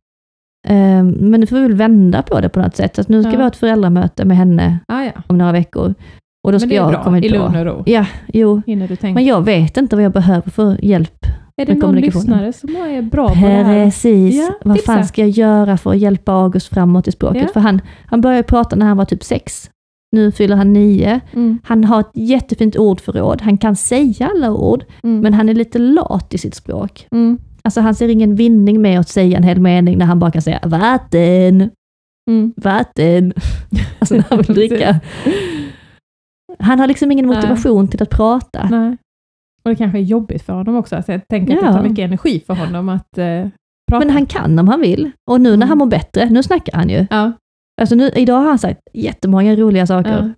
Ehm, 0.67 1.09
men 1.11 1.39
nu 1.39 1.47
får 1.47 1.55
vi 1.55 1.61
väl 1.61 1.73
vända 1.73 2.21
på 2.21 2.39
det 2.39 2.49
på 2.49 2.59
något 2.59 2.75
sätt. 2.75 2.95
Så 2.95 3.01
att 3.01 3.09
nu 3.09 3.21
ska 3.23 3.31
Ja. 3.31 3.37
vi 3.37 3.41
ha 3.43 3.47
ett 3.47 3.55
föräldramöte 3.55 4.25
med 4.25 4.37
henne 4.37 4.79
Ah, 4.87 5.03
ja. 5.03 5.11
om 5.27 5.37
några 5.37 5.51
veckor. 5.51 5.93
Och 6.45 6.51
då 6.51 6.59
ska 6.59 6.67
Men 6.67 6.69
det 6.69 6.75
är 6.75 6.81
jag 6.81 6.91
bra, 6.91 7.03
komma 7.03 7.19
i 7.19 7.29
lugn 7.29 7.55
och 7.55 7.65
ro. 7.65 7.83
Ja, 7.85 8.05
jo. 8.33 8.61
Hinner 8.67 8.87
du 8.87 8.95
tänka. 8.95 9.13
Men 9.15 9.25
jag 9.25 9.41
vet 9.41 9.77
inte 9.77 9.95
vad 9.95 10.05
jag 10.05 10.11
behöver 10.11 10.51
för 10.51 10.85
hjälp. 10.85 11.25
är 11.57 11.65
det 11.65 11.75
någon 11.75 11.95
lyssnare 11.95 12.53
som 12.53 12.69
är 12.75 13.01
bra 13.01 13.27
på 13.27 13.33
det 13.33 13.39
här? 13.41 13.85
Precis. 13.85 14.35
Ja, 14.35 14.49
vad 14.63 14.75
tipsa. 14.75 14.93
fan 14.93 15.05
ska 15.05 15.21
jag 15.21 15.29
göra 15.29 15.77
för 15.77 15.89
att 15.89 15.97
hjälpa 15.97 16.31
August 16.31 16.67
framåt 16.67 17.07
i 17.07 17.11
språket? 17.11 17.41
Ja. 17.41 17.49
För 17.53 17.59
han, 17.59 17.81
han 18.05 18.21
började 18.21 18.43
prata 18.43 18.75
när 18.75 18.85
han 18.85 18.97
var 18.97 19.05
typ 19.05 19.23
sex. 19.23 19.69
Nu 20.11 20.31
fyller 20.31 20.55
han 20.55 20.73
nio. 20.73 21.19
Mm, 21.33 21.59
Han 21.63 21.83
har 21.83 21.99
ett 21.99 22.11
jättefint 22.13 22.75
ordförråd. 22.75 23.41
Han 23.41 23.57
kan 23.57 23.75
säga 23.75 24.31
alla 24.35 24.51
ord, 24.51 24.83
mm, 25.03 25.19
men 25.19 25.33
han 25.33 25.49
är 25.49 25.53
lite 25.53 25.79
lat 25.79 26.33
i 26.33 26.37
sitt 26.37 26.55
språk. 26.55 27.07
mm, 27.11 27.37
Alltså 27.63 27.81
han 27.81 27.95
ser 27.95 28.09
ingen 28.09 28.35
vinning 28.35 28.81
med 28.81 28.99
att 28.99 29.09
säga 29.09 29.37
en 29.37 29.43
hel 29.43 29.59
mening 29.59 29.97
när 29.97 30.05
han 30.05 30.19
bara 30.19 30.31
kan 30.31 30.41
säga 30.41 30.59
vatten, 30.63 31.69
mm. 32.29 32.53
vatten. 32.57 33.33
Alltså 33.99 34.15
när 34.15 34.23
han 34.29 34.37
vill 34.41 34.55
dricka. 34.55 34.99
Han 36.59 36.79
har 36.79 36.87
liksom 36.87 37.11
ingen 37.11 37.27
Nej. 37.27 37.35
motivation 37.35 37.87
till 37.87 38.03
att 38.03 38.09
prata. 38.09 38.67
Nej. 38.71 38.97
Och 39.63 39.69
det 39.69 39.75
kanske 39.75 39.97
är 39.97 40.01
jobbigt 40.01 40.45
för 40.45 40.53
honom 40.53 40.75
också. 40.75 40.95
Alltså 40.95 41.11
jag 41.11 41.27
tänker 41.27 41.53
att 41.57 41.61
Ja. 41.61 41.67
det 41.67 41.73
tar 41.73 41.83
mycket 41.83 41.99
energi 42.05 42.43
för 42.47 42.53
honom 42.53 42.89
att 42.89 43.17
eh, 43.17 43.47
prata. 43.91 44.05
Men 44.05 44.09
han 44.09 44.25
kan 44.25 44.59
om 44.59 44.67
han 44.67 44.81
vill. 44.81 45.11
Och 45.31 45.41
nu 45.41 45.49
när 45.49 45.55
Mm. 45.55 45.69
han 45.69 45.77
mår 45.77 45.85
bättre, 45.85 46.29
nu 46.29 46.43
snackar 46.43 46.73
han 46.77 46.89
ju. 46.89 47.07
Ja, 47.09 47.31
Alltså 47.81 47.95
nu, 47.95 48.09
idag 48.15 48.35
har 48.37 48.45
han 48.47 48.59
sagt 48.59 48.79
jättemånga 48.93 49.55
roliga 49.55 49.87
saker. 49.87 50.11
ja. 50.11 50.29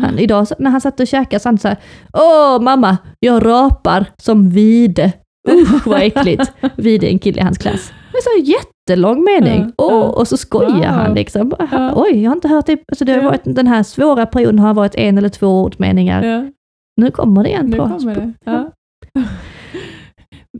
Han, 0.00 0.18
idag 0.18 0.48
så- 0.48 0.54
när 0.58 0.70
han 0.70 0.80
satt 0.80 1.00
och 1.00 1.06
käkade 1.06 1.40
så 1.40 1.48
han 1.48 1.58
sa 1.58 1.76
Åh 2.12 2.60
mamma, 2.60 2.96
jag 3.20 3.44
rapar 3.46 4.06
som 4.18 4.50
vide. 4.50 5.12
Usch 5.50 5.86
vad 5.86 6.00
äckligt. 6.02 6.52
Vide 6.76 7.06
är 7.06 7.10
en 7.10 7.18
kille 7.18 7.40
i 7.40 7.44
hans 7.44 7.58
klass. 7.58 7.92
Är 8.12 8.22
så 8.22 8.38
en 8.40 8.44
jättelång 8.44 9.24
mening. 9.24 9.72
Åh, 9.78 9.92
ja. 9.92 10.02
och 10.08 10.28
så 10.28 10.36
skojar 10.36 10.70
Wow. 10.70 10.84
han 10.84 11.14
liksom. 11.14 11.52
Ja. 11.72 11.92
Oj, 11.96 12.22
jag 12.22 12.30
har 12.30 12.36
inte 12.36 12.48
hört 12.48 12.66
det. 12.66 12.78
Alltså 12.92 13.04
det 13.04 13.12
har 13.12 13.22
varit, 13.22 13.40
den 13.44 13.66
här 13.66 13.82
svåra 13.82 14.26
perioden 14.26 14.58
har 14.58 14.74
varit 14.74 14.94
en 14.94 15.18
eller 15.18 15.28
två 15.28 15.46
ordmeningar. 15.62 16.22
ja. 16.22 16.50
Nu 16.96 17.10
kommer 17.10 17.42
det 17.42 17.48
igen. 17.48 17.66
Nu 17.66 17.76
på- 17.76 17.88
kommer 17.98 18.14
det. 18.14 18.32
Ja. 18.44 18.70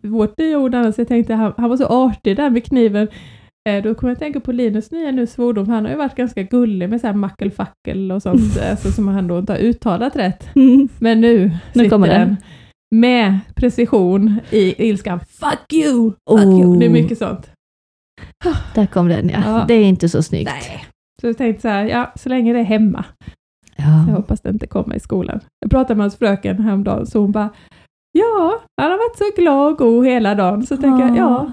Vårt 0.03 0.39
nya 0.39 0.59
ord 0.59 0.75
annars, 0.75 0.99
jag 0.99 1.09
tänkte 1.09 1.35
han, 1.35 1.53
han 1.57 1.69
var 1.71 1.77
så 1.77 1.87
artig 1.87 2.37
där 2.37 2.51
med 2.51 2.65
kniven. 2.65 3.09
Eh, 3.69 3.83
Då 3.83 3.95
kommer 3.95 4.11
jag 4.11 4.15
att 4.15 4.19
tänka 4.21 4.41
på 4.41 4.53
Linus 4.53 4.91
nya 4.91 5.11
nu 5.11 5.27
svordom. 5.27 5.69
Han 5.69 5.85
har 5.85 5.93
ju 5.93 5.99
varit 5.99 6.15
ganska 6.15 6.43
gullig 6.43 6.89
med 6.91 7.01
så 7.01 7.07
här 7.07 7.15
mackelfackel 7.15 8.13
och 8.13 8.23
sånt, 8.23 8.59
alltså, 8.71 8.91
som 8.93 9.09
han 9.09 9.27
då 9.29 9.39
inte 9.39 9.53
har 9.53 9.59
uttalat 9.61 10.17
rätt. 10.17 10.57
Mm. 10.57 10.89
Men 10.99 11.21
nu, 11.21 11.51
Nu 11.75 11.89
kommer 11.91 12.09
den. 12.09 12.21
den 12.21 12.37
med 12.95 13.39
precision 13.55 14.41
i 14.51 14.89
ilskan. 14.89 15.21
Fuck 15.21 15.73
you! 15.73 16.13
Fuck 16.31 16.41
you! 16.45 16.79
Det 16.79 16.85
är 16.87 16.89
Oh. 16.89 16.93
mycket 16.93 17.19
sånt. 17.19 17.51
Där 18.75 18.87
kom 18.87 19.09
den 19.09 19.29
ja. 19.29 19.39
Ja. 19.47 19.65
Det 19.69 19.75
är 19.75 19.85
inte 19.85 20.09
så 20.09 20.23
snyggt. 20.23 20.51
Nej. 20.55 20.85
Så 21.21 21.27
jag 21.27 21.37
tänkte 21.39 21.63
så 21.63 21.69
här, 21.69 21.85
ja, 21.85 22.13
så 22.17 22.29
länge 22.29 22.53
det 22.53 22.59
är 22.59 22.65
hemma. 22.65 23.05
Jag 23.77 23.87
Ja. 23.87 24.15
hoppas 24.17 24.41
det 24.41 24.49
inte 24.51 24.67
kommer 24.67 24.95
i 24.97 25.01
skolan. 25.01 25.41
Jag 25.61 25.71
pratade 25.71 25.95
med 25.95 26.05
hans 26.05 26.17
fröken 26.17 26.59
häromdagen, 26.63 27.07
så 27.07 27.21
hon 27.21 27.33
bara, 27.33 27.49
ja, 28.13 28.61
han 28.81 28.91
har 28.91 28.99
varit 28.99 29.19
så 29.19 29.43
glad 29.43 29.73
och 29.73 29.79
god 29.79 30.07
hela 30.07 30.35
dagen. 30.35 30.67
Så 30.67 30.77
tänker 30.77 31.07
jag, 31.07 31.17
ja, 31.17 31.53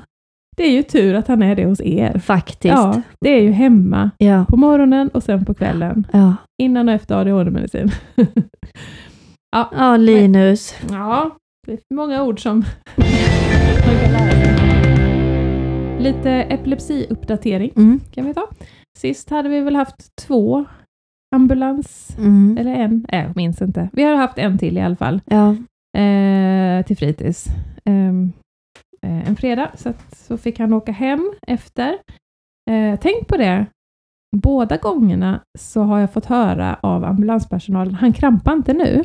det 0.57 0.63
är 0.63 0.71
ju 0.71 0.83
tur 0.83 1.13
att 1.15 1.27
han 1.27 1.43
är 1.43 1.55
det 1.55 1.65
hos 1.65 1.81
er. 1.81 2.19
Faktiskt. 2.19 2.73
Ja, 2.73 3.01
det 3.21 3.29
är 3.29 3.41
ju 3.41 3.51
hemma 3.51 4.09
Ja. 4.17 4.45
på 4.49 4.57
morgonen 4.57 5.09
och 5.09 5.23
sen 5.23 5.45
på 5.45 5.53
kvällen. 5.53 6.07
Ja. 6.13 6.35
Innan 6.63 6.89
och 6.89 6.95
efter 6.95 7.15
ADHD-medicin. 7.15 7.91
ja, 9.71 9.97
Linus. 9.97 10.75
Ja, 10.91 11.31
det 11.67 11.73
är 11.73 11.79
många 11.93 12.23
ord 12.23 12.41
som 12.41 12.63
man 12.97 13.99
kan 14.03 14.11
lära 14.11 14.31
sig. 14.31 14.55
Lite 15.99 16.31
epilepsiuppdatering 16.31 17.71
Mm. 17.75 17.99
kan 18.11 18.25
vi 18.25 18.33
ta. 18.33 18.47
Sist 18.97 19.29
hade 19.29 19.49
vi 19.49 19.59
väl 19.59 19.75
haft 19.75 20.15
två 20.27 20.65
ambulans, 21.35 22.15
Mm. 22.19 22.57
eller 22.59 22.71
en, 22.75 23.05
äh, 23.09 23.23
jag 23.23 23.35
minns 23.35 23.61
inte. 23.61 23.89
Vi 23.93 24.03
har 24.03 24.15
haft 24.15 24.37
en 24.37 24.57
till 24.57 24.77
i 24.77 24.81
alla 24.81 24.95
fall, 24.95 25.21
Ja. 25.25 25.49
eh, 26.01 26.85
till 26.85 26.97
fritids. 26.97 27.45
Ehm, 27.85 28.31
eh, 29.01 29.29
en 29.29 29.35
fredag, 29.35 29.71
så, 29.75 29.89
att, 29.89 30.15
så 30.17 30.37
fick 30.37 30.59
han 30.59 30.73
åka 30.73 30.91
hem 30.91 31.31
efter. 31.47 31.97
Eh, 32.71 32.99
tänk 33.01 33.27
på 33.27 33.37
det, 33.37 33.65
båda 34.35 34.77
gångerna 34.77 35.39
så 35.59 35.81
har 35.81 35.99
jag 35.99 36.13
fått 36.13 36.25
höra 36.25 36.77
av 36.81 37.03
ambulanspersonalen, 37.03 37.93
han 37.95 38.13
krampar 38.13 38.53
inte 38.53 38.73
nu. 38.73 39.03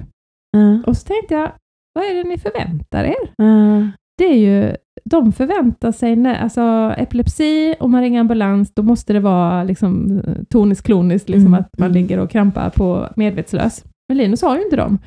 Ja. 0.51 0.83
Och 0.87 0.97
så 0.97 1.07
tänkte 1.07 1.35
jag, 1.35 1.53
vad 1.95 2.05
är 2.05 2.15
det 2.15 2.29
ni 2.29 2.39
förväntar 2.39 3.05
er? 3.05 3.33
Ja. 3.37 3.89
Det 4.19 4.25
är 4.25 4.37
ju, 4.39 4.77
de 5.05 5.33
förväntar 5.33 5.93
sig, 5.93 6.17
när, 6.17 6.35
alltså 6.43 6.95
epilepsi, 6.97 7.75
om 7.81 7.91
man 7.91 8.01
ringer 8.01 8.21
ambulans, 8.21 8.75
då 8.75 8.83
måste 8.83 9.13
det 9.13 9.21
vara 9.21 9.65
liksom 9.65 10.21
eh, 10.27 10.35
toniskt 10.51 10.87
kloniskt, 10.87 11.29
liksom 11.29 11.47
Mm, 11.55 11.61
att 11.61 11.69
man 11.79 11.91
mm. 11.91 12.03
ligger 12.03 12.19
och 12.19 12.31
krampar 12.31 12.71
på 12.71 13.09
medvetslös. 13.17 13.85
Men 14.09 14.17
Linus 14.17 14.43
har 14.43 14.57
ju 14.57 14.63
inte 14.65 14.77
dem. 14.77 14.99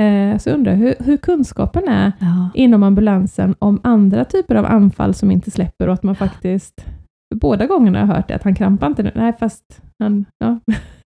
Eh, 0.00 0.38
så 0.38 0.48
jag 0.48 0.54
undrar 0.56 0.74
hur, 0.74 0.94
hur 0.98 1.16
kunskapen 1.16 1.88
är 1.88 2.12
Ja. 2.20 2.50
inom 2.54 2.82
ambulansen 2.82 3.54
om 3.58 3.80
andra 3.84 4.24
typer 4.24 4.54
av 4.54 4.64
anfall 4.66 5.14
som 5.14 5.30
inte 5.30 5.50
släpper 5.50 5.86
och 5.86 5.94
att 5.94 6.02
man 6.02 6.14
faktiskt, 6.16 6.86
båda 7.34 7.66
gångerna 7.66 8.00
har 8.00 8.06
jag 8.06 8.14
hört 8.14 8.28
det, 8.28 8.34
att 8.34 8.42
han 8.44 8.54
krampar 8.54 8.86
inte 8.86 9.02
nu. 9.02 9.10
Nej, 9.14 9.32
fast 9.40 9.82
han, 9.98 10.24
ja, 10.38 10.58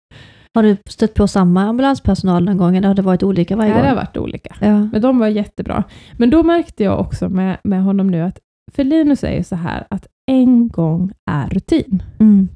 Har 0.57 0.63
du 0.63 0.77
stött 0.89 1.15
på 1.15 1.29
samma 1.29 1.63
ambulanspersonal 1.63 2.45
någon 2.45 2.57
gång 2.57 2.77
eller 2.77 2.89
har 2.89 2.95
det 2.95 3.03
varit 3.03 3.23
olika 3.23 3.57
varje 3.57 3.73
det 3.73 3.79
har 3.79 3.87
gång? 3.87 3.97
varit 3.97 4.17
olika. 4.17 4.57
Ja. 4.61 4.89
Men 4.93 5.03
de 5.03 5.19
var 5.19 5.27
jättebra. 5.27 5.85
Men 6.17 6.31
då 6.31 6.43
märkte 6.43 6.85
jag 6.85 7.01
också 7.01 7.29
med, 7.29 7.59
med 7.65 7.83
honom 7.83 8.11
nu 8.11 8.23
att, 8.23 8.39
för 8.73 8.85
Linus 8.85 9.25
ju 9.25 9.43
så 9.43 9.57
här 9.57 9.87
att 9.91 10.07
en 10.31 10.69
gång 10.69 11.13
är 11.31 11.49
rutin. 11.49 12.03
Mm. 12.19 12.49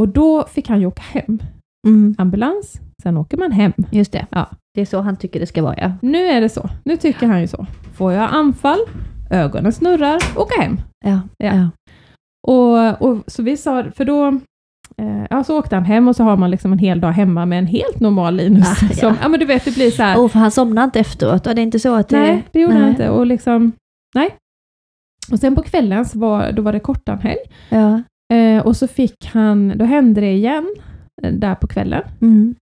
Och 0.00 0.08
då 0.08 0.46
fick 0.46 0.68
han 0.68 0.80
ju 0.80 0.86
åka 0.86 1.02
hem. 1.02 1.38
Mm. 1.86 2.14
Ambulans, 2.18 2.80
sen 3.02 3.16
åker 3.16 3.36
man 3.36 3.52
hem. 3.52 3.72
Just 3.90 4.12
det. 4.12 4.26
Ja. 4.30 4.48
Det 4.74 4.80
är 4.80 4.86
så 4.86 5.00
han 5.00 5.16
tycker 5.16 5.40
det 5.40 5.46
ska 5.46 5.62
vara, 5.62 5.76
ja. 5.78 5.92
Nu 6.02 6.26
är 6.26 6.40
det 6.40 6.48
så. 6.48 6.70
Nu 6.84 6.96
tycker 6.96 7.26
han 7.26 7.40
ju 7.40 7.48
så. 7.48 7.66
Får 7.94 8.12
jag 8.12 8.28
anfall, 8.32 8.80
ögonen 9.30 9.72
snurrar, 9.72 10.18
åka 10.36 10.60
hem. 10.62 10.80
Ja. 11.04 11.20
Ja. 11.36 11.54
ja. 11.54 11.70
Och, 12.48 13.02
och 13.08 13.24
så 13.26 13.42
vi 13.42 13.56
sa, 13.56 13.84
för 13.94 14.04
då 14.04 14.40
eh, 14.98 15.26
ja, 15.30 15.44
så 15.44 15.58
åkte 15.58 15.76
han 15.76 15.84
hem 15.84 16.08
och 16.08 16.16
så 16.16 16.24
har 16.24 16.36
man 16.36 16.50
liksom 16.50 16.72
en 16.72 16.78
hel 16.78 17.00
dag 17.00 17.12
hemma 17.12 17.46
med 17.46 17.58
en 17.58 17.66
helt 17.66 18.00
normal 18.00 18.36
Linus. 18.36 18.82
Ah, 18.82 18.86
ja. 18.90 18.94
Som, 18.94 19.16
ja 19.22 19.28
men 19.28 19.40
du 19.40 19.46
vet, 19.46 19.64
det 19.64 19.74
blir 19.74 19.90
så 19.90 20.02
här. 20.02 20.18
Oh, 20.18 20.28
för 20.28 20.38
han 20.38 20.50
somnade 20.50 20.84
inte 20.84 21.00
efteråt. 21.00 21.46
Och 21.46 21.54
det 21.54 21.60
är 21.60 21.62
inte 21.62 21.78
så 21.78 21.94
att 21.94 22.08
det... 22.08 22.18
nej, 22.18 22.44
det 22.52 22.60
gjorde 22.60 22.74
nej. 22.74 22.82
han 22.82 22.90
inte. 22.90 23.10
Och 23.10 23.26
liksom, 23.26 23.72
nej. 24.14 24.34
Och 25.32 25.38
sen 25.38 25.54
på 25.54 25.62
kvällen 25.62 26.04
så 26.04 26.18
var, 26.18 26.52
då 26.52 26.62
var 26.62 26.72
det 26.72 26.80
kortanhelg. 26.80 27.38
Ja. 27.68 28.02
Eh, 28.34 28.66
och 28.66 28.76
så 28.76 28.88
fick 28.88 29.26
han, 29.26 29.72
då 29.78 29.84
hände 29.84 30.20
det 30.20 30.32
igen, 30.32 30.74
eh, 31.22 31.32
där 31.32 31.54
på 31.54 31.66
kvällen. 31.66 32.02
Mm. 32.20 32.54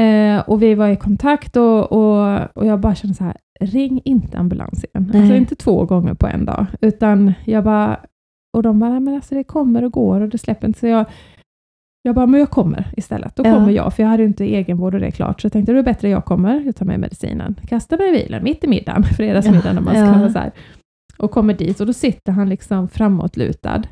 Eh, 0.00 0.48
och 0.48 0.62
vi 0.62 0.74
var 0.74 0.88
i 0.88 0.96
kontakt 0.96 1.56
och, 1.56 1.92
och, 1.92 2.38
och 2.56 2.66
jag 2.66 2.80
bara 2.80 2.94
kände 2.94 3.14
så 3.14 3.24
här, 3.24 3.36
ring 3.60 4.00
inte 4.04 4.38
ambulans 4.38 4.84
igen. 4.84 5.10
Nej. 5.12 5.20
Alltså 5.20 5.36
inte 5.36 5.54
två 5.54 5.84
gånger 5.84 6.14
på 6.14 6.26
en 6.26 6.44
dag, 6.44 6.66
utan 6.80 7.32
jag 7.44 7.64
bara, 7.64 8.00
och 8.56 8.62
de 8.62 8.78
bara, 8.78 8.90
nej 8.90 9.00
men 9.00 9.14
alltså 9.14 9.34
det 9.34 9.44
kommer 9.44 9.84
och 9.84 9.92
går 9.92 10.20
och 10.20 10.28
det 10.28 10.38
släpper 10.38 10.66
inte. 10.66 10.78
Så 10.78 10.86
jag, 10.86 11.04
jag 12.02 12.14
bara, 12.14 12.26
men 12.26 12.40
jag 12.40 12.50
kommer 12.50 12.92
istället. 12.96 13.36
Då 13.36 13.42
Ja. 13.46 13.52
kommer 13.54 13.70
jag, 13.70 13.94
för 13.94 14.02
jag 14.02 14.10
hade 14.10 14.24
inte 14.24 14.44
egenvård 14.44 14.94
och 14.94 15.00
det 15.00 15.06
är 15.06 15.10
klart. 15.10 15.40
Så 15.40 15.44
jag 15.46 15.52
tänkte, 15.52 15.72
det 15.72 15.78
är 15.78 15.82
bättre 15.82 16.08
jag 16.08 16.24
kommer, 16.24 16.60
jag 16.60 16.76
tar 16.76 16.86
med 16.86 17.00
medicinen, 17.00 17.54
kastar 17.68 17.98
mig 17.98 18.08
i 18.08 18.12
bilen 18.12 18.44
mitt 18.44 18.64
i 18.64 18.66
middagen, 18.66 19.04
fredagsmiddagen 19.16 19.78
om 19.78 19.84
man 19.84 19.94
ska 19.94 20.18
vara 20.18 20.32
så 20.32 20.38
här. 20.38 20.52
Och 21.18 21.30
kommer 21.30 21.54
dit 21.54 21.80
och 21.80 21.86
då 21.86 21.92
sitter 21.92 22.32
han 22.32 22.48
liksom 22.48 22.88
framåtlutad. 22.88 23.82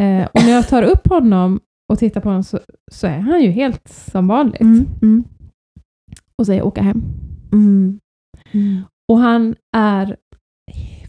Eh, 0.00 0.24
och 0.34 0.40
när 0.44 0.50
jag 0.50 0.68
tar 0.68 0.82
upp 0.82 1.08
honom 1.08 1.60
och 1.92 1.98
tittar 1.98 2.20
på 2.20 2.28
honom 2.28 2.42
så, 2.44 2.58
så 2.92 3.06
är 3.06 3.18
han 3.18 3.42
ju 3.42 3.50
helt 3.50 3.88
som 3.88 4.28
vanligt. 4.28 4.60
Mm. 4.60 4.86
Mm. 5.02 5.24
Och 6.38 6.46
säger 6.46 6.62
åka 6.66 6.82
hem. 6.82 7.02
Mm. 7.52 8.00
Mm. 8.52 8.82
Och 9.12 9.18
han 9.18 9.54
är 9.76 10.16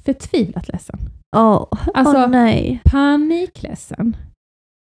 förtvivlat 0.05 0.67
ledsen. 0.67 0.99
Åh, 1.37 1.65
Alltså- 1.93 2.17
åh 2.17 2.29
nej. 2.29 2.81
Panikledsen. 2.85 4.15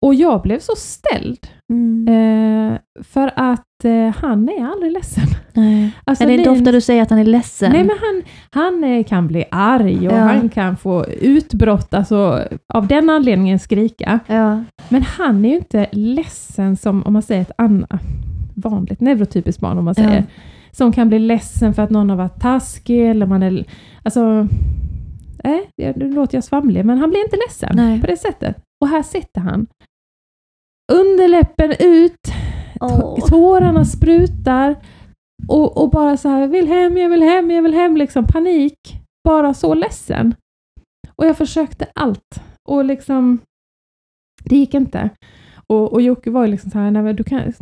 Och 0.03 0.15
jag 0.15 0.43
blev 0.43 0.59
så 0.59 0.73
ställd. 0.77 1.39
Mm. 1.73 2.09
Eh, 2.09 2.79
för 3.05 3.31
att 3.37 3.85
eh, 3.85 4.15
han 4.23 4.49
är 4.49 4.67
aldrig 4.73 4.93
ledsen. 4.93 5.25
nej. 5.53 5.91
Alltså, 6.05 6.25
är 6.25 6.29
det 6.29 6.35
inte 6.35 6.51
Lin- 6.51 6.61
ofta 6.61 6.73
du 6.73 6.81
säger 6.81 7.03
att 7.03 7.11
han 7.11 7.19
är 7.19 7.25
ledsen? 7.25 7.73
Nej, 7.73 7.85
men 7.85 7.97
han, 8.01 8.23
han 8.51 8.85
eh, 8.85 9.05
kan 9.05 9.27
bli 9.27 9.45
arg 9.51 10.09
och 10.09 10.15
Ja. 10.15 10.19
han 10.19 10.49
kan 10.49 10.77
få 10.77 11.07
utbrott, 11.07 11.95
alltså 11.95 12.43
av 12.75 12.87
den 12.87 13.11
anledningen 13.11 13.59
skrika. 13.59 14.21
Ja. 14.27 14.65
Men 14.89 15.03
han 15.03 15.45
är 15.45 15.49
ju 15.49 15.57
inte 15.57 15.87
ledsen 15.93 16.77
som, 16.77 17.03
om 17.03 17.13
man 17.13 17.23
säger 17.23 17.43
ett 17.43 17.51
annat 17.59 18.01
vanligt 18.55 19.01
neurotypiskt 19.01 19.61
barn, 19.61 19.79
om 19.79 19.85
man 19.85 19.95
säger, 19.95 20.17
Ja. 20.17 20.23
som 20.73 20.93
kan 20.93 21.09
bli 21.09 21.19
ledsen 21.19 21.75
för 21.75 21.83
att 21.83 21.91
någon 21.91 22.11
har 22.11 22.17
varit 22.17 22.41
taskig, 22.41 23.11
eller 23.11 23.27
man 23.27 23.43
är, 23.43 23.65
alltså, 24.03 24.49
nej, 25.45 25.71
det- 25.77 25.97
nu 25.97 26.13
låter 26.13 26.37
jag 26.37 26.45
svamlig, 26.45 26.85
men 26.85 26.99
han 26.99 27.11
blir 27.11 27.25
inte 27.25 27.37
ledsen 27.47 27.73
Nej. 27.77 28.01
på 28.01 28.07
det 28.07 28.17
sättet. 28.17 28.57
Och 28.81 28.89
här 28.89 29.03
sitter 29.03 29.41
han, 29.41 29.67
underläppen 30.93 31.73
ut. 31.79 32.23
T- 32.25 33.23
Tårarna 33.29 33.85
sprutar 33.85 34.77
och, 35.49 35.83
och 35.83 35.91
bara 35.91 36.17
så 36.17 36.29
här, 36.29 36.41
jag 36.41 36.49
vill 36.49 36.69
hem, 36.69 36.97
jag 36.97 37.09
vill 37.09 37.23
hem, 37.23 37.51
jag 37.51 37.63
vill 37.63 37.75
hem, 37.75 37.97
liksom 37.97 38.27
panik. 38.27 38.79
Bara 39.29 39.55
så 39.55 39.75
ledsen. 39.75 40.35
Och 41.17 41.27
jag 41.27 41.37
försökte 41.37 41.87
allt 41.95 42.43
och 42.69 42.85
liksom, 42.85 43.39
det 44.45 44.57
gick 44.57 44.75
inte. 44.75 45.11
Och, 45.67 45.93
och 45.93 46.03
Jocke 46.03 46.31
var 46.31 46.45
ju 46.45 46.51
liksom 46.51 46.71
så 46.71 46.79
här, 46.79 46.91
nej 46.91 47.03
men 47.03 47.17
du 47.17 47.25
kan 47.25 47.53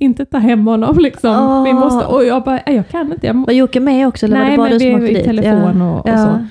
inte 0.00 0.24
ta 0.24 0.38
hem 0.38 0.66
honom 0.66 0.98
liksom. 0.98 1.64
Vi 1.64 1.70
Åh. 1.72 1.80
måste, 1.80 2.06
och 2.06 2.24
jag 2.24 2.44
bara, 2.44 2.60
"Nej, 2.66 2.76
jag 2.76 2.88
kan 2.88 3.12
inte. 3.12 3.26
Jag 3.26 3.46
Var 3.46 3.52
Jocke 3.52 3.80
med 3.80 4.08
också 4.08 4.26
eller 4.26 4.36
var 4.36 4.42
nej 4.44 4.50
det 4.50 4.56
bara 4.56 4.68
men 4.68 4.78
du 4.78 4.84
vi 4.84 4.92
som 4.92 5.02
åkte 5.02 5.20
i 5.20 5.24
telefon 5.24 5.82
och, 5.82 6.00
och 6.00 6.08
ja. 6.08 6.16
så. 6.26 6.46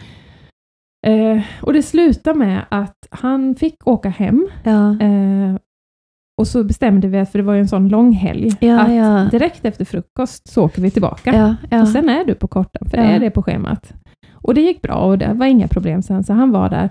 Eh, 1.10 1.42
och 1.62 1.74
det 1.74 1.84
slutade 1.84 2.40
med 2.40 2.66
att 2.70 2.96
han 3.12 3.56
fick 3.56 3.88
åka 3.88 4.10
hem 4.10 4.48
Ja. 4.64 4.90
Eh, 5.02 5.56
och 6.42 6.48
så 6.48 6.64
bestämde 6.64 7.08
vi, 7.08 7.26
för 7.26 7.40
det 7.40 7.44
var 7.46 7.54
ju 7.54 7.60
en 7.60 7.68
sån 7.68 7.90
lång 7.90 8.12
helg, 8.14 8.52
Ja, 8.60 8.80
att 8.82 8.96
ja. 8.96 9.28
direkt 9.32 9.66
efter 9.66 9.86
frukost 9.86 10.48
så 10.48 10.64
åker 10.66 10.82
vi 10.82 10.92
tillbaka. 10.92 11.56
Ja. 11.70 11.82
Och 11.82 11.88
sen 11.88 12.10
är 12.10 12.26
du 12.26 12.36
på 12.36 12.48
korten, 12.48 12.90
för 12.90 12.98
det 12.98 13.04
är 13.04 13.20
det 13.20 13.32
på 13.32 13.44
schemat. 13.44 13.94
Och 14.34 14.54
det 14.54 14.62
gick 14.62 14.82
bra 14.82 14.96
och 14.96 15.18
det 15.18 15.34
var 15.34 15.46
inga 15.46 15.68
problem 15.68 16.02
sen, 16.02 16.24
så 16.24 16.34
han 16.34 16.52
var 16.52 16.70
där. 16.70 16.90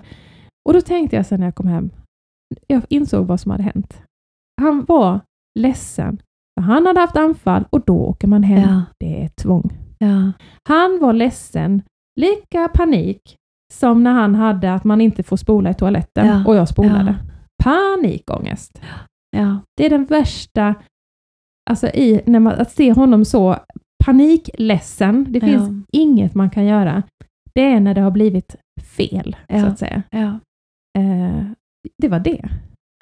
Och 0.67 0.73
då 0.73 0.81
tänkte 0.81 1.15
jag 1.15 1.25
sen 1.25 1.39
när 1.39 1.47
jag 1.47 1.55
kom 1.55 1.67
hem, 1.67 1.89
jag 2.67 2.81
insåg 2.89 3.27
vad 3.27 3.39
som 3.39 3.51
hade 3.51 3.63
hänt. 3.63 4.01
Han 4.61 4.85
var 4.87 5.19
ledsen, 5.59 6.17
för 6.59 6.61
han 6.65 6.85
hade 6.85 6.99
haft 6.99 7.17
anfall 7.17 7.65
och 7.69 7.81
då 7.85 7.97
åker 7.97 8.27
man 8.27 8.43
hem. 8.43 8.81
Det 8.99 9.23
är 9.23 9.27
tvång. 9.27 9.69
Han 10.67 10.99
var 11.01 11.13
ledsen, 11.13 11.81
lika 12.19 12.67
panik 12.67 13.35
som 13.73 14.03
när 14.03 14.11
han 14.11 14.35
hade 14.35 14.73
att 14.73 14.83
man 14.83 15.01
inte 15.01 15.23
får 15.23 15.37
spola 15.37 15.69
i 15.69 15.73
toaletten 15.73 16.27
och 16.47 16.55
jag 16.55 16.67
spolade. 16.67 17.15
Panikångest. 17.63 18.81
Ja. 19.31 19.59
Det 19.77 19.85
är 19.85 19.89
den 19.89 20.05
värsta, 20.05 20.75
alltså 21.69 21.87
i, 21.87 22.21
när 22.25 22.39
man, 22.39 22.53
att 22.53 22.71
se 22.71 22.93
honom 22.93 23.25
så 23.25 23.55
panikledsen, 24.05 25.25
det 25.29 25.39
Ja. 25.39 25.45
finns 25.45 25.85
inget 25.91 26.35
man 26.35 26.49
kan 26.49 26.65
göra. 26.65 27.03
Det 27.55 27.61
är 27.63 27.79
när 27.79 27.93
det 27.93 28.01
har 28.01 28.11
blivit 28.11 28.55
fel, 28.97 29.35
Ja. 29.47 29.59
så 29.61 29.65
att 29.67 29.79
säga. 29.79 30.03
Ja. 30.11 30.39
Eh, 30.99 31.43
det 31.97 32.07
var 32.07 32.19
det. 32.19 32.49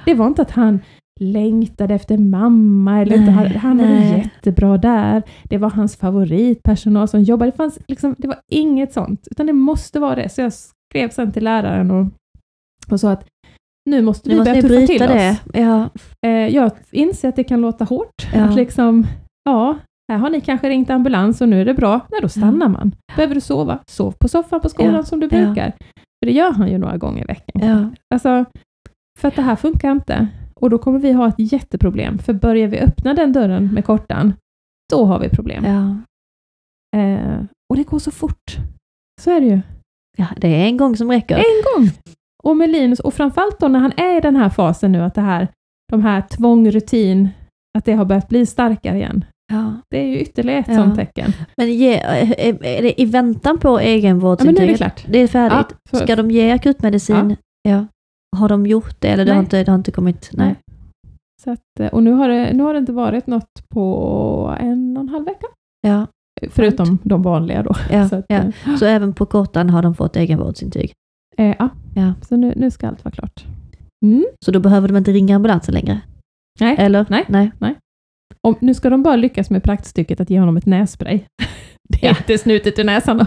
Det 0.06 0.14
var 0.14 0.28
inte 0.28 0.42
att 0.42 0.52
han 0.52 0.80
längtade 1.20 1.94
efter 1.94 2.18
mamma, 2.18 3.02
eller 3.02 3.18
inte, 3.18 3.32
Nej, 3.32 3.58
han, 3.58 3.78
han 3.78 3.78
var 3.78 4.18
jättebra 4.18 4.78
där. 4.78 5.24
Det 5.44 5.58
var 5.58 5.70
hans 5.70 5.98
favoritpersonal 5.98 7.08
som 7.08 7.24
jobbade. 7.24 7.52
Det, 7.52 7.58
fanns 7.58 7.80
liksom, 7.88 8.16
det 8.18 8.28
var 8.28 8.38
inget 8.52 8.94
sånt, 8.94 9.28
utan 9.32 9.46
det 9.46 9.54
måste 9.54 10.00
vara 10.00 10.16
det. 10.16 10.30
Så 10.30 10.42
jag 10.42 10.54
skrev 10.54 11.10
sen 11.10 11.32
till 11.32 11.44
läraren 11.44 11.92
och, 11.92 12.08
och 12.92 13.00
sa 13.00 13.12
att 13.12 13.26
nu 13.90 14.02
måste 14.02 14.30
Nu 14.30 14.36
vi 14.36 14.40
måste 14.40 14.52
börja 14.68 14.88
tuffa 14.88 14.88
till 14.88 15.00
det. 15.18 15.32
oss. 15.32 15.38
Ja. 15.54 15.90
Eh, 16.28 16.48
jag 16.56 16.72
inser 16.92 17.30
att 17.30 17.36
det 17.36 17.44
kan 17.44 17.62
låta 17.62 17.84
hårt. 17.84 18.28
Ja. 18.34 18.44
Att 18.44 18.56
liksom, 18.56 19.08
ja, 19.44 19.78
här 20.12 20.18
har 20.20 20.30
ni 20.30 20.42
kanske 20.42 20.70
ringt 20.70 20.90
ambulans 20.90 21.42
och 21.42 21.50
nu 21.50 21.62
är 21.62 21.66
det 21.66 21.74
bra. 21.74 22.00
Nej, 22.12 22.22
då 22.22 22.30
stannar 22.30 22.70
man. 22.70 22.96
Behöver 23.16 23.36
du 23.36 23.42
sova? 23.42 23.80
Sov 23.88 24.12
på 24.20 24.28
soffan 24.28 24.62
på 24.62 24.70
skolan 24.70 24.94
Ja. 24.94 25.04
som 25.04 25.20
du 25.20 25.28
brukar. 25.28 25.72
För 25.96 26.26
det 26.26 26.32
gör 26.32 26.52
han 26.52 26.72
ju 26.72 26.78
några 26.78 26.98
gånger 26.98 27.24
i 27.24 27.26
veckan. 27.26 27.96
Alltså, 28.14 28.46
för 29.20 29.28
att 29.28 29.36
det 29.36 29.42
här 29.42 29.56
funkar 29.56 29.92
inte. 29.92 30.28
Och 30.56 30.70
då 30.70 30.78
kommer 30.78 31.00
vi 31.00 31.12
ha 31.12 31.28
ett 31.28 31.36
jätteproblem. 31.52 32.18
För 32.18 32.34
börjar 32.34 32.68
vi 32.68 32.80
öppna 32.80 33.14
den 33.14 33.34
dörren 33.34 33.74
med 33.74 33.86
kortan, 33.86 34.34
då 34.94 35.06
har 35.06 35.20
vi 35.20 35.30
problem. 35.30 35.66
Eh, 36.96 37.44
och 37.70 37.76
det 37.78 37.84
går 37.84 38.00
så 38.00 38.12
fort. 38.12 38.56
Så 39.22 39.32
är 39.32 39.42
det 39.42 39.48
ju. 39.48 39.62
ja, 40.18 40.26
det 40.38 40.48
är 40.48 40.66
en 40.66 40.78
gång 40.78 40.96
som 40.98 41.12
räcker. 41.12 41.36
En 41.36 41.44
gång! 41.84 41.90
Och 42.46 42.58
med 42.58 42.70
Linus, 42.70 43.00
och 43.00 43.14
framförallt 43.14 43.60
då 43.60 43.68
när 43.68 43.80
han 43.80 43.92
är 43.98 44.18
i 44.18 44.22
den 44.22 44.36
här 44.36 44.50
fasen 44.50 44.92
nu, 44.92 45.02
att 45.02 45.16
det 45.16 45.22
här, 45.22 45.48
de 45.92 46.02
här 46.02 46.22
tvång, 46.22 46.72
rutin, 46.72 47.30
att 47.78 47.86
det 47.86 47.94
har 47.94 48.06
börjat 48.06 48.30
bli 48.30 48.46
starkare 48.46 48.96
igen. 48.98 49.26
Ja. 49.54 49.74
Det 49.90 50.00
är 50.00 50.08
ju 50.08 50.20
ytterligare 50.20 50.60
ett 50.60 50.68
Ja. 50.68 50.76
sånt 50.76 50.96
tecken. 50.96 51.32
Men 51.58 51.74
ge, 51.74 51.98
är 52.00 52.64
är 52.66 52.82
det 52.82 53.02
i 53.02 53.06
väntan 53.06 53.58
på 53.58 53.68
Ja, 53.68 53.74
men 53.74 53.84
nu 53.84 53.90
är 53.92 53.96
egenvårdsintyget? 53.96 54.68
det 54.70 54.78
klart. 54.78 55.06
Det 55.10 55.20
är 55.20 55.28
färdigt. 55.28 55.76
Ja, 55.92 56.00
Ska 56.00 56.16
de 56.16 56.32
ge 56.32 56.52
akutmedicin? 56.52 57.36
Ja. 57.70 57.86
Har 58.38 58.50
de 58.50 58.66
gjort 58.66 58.96
det 59.02 59.08
eller 59.08 59.26
det 59.26 59.34
har, 59.34 59.40
inte, 59.40 59.64
det 59.64 59.72
har 59.72 59.78
inte 59.78 59.92
kommit? 59.92 60.30
Nej. 60.34 60.48
Nej. 60.48 60.56
Så 61.44 61.52
att, 61.52 61.80
eh, 61.80 61.88
och 61.88 62.04
nu 62.04 62.12
har, 62.12 62.30
det, 62.30 62.54
nu 62.54 62.64
har 62.64 62.74
det 62.74 62.80
inte 62.80 62.92
varit 62.94 63.28
något 63.28 63.70
på 63.74 64.56
en 64.60 64.98
och 64.98 65.04
en 65.04 65.10
halv 65.10 65.26
vecka. 65.26 65.48
Ja. 65.88 66.08
Förutom 66.50 66.98
de 67.04 67.22
vanliga 67.22 67.64
då. 67.64 67.72
Ja. 67.92 68.10
Så, 68.10 68.16
att, 68.16 68.26
ja. 68.28 68.36
eh, 68.36 68.76
Så 68.80 68.86
även 68.86 69.14
på 69.14 69.26
kortan 69.26 69.70
har 69.70 69.82
de 69.82 69.96
fått 69.96 70.16
egenvårdsintyg? 70.16 70.94
Eh, 71.38 71.56
ja. 71.60 71.70
Ja. 71.96 72.14
så 72.22 72.36
nu, 72.38 72.54
nu 72.56 72.72
ska 72.72 72.88
allt 72.88 73.06
vara 73.06 73.12
klart. 73.16 73.46
Mm. 74.06 74.26
Så 74.46 74.52
då 74.52 74.60
behöver 74.60 74.88
de 74.88 74.98
inte 74.98 75.12
ringa 75.12 75.36
ambulansen 75.36 75.74
längre? 75.74 76.02
Nej. 76.60 76.76
Eller? 76.80 77.06
Nej. 77.10 77.52
Nej. 77.58 77.76
Och 78.48 78.64
nu 78.64 78.74
ska 78.74 78.90
de 78.90 79.04
bara 79.04 79.16
lyckas 79.16 79.50
med 79.50 79.64
praktstycket 79.64 80.20
att 80.20 80.30
ge 80.30 80.40
honom 80.40 80.58
ett 80.58 80.66
nässpray. 80.66 81.20
Det 81.90 82.06
är 82.06 82.10
Ja. 82.10 82.16
inte 82.18 82.38
snutet 82.38 82.80
ur 82.80 82.84
näsan. 82.84 83.26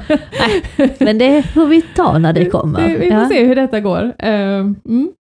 Men 0.99 1.19
det 1.19 1.43
får 1.43 1.67
vi 1.67 1.83
ta 1.83 2.19
när 2.19 2.33
det 2.33 2.45
kommer. 2.51 2.89
Vi, 2.89 2.95
vi 2.97 3.11
får 3.11 3.21
ja. 3.21 3.29
se 3.29 3.45
hur 3.47 3.55
detta 3.57 3.81
går. 3.81 4.15
Eh, 4.19 4.59
mm. 4.61 5.13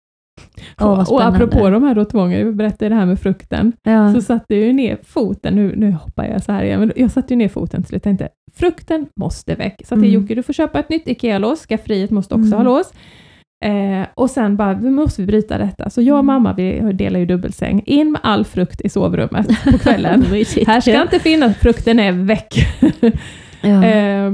Vad 0.78 1.08
och 1.08 1.24
apropå 1.24 1.70
de 1.70 1.82
här 1.82 1.94
då 1.94 2.04
tvången, 2.04 2.40
jag 2.40 2.56
berättade 2.56 2.88
det 2.88 2.94
här 2.94 3.06
med 3.06 3.20
frukten, 3.20 3.72
Ja. 3.82 4.14
så 4.14 4.22
satte 4.22 4.54
jag 4.54 4.64
ju 4.64 4.72
ner 4.72 4.98
foten, 5.04 5.54
nu, 5.54 5.74
nu 5.76 5.92
hoppar 5.92 6.24
jag 6.24 6.42
så 6.42 6.52
här 6.52 6.64
igen, 6.64 6.80
men 6.80 6.92
jag 6.96 7.10
satte 7.10 7.32
ju 7.32 7.38
ner 7.38 7.48
foten 7.48 7.82
till 7.82 7.88
slut 7.88 8.02
tänkte, 8.02 8.28
frukten 8.54 9.06
måste 9.20 9.54
väck. 9.54 9.82
Så 9.84 9.94
att 9.94 9.98
Mm. 9.98 10.10
Jocke, 10.10 10.34
du 10.34 10.42
får 10.42 10.52
köpa 10.52 10.78
ett 10.78 10.88
nytt 10.88 11.08
IKEA-lås, 11.08 11.66
skafferiet 11.66 12.10
måste 12.10 12.34
också 12.34 12.46
Mm. 12.46 12.58
ha 12.58 12.62
lås. 12.64 12.92
Eh, 13.64 14.06
och 14.14 14.30
sen 14.30 14.56
bara, 14.56 14.74
vi 14.74 14.90
måste 14.90 15.22
vi 15.22 15.26
bryta 15.26 15.58
detta. 15.58 15.90
Så 15.90 16.02
jag 16.02 16.14
och 16.14 16.18
Mm. 16.18 16.26
mamma, 16.26 16.52
vi 16.54 16.92
delar 16.92 17.20
ju 17.20 17.26
dubbelsäng, 17.26 17.82
in 17.86 18.12
med 18.12 18.20
all 18.24 18.44
frukt 18.44 18.80
i 18.80 18.88
sovrummet 18.88 19.46
på 19.72 19.78
kvällen. 19.78 20.22
Här 20.66 20.80
ska 20.80 21.02
inte 21.02 21.18
finnas, 21.18 21.56
frukten 21.56 22.00
är 22.00 22.12
väck. 22.12 22.54
Ja. 23.62 23.84
eh, 23.84 24.32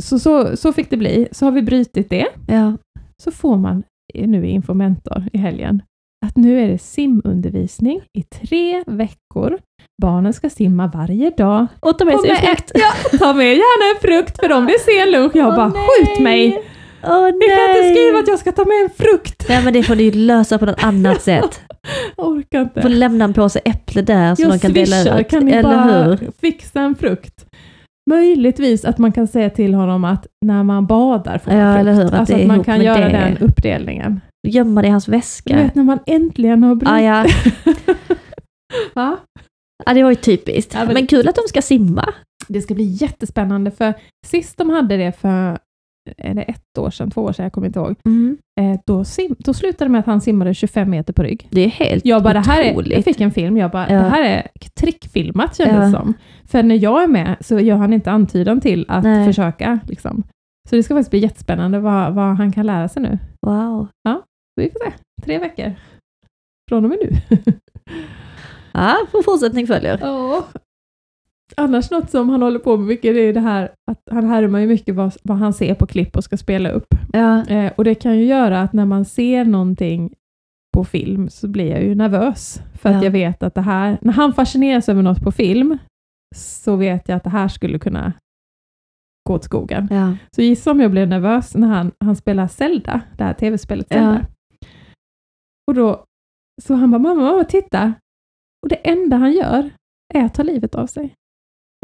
så, 0.00 0.18
så, 0.18 0.56
så 0.56 0.72
fick 0.72 0.90
det 0.90 0.96
bli. 0.96 1.28
Så 1.32 1.44
har 1.46 1.52
vi 1.52 1.62
brutit 1.62 2.10
det. 2.10 2.26
ja. 2.48 2.76
Så 3.22 3.30
får 3.30 3.56
man 3.56 3.82
nu 4.14 4.46
i 4.46 4.50
Infomentor 4.50 5.24
i 5.32 5.38
helgen 5.38 5.82
att 6.26 6.36
nu 6.36 6.60
är 6.60 6.68
det 6.68 6.78
simundervisning 6.78 8.00
i 8.18 8.22
tre 8.22 8.84
veckor. 8.86 9.58
Barnen 10.02 10.32
ska 10.32 10.50
simma 10.50 10.86
varje 10.94 11.30
dag. 11.30 11.66
Och 11.80 11.98
ta 11.98 12.04
med 12.04 12.20
sig 12.20 12.36
frukt. 12.36 12.70
Ja, 12.74 13.18
ta 13.18 13.32
med 13.32 13.46
gärna 13.46 13.94
en 13.96 14.00
frukt 14.08 14.40
för 14.40 14.48
dem, 14.48 14.66
det 14.66 14.72
är 14.72 14.78
sen 15.04 15.12
lunch. 15.12 15.36
Jag 15.36 15.48
Åh, 15.48 15.56
bara, 15.56 15.68
nej. 15.68 15.82
skjut 16.06 16.20
mig! 16.20 16.62
Åh 17.06 17.24
Ni 17.24 17.46
kan 17.48 17.68
inte 17.76 17.90
skriva 17.94 18.18
att 18.18 18.28
jag 18.28 18.38
ska 18.38 18.52
ta 18.52 18.64
med 18.64 18.82
en 18.84 18.90
frukt. 18.90 19.46
Nej 19.48 19.64
men 19.64 19.72
det 19.72 19.82
får 19.82 19.96
du 19.96 20.02
ju 20.02 20.10
lösa 20.12 20.58
på 20.58 20.66
något 20.66 20.84
annat 20.84 21.22
sätt. 21.30 21.60
Jag 22.16 22.26
orkar 22.28 22.58
Du 22.64 22.68
får 22.68 22.76
inte. 22.82 22.88
lämna 22.88 23.24
en 23.24 23.32
påse 23.34 23.58
äpple 23.58 24.02
där 24.02 24.34
så 24.34 24.42
Jag 24.42 24.50
de 24.52 24.58
kan 24.58 24.72
dela 24.72 24.96
swishar, 24.96 25.20
ut. 25.20 25.30
kan 25.30 25.44
ni 25.44 25.52
Eller 25.52 25.62
bara 25.62 26.02
hur? 26.04 26.30
fixa 26.40 26.80
en 26.80 26.94
frukt? 26.94 27.46
Möjligtvis 28.10 28.84
att 28.84 28.98
man 28.98 29.12
kan 29.12 29.26
säga 29.28 29.50
till 29.50 29.74
honom 29.74 30.04
att 30.04 30.26
när 30.46 30.62
man 30.62 30.86
badar 30.86 31.38
får 31.38 31.50
man 31.50 31.60
Ja, 31.60 31.78
eller 31.78 31.92
hur, 31.94 32.04
att 32.04 32.14
alltså 32.14 32.34
att 32.34 32.46
man 32.46 32.64
kan 32.64 32.82
göra 32.82 33.00
det. 33.04 33.08
den 33.08 33.38
uppdelningen. 33.38 34.20
Gömma 34.48 34.82
det 34.82 34.88
i 34.88 34.90
hans 34.90 35.04
Du 35.04 35.12
väska. 35.12 35.56
vet 35.56 35.74
när 35.74 35.82
man 35.82 35.98
äntligen 36.06 36.62
har 36.62 36.74
brutit... 36.74 36.88
Ah, 36.94 37.00
ja. 37.00 37.26
Va? 38.94 39.16
ja, 39.86 39.94
det 39.94 40.02
var 40.02 40.10
ju 40.10 40.16
typiskt. 40.16 40.74
Ja, 40.74 40.84
men- 40.84 40.94
men... 40.94 41.06
kul 41.06 41.28
att 41.28 41.34
de 41.34 41.42
ska 41.48 41.62
simma. 41.62 42.14
Det 42.48 42.60
ska 42.60 42.74
bli 42.74 42.84
jättespännande, 42.84 43.70
för 43.70 43.94
sist 44.26 44.58
de 44.58 44.70
hade 44.70 44.96
det 44.96 45.12
för 45.20 45.58
är 46.16 46.34
det 46.34 46.42
ett 46.42 46.78
år 46.78 46.90
sedan, 46.90 47.10
två 47.10 47.22
år 47.22 47.32
sedan, 47.32 47.42
jag 47.42 47.52
kommer 47.52 47.66
inte 47.66 47.78
ihåg, 47.78 47.94
eh, 48.60 48.80
då, 48.86 49.04
sim, 49.04 49.36
då 49.38 49.54
slutade 49.54 49.84
det 49.84 49.88
med 49.92 49.98
att 49.98 50.06
han 50.06 50.20
simmade 50.20 50.54
25 50.54 50.90
meter 50.90 51.12
på 51.12 51.22
rygg. 51.22 51.48
Det 51.50 51.60
är 51.60 51.68
helt 51.68 52.04
Jag 52.06 52.22
bara, 52.22 52.40
här 52.40 52.62
är, 52.62 52.92
jag 52.92 53.04
fick 53.04 53.20
en 53.20 53.30
film, 53.30 53.56
jag 53.56 53.70
bara, 53.70 53.90
Ja. 53.90 53.98
det 54.02 54.08
här 54.08 54.22
är 54.24 54.48
trickfilmat 54.80 55.56
kändes 55.56 55.92
Ja. 55.92 56.00
som. 56.00 56.14
För 56.46 56.62
när 56.62 56.74
jag 56.74 57.02
är 57.02 57.06
med 57.08 57.36
så 57.40 57.60
gör 57.60 57.76
han 57.76 57.92
inte 57.92 58.10
antydan 58.10 58.60
till 58.60 58.84
att 58.88 59.04
Nej. 59.04 59.26
försöka. 59.26 59.78
Liksom. 59.88 60.22
Så 60.68 60.76
det 60.76 60.82
ska 60.82 60.94
faktiskt 60.94 61.10
bli 61.10 61.20
jättespännande 61.20 61.78
vad, 61.80 62.14
vad 62.14 62.36
han 62.36 62.52
kan 62.52 62.66
lära 62.66 62.88
sig 62.88 63.02
nu. 63.02 63.18
Wow. 63.46 63.88
Vi 64.56 64.70
får 64.70 64.78
se, 64.84 64.92
tre 65.22 65.38
veckor. 65.38 65.72
Från 66.70 66.84
och 66.84 66.90
med 66.90 66.98
nu. 67.02 67.36
Ja, 68.72 68.96
för 69.10 69.22
fortsättning 69.22 69.66
följer. 69.66 69.98
Ja. 70.02 70.44
Annars 71.56 71.90
något 71.90 72.10
som 72.10 72.28
han 72.28 72.42
håller 72.42 72.58
på 72.58 72.76
med 72.76 72.86
mycket, 72.86 73.14
det 73.14 73.20
är 73.20 73.32
det 73.32 73.40
här 73.40 73.72
att 73.90 74.00
han 74.10 74.26
härmar 74.26 74.58
ju 74.58 74.66
mycket 74.66 74.94
vad, 74.94 75.14
vad 75.22 75.38
han 75.38 75.52
ser 75.52 75.74
på 75.74 75.86
klipp 75.86 76.16
och 76.16 76.24
ska 76.24 76.36
spela 76.36 76.70
upp. 76.70 76.86
Ja. 77.12 77.46
Eh, 77.46 77.72
och 77.76 77.84
det 77.84 77.94
kan 77.94 78.18
ju 78.18 78.24
göra 78.24 78.60
att 78.62 78.72
när 78.72 78.84
man 78.86 79.04
ser 79.04 79.44
någonting 79.44 80.14
på 80.76 80.84
film 80.84 81.28
så 81.30 81.48
blir 81.48 81.70
jag 81.70 81.82
ju 81.82 81.94
nervös. 81.94 82.60
För 82.74 82.88
att 82.88 82.94
Ja. 82.94 83.04
jag 83.04 83.10
vet 83.10 83.42
att 83.42 83.54
det 83.54 83.60
här, 83.60 83.98
när 84.00 84.12
han 84.12 84.32
fascineras 84.32 84.88
över 84.88 85.02
något 85.02 85.20
på 85.22 85.32
film, 85.32 85.78
så 86.36 86.76
vet 86.76 87.08
jag 87.08 87.16
att 87.16 87.24
det 87.24 87.30
här 87.30 87.48
skulle 87.48 87.78
kunna 87.78 88.12
gå 89.28 89.34
åt 89.34 89.44
skogen. 89.44 89.88
Ja. 89.90 90.16
Så 90.36 90.42
gissa 90.42 90.70
om 90.70 90.80
jag 90.80 90.90
blev 90.90 91.08
nervös 91.08 91.54
när 91.54 91.68
han, 91.68 91.92
han 92.00 92.16
spelar 92.16 92.46
Zelda, 92.46 93.00
det 93.18 93.24
här 93.24 93.34
tv-spelet. 93.34 93.88
Zelda. 93.88 94.26
Och 95.68 95.74
då, 95.74 96.04
så 96.62 96.74
han 96.74 96.90
bara, 96.90 96.98
mamma, 96.98 97.20
mamma, 97.22 97.44
titta. 97.44 97.92
Och 98.62 98.68
det 98.68 98.76
enda 98.90 99.16
han 99.16 99.32
gör 99.32 99.70
är 100.14 100.24
att 100.24 100.34
ta 100.34 100.42
livet 100.42 100.74
av 100.74 100.86
sig. 100.86 101.14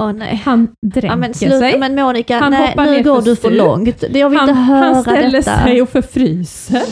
Åh 0.01 0.13
nej. 0.13 0.43
Han 0.45 0.69
dränker 0.87 1.09
Ja, 1.09 1.17
men 1.17 1.35
sig. 1.35 1.49
sluta, 1.49 1.79
men 1.79 1.95
Monica, 1.95 2.39
Han 2.39 2.53
nej, 2.53 2.75
nu 2.77 3.03
går 3.03 3.21
för 3.21 3.31
du 3.31 3.37
för 3.37 3.51
långt. 3.51 4.05
Jag 4.15 4.31
vill 4.31 4.39
han, 4.39 4.49
inte 4.49 4.61
höra 4.61 4.85
han 4.95 5.03
ställer 5.03 5.31
detta. 5.31 5.63
sig 5.65 5.83
och 5.83 5.89
förfryser. 5.89 6.83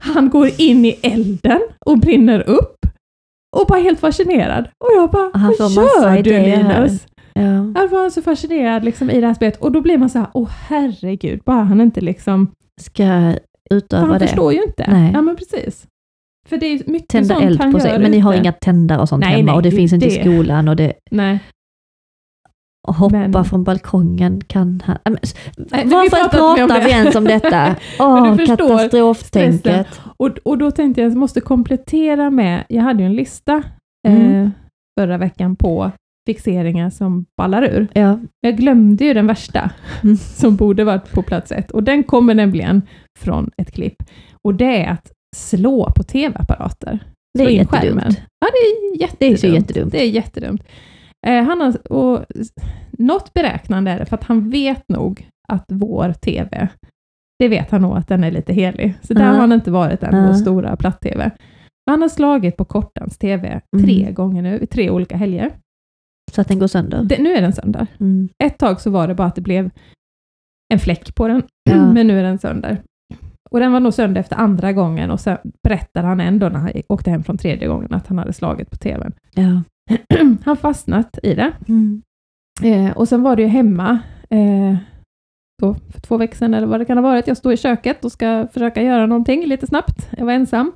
Han 0.00 0.30
går 0.30 0.50
in 0.56 0.84
i 0.84 0.98
elden 1.02 1.60
och 1.86 1.98
brinner 1.98 2.40
upp. 2.48 2.76
Och 3.56 3.66
bara 3.68 3.78
helt 3.80 4.00
fascinerad. 4.00 4.64
Och 4.84 4.90
jag 4.96 5.10
bara, 5.10 5.30
Han 5.34 5.54
vad 5.58 5.70
gör 5.70 6.22
du. 6.22 6.30
Linus? 6.30 7.06
Ja. 7.32 7.80
Jag 7.80 7.88
var 7.88 8.10
så 8.10 8.22
fascinerad 8.22 8.84
liksom, 8.84 9.10
i 9.10 9.20
det 9.20 9.26
här 9.26 9.34
spelet. 9.34 9.56
Och 9.60 9.72
då 9.72 9.80
blir 9.80 9.98
man 9.98 10.10
så 10.10 10.18
här, 10.18 10.28
åh 10.34 10.48
herregud, 10.68 11.40
bara 11.44 11.62
han 11.62 11.80
inte 11.80 12.00
liksom... 12.00 12.50
Ska 12.80 13.32
utöva 13.70 14.06
han 14.06 14.18
det. 14.18 14.26
förstår 14.26 14.52
ju 14.52 14.62
inte. 14.62 14.84
Nej. 14.90 15.10
Ja 15.14 15.22
men 15.22 15.36
precis. 15.36 15.86
För 16.48 16.56
det 16.56 16.66
är 16.66 16.82
mycket 16.90 17.08
Tända 17.08 17.34
sånt 17.34 17.46
eld 17.46 17.60
han 17.60 17.72
på 17.72 17.80
sig. 17.80 17.98
Men 17.98 18.10
ni 18.10 18.18
har 18.18 18.34
inga 18.34 18.52
tändare 18.52 19.00
och 19.00 19.08
sånt 19.08 19.24
Nej, 19.24 19.36
hemma 19.36 19.46
nej, 19.52 19.56
och 19.56 19.62
det 19.62 19.70
finns 19.70 19.92
inte 19.92 20.06
i 20.06 20.10
skolan 20.20 20.68
och 20.68 20.76
det 20.76 20.92
Nej. 21.10 21.38
Och 22.88 22.94
hoppa 22.94 23.16
Men- 23.28 23.44
från 23.44 23.64
balkongen 23.64 24.40
kan 24.46 24.82
han... 24.86 24.98
Men, 25.04 25.18
Nej, 25.56 25.86
varför 25.86 26.28
pratar 26.28 26.84
vi 26.84 26.90
ens 26.90 27.16
om 27.16 27.24
detta? 27.24 27.76
Åh, 27.98 28.36
förstår 28.36 28.56
katastroftänket. 28.56 29.86
Och, 30.16 30.28
och 30.44 30.58
då 30.58 30.70
tänkte 30.70 31.00
jag 31.00 31.08
att 31.08 31.12
jag 31.12 31.18
måste 31.20 31.40
komplettera 31.40 32.30
med, 32.30 32.64
jag 32.68 32.82
hade 32.82 33.02
ju 33.02 33.06
en 33.06 33.16
lista 33.16 33.62
eh, 34.08 34.14
Mm. 34.14 34.50
förra 35.00 35.18
veckan 35.18 35.56
på 35.56 35.90
fixeringar 36.28 36.90
som 36.90 37.24
ballar 37.36 37.62
ur. 37.62 37.88
Ja. 37.94 38.18
Jag 38.40 38.56
glömde 38.56 39.04
ju 39.04 39.14
den 39.14 39.26
värsta, 39.26 39.70
Mm. 40.02 40.16
som 40.36 40.56
borde 40.56 40.84
varit 40.84 41.12
på 41.12 41.22
plats 41.22 41.52
ett. 41.52 41.70
Och 41.70 41.82
den 41.82 42.02
kommer 42.04 42.34
nämligen 42.34 42.82
från 43.18 43.50
ett 43.56 43.70
klipp. 43.72 43.96
Och 44.44 44.54
det 44.54 44.84
är 44.84 44.90
att 44.92 45.12
slå 45.36 45.92
på 45.96 46.02
tv-apparater. 46.02 46.98
Det 47.38 47.44
är 47.44 47.48
jättedumt. 47.50 47.70
skärmen. 47.82 48.12
Ja, 48.40 48.48
det 48.52 48.58
är 48.58 48.98
Det 48.98 49.24
är 49.26 49.30
jättedumt. 49.30 49.40
så 49.40 49.46
jättedumt. 49.46 49.92
Det 49.92 50.02
är 50.02 50.08
jättedumt. 50.10 50.62
Eh, 51.26 51.44
han 51.44 51.60
har, 51.60 51.92
och, 51.92 52.24
något 52.90 53.32
beräknande 53.32 53.90
är 53.90 53.98
det, 53.98 54.06
för 54.06 54.16
att 54.16 54.24
han 54.24 54.50
vet 54.50 54.88
nog 54.88 55.28
att 55.48 55.64
vår 55.68 56.12
TV, 56.12 56.68
det 57.38 57.48
vet 57.48 57.70
han 57.70 57.82
nog 57.82 57.96
att 57.96 58.08
den 58.08 58.24
är 58.24 58.30
lite 58.30 58.52
helig. 58.52 58.94
Så 59.02 59.14
där 59.14 59.24
Ja. 59.24 59.28
har 59.30 59.38
han 59.38 59.52
inte 59.52 59.70
varit 59.70 60.02
än, 60.02 60.14
vår 60.22 60.30
Ja. 60.30 60.34
stora 60.34 60.76
platt-TV. 60.76 61.30
Han 61.90 62.02
har 62.02 62.08
slagit 62.08 62.56
på 62.56 62.64
Kortans 62.64 63.18
TV 63.18 63.60
tre 63.84 64.02
Mm. 64.02 64.14
gånger 64.14 64.42
nu, 64.42 64.58
i 64.58 64.66
tre 64.66 64.90
olika 64.90 65.16
helger. 65.16 65.50
Så 66.32 66.40
att 66.40 66.48
den 66.48 66.58
går 66.58 66.66
sönder. 66.66 67.02
Det, 67.04 67.22
nu 67.22 67.32
är 67.34 67.40
den 67.42 67.52
sönder. 67.52 67.86
Mm. 68.00 68.28
Ett 68.44 68.58
tag 68.58 68.80
så 68.80 68.90
var 68.90 69.08
det 69.08 69.14
bara 69.14 69.26
att 69.28 69.34
det 69.34 69.40
blev 69.40 69.70
en 70.72 70.78
fläck 70.78 71.14
på 71.14 71.28
den, 71.28 71.42
Ja. 71.70 71.86
men 71.92 72.06
nu 72.06 72.18
är 72.18 72.22
den 72.22 72.38
sönder. 72.38 72.82
Och 73.50 73.60
den 73.60 73.72
var 73.72 73.80
nog 73.80 73.94
sönder 73.94 74.20
efter 74.20 74.36
andra 74.36 74.72
gången 74.72 75.10
och 75.10 75.20
sen 75.20 75.38
berättade 75.62 76.06
han 76.08 76.20
ändå 76.20 76.48
när 76.48 76.58
han 76.58 76.70
åkte 76.88 77.10
hem 77.10 77.22
från 77.22 77.38
tredje 77.38 77.68
gången 77.68 77.94
att 77.94 78.06
han 78.06 78.18
hade 78.18 78.32
slagit 78.32 78.70
på 78.70 78.76
TVn. 78.76 79.12
Ja. 79.34 79.62
han 80.44 80.56
fastnat 80.56 81.18
i 81.22 81.34
det. 81.34 81.52
Mm. 81.68 82.02
Eh, 82.62 82.96
och 82.96 83.08
sen 83.08 83.22
var 83.22 83.36
det 83.36 83.42
ju 83.42 83.48
hemma, 83.48 83.98
eh, 84.30 84.76
då, 85.62 85.74
för 85.92 86.00
två 86.00 86.16
veckor 86.16 86.36
sedan 86.36 86.54
eller 86.54 86.66
vad 86.66 86.80
det 86.80 86.84
kan 86.84 86.96
ha 86.98 87.02
varit. 87.02 87.26
Jag 87.26 87.36
står 87.36 87.52
i 87.52 87.56
köket 87.56 88.04
och 88.04 88.12
ska 88.12 88.48
försöka 88.52 88.82
göra 88.82 89.06
någonting 89.06 89.46
lite 89.46 89.66
snabbt. 89.66 90.08
Jag 90.18 90.24
var 90.26 90.32
ensam. 90.32 90.72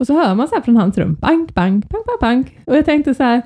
Och 0.00 0.06
så 0.06 0.14
hör 0.14 0.34
man 0.34 0.48
så 0.48 0.54
här 0.54 0.62
från 0.62 0.76
hans 0.76 0.98
rum, 0.98 1.14
bank, 1.14 1.54
bank, 1.54 1.88
bank, 1.88 2.06
bank, 2.06 2.20
bank. 2.20 2.58
Och 2.66 2.76
jag 2.76 2.84
tänkte 2.84 3.14
så 3.14 3.22
här, 3.22 3.42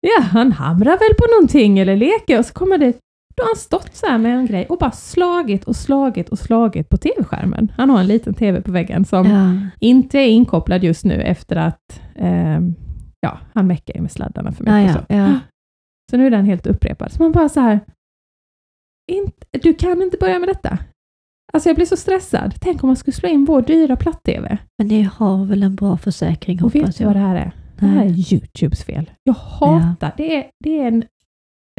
ja, 0.00 0.22
han 0.22 0.52
hamrar 0.52 0.90
väl 0.90 1.14
på 1.18 1.26
någonting 1.36 1.78
eller 1.78 1.96
leker. 1.96 2.38
Och 2.38 2.44
så 2.46 2.54
kommer 2.54 2.78
det, 2.78 2.92
då 3.36 3.42
har 3.42 3.48
han 3.48 3.56
stått 3.56 3.94
så 3.94 4.06
här 4.06 4.18
med 4.18 4.36
en 4.36 4.46
grej 4.46 4.66
och 4.68 4.78
bara 4.78 4.90
slagit 4.90 5.64
och 5.64 5.76
slagit 5.76 6.28
och 6.28 6.38
slagit 6.38 6.88
på 6.88 6.96
tv-skärmen. 6.96 7.72
Han 7.76 7.90
har 7.90 8.00
en 8.00 8.06
liten 8.06 8.34
tv 8.34 8.60
på 8.60 8.70
väggen 8.72 9.04
som 9.04 9.26
Ja. 9.26 9.70
inte 9.80 10.18
är 10.18 10.28
inkopplad 10.28 10.84
just 10.84 11.04
nu 11.04 11.14
efter 11.22 11.56
att 11.56 12.00
eh, 12.14 12.60
ja, 13.20 13.38
han 13.54 13.66
meckar 13.66 13.94
ju 13.94 14.00
med 14.00 14.12
sladdarna 14.12 14.52
för 14.52 14.64
mycket. 14.64 14.86
Ja, 14.86 14.92
så. 14.92 15.06
ja, 15.08 15.16
ja. 15.16 15.40
Så 16.10 16.16
nu 16.16 16.26
är 16.26 16.30
den 16.30 16.44
helt 16.44 16.66
upprepad. 16.66 17.12
Så 17.12 17.22
man 17.22 17.32
bara 17.32 17.48
så 17.48 17.60
här, 17.60 17.80
inte, 19.12 19.46
du 19.50 19.74
kan 19.74 20.02
inte 20.02 20.16
börja 20.20 20.38
med 20.38 20.48
detta. 20.48 20.78
Alltså 21.52 21.68
jag 21.68 21.76
blir 21.76 21.86
så 21.86 21.96
stressad. 21.96 22.54
Tänk 22.60 22.82
om 22.82 22.86
man 22.86 22.96
skulle 22.96 23.14
slå 23.14 23.28
in 23.28 23.44
vår 23.44 23.62
dyra 23.62 23.96
platt-tv. 23.96 24.58
Men 24.78 24.88
ni 24.88 25.02
har 25.02 25.44
väl 25.44 25.62
en 25.62 25.76
bra 25.76 25.96
försäkring 25.96 26.64
Och 26.64 26.74
vet 26.74 26.98
du 26.98 27.04
vad 27.04 27.16
det 27.16 27.20
här 27.20 27.36
är? 27.36 27.52
Det 27.78 27.86
här 27.86 28.04
är. 28.04 28.32
Youtubes 28.32 28.84
fel. 28.84 29.10
Jag 29.22 29.34
hatar, 29.34 30.12
det, 30.16 30.36
är, 30.36 30.50
det, 30.64 30.80
är 30.80 30.88
en, 30.88 31.04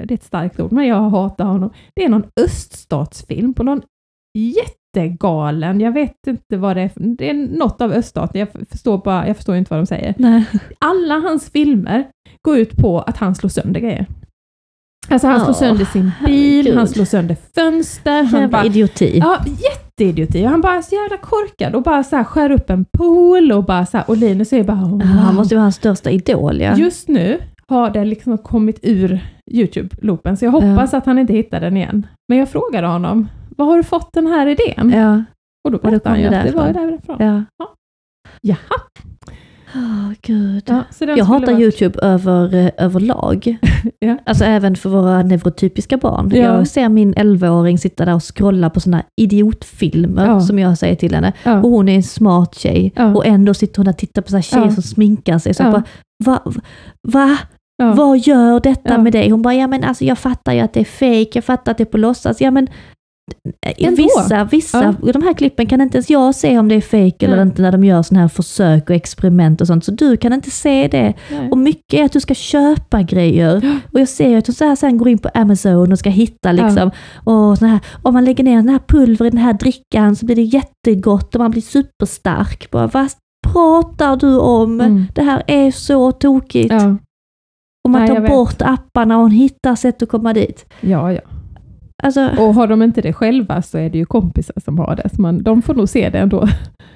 det 0.03 0.13
är 0.13 0.17
ett 0.17 0.23
starkt 0.23 0.59
ord, 0.59 0.71
men 0.71 0.87
jag 0.87 1.09
hatar 1.09 1.45
honom. 1.45 1.73
Det 1.95 2.03
är 2.03 2.09
någon 2.09 2.25
öststatsfilm 2.41 3.53
på 3.53 3.63
någon 3.63 3.81
jättegalen, 5.01 5.79
jag 5.81 5.91
vet 5.91 6.27
inte 6.27 6.57
vad 6.57 6.75
det 6.77 6.81
är, 6.81 6.91
det 6.95 7.29
är 7.29 7.33
något 7.33 7.81
av 7.81 7.91
öststaten, 7.91 8.39
jag 8.39 8.49
förstår, 8.71 8.97
bara, 8.97 9.27
jag 9.27 9.35
förstår 9.35 9.55
inte 9.55 9.73
vad 9.73 9.79
de 9.79 9.85
säger. 9.85 10.13
Nej. 10.17 10.45
alla 10.79 11.15
hans 11.15 11.49
filmer 11.49 12.03
går 12.41 12.57
ut 12.57 12.77
på 12.77 12.99
att 12.99 13.17
han 13.17 13.35
slår 13.35 13.49
sönder 13.49 13.79
grejer. 13.79 14.05
Alltså 15.09 15.27
han 15.27 15.39
slår 15.39 15.49
Åh, 15.49 15.59
sönder 15.59 15.85
sin 15.85 16.03
bil, 16.03 16.11
herregud. 16.65 16.77
han 16.77 16.87
slår 16.87 17.05
sönder 17.05 17.37
fönster, 17.55 18.23
han 18.23 18.41
Jävla 18.41 18.47
bara... 18.47 18.65
idioti. 18.65 19.17
Ja, 19.19 19.39
jätteidioti. 19.45 20.45
Och 20.45 20.49
Han 20.49 20.61
bara 20.61 20.75
är 20.75 20.81
så 20.81 20.95
jävla 20.95 21.17
korkad 21.17 21.75
och 21.75 21.81
bara 21.83 22.03
så 22.03 22.15
här 22.15 22.23
skär 22.23 22.51
upp 22.51 22.69
en 22.69 22.85
pool 22.97 23.51
och 23.51 23.63
bara 23.65 23.85
så 23.85 23.97
här, 23.97 24.09
och 24.09 24.17
Linus 24.17 24.53
är 24.53 24.63
bara 24.63 24.77
wow. 24.77 25.01
Ja, 25.01 25.07
Han 25.07 25.35
måste 25.35 25.55
vara 25.55 25.63
hans 25.63 25.75
största 25.75 26.09
idol 26.09 26.61
ja. 26.61 26.75
Just 26.77 27.07
nu 27.07 27.39
har 27.67 27.89
det 27.89 28.05
liksom 28.05 28.37
kommit 28.37 28.79
ur 28.81 29.19
Youtube-loopen, 29.51 30.35
så 30.35 30.45
jag 30.45 30.51
hoppas 30.51 30.93
att 30.93 31.05
han 31.05 31.19
inte 31.19 31.33
hittar 31.33 31.59
den 31.61 31.77
igen. 31.77 32.07
Men 32.27 32.37
jag 32.37 32.49
frågade 32.49 32.87
honom, 32.87 33.27
var 33.57 33.65
har 33.65 33.77
du 33.77 33.83
fått 33.83 34.13
den 34.13 34.27
här 34.27 34.47
idén? 34.47 34.89
Ja. 34.95 35.23
Och 35.65 35.71
då 35.71 35.77
berättade 35.77 36.09
han 36.09 36.21
ju 36.21 36.29
det 36.29 36.39
att 36.39 36.45
det 36.47 36.51
var 36.55 36.73
därifrån. 36.73 37.17
ja. 37.19 37.43
Ja. 37.59 37.73
Jaha. 38.41 38.57
Åh, 39.75 40.11
gud. 40.21 40.63
Ja, 40.67 40.83
Jag 40.99 41.25
hatar 41.25 41.45
varit- 41.53 41.59
YouTube 41.59 41.99
över, 42.01 42.53
eh, 42.55 42.69
överlag. 42.77 43.57
Ja. 43.99 44.17
Alltså 44.25 44.43
även 44.45 44.75
för 44.75 44.89
våra 44.89 45.23
neurotypiska 45.23 45.97
barn. 45.97 46.31
Ja. 46.33 46.37
Jag 46.41 46.67
ser 46.67 46.89
min 46.89 47.13
11-åring 47.13 47.77
sitta 47.77 48.05
där 48.05 48.15
och 48.15 48.35
scrolla 48.35 48.69
på 48.69 48.79
sådana 48.79 49.03
idiotfilmer 49.21 50.39
som 50.39 50.59
jag 50.59 50.77
säger 50.77 50.95
till 50.95 51.15
henne. 51.15 51.33
Och 51.45 51.69
hon 51.69 51.89
är 51.89 51.95
en 51.95 52.03
smart 52.03 52.55
tjej. 52.55 52.93
Och 53.15 53.25
ändå 53.25 53.53
sitter 53.53 53.77
hon 53.77 53.85
där 53.85 53.91
och 53.93 53.97
tittar 53.97 54.21
på 54.21 54.29
så 54.29 54.35
här 54.37 54.41
tjejer 54.41 54.69
som 54.69 54.83
sminkar 54.83 55.39
sig. 55.39 55.53
Så 55.53 55.63
Ja. 55.63 55.71
bara, 55.71 55.83
va? 56.25 56.39
va? 57.07 57.37
Vad 57.95 58.17
gör 58.19 58.59
detta 58.59 58.97
med 58.97 59.13
dig? 59.13 59.29
Hon 59.29 59.41
bara, 59.41 59.53
ja 59.53 59.67
men 59.67 59.83
alltså 59.83 60.03
jag 60.05 60.17
fattar 60.17 60.53
ju 60.53 60.59
att 60.59 60.73
det 60.73 60.79
är 60.79 60.83
fake, 61.25 61.29
jag 61.37 61.43
fattar 61.43 61.71
att 61.71 61.77
det 61.77 61.83
är 61.83 61.85
på 61.85 61.97
låtsas. 61.97 62.41
Ja 62.41 62.51
men 62.51 62.67
Ändå. 63.61 63.95
vissa, 63.95 64.43
vissa, 64.43 64.95
de 65.13 65.23
här 65.23 65.33
klippen 65.33 65.67
kan 65.67 65.81
inte 65.81 65.97
ens 65.97 66.09
jag 66.09 66.35
se 66.35 66.59
om 66.59 66.67
det 66.67 66.75
är 66.75 66.81
fake 66.81 67.25
eller 67.25 67.41
inte 67.41 67.61
när 67.61 67.71
de 67.71 67.83
gör 67.83 68.03
sådana 68.03 68.21
här 68.21 68.27
försök 68.27 68.89
och 68.89 68.95
experiment 68.95 69.61
och 69.61 69.67
sånt. 69.67 69.85
Så 69.85 69.91
du 69.91 70.17
kan 70.17 70.33
inte 70.33 70.51
se 70.51 70.87
det. 70.87 71.13
Nej. 71.31 71.49
Och 71.51 71.57
mycket 71.57 71.99
är 71.99 72.03
att 72.03 72.11
du 72.11 72.19
ska 72.19 72.33
köpa 72.33 73.01
grejer. 73.01 73.61
Ja. 73.63 73.79
Och 73.93 73.99
jag 73.99 74.09
ser 74.09 74.29
ju 74.29 74.35
att 74.35 74.47
hon 74.47 74.53
så 74.53 74.65
här 74.65 74.75
sen 74.75 74.97
går 74.97 75.07
in 75.07 75.17
på 75.17 75.29
Amazon 75.33 75.91
och 75.91 75.99
ska 75.99 76.09
hitta 76.09 76.51
liksom, 76.51 76.91
och 77.23 77.57
såna 77.57 77.71
här, 77.71 77.79
om 78.03 78.13
man 78.13 78.25
lägger 78.25 78.43
ner 78.43 78.55
den 78.55 78.69
här 78.69 78.81
pulver 78.87 79.25
i 79.25 79.29
den 79.29 79.39
här 79.39 79.53
drickan 79.53 80.15
så 80.15 80.25
blir 80.25 80.35
det 80.35 80.41
jättegott 80.41 81.35
och 81.35 81.41
man 81.41 81.51
blir 81.51 81.61
superstark. 81.61 82.71
Bara, 82.71 82.87
vad 82.87 83.11
pratar 83.53 84.15
du 84.15 84.37
om? 84.37 84.81
Mm. 84.81 85.05
Det 85.13 85.21
här 85.21 85.43
är 85.47 85.71
så 85.71 86.11
tokigt. 86.11 86.73
Ja. 86.73 86.97
Och 87.83 87.91
man 87.91 88.01
Nej, 88.01 88.09
tar 88.09 88.27
bort 88.27 88.61
apparna 88.61 89.15
och 89.15 89.21
hon 89.21 89.31
hittar 89.31 89.75
sätt 89.75 90.01
att 90.01 90.09
komma 90.09 90.33
dit. 90.33 90.65
ja, 90.81 91.13
ja. 91.13 91.21
Alltså, 92.03 92.29
Och 92.39 92.53
har 92.53 92.67
de 92.67 92.81
inte 92.81 93.01
det 93.01 93.13
själva 93.13 93.61
så 93.61 93.77
är 93.77 93.89
det 93.89 93.97
ju 93.97 94.05
kompisar 94.05 94.55
som 94.65 94.79
har 94.79 94.95
det. 94.95 95.09
Så 95.15 95.21
man, 95.21 95.43
de 95.43 95.61
får 95.61 95.73
nog 95.73 95.89
se 95.89 96.09
det 96.09 96.17
ändå. 96.17 96.47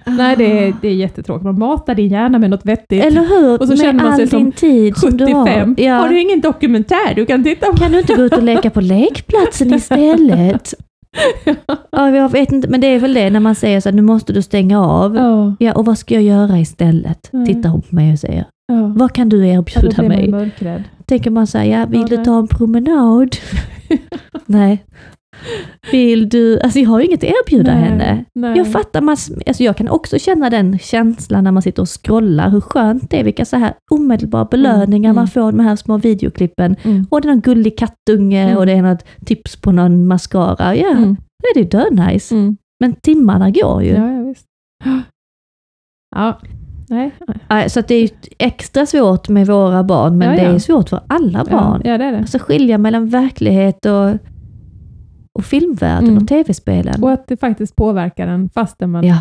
Nej, 0.05 0.35
det 0.37 0.67
är, 0.67 0.73
det 0.81 0.87
är 0.87 0.93
jättetråkigt. 0.93 1.43
Man 1.43 1.59
matar 1.59 1.95
din 1.95 2.07
hjärna 2.09 2.39
med 2.39 2.49
något 2.49 2.65
vettigt. 2.65 3.05
Eller 3.05 3.21
hur? 3.21 3.61
Och 3.61 3.67
så 3.67 3.71
Med 3.71 3.79
känner 3.79 4.03
man 4.03 4.15
sig 4.15 4.27
som 4.27 4.51
tid 4.51 4.97
som 4.97 5.17
du 5.17 5.25
har. 5.25 5.45
75. 5.45 5.75
Ja. 5.77 5.93
Har 5.95 6.09
du 6.09 6.21
ingen 6.21 6.41
dokumentär 6.41 7.15
du 7.15 7.25
kan 7.25 7.43
titta 7.43 7.65
på? 7.71 7.77
Kan 7.77 7.91
du 7.91 7.99
inte 7.99 8.13
gå 8.13 8.21
ut 8.21 8.33
och 8.37 8.43
leka 8.43 8.69
på 8.69 8.81
lekplatsen 8.81 9.73
istället? 9.73 10.73
Ja, 11.91 12.09
jag 12.09 12.29
vet 12.29 12.51
inte, 12.51 12.67
men 12.67 12.81
det 12.81 12.87
är 12.87 12.99
väl 12.99 13.13
det 13.13 13.29
när 13.29 13.39
man 13.39 13.55
säger 13.55 13.81
så 13.81 13.89
här, 13.89 13.95
nu 13.95 14.01
måste 14.01 14.33
du 14.33 14.41
stänga 14.41 14.81
av. 14.85 15.15
Ja, 15.15 15.55
Ja, 15.59 15.73
och 15.73 15.85
vad 15.85 15.97
ska 15.97 16.13
jag 16.13 16.23
göra 16.23 16.59
istället? 16.59 17.29
Nej. 17.31 17.45
Tittar 17.45 17.69
hon 17.69 17.81
på 17.81 17.95
mig 17.95 18.13
och 18.13 18.19
säger, 18.19 18.45
ja. 18.67 18.93
vad 18.95 19.13
kan 19.13 19.29
du 19.29 19.45
Ja, 19.47 19.53
då 19.55 19.59
erbjuda 19.59 19.81
blir 19.95 19.97
man 19.97 20.07
mig? 20.17 20.27
mörkrädd. 20.31 20.83
Tänker 21.11 21.31
man 21.31 21.47
säga, 21.47 21.79
ja, 21.79 21.85
vill 21.85 22.01
Ja, 22.01 22.07
du 22.17 22.23
ta 22.23 22.39
en 22.39 22.47
promenad? 22.47 23.35
nej. 24.45 24.85
Vill 25.91 26.29
du, 26.29 26.59
alltså 26.59 26.79
jag 26.79 26.89
har 26.89 26.99
ju 26.99 27.05
inget 27.05 27.23
att 27.23 27.29
erbjuda 27.29 27.73
Nej, 27.73 27.83
henne. 27.83 28.25
nej. 28.35 28.57
Jag 28.57 28.71
fattar, 28.71 29.01
man, 29.01 29.17
alltså 29.47 29.63
jag 29.63 29.77
kan 29.77 29.89
också 29.89 30.19
känna 30.19 30.49
den 30.49 30.79
känslan 30.79 31.43
när 31.43 31.51
man 31.51 31.61
sitter 31.61 31.81
och 31.81 31.89
scrollar, 32.03 32.49
hur 32.49 32.61
skönt 32.61 33.09
det 33.09 33.19
är, 33.19 33.23
vilka 33.23 33.45
så 33.45 33.57
här 33.57 33.73
omedelbara 33.91 34.45
belöningar 34.45 35.09
mm. 35.09 35.15
man 35.15 35.27
får 35.27 35.41
av 35.41 35.51
de 35.51 35.59
här 35.59 35.75
små 35.75 35.97
videoklippen. 35.97 36.75
Mm. 36.83 37.05
Och 37.09 37.21
det 37.21 37.27
är 37.27 37.31
någon 37.31 37.41
gullig 37.41 37.77
kattunge 37.77 38.43
Mm. 38.43 38.57
och 38.57 38.65
det 38.65 38.71
är 38.71 38.81
något 38.81 39.05
tips 39.25 39.55
på 39.55 39.71
någon 39.71 40.07
mascara. 40.07 40.75
Ja, 40.75 40.89
Mm. 40.91 41.15
det 41.43 41.59
är 41.59 41.63
det 41.63 41.71
dö-nice. 41.71 42.35
Mm. 42.35 42.57
Men 42.79 42.95
timmarna 42.95 43.49
går 43.51 43.83
ju. 43.83 43.89
Ja, 43.93 44.11
ja, 44.11 44.23
visst. 44.23 44.45
Ja, 46.15 46.39
nej. 46.91 47.11
Nej, 47.49 47.69
Så 47.69 47.79
att 47.79 47.87
det 47.87 47.95
är 47.95 48.09
extra 48.39 48.85
svårt 48.85 49.29
med 49.29 49.47
våra 49.47 49.83
barn, 49.83 50.17
men 50.17 50.29
Ja, 50.29 50.35
det 50.35 50.43
ja. 50.49 50.55
är 50.55 50.59
svårt 50.59 50.89
för 50.89 50.99
alla 51.07 51.45
barn. 51.45 51.81
Ja, 51.83 51.91
ja, 51.91 51.97
det 51.97 52.03
är 52.05 52.11
det. 52.11 52.17
Alltså 52.17 52.39
skilja 52.39 52.77
mellan 52.77 53.09
verklighet 53.09 53.85
och, 53.85 54.09
och 55.39 55.45
filmvärlden 55.45 56.09
Mm. 56.09 56.23
och 56.23 56.27
tv-spelen. 56.29 57.03
Och 57.03 57.11
att 57.11 57.27
det 57.27 57.37
faktiskt 57.37 57.75
påverkar 57.75 58.27
en 58.27 58.49
fastän 58.49 58.91
man 58.91 59.07
Ja, 59.07 59.17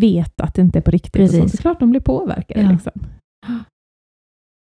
vet 0.00 0.40
att 0.40 0.54
det 0.54 0.62
inte 0.62 0.78
är 0.78 0.82
på 0.82 0.90
riktigt. 0.90 1.14
Och 1.14 1.18
Precis. 1.20 1.38
sånt. 1.38 1.52
Det 1.52 1.58
är 1.58 1.62
klart 1.62 1.80
de 1.80 1.90
blir 1.90 2.00
påverkade. 2.00 2.60
Ja. 2.62 2.70
Liksom. 2.72 2.92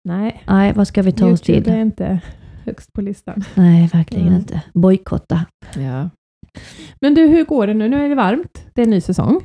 Nej, 0.09 0.43
nej, 0.49 0.73
vad 0.73 0.89
ska 0.89 1.03
vi 1.03 1.13
ta 1.13 1.25
oss 1.27 1.31
Youtube 1.51 1.65
till? 1.65 1.73
är 1.73 1.81
inte 1.81 2.21
högst 2.65 2.93
på 2.93 3.01
listan. 3.01 3.45
Nej, 3.55 3.87
verkligen 3.93 4.27
Mm. 4.27 4.39
inte. 4.39 4.63
Bojkotta. 4.75 5.45
Ja. 5.77 6.11
Men 7.01 7.15
du, 7.15 7.27
hur 7.27 7.45
går 7.45 7.67
det 7.67 7.75
nu? 7.75 7.89
Nu 7.89 8.05
är 8.05 8.09
det 8.09 8.15
varmt. 8.15 8.67
Det 8.75 8.81
är 8.83 8.85
en 8.85 8.91
ny 8.91 9.01
säsong. 9.01 9.41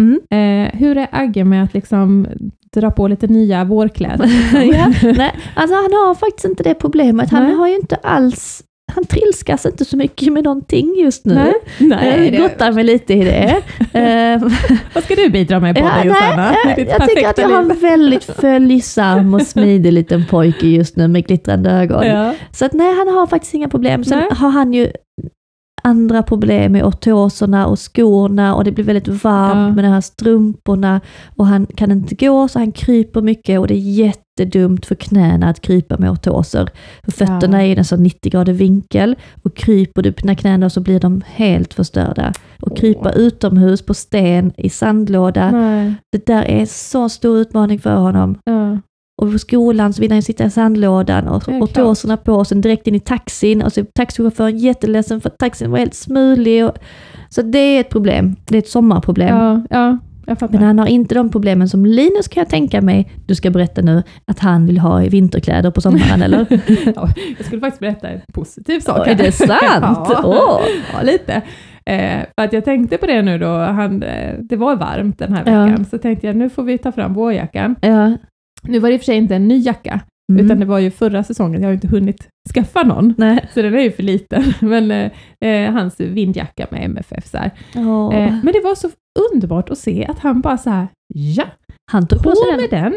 Mm. 0.00 0.20
Eh, 0.30 0.78
hur 0.78 0.96
är 0.98 1.08
Agge 1.12 1.44
med 1.44 1.64
att 1.64 1.74
liksom 1.74 2.26
dra 2.74 2.90
på 2.90 3.08
lite 3.08 3.26
nya 3.26 3.64
vårkläder? 3.64 4.26
ja, 4.72 4.86
nej, 5.16 5.32
alltså 5.54 5.76
han 5.76 5.92
har 5.92 6.14
faktiskt 6.14 6.44
inte 6.44 6.62
det 6.62 6.74
problemet. 6.74 7.30
Han 7.30 7.44
Nej. 7.44 7.54
har 7.54 7.68
ju 7.68 7.74
inte 7.74 7.96
alls 7.96 8.62
han 8.94 9.04
trilskas 9.04 9.66
inte 9.66 9.84
så 9.84 9.96
mycket 9.96 10.32
med 10.32 10.44
någonting 10.44 10.94
just 10.98 11.24
nu. 11.24 11.34
Nej, 11.78 12.22
jag 12.24 12.32
det- 12.32 12.38
gottar 12.38 12.72
mig 12.72 12.84
lite 12.84 13.14
i 13.14 13.24
det. 13.24 13.56
Eh, 13.98 14.42
Vad 14.94 15.04
ska 15.04 15.14
du 15.14 15.28
bidra 15.30 15.60
med 15.60 15.74
på 15.76 15.80
Ja, 15.80 15.90
det, 16.02 16.08
Josanna? 16.08 16.54
nej, 16.64 16.74
ditt 16.76 16.88
jag, 16.88 17.00
jag 17.00 17.08
tycker 17.08 17.28
att 17.28 17.38
jag 17.38 17.48
har 17.48 17.62
liv? 17.62 17.70
en 17.70 17.78
väldigt 17.80 18.24
följsam 18.24 19.34
och 19.34 19.42
smidig 19.42 19.92
liten 19.92 20.24
pojke 20.26 20.66
just 20.66 20.96
nu 20.96 21.08
med 21.08 21.26
glittrande 21.26 21.70
ögon. 21.70 22.06
Ja. 22.06 22.34
Så 22.52 22.64
att 22.64 22.72
nej, 22.72 22.94
han 22.96 23.08
har 23.08 23.26
faktiskt 23.26 23.54
inga 23.54 23.68
problem. 23.68 24.04
Sen 24.04 24.18
Nej. 24.18 24.28
har 24.30 24.50
han 24.50 24.72
ju 24.72 24.90
andra 25.82 26.22
problem 26.22 26.72
med 26.72 26.84
ortoserna 26.84 27.66
och 27.66 27.78
skorna 27.78 28.54
och 28.54 28.64
det 28.64 28.72
blir 28.72 28.84
väldigt 28.84 29.08
varmt 29.24 29.68
Ja. 29.68 29.74
med 29.74 29.84
de 29.84 29.88
här 29.88 30.00
strumporna 30.00 31.00
och 31.36 31.46
han 31.46 31.66
kan 31.66 31.90
inte 31.92 32.14
gå 32.14 32.48
så 32.48 32.58
han 32.58 32.72
kryper 32.72 33.22
mycket 33.22 33.60
och 33.60 33.66
det 33.66 33.74
är 33.74 33.78
jättedumt 33.78 34.86
för 34.86 34.94
knäna 34.94 35.48
att 35.48 35.60
krypa 35.60 35.96
med 35.98 36.10
ortoser. 36.10 36.68
För 37.04 37.12
fötterna 37.12 37.58
Ja. 37.62 37.66
är 37.70 37.74
i 37.74 37.78
en 37.78 37.84
sån 37.84 38.02
90 38.02 38.30
grader 38.30 38.52
vinkel 38.52 39.16
och 39.42 39.54
kryper 39.56 40.02
du 40.02 40.12
på 40.12 40.20
dina 40.20 40.34
knän 40.34 40.70
så 40.70 40.80
blir 40.80 41.00
de 41.00 41.22
helt 41.26 41.74
förstörda. 41.74 42.32
Och 42.62 42.76
krypa 42.76 43.12
utomhus 43.12 43.82
på 43.82 43.94
sten 43.94 44.52
i 44.56 44.70
sandlåda, 44.70 45.50
Nej. 45.50 45.94
det 46.12 46.26
där 46.26 46.42
är 46.42 46.66
så 46.66 47.08
stor 47.08 47.38
utmaning 47.38 47.78
för 47.78 47.94
honom. 47.96 48.38
Ja. 48.44 48.78
Och 49.20 49.32
på 49.32 49.38
skolan 49.38 49.92
så 49.92 50.02
vill 50.02 50.12
han 50.12 50.22
sitta 50.22 50.44
i 50.44 50.50
sandlådan 50.50 51.28
och, 51.28 51.48
är 51.48 51.62
och 51.62 51.72
tårsorna 51.72 52.16
på 52.16 52.44
sen 52.44 52.60
direkt 52.60 52.86
in 52.86 52.94
i 52.94 53.00
taxin 53.00 53.62
och 53.62 53.72
så 53.72 53.80
är 53.80 53.84
taxichauffören 53.84 54.58
jätteledsen 54.58 55.20
för 55.20 55.28
att 55.28 55.38
taxin 55.38 55.70
var 55.70 55.78
helt 55.78 55.94
smulig. 55.94 56.66
Och, 56.66 56.72
så 57.28 57.42
det 57.42 57.58
är 57.58 57.80
ett 57.80 57.90
problem. 57.90 58.36
Det 58.48 58.54
är 58.54 58.58
ett 58.58 58.68
sommarproblem. 58.68 59.36
Ja, 59.36 59.62
ja. 59.70 59.98
Men 60.50 60.62
han 60.62 60.78
har 60.78 60.86
inte 60.86 61.14
de 61.14 61.28
problemen 61.28 61.68
som 61.68 61.86
Linus 61.86 62.28
kan 62.28 62.40
jag 62.40 62.48
tänka 62.48 62.80
mig, 62.80 63.12
du 63.26 63.34
ska 63.34 63.50
berätta 63.50 63.82
nu, 63.82 64.02
att 64.26 64.38
han 64.38 64.66
vill 64.66 64.78
ha 64.78 65.02
i 65.02 65.08
vinterkläder 65.08 65.70
på 65.70 65.80
sommaren 65.80 66.22
eller? 66.22 66.46
ja, 66.96 67.08
jag 67.36 67.46
skulle 67.46 67.60
faktiskt 67.60 67.80
berätta 67.80 68.08
en 68.08 68.20
positiv 68.34 68.80
sak. 68.80 69.08
Är 69.08 69.14
det 69.14 69.32
sant? 69.32 69.50
ja, 70.10 70.60
ja, 70.92 71.02
lite. 71.02 71.42
Eh, 71.84 72.18
för 72.36 72.44
att 72.44 72.52
jag 72.52 72.64
tänkte 72.64 72.96
på 72.96 73.06
det 73.06 73.22
nu 73.22 73.38
då, 73.38 73.56
han, 73.56 74.02
eh, 74.02 74.34
det 74.40 74.56
var 74.56 74.76
varmt 74.76 75.18
den 75.18 75.32
här 75.32 75.42
Ja. 75.46 75.64
veckan, 75.64 75.84
så 75.84 75.98
tänkte 75.98 76.26
jag 76.26 76.36
nu 76.36 76.50
får 76.50 76.62
vi 76.62 76.78
ta 76.78 76.92
fram 76.92 77.14
vårjackan. 77.14 77.76
Ja. 77.80 78.16
Nu 78.62 78.78
var 78.78 78.88
det 78.88 78.94
i 78.94 78.96
och 78.96 79.00
för 79.00 79.04
sig 79.06 79.16
inte 79.16 79.36
en 79.36 79.48
ny 79.48 79.58
jacka, 79.58 80.00
Mm. 80.32 80.44
utan 80.46 80.60
det 80.60 80.66
var 80.66 80.78
ju 80.78 80.90
förra 80.90 81.24
säsongen, 81.24 81.60
jag 81.60 81.66
har 81.68 81.72
ju 81.72 81.74
inte 81.74 81.88
hunnit 81.88 82.28
skaffa 82.54 82.82
någon, 82.82 83.14
Nej. 83.18 83.48
så 83.54 83.62
den 83.62 83.74
är 83.74 83.80
ju 83.80 83.90
för 83.92 84.02
liten. 84.02 84.42
Men 84.60 84.90
eh, 84.90 85.10
eh, 85.44 85.72
hans 85.72 86.00
vindjacka 86.00 86.66
med 86.70 86.84
MFF 86.84 87.26
så. 87.26 87.38
Åh. 87.76 88.14
Eh, 88.16 88.34
men 88.44 88.52
det 88.52 88.60
var 88.64 88.74
så 88.74 88.90
underbart 89.32 89.70
att 89.70 89.78
se 89.78 90.06
att 90.06 90.18
han 90.18 90.40
bara 90.40 90.58
så 90.58 90.70
här, 90.70 90.88
ja, 91.14 91.44
han 91.92 92.06
tog 92.06 92.22
på 92.22 92.30
sig 92.34 92.56
med 92.56 92.70
den, 92.70 92.94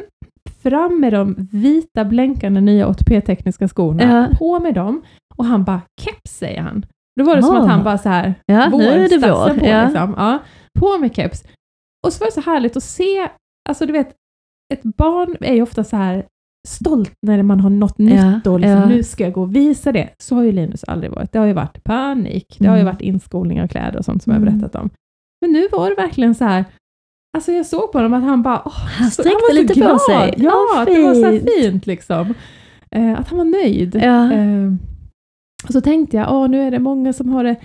fram 0.64 1.00
med 1.00 1.14
de 1.14 1.36
vita 1.52 2.06
blänkande 2.06 2.62
nya 2.62 2.88
ATP-tekniska 2.88 3.68
skorna, 3.68 4.04
Ja. 4.32 4.38
på 4.38 4.60
med 4.60 4.74
dem, 4.76 5.02
och 5.36 5.46
han 5.46 5.64
bara 5.64 5.82
keps 6.02 6.38
säger 6.38 6.62
han. 6.62 6.86
Då 7.20 7.26
var 7.26 7.36
det 7.36 7.44
som 7.44 7.56
Ah. 7.56 7.60
att 7.60 7.68
han 7.70 7.84
bara 7.84 7.98
så 7.98 8.10
här, 8.10 8.34
Ja, 8.46 8.70
nu 8.70 8.84
är 8.84 9.10
det 9.10 9.18
vår. 9.18 9.60
på, 9.60 9.66
Ja. 9.66 9.84
liksom. 9.86 10.14
ja, 10.18 10.40
på 10.80 10.98
med 10.98 11.16
keps. 11.16 11.44
Och 12.08 12.14
så 12.14 12.20
var 12.20 12.28
det 12.28 12.32
så 12.42 12.42
härligt 12.52 12.78
att 12.78 12.84
se, 12.84 13.30
alltså 13.70 13.86
du 13.86 13.94
vet, 13.94 14.14
ett 14.74 14.84
barn 14.84 15.36
är 15.42 15.54
ju 15.54 15.62
ofta 15.62 15.84
så 15.84 15.96
här 15.98 16.26
stolt 16.68 17.14
när 17.22 17.44
man 17.44 17.60
har 17.60 17.70
något 17.70 17.94
Ja, 17.98 18.06
nytt 18.36 18.48
och 18.48 18.60
liksom, 18.60 18.78
ja. 18.78 18.86
nu 18.86 19.04
ska 19.04 19.24
jag 19.24 19.34
gå 19.34 19.42
och 19.42 19.56
visa 19.56 19.92
det. 19.92 20.10
Så 20.20 20.36
har 20.36 20.44
ju 20.44 20.52
Linus 20.52 20.84
aldrig 20.84 21.12
varit. 21.12 21.32
Det 21.32 21.40
har 21.40 21.46
ju 21.46 21.54
varit 21.54 21.84
panik, 21.84 22.56
det 22.60 22.68
har 22.68 22.76
ju 22.76 22.82
Mm. 22.82 22.94
varit 22.94 23.02
inskolning 23.02 23.62
av 23.62 23.68
kläder 23.68 23.98
och 24.00 24.06
sånt 24.06 24.24
som 24.24 24.34
jag 24.34 24.42
Mm. 24.42 24.54
berättat 24.60 24.82
om. 24.82 24.90
Men 25.42 25.52
nu 25.52 25.68
var 25.72 25.90
det 25.90 25.96
verkligen 25.96 26.36
så 26.36 26.46
här, 26.46 26.66
alltså 27.38 27.52
jag 27.52 27.66
såg 27.66 27.92
på 27.92 27.98
honom 27.98 28.14
att 28.14 28.24
han 28.24 28.42
bara, 28.44 28.62
åh, 28.66 28.78
Han 29.00 29.12
sträckte 29.12 29.30
var 29.34 29.56
så 29.56 29.62
lite 29.62 29.74
på 29.74 29.80
glad. 29.80 30.02
sig. 30.02 30.34
Ja, 30.38 30.52
Åh, 30.74 30.80
att 30.82 30.86
det 30.88 31.04
var 31.04 31.14
så 31.14 31.26
här 31.26 31.40
fint. 31.62 31.86
liksom. 31.88 32.34
Eh, 32.96 33.20
att 33.20 33.28
han 33.28 33.38
var 33.38 33.46
nöjd. 33.46 33.96
Ja. 33.96 34.34
Eh, 34.34 34.74
och 35.68 35.74
så 35.74 35.82
tänkte 35.82 36.18
jag, 36.18 36.34
åh, 36.34 36.48
nu 36.50 36.62
är 36.62 36.72
det 36.72 36.80
många 36.80 37.14
som 37.14 37.30
har 37.30 37.44
det 37.44 37.56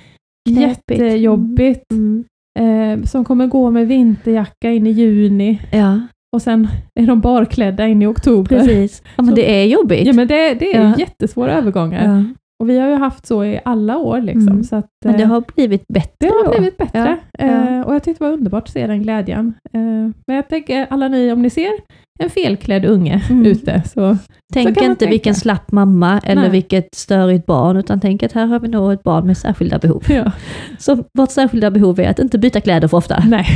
Knepigt. 0.48 0.80
jättejobbigt, 0.90 1.92
Mm. 1.92 2.24
eh, 2.58 3.04
som 3.04 3.24
kommer 3.24 3.46
gå 3.46 3.70
med 3.70 3.88
vinterjacka 3.88 4.70
in 4.70 4.86
i 4.86 4.90
juni 4.90 5.62
Ja, 5.72 6.00
och 6.36 6.42
sen 6.42 6.68
är 7.00 7.06
de 7.06 7.20
barklädda 7.20 7.86
in 7.86 8.02
i 8.02 8.06
oktober. 8.06 8.58
precis. 8.58 9.02
Ja, 9.16 9.22
men 9.22 9.26
Så- 9.28 9.34
det 9.34 9.60
är 9.60 9.64
jobbigt. 9.66 10.06
Ja, 10.06 10.12
men 10.12 10.28
det, 10.28 10.54
det 10.54 10.74
är 10.76 10.82
Ja. 10.82 10.94
jättesvåra 10.98 11.52
övergångar. 11.52 12.04
Ja. 12.16 12.24
Och 12.62 12.70
vi 12.70 12.78
har 12.78 12.88
ju 12.88 12.94
haft 12.94 13.26
så 13.26 13.44
i 13.44 13.60
alla 13.64 13.98
år. 13.98 14.20
Liksom, 14.20 14.48
Mm. 14.48 14.64
så 14.64 14.76
att, 14.76 14.86
Men 15.04 15.16
det 15.16 15.22
eh, 15.22 15.28
har 15.28 15.42
blivit 15.54 15.84
bättre 15.88 16.12
det 16.18 16.26
har 16.28 16.44
då. 16.44 16.50
blivit 16.50 16.76
bättre. 16.76 17.16
Ja, 17.38 17.46
ja. 17.46 17.68
Eh, 17.68 17.80
och 17.80 17.94
jag 17.94 18.02
tyckte 18.02 18.24
det 18.24 18.28
var 18.30 18.36
underbart 18.36 18.62
att 18.62 18.68
se 18.72 18.86
den 18.86 19.02
glädjen. 19.02 19.54
Eh, 19.72 19.80
men 20.26 20.36
jag 20.36 20.48
tänker, 20.48 20.86
alla 20.90 21.08
ni, 21.08 21.32
om 21.32 21.42
ni 21.42 21.50
ser 21.50 21.70
en 22.18 22.30
felklädd 22.30 22.84
unge 22.84 23.22
Mm. 23.30 23.46
ute. 23.46 23.82
Så, 23.86 24.16
Tänk 24.54 24.76
man 24.80 24.84
inte 24.90 25.06
vilken 25.06 25.34
slapp 25.34 25.72
mamma 25.72 26.20
eller 26.24 26.42
Nej. 26.42 26.50
vilket 26.50 26.94
störigt 26.94 27.46
barn, 27.46 27.76
utan 27.76 28.00
tänk 28.00 28.22
att 28.22 28.32
här 28.32 28.46
har 28.46 28.60
vi 28.60 28.68
nog 28.68 28.92
ett 28.92 29.02
barn 29.02 29.26
med 29.26 29.38
särskilda 29.38 29.78
behov. 29.78 30.02
ja. 30.08 30.32
Så 30.78 31.04
vårt 31.14 31.30
särskilda 31.30 31.70
behov 31.70 32.00
är 32.00 32.08
att 32.10 32.18
inte 32.18 32.38
byta 32.38 32.60
kläder 32.60 32.88
för 32.88 32.96
ofta. 32.96 33.22
Nej. 33.26 33.46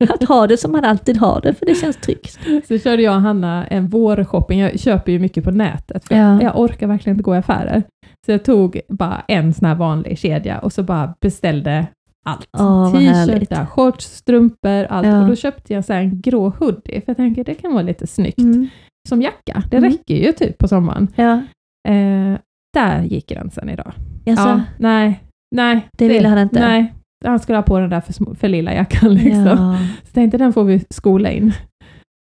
Att 0.08 0.24
ha 0.28 0.46
det 0.46 0.56
som 0.56 0.72
man 0.72 0.84
alltid 0.84 1.16
har 1.16 1.40
det, 1.40 1.54
för 1.54 1.66
det 1.66 1.74
känns 1.74 1.96
tryggt. 1.96 2.38
Så 2.68 2.78
körde 2.78 3.02
jag 3.02 3.14
och 3.14 3.20
Hanna 3.22 3.66
en 3.66 3.88
vårshopping. 3.88 4.58
Jag 4.60 4.80
köper 4.80 5.12
ju 5.12 5.18
mycket 5.18 5.44
på 5.44 5.50
nätet, 5.50 6.08
för 6.08 6.14
Ja. 6.16 6.42
jag 6.42 6.58
orkar 6.60 6.86
verkligen 6.86 7.14
inte 7.16 7.22
gå 7.24 7.34
i 7.34 7.38
affärer. 7.38 7.82
Så 8.26 8.32
jag 8.32 8.44
tog 8.44 8.80
bara 8.88 9.22
en 9.28 9.54
sån 9.54 9.68
här 9.68 9.74
vanlig 9.74 10.18
kedja 10.18 10.58
och 10.58 10.72
så 10.72 10.82
bara 10.82 11.14
beställde 11.20 11.86
allt. 12.28 12.92
T-shirtar, 12.92 13.66
shorts, 13.66 14.04
strumpor, 14.06 14.84
allt. 14.84 15.06
Ja. 15.06 15.22
Och 15.22 15.28
då 15.28 15.36
köpte 15.36 15.74
jag 15.74 15.84
så 15.84 15.92
en 15.92 16.20
grå 16.20 16.48
hoodie, 16.48 17.00
för 17.00 17.04
jag 17.06 17.16
tänker 17.16 17.44
det 17.44 17.54
kan 17.54 17.72
vara 17.72 17.82
lite 17.82 18.06
snyggt. 18.06 18.38
Mm. 18.38 18.68
Som 19.08 19.22
jacka, 19.22 19.62
det 19.70 19.76
Mm. 19.76 19.90
räcker 19.90 20.14
ju 20.14 20.32
typ 20.32 20.58
på 20.58 20.68
sommaren. 20.68 21.08
Ja, 21.16 21.40
Eh, 21.88 22.38
där 22.74 23.02
gick 23.02 23.28
gränsen 23.28 23.68
idag. 23.68 23.92
alltså, 24.28 24.48
Ja, 24.48 24.60
nej, 24.78 25.20
nej. 25.56 25.88
det 25.98 26.08
ville 26.08 26.28
han 26.28 26.38
inte. 26.38 26.60
Nej, 26.60 26.94
han 27.24 27.38
skulle 27.38 27.58
ha 27.58 27.62
på 27.62 27.78
den 27.78 27.90
där 27.90 28.00
för, 28.00 28.12
små- 28.12 28.34
för 28.34 28.48
lilla 28.48 28.74
jackan 28.74 29.14
liksom. 29.14 29.44
Ja. 29.46 29.76
Så 30.06 30.12
tänkte 30.12 30.38
den 30.38 30.52
får 30.52 30.64
vi 30.64 30.84
skola 30.90 31.30
in. 31.30 31.52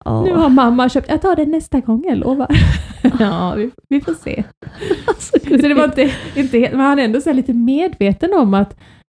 Åh. 0.05 0.23
Nu 0.23 0.33
har 0.33 0.49
mamma 0.49 0.89
köpt, 0.89 1.09
jag 1.09 1.21
tar 1.21 1.35
det 1.35 1.45
nästa 1.45 1.79
gång, 1.79 2.03
jag 2.07 2.17
lovar. 2.17 2.47
ja, 3.19 3.53
vi, 3.57 3.71
vi 3.89 4.01
får 4.01 4.13
se. 4.13 4.43
Alltså, 5.07 5.37
Så 5.49 5.57
det 5.67 5.73
var 5.73 5.83
inte, 5.85 6.11
inte 6.35 6.57
helt, 6.59 6.71
men 6.71 6.79
han 6.85 6.99
är 6.99 7.03
ändå 7.03 7.21
så 7.21 7.33
lite 7.33 7.53
medveten 7.53 8.33
om 8.33 8.53
att 8.53 8.75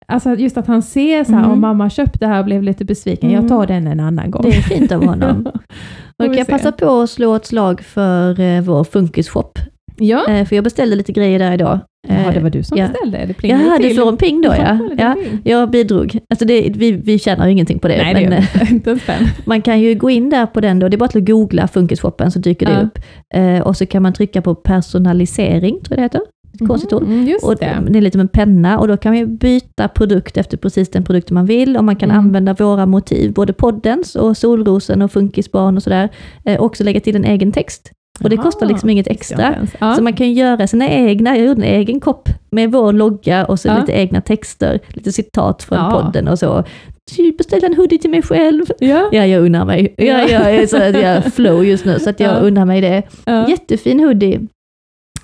Alltså 0.08 0.36
just 0.36 0.58
att 0.58 0.68
han 0.68 0.82
ser 0.82 1.24
så 1.24 1.32
här, 1.32 1.40
Mm. 1.40 1.52
om 1.52 1.62
mamma 1.62 1.90
köpte 1.90 2.20
det 2.20 2.28
här 2.28 2.40
och 2.40 2.46
blev 2.46 2.64
lite 2.64 2.86
besviken, 2.86 3.30
jag 3.32 3.38
Mm. 3.40 3.50
tar 3.50 3.68
den 3.68 3.88
en 3.88 4.00
annan 4.00 4.32
gång. 4.32 4.42
Det 4.42 4.50
är 4.58 4.62
fint 4.62 4.92
av 4.92 5.06
honom. 5.06 5.46
Och 6.18 6.26
Får 6.26 6.26
kan 6.26 6.38
jag 6.38 6.48
passa 6.48 6.72
på 6.72 7.02
att 7.02 7.10
slå 7.10 7.36
ett 7.36 7.46
slag 7.46 7.82
för 7.82 8.40
eh, 8.40 8.62
vår 8.62 8.84
funkisshop. 8.84 9.60
Ja, 9.98 10.28
Eh, 10.30 10.46
för 10.46 10.56
jag 10.56 10.64
beställde 10.64 10.96
lite 10.96 11.12
grejer 11.12 11.40
där 11.40 11.54
idag. 11.54 11.80
ja 12.08 12.14
Eh, 12.16 12.34
det 12.34 12.40
var 12.40 12.50
du 12.50 12.64
som 12.64 12.78
ja. 12.78 12.88
beställde, 12.88 13.18
det 13.42 13.48
Jaha, 13.48 13.78
till. 13.78 13.90
du 13.90 13.96
får 14.02 14.10
en 14.10 14.18
ping 14.18 14.42
då 14.42 14.50
ja. 14.58 14.74
det 14.98 15.04
ja. 15.04 15.16
Jag 15.44 15.70
bidrog. 15.70 16.20
Alltså 16.30 16.46
det, 16.46 16.72
vi, 16.76 16.92
vi 16.92 17.20
tjänar 17.20 17.48
ingenting 17.48 17.80
på 17.80 17.88
det. 17.88 17.98
Nej, 17.98 18.14
det 18.14 18.30
men, 18.30 18.34
eh, 18.34 18.46
vi 18.70 18.74
inte. 18.76 18.92
en. 19.08 19.28
Man 19.46 19.62
kan 19.62 19.80
ju 19.82 19.96
gå 19.96 20.10
in 20.10 20.30
där 20.30 20.46
på 20.46 20.62
den 20.62 20.80
då, 20.80 20.90
det 20.90 20.96
är 20.96 20.98
bara 20.98 21.06
att 21.06 21.26
googla 21.28 21.68
funkisshoppen 21.68 22.32
så 22.32 22.40
dyker 22.40 22.66
det 22.66 22.72
Ja. 22.72 22.82
upp. 22.82 23.00
Eh, 23.36 23.68
och 23.68 23.78
så 23.78 23.86
kan 23.86 24.04
man 24.04 24.14
trycka 24.14 24.42
på 24.42 24.56
personalisering, 24.56 25.72
tror 25.84 25.88
jag 25.90 25.98
det 25.98 26.02
heter. 26.04 26.22
Ett 26.62 26.68
konstigt 26.68 26.94
ord. 26.94 27.04
Mm, 27.04 27.38
Och 27.44 27.56
det. 27.56 27.78
det 27.90 27.98
är 27.98 28.02
lite 28.02 28.12
som 28.16 28.22
en 28.22 28.28
penna 28.28 28.80
och 28.80 28.88
då 28.88 28.98
kan 28.98 29.12
vi 29.14 29.26
byta 29.26 29.88
produkt 29.88 30.38
efter 30.38 30.58
precis 30.58 30.90
den 30.90 31.04
produkt 31.04 31.32
man 31.32 31.46
vill 31.46 31.78
och 31.78 31.84
man 31.84 31.96
kan 31.96 32.10
Mm. 32.12 32.20
använda 32.26 32.54
våra 32.54 32.86
motiv, 32.86 33.34
både 33.34 33.54
poddens 33.54 34.16
och 34.16 34.38
solrosen 34.38 35.02
och 35.02 35.12
funkisbarn 35.12 35.78
och 35.78 35.84
sådär. 35.84 36.10
Eh, 36.46 36.62
också 36.62 36.84
lägga 36.84 37.00
till 37.00 37.16
en 37.16 37.26
egen 37.26 37.52
text. 37.52 37.92
Och 38.24 38.30
det 38.30 38.36
Jaha, 38.36 38.44
kostar 38.44 38.66
liksom 38.66 38.90
inget 38.90 39.08
extra. 39.08 39.68
Ja. 39.80 39.96
Så 39.96 40.04
man 40.04 40.14
kan 40.14 40.34
göra 40.34 40.68
sina 40.68 40.90
egna, 40.90 41.38
jag 41.38 41.46
gjorde 41.48 41.62
en 41.66 41.76
egen 41.82 42.00
kopp 42.00 42.30
med 42.52 42.72
vår 42.72 42.94
logga 42.94 43.46
och 43.46 43.60
så 43.60 43.68
Ja. 43.68 43.80
lite 43.80 43.92
egna 43.92 44.22
texter, 44.22 44.80
lite 44.88 45.12
citat 45.12 45.64
från 45.64 45.78
Ja. 45.78 45.92
podden 46.04 46.28
och 46.28 46.40
så. 46.40 46.64
Typ 47.12 47.38
beställa 47.38 47.68
en 47.68 47.76
hoodie 47.76 47.98
till 48.00 48.10
mig 48.10 48.22
själv. 48.22 48.66
ja. 48.80 49.10
Ja, 49.12 49.26
jag 49.26 49.42
unnar 49.46 49.66
mig. 49.66 49.94
Ja, 49.98 50.04
Ja. 50.06 50.28
jag 50.30 50.56
är 50.56 50.68
så 50.68 50.78
att 50.78 51.02
jag 51.02 51.24
flow 51.34 51.66
just 51.66 51.86
nu, 51.86 52.00
så 52.00 52.10
att 52.10 52.20
jag 52.20 52.32
Ja. 52.36 52.40
unnar 52.40 52.66
mig 52.66 52.82
det. 52.82 53.04
Jättefin 53.50 54.00
hoodie 54.00 54.40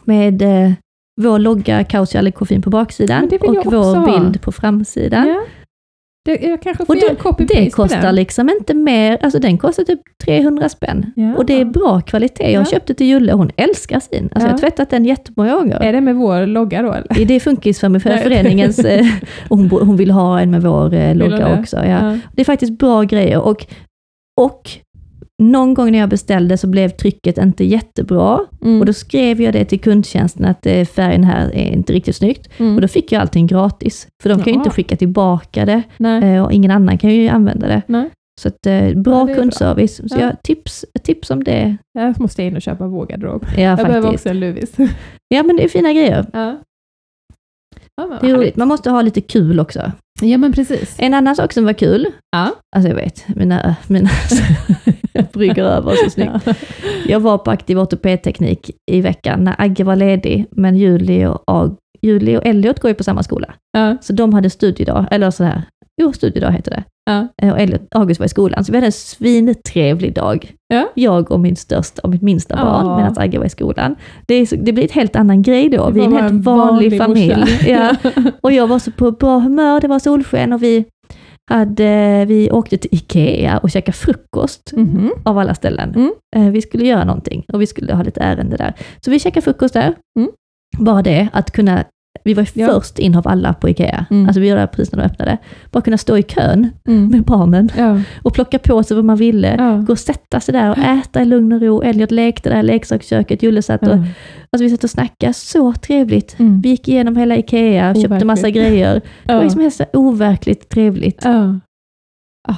med 0.06 0.42
eh, 0.42 0.72
vår 1.20 1.40
logga 1.40 1.84
Kaos 1.84 2.10
kärlek 2.12 2.36
koffein 2.36 2.62
på 2.62 2.70
baksidan 2.70 3.24
och 3.24 3.66
vår 3.66 4.06
bild 4.20 4.42
på 4.42 4.52
framsidan. 4.52 5.28
Ja. 5.28 5.42
Det, 6.26 6.42
jag 6.42 6.62
kanske 6.62 6.86
får 6.86 6.94
Och 6.96 7.00
det, 7.02 7.16
copy-paste 7.20 7.64
det 7.64 7.70
kostar 7.70 8.02
den. 8.02 8.16
liksom 8.16 8.50
inte 8.50 8.74
mer, 8.74 9.18
alltså 9.22 9.40
den 9.40 9.58
kostar 9.58 9.84
typ 9.84 10.00
300 10.26 10.70
spänn. 10.70 11.12
Ja. 11.16 11.36
Och 11.36 11.46
det 11.46 11.62
är 11.62 11.66
bra 11.66 12.02
kvalitet. 12.02 12.52
Jag 12.52 12.62
Ja. 12.62 12.66
köpte 12.66 12.94
till 12.94 13.08
Julle, 13.08 13.34
hon 13.34 13.52
älskar 13.58 14.00
sin. 14.00 14.24
Alltså 14.24 14.40
Ja. 14.40 14.46
jag 14.46 14.52
har 14.52 14.58
tvättat 14.58 14.90
den 14.90 15.06
jättemånga 15.06 15.56
gånger. 15.56 15.80
Är 15.80 15.94
det 15.94 16.02
med 16.02 16.16
vår 16.16 16.46
logga 16.46 16.82
då 16.82 16.92
eller? 16.94 17.26
Det 17.26 17.34
är 17.34 17.40
funkis 17.40 17.80
för 17.80 17.90
mig, 17.90 18.02
för 18.02 18.18
föreningens, 18.18 18.80
eh, 18.80 19.06
hon, 19.50 19.70
hon 19.70 19.98
vill 19.98 20.12
ha 20.12 20.40
en 20.40 20.52
med 20.52 20.62
vår 20.62 20.94
eh, 20.94 21.16
logga 21.16 21.60
också. 21.60 21.78
Ja. 21.86 22.18
Det 22.34 22.42
är 22.42 22.46
faktiskt 22.46 22.72
bra 22.80 23.04
grejer 23.04 23.40
och, 23.42 23.66
och 24.42 24.70
någon 25.40 25.74
gång 25.74 25.92
när 25.92 26.00
jag 26.00 26.10
beställde 26.10 26.58
så 26.58 26.68
blev 26.68 26.90
trycket 26.90 27.38
inte 27.38 27.64
jättebra 27.66 28.40
Mm. 28.62 28.80
och 28.80 28.86
då 28.86 28.94
skrev 28.94 29.42
jag 29.42 29.54
det 29.54 29.66
till 29.66 29.80
kundtjänsten 29.80 30.46
att 30.46 30.66
eh, 30.66 30.86
färgen 30.86 31.24
här 31.24 31.56
är 31.56 31.72
inte 31.72 31.94
riktigt 31.94 32.16
snyggt 32.16 32.48
Mm. 32.60 32.76
och 32.76 32.82
då 32.82 32.88
fick 32.88 33.12
jag 33.12 33.22
allting 33.22 33.48
gratis. 33.48 34.08
För 34.24 34.30
de 34.30 34.36
kan 34.36 34.46
ju 34.46 34.52
Jaha. 34.52 34.60
inte 34.60 34.70
skicka 34.70 34.96
tillbaka 34.96 35.66
det 35.66 35.82
Nej. 35.98 36.36
eh, 36.36 36.44
och 36.44 36.52
ingen 36.52 36.72
annan 36.72 36.98
kan 36.98 37.10
ju 37.16 37.28
använda 37.28 37.68
det. 37.68 37.82
Nej. 37.88 38.10
Så 38.42 38.48
att, 38.48 38.66
eh, 38.66 38.94
bra 39.02 39.30
Ja, 39.30 39.36
kundservice. 39.36 39.96
Så 39.96 40.04
Ja. 40.20 40.22
jag 40.22 40.44
tips, 40.44 40.86
tips 41.04 41.30
om 41.32 41.44
det. 41.44 41.78
Jag 41.94 42.20
måste 42.20 42.44
in 42.44 42.56
och 42.56 42.62
köpa 42.62 42.88
vår 42.88 43.06
garderob. 43.06 43.46
Ja, 43.56 43.62
Jag 43.62 43.78
behöver 43.78 44.02
faktiskt. 44.02 44.22
också 44.26 44.30
en 44.30 44.40
luvis. 44.40 44.76
Ja, 45.28 45.44
men 45.44 45.56
det 45.56 45.64
är 45.64 45.68
fina 45.68 45.94
grejer. 45.94 46.26
Ja. 46.34 46.60
Ja, 48.12 48.18
Det 48.22 48.30
är 48.30 48.36
roligt. 48.36 48.56
Man 48.56 48.68
måste 48.68 48.90
ha 48.90 49.02
lite 49.02 49.22
kul 49.22 49.60
också. 49.60 49.92
Ja, 50.22 50.38
men 50.38 50.54
precis. 50.54 50.96
En 51.00 51.14
annan 51.14 51.36
sak 51.36 51.54
som 51.54 51.66
var 51.66 51.74
kul, 51.74 52.06
Ja. 52.32 52.52
alltså 52.76 52.90
jag 52.90 52.96
vet, 52.96 53.26
mina, 53.36 53.76
mina 53.88 54.10
brygger 55.34 55.64
över 55.64 55.96
så 56.04 56.10
snyggt. 56.10 56.32
Ja. 56.46 56.54
Jag 57.08 57.20
var 57.20 57.38
på 57.38 57.52
Aktiv 57.52 57.80
ortopedteknik 57.80 58.72
i 58.92 59.02
veckan 59.02 59.44
när 59.44 59.56
Agge 59.58 59.84
var 59.84 59.96
ledig, 59.96 60.46
men 60.52 60.76
Julie 60.78 61.28
och, 61.28 61.44
Ag- 61.48 61.78
Julie 62.02 62.38
och 62.38 62.46
Elliot 62.46 62.80
går 62.80 62.90
ju 62.90 62.96
på 62.96 63.04
samma 63.04 63.24
skola. 63.24 63.54
Ja. 63.78 63.98
Så 64.02 64.14
de 64.14 64.34
hade 64.34 64.50
studiedag, 64.50 65.06
eller 65.12 65.32
så 65.32 65.44
här, 65.44 65.62
jo 66.02 66.14
studiedag 66.14 66.52
heter 66.52 66.72
det. 66.72 66.84
Ja. 67.10 67.28
Eh, 67.42 67.52
Och 67.54 67.60
Elliot, 67.60 67.82
August 67.92 68.20
var 68.20 68.26
i 68.26 68.30
skolan, 68.30 68.64
så 68.66 68.72
vi 68.72 68.78
hade 68.78 68.86
en 68.88 68.92
svintrevlig 68.92 70.14
dag. 70.14 70.52
Ja. 70.68 70.88
Jag 70.96 71.32
och 71.32 71.40
min 71.40 71.56
största 71.56 72.02
och 72.02 72.10
mitt 72.10 72.22
minsta 72.22 72.56
Ja. 72.58 72.64
barn, 72.66 72.98
medan 72.98 73.14
Agge 73.18 73.38
var 73.40 73.46
i 73.46 73.50
skolan. 73.50 73.96
Det, 74.28 74.34
är 74.34 74.58
det 74.58 74.72
blir 74.74 74.84
ett 74.86 74.92
helt 74.92 75.16
annan 75.16 75.42
grej 75.42 75.70
då, 75.70 75.90
vi 75.90 76.00
är 76.00 76.06
en 76.06 76.14
helt 76.16 76.44
vanlig, 76.46 76.98
familj. 76.98 77.36
morsa. 77.38 77.68
Ja. 77.70 77.96
Och 78.42 78.52
jag 78.52 78.68
var 78.68 78.80
så 78.80 78.92
på 78.92 79.12
bra 79.12 79.40
humör, 79.40 79.82
det 79.82 79.88
var 79.88 80.00
solsken 80.00 80.54
och 80.54 80.64
vi, 80.64 80.86
hade, 81.52 82.26
vi 82.28 82.52
åkte 82.52 82.78
till 82.78 82.90
Ikea 82.94 83.58
och 83.58 83.70
käkade 83.72 83.98
frukost 83.98 84.72
Mhm. 84.76 85.12
av 85.24 85.38
alla 85.38 85.54
ställen. 85.56 85.94
Mm. 85.96 86.12
Eh, 86.36 86.52
Vi 86.52 86.62
skulle 86.62 86.86
göra 86.86 87.04
någonting 87.04 87.46
och 87.54 87.62
vi 87.62 87.68
skulle 87.68 87.94
ha 87.94 88.04
lite 88.04 88.20
ärende 88.20 88.58
där. 88.58 88.74
Så 89.06 89.12
vi 89.12 89.20
käkade 89.20 89.44
frukost 89.44 89.74
där. 89.74 89.96
Mm. 90.20 90.32
Bara 90.78 91.02
det, 91.02 91.28
att 91.34 91.52
kunna, 91.52 91.84
vi 92.24 92.34
var 92.34 92.48
Ja. 92.54 92.68
först 92.68 93.00
in 93.00 93.16
av 93.16 93.28
alla 93.28 93.54
på 93.54 93.70
Ikea. 93.70 94.06
Mm. 94.12 94.26
Alltså 94.26 94.40
vi 94.42 94.50
gjorde 94.50 94.62
det 94.62 94.68
precis 94.68 94.92
när 94.94 95.00
de 95.00 95.06
öppnade. 95.06 95.38
Bara 95.72 95.82
kunna 95.82 95.98
stå 95.98 96.18
i 96.18 96.24
kön 96.24 96.70
Mm. 96.88 97.08
med 97.08 97.24
barnen 97.24 97.70
Ja. 97.78 98.00
och 98.24 98.34
plocka 98.34 98.60
på 98.60 98.84
sig 98.84 98.96
vad 98.96 99.06
man 99.06 99.18
ville. 99.18 99.56
Ja. 99.58 99.78
Gå 99.78 99.92
och 99.94 100.00
sätta 100.00 100.40
sig 100.40 100.54
där 100.54 100.70
och 100.72 100.78
äta 100.78 101.22
i 101.22 101.26
lugn 101.26 101.52
och 101.54 101.62
ro. 101.62 101.82
Elliot 101.82 102.12
lekte 102.12 102.50
där 102.50 102.60
i 102.60 102.64
leksaksköket, 102.64 103.44
Julle 103.44 103.62
satt 103.62 103.82
och, 103.82 103.94
alltså 103.94 104.64
vi 104.64 104.70
satt 104.70 104.84
och 104.84 104.90
snackade. 104.90 105.34
Så 105.34 105.74
trevligt. 105.74 106.40
Mm. 106.40 106.62
Vi 106.62 106.70
gick 106.70 106.88
igenom 106.88 107.16
hela 107.16 107.36
Ikea, 107.38 107.94
köpte 107.94 108.08
Overkligt. 108.08 108.28
massa 108.28 108.50
grejer. 108.50 109.02
Det 109.24 109.34
var 109.34 109.44
liksom 109.44 109.62
helt 109.62 109.74
så 109.74 109.86
overkligt 109.94 110.70
trevligt. 110.70 111.22
Ja. 111.24 111.56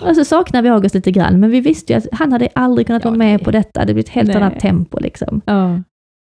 Och 0.10 0.16
så 0.16 0.26
saknar 0.26 0.62
vi 0.62 0.70
August 0.70 0.96
lite 0.96 1.12
grann, 1.12 1.40
men 1.40 1.50
vi 1.52 1.60
visste 1.62 1.94
ju 1.94 1.98
att 1.98 2.08
han 2.12 2.32
hade 2.32 2.48
aldrig 2.56 2.88
kunnat 2.88 3.04
Ja, 3.04 3.10
vara 3.10 3.18
med 3.18 3.28
nej. 3.36 3.44
på 3.44 3.52
detta. 3.52 3.86
Det 3.86 3.94
blev 3.94 4.00
ett 4.04 4.10
helt 4.10 4.28
Nej. 4.28 4.38
annat 4.38 4.60
tempo 4.60 5.00
liksom. 5.00 5.42
Ja. 5.46 5.80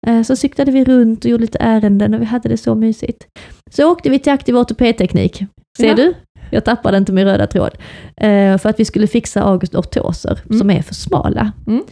Eh, 0.07 0.23
Så 0.23 0.37
cyklade 0.37 0.71
vi 0.73 0.85
runt 0.85 1.25
och 1.25 1.31
gjorde 1.31 1.41
lite 1.41 1.59
ärenden 1.59 2.15
och 2.15 2.21
vi 2.21 2.25
hade 2.25 2.49
det 2.49 2.57
så 2.57 2.75
mysigt. 2.75 3.27
Så 3.71 3.93
åkte 3.93 4.11
vi 4.11 4.19
till 4.19 4.33
Aktiv 4.33 4.57
ortopedteknik. 4.57 5.43
Ser 5.79 5.87
Ja. 5.89 5.95
du? 5.95 6.15
Jag 6.51 6.65
tappade 6.65 6.99
inte 6.99 7.13
min 7.13 7.25
röda 7.25 7.47
tråd. 7.47 7.71
Eh, 8.17 8.59
För 8.59 8.69
att 8.69 8.81
vi 8.81 8.85
skulle 8.85 9.07
fixa 9.07 9.43
August 9.43 9.75
ortoser 9.75 10.41
Mm. 10.47 10.59
som 10.59 10.71
är 10.71 10.83
för 10.83 10.95
smala. 10.95 11.53
Mm. 11.67 11.83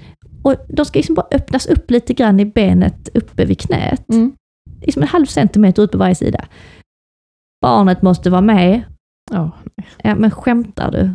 Och 0.43 0.55
de 0.69 0.85
ska 0.85 0.99
liksom 0.99 1.15
bara 1.15 1.27
öppnas 1.33 1.67
upp 1.67 1.91
lite 1.91 2.15
grann 2.15 2.41
i 2.41 2.45
benet 2.45 3.09
uppe 3.15 3.45
vid 3.45 3.61
knät. 3.61 4.09
Mm. 4.13 4.33
Liksom 4.81 5.03
en 5.03 5.09
halv 5.09 5.27
centimeter 5.27 5.83
ut 5.83 5.93
på 5.93 5.99
varje 5.99 6.15
sida. 6.15 6.45
Barnet 7.63 8.03
måste 8.03 8.31
vara 8.31 8.41
med. 8.41 8.83
Ja. 9.31 9.51
Ja, 10.03 10.15
men 10.15 10.31
skämtar 10.31 10.91
du? 10.91 11.11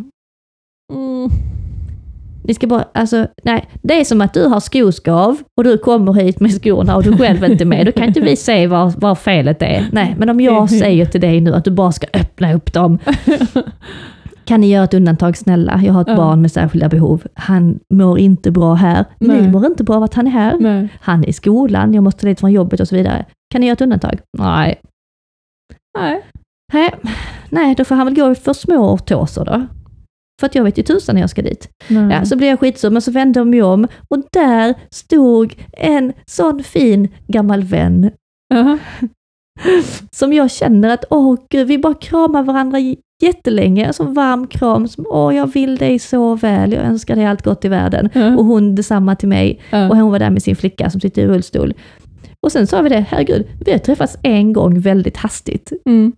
Mm. 0.93 1.29
Ni 2.43 2.53
ska 2.53 2.67
bara, 2.67 2.85
alltså, 2.93 3.27
nej, 3.43 3.69
det 3.81 3.99
är 3.99 4.03
som 4.03 4.21
att 4.21 4.33
du 4.33 4.45
har 4.47 4.59
skoskav 4.59 5.37
och 5.57 5.63
du 5.63 5.77
kommer 5.77 6.13
hit 6.13 6.39
med 6.39 6.51
skorna 6.53 6.95
och 6.95 7.03
du 7.03 7.17
själv 7.17 7.43
inte 7.43 7.65
med. 7.65 7.85
Då 7.85 7.91
kan 7.91 8.07
inte 8.07 8.19
vi 8.21 8.35
se 8.35 8.67
var, 8.67 8.93
var 8.97 9.15
felet 9.15 9.61
är. 9.61 9.89
Nej, 9.91 10.15
men 10.17 10.29
om 10.29 10.39
jag 10.41 10.69
säger 10.69 11.05
till 11.05 11.21
dig 11.21 11.41
nu 11.41 11.53
att 11.53 11.65
du 11.65 11.71
bara 11.71 11.91
ska 11.91 12.07
öppna 12.13 12.53
upp 12.53 12.73
dem. 12.73 12.99
Kan 14.45 14.61
ni 14.61 14.69
göra 14.71 14.83
ett 14.83 14.93
undantag 14.93 15.37
snälla? 15.37 15.81
Jag 15.83 15.93
har 15.93 16.01
ett 16.01 16.07
Ja. 16.07 16.15
barn 16.15 16.41
med 16.41 16.51
särskilda 16.51 16.89
behov. 16.89 17.23
Han 17.33 17.79
mår 17.93 18.19
inte 18.19 18.51
bra 18.51 18.73
här. 18.73 19.05
Nej. 19.19 19.41
Ni 19.41 19.47
mår 19.47 19.65
inte 19.65 19.83
bra 19.83 19.95
av 19.95 20.03
att 20.03 20.13
han 20.13 20.27
är 20.27 20.31
här. 20.31 20.57
Nej. 20.59 20.89
Han 21.01 21.23
är 21.23 21.29
i 21.29 21.33
skolan, 21.33 21.93
jag 21.93 22.03
måste 22.03 22.27
dit 22.27 22.39
från 22.39 22.51
jobbet 22.51 22.79
och 22.79 22.87
så 22.87 22.95
vidare. 22.95 23.25
Kan 23.51 23.61
ni 23.61 23.67
göra 23.67 23.73
ett 23.73 23.81
undantag? 23.81 24.19
Nej. 24.37 24.81
Nej. 26.73 26.91
Nej, 27.49 27.75
då 27.75 27.85
får 27.85 27.95
han 27.95 28.05
väl 28.07 28.15
gå 28.15 28.35
för 28.35 28.53
små 28.53 28.93
ortoser 28.93 29.45
då. 29.45 29.65
För 30.41 30.47
att 30.47 30.55
jag 30.55 30.63
vet 30.63 30.77
ju 30.77 30.83
tusan 30.83 31.15
när 31.15 31.21
jag 31.21 31.29
ska 31.29 31.41
dit. 31.41 31.69
Ja, 31.87 32.25
så 32.25 32.35
blev 32.35 32.49
jag 32.49 32.59
skitsur, 32.59 32.89
men 32.89 33.01
så 33.01 33.11
vände 33.11 33.39
de 33.39 33.49
mig 33.49 33.61
om 33.61 33.87
och 34.07 34.23
där 34.31 34.75
stod 34.91 35.55
en 35.77 36.13
sån 36.25 36.63
fin 36.63 37.07
gammal 37.27 37.63
vän. 37.63 38.11
Jaha. 38.53 38.79
som 40.11 40.33
jag 40.33 40.51
känner 40.51 40.89
att, 40.89 41.05
åh 41.09 41.39
gud, 41.49 41.67
vi 41.67 41.77
bara 41.77 41.93
kramar 41.93 42.43
varandra 42.43 42.79
jättelänge. 43.21 43.85
En 43.85 43.93
sån 43.93 44.13
varm 44.13 44.47
kram 44.47 44.87
som, 44.87 45.05
åh 45.09 45.35
jag 45.35 45.53
vill 45.53 45.77
dig 45.77 45.99
så 45.99 46.35
väl, 46.35 46.71
jag 46.71 46.83
önskar 46.83 47.15
dig 47.15 47.25
allt 47.25 47.41
gott 47.41 47.65
i 47.65 47.67
världen. 47.67 48.09
Ja. 48.13 48.35
Och 48.37 48.45
hon 48.45 48.75
detsamma 48.75 49.15
till 49.15 49.29
mig. 49.29 49.61
Ja. 49.69 49.89
Och 49.89 49.97
hon 49.97 50.11
var 50.11 50.19
där 50.19 50.29
med 50.29 50.43
sin 50.43 50.55
flicka 50.55 50.89
som 50.89 51.01
sitter 51.01 51.21
i 51.21 51.27
rullstol. 51.27 51.73
Och 52.45 52.51
sen 52.51 52.67
sa 52.67 52.81
vi 52.81 52.89
det, 52.89 53.05
herregud, 53.09 53.47
vi 53.65 53.71
har 53.71 53.79
träffats 53.79 54.17
en 54.23 54.53
gång 54.53 54.79
väldigt 54.79 55.17
hastigt. 55.17 55.71
Mm. 55.85 56.13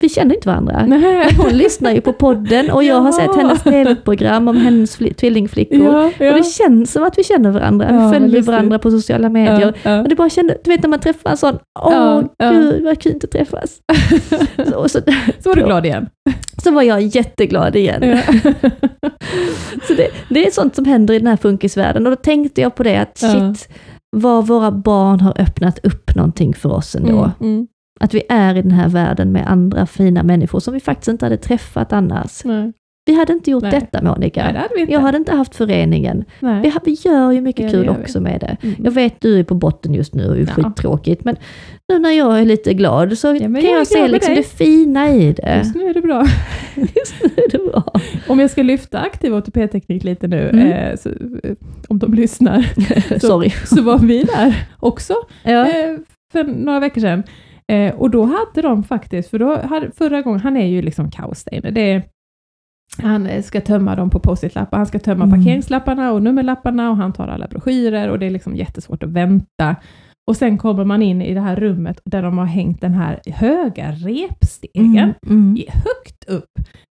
Vi 0.00 0.08
känner 0.08 0.34
inte 0.34 0.48
varandra. 0.48 0.84
Nej. 0.86 1.34
Hon 1.38 1.50
lyssnar 1.50 1.92
ju 1.92 2.00
på 2.00 2.12
podden 2.12 2.70
och 2.70 2.84
jag 2.84 3.00
har 3.00 3.12
sett 3.12 3.24
Ja. 3.26 3.32
hennes 3.36 3.62
tv-program 3.62 4.48
om 4.48 4.56
hennes 4.56 4.98
fli- 4.98 5.14
tvillingflickor. 5.14 5.78
Ja, 5.84 6.10
ja. 6.18 6.30
Och 6.30 6.36
det 6.38 6.42
känns 6.46 6.92
som 6.92 7.02
att 7.04 7.18
vi 7.18 7.24
känner 7.24 7.50
varandra. 7.50 7.86
Ja, 7.90 8.08
vi 8.08 8.18
följer 8.18 8.42
varandra 8.42 8.78
på 8.78 8.90
sociala 8.90 9.28
medier. 9.28 9.74
Ja, 9.82 9.90
ja. 9.90 10.00
Och 10.02 10.08
det 10.08 10.14
bara 10.14 10.28
kände, 10.30 10.58
du 10.64 10.70
vet 10.70 10.82
när 10.82 10.88
man 10.90 10.98
träffar 11.00 11.30
en 11.30 11.36
sån, 11.36 11.58
åh 11.80 11.92
Ja, 11.92 12.22
ja. 12.38 12.50
gud 12.50 12.84
vad 12.84 13.00
kul 13.00 13.18
att 13.24 13.30
träffas. 13.30 13.78
så, 14.70 14.88
så, 14.88 15.00
Så 15.38 15.48
var 15.48 15.54
du 15.54 15.62
glad 15.64 15.86
igen. 15.86 16.06
så 16.64 16.70
var 16.70 16.82
jag 16.82 17.02
jätteglad 17.02 17.76
igen. 17.76 18.02
Ja. 18.02 18.18
Så 19.88 19.94
det, 19.94 20.08
det 20.28 20.46
är 20.46 20.50
sånt 20.50 20.74
som 20.74 20.84
händer 20.84 21.14
i 21.14 21.18
den 21.18 21.26
här 21.26 21.36
funkisvärlden 21.36 22.06
och 22.06 22.12
då 22.12 22.16
tänkte 22.16 22.60
jag 22.60 22.74
på 22.74 22.82
det 22.82 22.96
att 22.96 23.18
Ja. 23.22 23.28
shit, 23.54 23.68
vad 24.16 24.46
våra 24.46 24.70
barn 24.70 25.20
har 25.20 25.40
öppnat 25.40 25.78
upp 25.86 26.14
någonting 26.16 26.54
för 26.54 26.72
oss 26.72 26.94
ändå. 26.94 27.10
Mm, 27.18 27.30
mm. 27.40 27.66
Att 28.00 28.14
vi 28.14 28.22
är 28.28 28.54
i 28.54 28.62
den 28.62 28.70
här 28.70 28.88
världen 28.88 29.32
med 29.32 29.50
andra 29.50 29.86
fina 29.86 30.22
människor 30.22 30.60
som 30.60 30.74
vi 30.74 30.80
faktiskt 30.80 31.08
inte 31.08 31.24
hade 31.24 31.36
träffat 31.36 31.92
annars. 31.92 32.44
Nej. 32.44 32.72
Vi 33.06 33.14
hade 33.14 33.32
inte 33.32 33.50
gjort 33.50 33.62
Nej. 33.62 33.70
detta 33.72 34.02
Monica. 34.02 34.44
Nej, 34.44 34.52
det 34.52 34.58
hade 34.58 34.80
inte. 34.80 34.92
Jag 34.92 35.00
hade 35.00 35.18
inte 35.18 35.34
haft 35.34 35.54
föreningen. 35.56 36.24
Vi, 36.40 36.72
vi 36.84 36.92
gör 37.04 37.32
ju 37.32 37.40
mycket 37.40 37.64
Ja, 37.64 37.70
kul 37.70 37.86
gör 37.86 37.94
vi. 37.94 38.02
också 38.02 38.20
med 38.20 38.40
det. 38.40 38.56
Mm. 38.68 38.84
Jag 38.84 38.90
vet 38.90 39.20
du 39.20 39.38
är 39.38 39.44
på 39.44 39.54
botten 39.54 39.94
just 39.94 40.14
nu 40.14 40.26
och 40.28 40.36
är 40.36 40.40
Ja. 40.40 40.46
skittråkigt, 40.46 41.24
men 41.24 41.36
nu 41.92 41.98
när 41.98 42.10
jag 42.10 42.40
är 42.40 42.44
lite 42.44 42.74
glad 42.74 43.18
så 43.18 43.32
men 43.32 43.40
kan 43.40 43.52
jag 43.54 43.64
jag, 43.80 43.86
se 43.86 44.08
liksom 44.08 44.34
det 44.34 44.42
fina 44.42 45.10
i 45.10 45.32
det. 45.32 45.56
Just 45.58 45.74
nu 45.74 45.82
är 45.84 45.94
det 45.94 46.00
bra. 46.00 46.24
Just 46.74 47.14
nu 47.22 47.30
är 47.36 47.50
det 47.50 47.58
bra. 47.72 47.84
Om 48.28 48.38
jag 48.38 48.50
ska 48.50 48.62
lyfta 48.62 48.98
aktiv 48.98 49.34
ortopedteknik 49.34 50.04
lite 50.04 50.28
nu, 50.28 50.48
Mm. 50.48 50.66
eh, 50.72 50.96
så, 50.96 51.08
eh, 51.08 51.54
om 51.88 51.98
de 51.98 52.14
lyssnar, 52.14 52.62
Så- 53.20 53.44
så 53.76 53.82
var 53.82 53.98
vi 53.98 54.22
där 54.22 54.66
också 54.80 55.14
Ja. 55.42 55.66
eh, 55.68 55.96
för 56.32 56.44
några 56.44 56.80
veckor 56.80 57.00
sedan. 57.00 57.22
Eh, 57.72 57.94
och 57.94 58.10
då 58.10 58.24
hade 58.24 58.62
de 58.62 58.84
faktiskt, 58.84 59.30
för 59.30 59.38
då 59.38 59.60
hade, 59.62 59.90
förra 59.90 60.22
gången, 60.22 60.40
han 60.40 60.56
är 60.56 60.66
ju 60.66 60.82
liksom 60.82 61.10
kaossteiner. 61.10 61.70
Det 61.70 61.92
är, 61.92 62.02
han 63.02 63.42
ska 63.42 63.60
tömma 63.60 63.96
dem 63.96 64.10
på 64.10 64.18
post-it-lappar, 64.20 64.76
han 64.76 64.86
ska 64.86 64.98
tömma 64.98 65.24
Mm. 65.24 65.38
parkeringslapparna 65.38 66.12
och 66.12 66.22
nummerlapparna 66.22 66.90
och 66.90 66.96
han 66.96 67.12
tar 67.12 67.28
alla 67.28 67.46
broschyrer 67.46 68.08
och 68.08 68.18
det 68.18 68.26
är 68.26 68.30
liksom 68.30 68.56
jättesvårt 68.56 69.02
att 69.02 69.10
vänta. 69.10 69.76
Och 70.28 70.36
sen 70.36 70.58
kommer 70.58 70.84
man 70.84 71.02
in 71.02 71.22
i 71.22 71.34
det 71.34 71.40
här 71.40 71.56
rummet 71.56 72.00
där 72.04 72.22
de 72.22 72.38
har 72.38 72.44
hängt 72.44 72.80
den 72.80 72.94
här 72.94 73.20
höga 73.26 73.90
repstegen 73.92 74.96
Mm, 74.96 75.14
mm. 75.26 75.56
högt 75.68 76.24
upp 76.28 76.44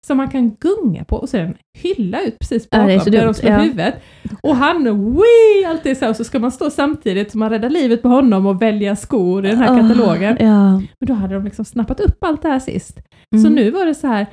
som 0.08 0.18
man 0.18 0.30
kan 0.30 0.56
gunga 0.56 1.04
på 1.04 1.16
och 1.16 1.30
så 1.30 1.38
är 1.38 1.42
det 1.42 1.48
en 1.48 1.56
hylla 1.78 2.22
ut 2.22 2.40
precis 2.40 2.68
Ja, 2.72 2.78
bakom 2.84 3.00
så 3.00 3.10
där 3.10 3.26
de 3.26 3.34
slår 3.34 3.52
ja. 3.52 3.58
huvudet. 3.60 3.96
Och 4.44 4.56
han, 4.56 4.84
wii, 5.14 5.66
allt 5.68 5.86
är 5.86 5.96
så, 5.96 6.10
och 6.10 6.16
så 6.16 6.24
ska 6.24 6.40
man 6.40 6.52
stå 6.52 6.70
samtidigt 6.70 7.32
som 7.32 7.40
man 7.40 7.50
räddar 7.50 7.70
livet 7.70 8.02
på 8.02 8.08
honom 8.08 8.46
och 8.46 8.62
välja 8.62 8.96
skor 8.96 9.46
i 9.46 9.50
den 9.50 9.58
här 9.58 9.72
Åh, 9.72 9.80
katalogen. 9.90 10.38
Ja. 10.40 10.72
Men 10.78 11.08
då 11.08 11.14
hade 11.14 11.34
de 11.34 11.44
liksom 11.46 11.66
snappat 11.66 12.00
upp 12.00 12.24
allt 12.24 12.42
det 12.42 12.50
här 12.50 12.60
sist. 12.60 13.00
Så 13.36 13.48
Mm. 13.48 13.54
nu 13.54 13.72
var 13.72 13.86
det 13.86 13.96
så 13.96 14.08
här, 14.08 14.28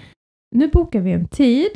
nu 0.57 0.69
bokar 0.69 1.01
vi 1.01 1.13
en 1.13 1.29
tid, 1.29 1.69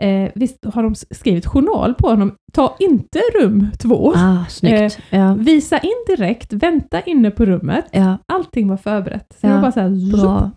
eh, 0.00 0.30
visst 0.34 0.64
har 0.64 0.82
de 0.82 0.94
skrivit 0.94 1.46
journal 1.46 1.94
på 1.94 2.08
honom, 2.08 2.34
ta 2.52 2.76
inte 2.78 3.20
rum 3.40 3.66
två, 3.78 4.12
Ah, 4.16 4.44
snyggt. 4.48 4.98
ja. 5.10 5.34
visa 5.34 5.78
in 5.78 6.04
direkt, 6.06 6.52
vänta 6.52 7.00
inne 7.00 7.30
på 7.30 7.44
rummet, 7.44 7.84
Ja, 7.92 8.18
allting 8.32 8.68
var 8.68 8.76
förberett. 8.76 9.36
Så 9.40 9.46
Ja, 9.46 9.54
var 9.54 9.60
bara 9.62 9.72
så 9.72 9.80
här, 9.80 10.12
bra. 10.22 10.50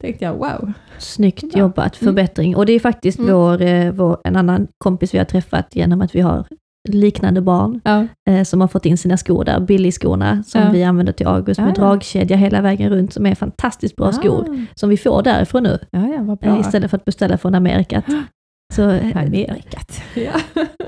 tänkte 0.00 0.24
jag, 0.24 0.34
wow. 0.34 0.72
Snyggt 0.98 1.52
Bra. 1.52 1.60
jobbat, 1.60 2.02
Mm. 2.02 2.08
förbättring. 2.14 2.56
Och 2.56 2.66
det 2.66 2.72
är 2.72 2.80
faktiskt 2.80 3.18
Mm. 3.18 3.34
vår, 3.34 3.62
eh, 3.62 3.92
vår, 3.92 4.18
en 4.24 4.36
annan 4.36 4.68
kompis 4.78 5.14
vi 5.14 5.18
har 5.18 5.24
träffat 5.24 5.76
genom 5.76 6.00
att 6.00 6.14
vi 6.14 6.20
har 6.20 6.46
liknande 6.88 7.40
barn 7.40 7.80
Ja. 7.84 8.06
eh, 8.30 8.42
som 8.44 8.60
har 8.60 8.68
fått 8.68 8.86
in 8.86 8.98
sina 8.98 9.16
skor 9.16 9.44
där, 9.44 9.60
Billy-skorna 9.60 10.42
som 10.42 10.60
Ja. 10.60 10.70
vi 10.70 10.84
använder 10.84 11.12
till 11.12 11.26
August 11.26 11.60
med 11.60 11.68
ja. 11.70 11.74
dragkedja 11.74 12.36
hela 12.36 12.60
vägen 12.60 12.90
runt 12.90 13.12
som 13.12 13.26
är 13.26 13.34
fantastiskt 13.34 13.96
bra 13.96 14.12
skor 14.12 14.46
Ah. 14.50 14.66
som 14.74 14.88
vi 14.90 14.96
får 14.96 15.22
därifrån 15.22 15.62
nu 15.62 15.78
eh, 16.42 16.60
istället 16.60 16.90
för 16.90 16.96
att 16.96 17.04
beställa 17.04 17.38
från 17.38 17.54
Amerikat. 17.54 18.04
Så, 18.74 18.90
eh, 18.90 19.16
Amerikat. 19.16 20.02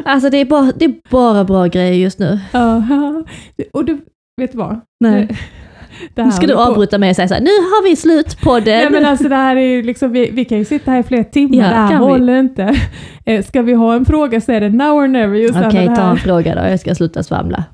Alltså 0.05 0.31
det 0.31 0.37
är, 0.37 0.45
bara, 0.45 0.73
det 0.77 0.85
är 0.85 0.95
bara 1.11 1.45
bra 1.45 1.67
grejer 1.67 1.95
just 1.95 2.19
nu. 2.19 2.41
Och 3.73 3.85
du, 3.85 4.01
vet 4.41 4.53
du 4.53 4.59
vad? 4.59 4.81
Nej. 5.01 5.39
Nu 6.15 6.31
ska 6.31 6.47
du 6.47 6.55
håller 6.55 6.71
avbryta 6.71 6.99
mig 6.99 7.11
och 7.11 7.17
säga 7.17 7.29
så 7.29 7.35
här, 7.35 7.41
nu 7.41 7.47
har 7.51 7.85
vi 7.91 7.97
slut 7.97 8.41
på 8.41 8.53
Nej 8.53 8.63
den. 8.63 8.93
men 8.93 9.05
alltså 9.07 9.29
det 9.29 9.37
här 9.37 9.57
är 9.57 9.83
liksom, 9.83 10.13
vi, 10.13 10.31
vi 10.33 10.45
kan 10.45 10.59
ju 10.59 10.65
sitta 10.65 10.91
här 10.91 11.01
i 11.01 11.03
flera 11.03 11.25
timmar, 11.25 11.57
Ja, 11.57 11.63
det 11.63 11.75
här 11.75 11.89
kan 11.91 11.99
vi. 11.99 12.05
håller 12.05 12.41
inte. 12.41 12.77
Eh, 13.27 13.45
ska 13.45 13.63
vi 13.63 13.73
ha 13.73 13.95
en 13.95 14.05
fråga 14.05 14.41
så 14.41 14.53
är 14.53 14.61
det 14.61 14.69
now 14.69 14.97
or 14.97 15.09
never. 15.09 15.67
Okej, 15.69 15.89
det 15.89 15.97
ta 15.97 16.11
en 16.11 16.17
fråga 16.17 16.55
då, 16.55 16.61
jag 16.71 16.81
ska 16.81 16.95
sluta 16.95 17.23
svamla. 17.23 17.65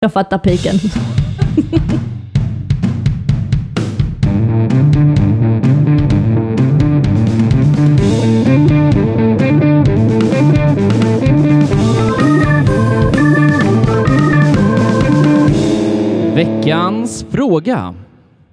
Jag 0.00 0.12
fattar 0.12 0.38
piken. 0.38 0.74
Veckans 16.40 17.26
fråga. 17.30 17.94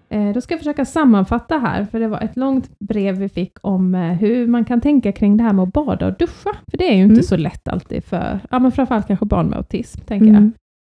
Eh, 0.09 0.29
Då 0.33 0.41
ska 0.41 0.53
jag 0.53 0.59
försöka 0.59 0.85
sammanfatta 0.85 1.57
här, 1.57 1.85
för 1.85 1.99
det 1.99 2.07
var 2.07 2.21
ett 2.21 2.37
långt 2.37 2.79
brev 2.79 3.15
vi 3.17 3.29
fick 3.29 3.57
om 3.61 3.95
eh, 3.95 4.01
hur 4.01 4.47
man 4.47 4.65
kan 4.65 4.81
tänka 4.81 5.11
kring 5.11 5.37
det 5.37 5.43
här 5.43 5.53
med 5.53 5.63
att 5.63 5.73
bada 5.73 6.07
och 6.07 6.13
duscha. 6.17 6.49
För 6.71 6.77
det 6.77 6.83
är 6.91 6.95
ju 6.95 7.01
inte 7.03 7.13
Mm. 7.13 7.23
så 7.23 7.37
lätt 7.37 7.67
alltid 7.67 8.03
för, 8.03 8.39
ja 8.51 8.59
men 8.59 8.71
framförallt 8.71 9.07
kanske 9.07 9.25
barn 9.25 9.47
med 9.47 9.57
autism, 9.57 10.01
tänker 10.01 10.27
Mm. 10.27 10.51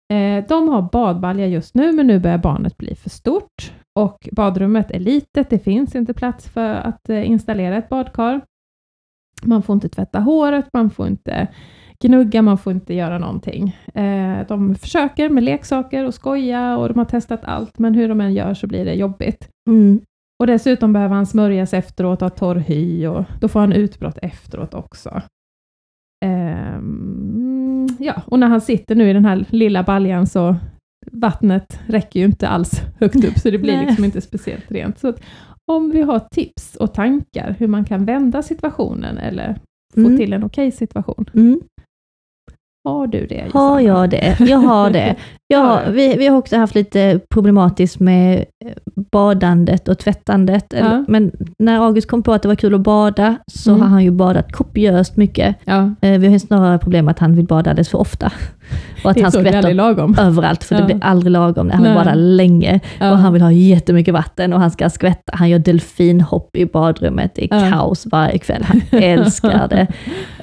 jag. 0.08 0.38
Eh, 0.38 0.44
De 0.48 0.68
har 0.68 0.82
badbalja 0.92 1.46
just 1.46 1.74
nu, 1.74 1.92
men 1.92 2.06
nu 2.06 2.18
börjar 2.18 2.38
barnet 2.38 2.76
bli 2.78 2.94
för 2.94 3.10
stort 3.10 3.72
och 3.98 4.28
badrummet 4.32 4.90
är 4.90 5.00
litet. 5.00 5.50
Det 5.50 5.58
finns 5.58 5.94
inte 5.94 6.14
plats 6.14 6.48
för 6.48 6.74
att 6.74 7.08
installera 7.08 7.76
ett 7.76 7.88
badkar. 7.88 8.40
Man 9.42 9.62
får 9.62 9.74
inte 9.74 9.88
tvätta 9.88 10.20
håret, 10.20 10.68
man 10.72 10.90
får 10.90 11.06
inte 11.06 11.48
gnugga, 12.02 12.42
man 12.42 12.58
får 12.58 12.72
inte 12.72 12.94
göra 12.94 13.18
någonting. 13.18 13.76
Eh, 13.94 14.46
De 14.48 14.74
försöker 14.74 15.28
med 15.28 15.42
leksaker 15.44 16.06
och 16.06 16.14
skoja 16.14 16.76
och 16.76 16.88
de 16.88 16.98
har 16.98 17.04
testat 17.04 17.40
allt, 17.44 17.78
men 17.78 17.94
hur 17.94 18.08
de 18.08 18.20
än 18.20 18.34
gör 18.34 18.54
så 18.54 18.66
blir 18.66 18.84
det 18.84 18.94
jobbigt. 18.94 19.48
Mm. 19.70 20.00
Och 20.40 20.46
dessutom 20.46 20.92
behöver 20.92 21.14
han 21.14 21.26
smörjas 21.26 21.74
efteråt, 21.74 22.20
ha 22.20 22.28
torr 22.30 22.56
hy 22.56 23.06
och 23.06 23.24
då 23.40 23.48
får 23.48 23.60
han 23.60 23.72
utbrott 23.72 24.18
efteråt 24.22 24.74
också. 24.74 25.20
Ehm, 26.24 27.86
ja, 27.98 28.22
och 28.26 28.38
när 28.38 28.46
han 28.48 28.60
sitter 28.60 28.94
nu 28.94 29.10
i 29.10 29.12
den 29.12 29.24
här 29.24 29.44
lilla 29.50 29.82
baljan 29.82 30.26
så 30.26 30.56
vattnet 31.12 31.80
räcker 31.86 32.20
ju 32.20 32.26
inte 32.26 32.48
alls 32.48 32.82
högt 33.00 33.24
upp, 33.24 33.38
så 33.38 33.50
det 33.50 33.58
blir 33.58 33.80
liksom 33.86 34.04
inte 34.04 34.20
speciellt 34.20 34.70
rent. 34.70 34.98
Så 34.98 35.12
om 35.72 35.90
vi 35.90 36.02
har 36.02 36.18
tips 36.18 36.76
och 36.76 36.94
tankar 36.94 37.54
hur 37.58 37.66
man 37.66 37.84
kan 37.84 38.04
vända 38.04 38.42
situationen 38.42 39.18
eller 39.18 39.54
få 39.94 40.00
Mm. 40.00 40.16
till 40.16 40.32
en 40.32 40.44
okej 40.44 40.70
situation. 40.70 41.30
Mm. 41.34 41.60
Har 42.84 43.06
du 43.06 43.26
det? 43.26 43.50
Har 43.52 43.80
jag 43.80 44.10
det? 44.10 44.36
Jag 44.40 44.58
har 44.58 44.90
det. 44.90 45.16
Jag 45.46 45.58
Har 45.58 45.90
vi, 45.90 46.16
vi 46.16 46.26
har 46.26 46.38
också 46.38 46.56
haft 46.56 46.74
lite 46.74 47.20
problematiskt 47.30 48.00
med 48.00 48.44
badandet 49.12 49.88
och 49.88 49.98
tvättandet. 49.98 50.66
Ja. 50.78 51.04
Men 51.08 51.30
när 51.58 51.80
August 51.86 52.08
kom 52.08 52.22
på 52.22 52.32
att 52.32 52.42
det 52.42 52.48
var 52.48 52.54
kul 52.54 52.74
att 52.74 52.80
bada 52.80 53.36
så 53.46 53.70
Mm. 53.70 53.82
har 53.82 53.88
han 53.88 54.04
ju 54.04 54.10
badat 54.10 54.52
kopiöst 54.52 55.16
mycket. 55.16 55.56
Ja, 55.64 55.90
Eh, 56.00 56.18
Vi 56.18 56.26
har 56.26 56.32
ju 56.32 56.38
snarare 56.38 56.78
problem 56.78 57.08
att 57.08 57.18
han 57.18 57.36
vill 57.36 57.46
bada 57.46 57.70
alldeles 57.70 57.88
för 57.88 57.98
ofta. 57.98 58.32
Och 59.04 59.10
att 59.10 59.20
han 59.20 59.32
skvätter 59.32 59.74
överallt, 60.20 60.64
för 60.64 60.74
Ja. 60.74 60.80
det 60.80 60.86
blir 60.86 61.04
aldrig 61.04 61.30
lagom. 61.32 61.70
Han 61.70 61.82
vill 61.82 61.92
Nej. 61.92 62.04
bada 62.04 62.14
länge 62.14 62.80
och 63.00 63.06
han 63.18 63.32
vill 63.32 63.42
ha 63.42 63.52
jättemycket 63.52 64.14
vatten 64.14 64.52
och 64.52 64.60
han 64.60 64.70
ska 64.70 64.90
skvätta. 64.90 65.32
Han 65.36 65.48
gör 65.50 65.58
delfinhopp 65.58 66.56
i 66.56 66.66
badrummet, 66.66 67.32
det 67.34 67.44
är 67.44 67.70
kaos 67.70 68.06
varje 68.06 68.38
kväll. 68.38 68.62
Han 68.62 68.80
älskar 69.02 69.68
det. 69.68 69.86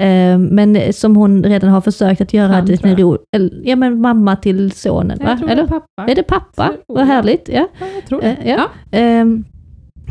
Eh, 0.05 0.37
Men 0.37 0.93
som 0.93 1.15
hon 1.15 1.43
redan 1.43 1.69
har 1.69 1.81
försökt 1.81 2.21
att 2.21 2.33
göra 2.33 2.47
Han, 2.47 2.69
en 2.71 2.77
tror 2.77 2.95
ro... 2.95 3.17
Ja 3.63 3.75
men 3.75 4.01
mamma 4.01 4.35
till 4.35 4.71
sonen 4.71 5.19
va? 5.19 5.37
Tror 5.37 5.47
det 5.47 5.53
Eller? 5.53 5.63
är 5.63 5.67
pappa. 5.67 6.11
Är 6.11 6.15
det 6.15 6.23
pappa? 6.23 6.73
Vad 6.87 7.05
härligt. 7.07 7.49
Ja. 7.53 7.67
Ja, 8.09 8.17
tror 8.19 8.23
Eh, 8.23 8.35
det. 8.43 8.49
ja. 8.49 8.67
Ehm, 8.91 9.45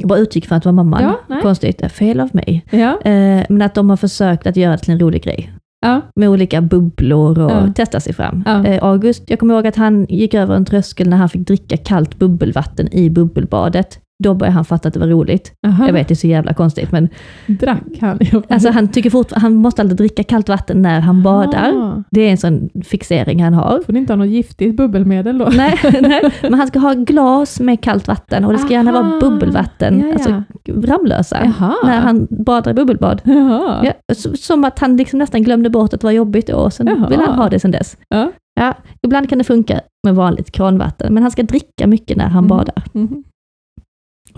Jag 0.00 0.08
bara 0.08 0.18
utgick 0.18 0.46
från 0.46 0.56
att 0.56 0.62
det 0.62 0.68
var 0.68 0.72
mamman. 0.74 1.02
Ja, 1.02 1.20
nej. 1.28 1.42
Konstigt, 1.42 1.78
det 1.78 1.84
är 1.84 1.88
fel 1.88 2.20
av 2.20 2.28
mig. 2.32 2.64
Ja. 2.70 3.00
Eh, 3.10 3.44
Men 3.48 3.62
att 3.62 3.74
de 3.74 3.90
har 3.90 3.96
försökt 3.96 4.46
att 4.46 4.56
göra 4.56 4.72
det 4.72 4.78
till 4.78 4.92
en 4.92 5.00
rolig 5.00 5.22
grej. 5.22 5.52
Ja. 5.86 6.00
Med 6.16 6.28
olika 6.28 6.60
bubblor 6.60 7.38
och 7.38 7.50
Ja. 7.50 7.72
testa 7.74 8.00
sig 8.00 8.12
fram. 8.14 8.42
Ja. 8.46 8.64
Eh, 8.64 8.84
August, 8.84 9.22
jag 9.30 9.38
kommer 9.38 9.54
ihåg 9.54 9.66
att 9.66 9.76
han 9.76 10.06
gick 10.08 10.34
över 10.34 10.54
en 10.54 10.64
tröskel 10.64 11.08
när 11.08 11.16
han 11.16 11.28
fick 11.28 11.46
dricka 11.46 11.76
kallt 11.76 12.18
bubbelvatten 12.18 12.92
i 12.94 13.10
bubbelbadet. 13.10 13.98
Då 14.24 14.34
börjar 14.34 14.52
han 14.52 14.64
fatta 14.64 14.88
att 14.88 14.94
det 14.94 15.00
var 15.00 15.06
roligt. 15.06 15.52
Aha. 15.66 15.86
Jag 15.86 15.92
vet, 15.92 16.08
det 16.08 16.12
är 16.14 16.16
så 16.16 16.26
jävla 16.26 16.54
konstigt, 16.54 16.92
men 16.92 17.08
Drack 17.46 17.82
han? 18.00 18.18
alltså, 18.48 18.70
han 18.70 18.88
tycker 18.88 19.10
fort, 19.10 19.32
han 19.32 19.54
måste 19.54 19.82
alltid 19.82 19.96
dricka 19.96 20.22
kallt 20.22 20.48
vatten 20.48 20.82
när 20.82 21.00
han 21.00 21.22
badar. 21.22 21.72
Ah. 21.76 22.02
Det 22.10 22.20
är 22.20 22.30
en 22.30 22.36
sån 22.38 22.68
fixering 22.84 23.42
han 23.44 23.54
har. 23.54 23.80
Får 23.86 23.92
ni 23.92 23.98
inte 23.98 24.12
ha 24.12 24.16
något 24.18 24.28
giftigt 24.28 24.76
bubbelmedel 24.76 25.38
då? 25.38 25.48
nej, 25.56 25.78
nej, 26.02 26.22
men 26.42 26.54
han 26.54 26.66
ska 26.66 26.78
ha 26.78 26.92
glas 26.94 27.60
med 27.60 27.80
kallt 27.80 28.08
vatten 28.08 28.44
och 28.44 28.52
det 28.52 28.58
ska 28.58 28.70
gärna 28.72 28.92
vara 28.92 29.04
Aha. 29.04 29.20
bubbelvatten, 29.20 29.98
Ja, 30.00 30.06
ja. 30.06 30.12
alltså 30.12 30.42
Ramlösa, 30.68 31.38
Jaha. 31.44 31.74
när 31.84 32.00
han 32.00 32.26
badar 32.30 32.70
i 32.70 32.74
bubbelbad. 32.74 33.22
Ja, 33.24 33.92
som 34.38 34.64
att 34.64 34.78
han 34.78 34.96
liksom 34.96 35.18
nästan 35.18 35.42
glömde 35.42 35.70
bort 35.70 35.94
att 35.94 36.00
det 36.00 36.06
var 36.06 36.12
jobbigt 36.12 36.48
och 36.48 36.72
sen 36.72 36.86
Jaha. 36.86 37.08
vill 37.08 37.20
han 37.20 37.34
ha 37.38 37.48
det 37.48 37.60
sen 37.60 37.70
dess. 37.70 37.96
Ja. 38.08 38.32
Ja, 38.60 38.74
ibland 39.02 39.28
kan 39.28 39.38
det 39.38 39.44
funka 39.44 39.80
med 40.04 40.14
vanligt 40.14 40.50
kranvatten, 40.52 41.14
men 41.14 41.22
han 41.22 41.32
ska 41.32 41.42
dricka 41.42 41.86
mycket 41.86 42.16
när 42.16 42.24
han 42.28 42.38
Mm. 42.44 42.48
badar. 42.48 42.82
Mhm. 42.92 43.24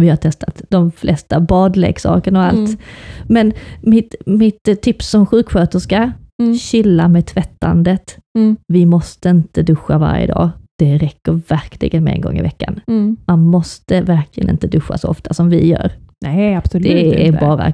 Vi 0.01 0.09
har 0.09 0.17
testat 0.17 0.63
de 0.69 0.93
flesta 0.93 1.41
badleksakerna 1.41 2.39
och 2.39 2.45
allt. 2.45 2.69
Mm. 2.69 2.79
Men 3.29 3.53
mitt, 3.83 4.15
mitt 4.27 4.83
tips 4.83 5.09
som 5.11 5.27
sjuksköterska, 5.27 6.13
Mm. 6.43 6.55
chilla 6.59 7.09
med 7.09 7.27
tvättandet. 7.27 8.19
Mm. 8.39 8.57
Vi 8.69 8.87
måste 8.87 9.29
inte 9.29 9.63
duscha 9.63 9.99
varje 9.99 10.27
dag. 10.27 10.51
Det 10.79 10.99
räcker 10.99 11.33
verkligen 11.49 12.05
med 12.05 12.15
en 12.15 12.21
gång 12.21 12.39
i 12.39 12.43
veckan. 12.43 12.81
Mm. 12.91 13.17
Man 13.27 13.41
måste 13.41 14.01
verkligen 14.01 14.51
inte 14.51 14.67
duscha 14.67 14.99
så 14.99 15.09
ofta 15.09 15.35
som 15.35 15.49
vi 15.51 15.67
gör. 15.67 15.93
Nej, 16.25 16.55
absolut 16.55 16.87
Det 16.87 17.23
är 17.23 17.27
inte. 17.27 17.39
bara 17.41 17.73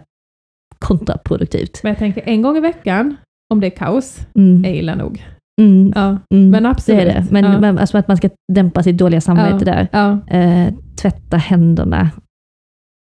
kontraproduktivt. 0.79 1.81
Men 1.83 1.91
jag 1.91 1.99
tänker 1.99 2.23
en 2.27 2.43
gång 2.43 2.57
i 2.57 2.61
veckan, 2.61 3.17
om 3.55 3.61
det 3.61 3.67
är 3.67 3.71
kaos, 3.77 4.21
Mm. 4.35 4.65
är 4.65 4.75
illa 4.75 4.95
nog. 4.95 5.25
Mm. 5.61 5.93
Ja, 5.95 6.19
Mm. 6.35 6.51
men 6.51 6.63
Det 6.63 6.69
absolut. 6.69 7.01
är 7.01 7.05
det. 7.07 7.27
Men, 7.31 7.45
ja. 7.45 7.61
men 7.61 7.79
alltså 7.79 7.99
att 7.99 8.09
man 8.09 8.17
ska 8.17 8.29
dämpa 8.53 8.83
sitt 8.83 8.97
dåliga 8.99 9.21
samvete 9.21 9.65
där. 9.65 9.89
Eh, 10.29 10.75
tvätta 10.97 11.37
händerna 11.37 12.11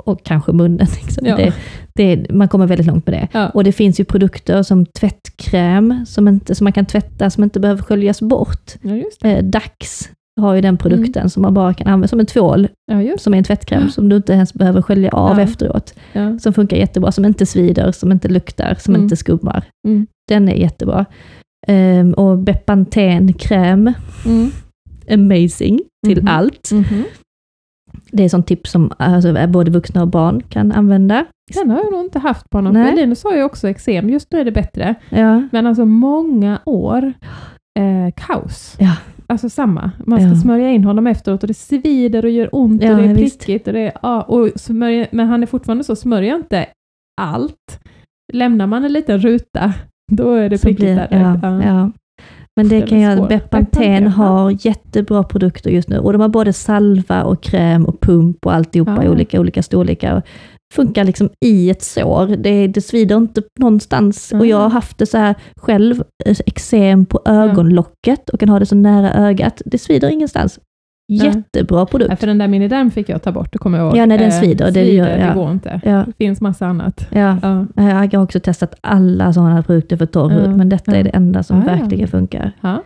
och 0.03 0.23
kanske 0.23 0.51
munnen. 0.51 0.87
Liksom. 1.03 1.25
Ja. 1.27 1.35
Det, 1.37 1.53
det, 1.95 2.31
man 2.31 2.47
kommer 2.47 2.67
väldigt 2.67 2.87
långt 2.87 3.07
med 3.07 3.13
det. 3.15 3.27
Ja. 3.39 3.49
Och 3.49 3.63
det 3.63 3.71
finns 3.71 3.99
ju 3.99 4.03
produkter 4.05 4.63
som 4.63 4.85
tvättkräm 4.85 6.05
som, 6.05 6.27
inte, 6.27 6.55
som 6.55 6.65
man 6.65 6.73
kan 6.73 6.85
tvätta 6.85 7.29
som 7.29 7.43
inte 7.43 7.59
behöver 7.59 7.81
sköljas 7.83 8.21
bort. 8.21 8.71
ja, 8.81 9.03
det. 9.21 9.31
Eh, 9.31 9.43
Dax 9.43 10.09
har 10.41 10.53
ju 10.53 10.61
den 10.61 10.77
produkten 10.77 11.21
Mm. 11.21 11.29
som 11.29 11.41
man 11.41 11.53
bara 11.53 11.73
kan 11.73 11.87
använda 11.87 12.07
som 12.07 12.19
en 12.19 12.25
tvål, 12.25 12.67
som 13.17 13.33
är 13.33 13.37
en 13.37 13.43
tvättkräm 13.43 13.89
som 13.89 14.09
du 14.09 14.15
inte 14.15 14.33
ens 14.33 14.53
behöver 14.53 14.81
skölja 14.81 15.09
av 15.11 15.39
efteråt. 15.39 15.93
Som 16.39 16.53
funkar 16.53 16.77
jättebra, 16.77 17.11
som 17.11 17.25
inte 17.25 17.45
svider, 17.45 17.91
som 17.91 18.11
inte 18.11 18.27
luktar, 18.27 18.75
som 18.79 18.93
Mm. 18.93 19.03
inte 19.03 19.15
skummar. 19.15 19.63
Mm. 19.87 20.07
Den 20.29 20.49
är 20.49 20.55
jättebra. 20.55 21.05
Ehm, 21.67 22.13
och 22.13 22.37
Bepanten-kräm, 22.37 23.93
Mm. 24.25 24.49
amazing 25.11 25.79
till 26.07 26.17
Mhm. 26.21 26.27
allt. 26.27 26.71
Mhm. 26.71 27.03
Det 28.11 28.23
är 28.23 28.29
sånt 28.29 28.47
tips 28.47 28.71
som 28.71 28.91
alltså, 28.97 29.47
både 29.47 29.71
vuxna 29.71 30.01
och 30.01 30.07
barn 30.07 30.41
kan 30.49 30.71
använda. 30.71 31.25
Den 31.53 31.69
har 31.71 31.77
jag 31.83 31.91
nog 31.91 32.01
inte 32.05 32.19
haft 32.19 32.49
på. 32.49 32.61
Nej. 32.61 32.89
För 32.89 32.95
Linus 32.95 33.23
har 33.23 33.35
ju 33.35 33.43
också 33.43 33.67
eksem, 33.69 34.09
just 34.09 34.31
nu 34.31 34.39
är 34.39 34.45
det 34.45 34.51
bättre. 34.51 34.95
Ja, 35.09 35.47
Men 35.51 35.67
alltså 35.67 35.85
många 35.85 36.59
år, 36.65 37.13
eh, 37.79 38.13
kaos. 38.15 38.75
Ja. 38.79 38.95
Alltså 39.27 39.49
samma. 39.49 39.91
Man 40.05 40.19
ska 40.19 40.29
Ja. 40.29 40.35
smörja 40.35 40.69
in 40.69 40.83
honom 40.83 41.07
efteråt 41.07 41.43
och 41.43 41.47
det 41.47 41.53
svider 41.53 42.25
och 42.25 42.31
gör 42.31 42.49
ont 42.51 42.83
och 42.83 42.89
det 42.97 43.03
är 43.05 43.15
prickigt. 43.15 43.67
Och 43.67 43.73
det 43.73 43.79
är, 43.79 43.91
ja, 44.01 44.21
och 44.21 44.49
smörja, 44.55 45.07
men 45.11 45.27
han 45.27 45.43
är 45.43 45.47
fortfarande 45.47 45.83
så, 45.83 45.95
smörja 45.95 46.35
inte 46.35 46.65
allt. 47.21 47.79
Lämnar 48.33 48.67
man 48.67 48.83
en 48.85 48.93
liten 48.93 49.19
ruta, 49.19 49.73
då 50.11 50.33
är 50.33 50.49
det 50.49 50.57
så 50.57 50.67
prickigt 50.67 50.95
där. 50.95 51.07
ja, 51.11 51.63
ja. 51.63 51.91
Men 52.55 52.69
det 52.69 52.79
Den 52.79 52.87
kan 52.87 52.99
jag. 52.99 53.27
Bepanten 53.27 54.03
ja. 54.03 54.09
har 54.09 54.65
jättebra 54.65 55.23
produkter 55.23 55.69
just 55.69 55.89
nu. 55.89 55.97
Och 55.97 56.11
de 56.13 56.21
har 56.21 56.29
både 56.29 56.53
salva 56.53 57.23
och 57.23 57.43
kräm 57.43 57.85
och 57.85 58.01
pump 58.01 58.45
och 58.45 58.53
alltihopa 58.53 59.03
i 59.03 59.05
Ja. 59.05 59.11
olika, 59.11 59.39
olika 59.39 59.63
storlekar. 59.63 60.21
Funkar 60.73 61.03
liksom 61.03 61.29
i 61.45 61.69
ett 61.69 61.83
sår. 61.83 62.27
Det, 62.27 62.67
det 62.67 62.81
svider 62.81 63.17
inte 63.17 63.41
någonstans. 63.59 64.31
Och 64.31 64.45
jag 64.45 64.57
har 64.57 64.69
haft 64.69 64.97
det 64.97 65.05
så 65.05 65.17
här 65.17 65.35
själv, 65.55 66.03
eh, 66.25 66.37
eksem 66.45 67.05
på 67.05 67.21
ögonlocket 67.25 68.29
och 68.29 68.39
kan 68.39 68.49
ha 68.49 68.59
det 68.59 68.65
så 68.65 68.75
nära 68.75 69.13
ögat. 69.13 69.61
Det 69.65 69.77
svider 69.77 70.09
ingenstans. 70.09 70.59
Jättebra 71.07 71.79
Ja, 71.79 71.85
produkt. 71.85 72.19
för 72.19 72.27
den 72.27 72.37
där 72.37 72.47
miniderm 72.47 72.91
fick 72.91 73.09
jag 73.09 73.21
ta 73.21 73.31
bort, 73.31 73.51
det 73.51 73.57
kommer 73.57 73.77
jag 73.77 73.87
ihåg. 73.87 73.97
Ja, 73.97 74.05
nej, 74.05 74.17
den 74.17 74.27
Eh, 74.27 74.33
svider, 74.39 74.65
det 74.65 74.71
svider, 74.73 74.93
gör- 74.93 75.17
ja. 75.17 75.27
det 75.27 75.33
går 75.33 75.51
inte. 75.51 75.81
Ja, 75.83 76.03
Det 76.07 76.13
finns 76.17 76.41
massa 76.41 76.67
annat. 76.67 77.07
ja. 77.11 77.37
Ja. 77.41 77.65
Jag 78.11 78.19
har 78.19 78.23
också 78.23 78.39
testat 78.39 78.75
alla 78.81 79.33
sådana 79.33 79.63
produkter 79.63 79.97
för 79.97 80.05
torr 80.05 80.29
hud, 80.29 80.45
Ja, 80.51 80.55
men 80.55 80.69
detta 80.69 80.91
ja. 80.91 80.97
är 80.97 81.03
det 81.03 81.09
enda 81.09 81.43
som 81.43 81.57
Ja, 81.57 81.63
ja. 81.67 81.75
verkligen 81.75 82.07
funkar. 82.07 82.51
Ja. 82.61 82.83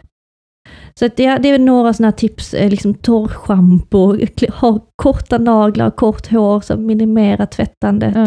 Så 0.99 1.07
det, 1.15 1.37
det 1.37 1.49
är 1.49 1.59
några 1.59 1.93
sådana 1.93 2.11
tips, 2.11 2.53
eh, 2.53 2.69
liksom 2.69 2.93
torrschampo, 2.93 4.17
ha 4.61 4.79
korta 4.95 5.37
naglar, 5.37 5.89
kort 5.89 6.27
hår, 6.31 6.59
så 6.61 6.77
minimera 6.77 7.45
tvättandet. 7.45 8.15
Ja. 8.15 8.25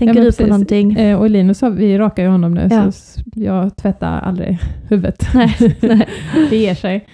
Tänker 0.00 0.14
men 0.14 0.24
du 0.24 0.32
på 0.32 0.46
någonting? 0.46 0.94
Eh, 0.96 1.18
och 1.20 1.30
Linus, 1.30 1.62
vi 1.62 1.98
rakar 1.98 2.22
ju 2.22 2.28
honom 2.28 2.54
nu, 2.54 2.68
Ja. 2.70 2.92
så 2.92 3.20
jag 3.34 3.76
tvättar 3.76 4.20
aldrig 4.20 4.58
huvudet. 4.88 5.26
Nej, 5.34 5.56
nej. 5.80 6.08
det 6.50 6.56
ger 6.56 6.74
sig. 6.74 7.06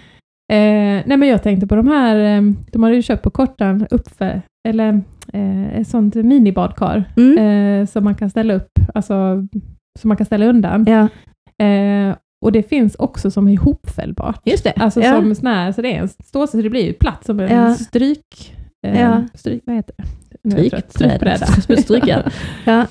Eh, 0.51 1.03
nej 1.07 1.17
men 1.17 1.29
jag 1.29 1.43
tänkte 1.43 1.67
på 1.67 1.77
de 1.77 1.89
här, 1.89 2.17
eh, 2.17 2.43
de 2.73 2.83
hade 2.83 2.95
ju 2.97 3.03
köpt 3.03 3.23
på 3.23 3.31
Kortan 3.31 3.87
uppför, 3.91 4.43
eller 4.69 5.03
eh, 5.33 5.81
ett 5.81 5.89
sånt 5.89 6.15
minibadkar 6.15 7.05
Mm. 7.17 7.39
eh, 7.83 7.87
som 7.87 8.05
man 8.05 8.15
kan 8.15 8.31
ställa 8.31 8.55
upp, 8.55 8.71
alltså 8.95 9.47
som 9.99 10.09
man 10.09 10.17
kan 10.17 10.27
ställa 10.27 10.47
undan. 10.47 10.85
Ja, 10.89 11.09
Eh, 11.67 12.15
och 12.45 12.53
det 12.53 12.63
finns 12.63 12.95
också 12.95 13.31
som 13.31 13.49
är 13.49 13.53
ihopfällbart. 13.53 14.41
just 14.45 14.65
det. 14.65 14.73
Alltså 14.77 15.01
ja. 15.03 15.15
som 15.21 15.35
sån 15.35 15.73
så 15.73 15.83
det 15.83 15.95
är 15.97 16.01
en 16.01 16.09
ståelse, 16.09 16.57
så 16.57 16.63
det 16.63 16.71
blir 16.71 16.87
ju 16.87 16.93
platt 16.93 17.25
som 17.25 17.41
en 17.41 17.57
Ja. 17.57 17.75
stryk... 17.75 18.55
Eh, 18.87 19.01
Ja. 19.01 19.23
stryk, 19.35 19.63
vad 19.67 19.77
heter 19.77 19.95
det? 19.99 20.51
Strykbräda. 20.51 21.47
Strykbräda. 21.47 22.31
Ja, 22.65 22.87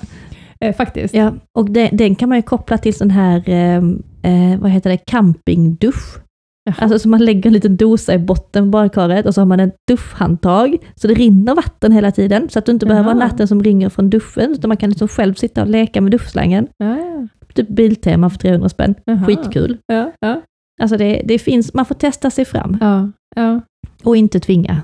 Eh, 0.64 0.74
faktiskt. 0.76 1.14
ja. 1.14 1.32
Och 1.58 1.70
det, 1.70 1.88
den 1.92 2.14
kan 2.14 2.28
man 2.28 2.38
ju 2.38 2.42
koppla 2.42 2.78
till 2.78 2.94
sån 2.94 3.10
här, 3.10 3.48
eh, 3.48 3.76
eh, 4.22 4.58
vad 4.60 4.70
heter 4.70 4.90
det, 4.90 4.96
campingdusch. 4.96 6.18
Jaha. 6.64 6.74
Alltså 6.78 6.98
så 6.98 7.08
man 7.08 7.24
lägger 7.24 7.46
en 7.46 7.52
liten 7.52 7.76
dosa 7.76 8.14
i 8.14 8.18
botten 8.18 8.64
på 8.64 8.70
badkaret 8.70 9.26
och 9.26 9.34
så 9.34 9.40
har 9.40 9.46
man 9.46 9.60
ett 9.60 9.76
duschhandtag, 9.88 10.76
så 10.94 11.08
det 11.08 11.14
rinner 11.14 11.54
vatten 11.54 11.92
hela 11.92 12.10
tiden, 12.12 12.48
så 12.48 12.58
att 12.58 12.66
du 12.66 12.72
inte 12.72 12.86
behöver 12.86 13.12
ha 13.12 13.20
Jaha. 13.20 13.28
natten 13.28 13.48
som 13.48 13.62
ringer 13.62 13.88
från 13.88 14.10
duschen, 14.10 14.52
utan 14.52 14.68
man 14.68 14.76
kan 14.76 14.90
liksom 14.90 15.08
själv 15.08 15.34
sitta 15.34 15.62
och 15.62 15.68
leka 15.68 16.00
med 16.00 16.12
duschslangen. 16.12 16.68
Ja, 16.78 16.96
ja. 16.96 17.26
Typ 17.54 17.68
Biltema 17.68 18.30
för 18.30 18.38
300 18.38 18.68
spänn. 18.68 18.94
Jaha. 19.04 19.24
Skitkul. 19.26 19.78
Ja, 19.86 20.12
ja. 20.20 20.40
Alltså 20.82 20.96
det, 20.96 21.22
det 21.24 21.38
finns, 21.38 21.74
man 21.74 21.84
får 21.84 21.94
testa 21.94 22.30
sig 22.30 22.44
fram 22.44 22.78
ja, 22.80 23.10
ja. 23.36 23.60
och 24.04 24.16
inte 24.16 24.40
tvinga. 24.40 24.82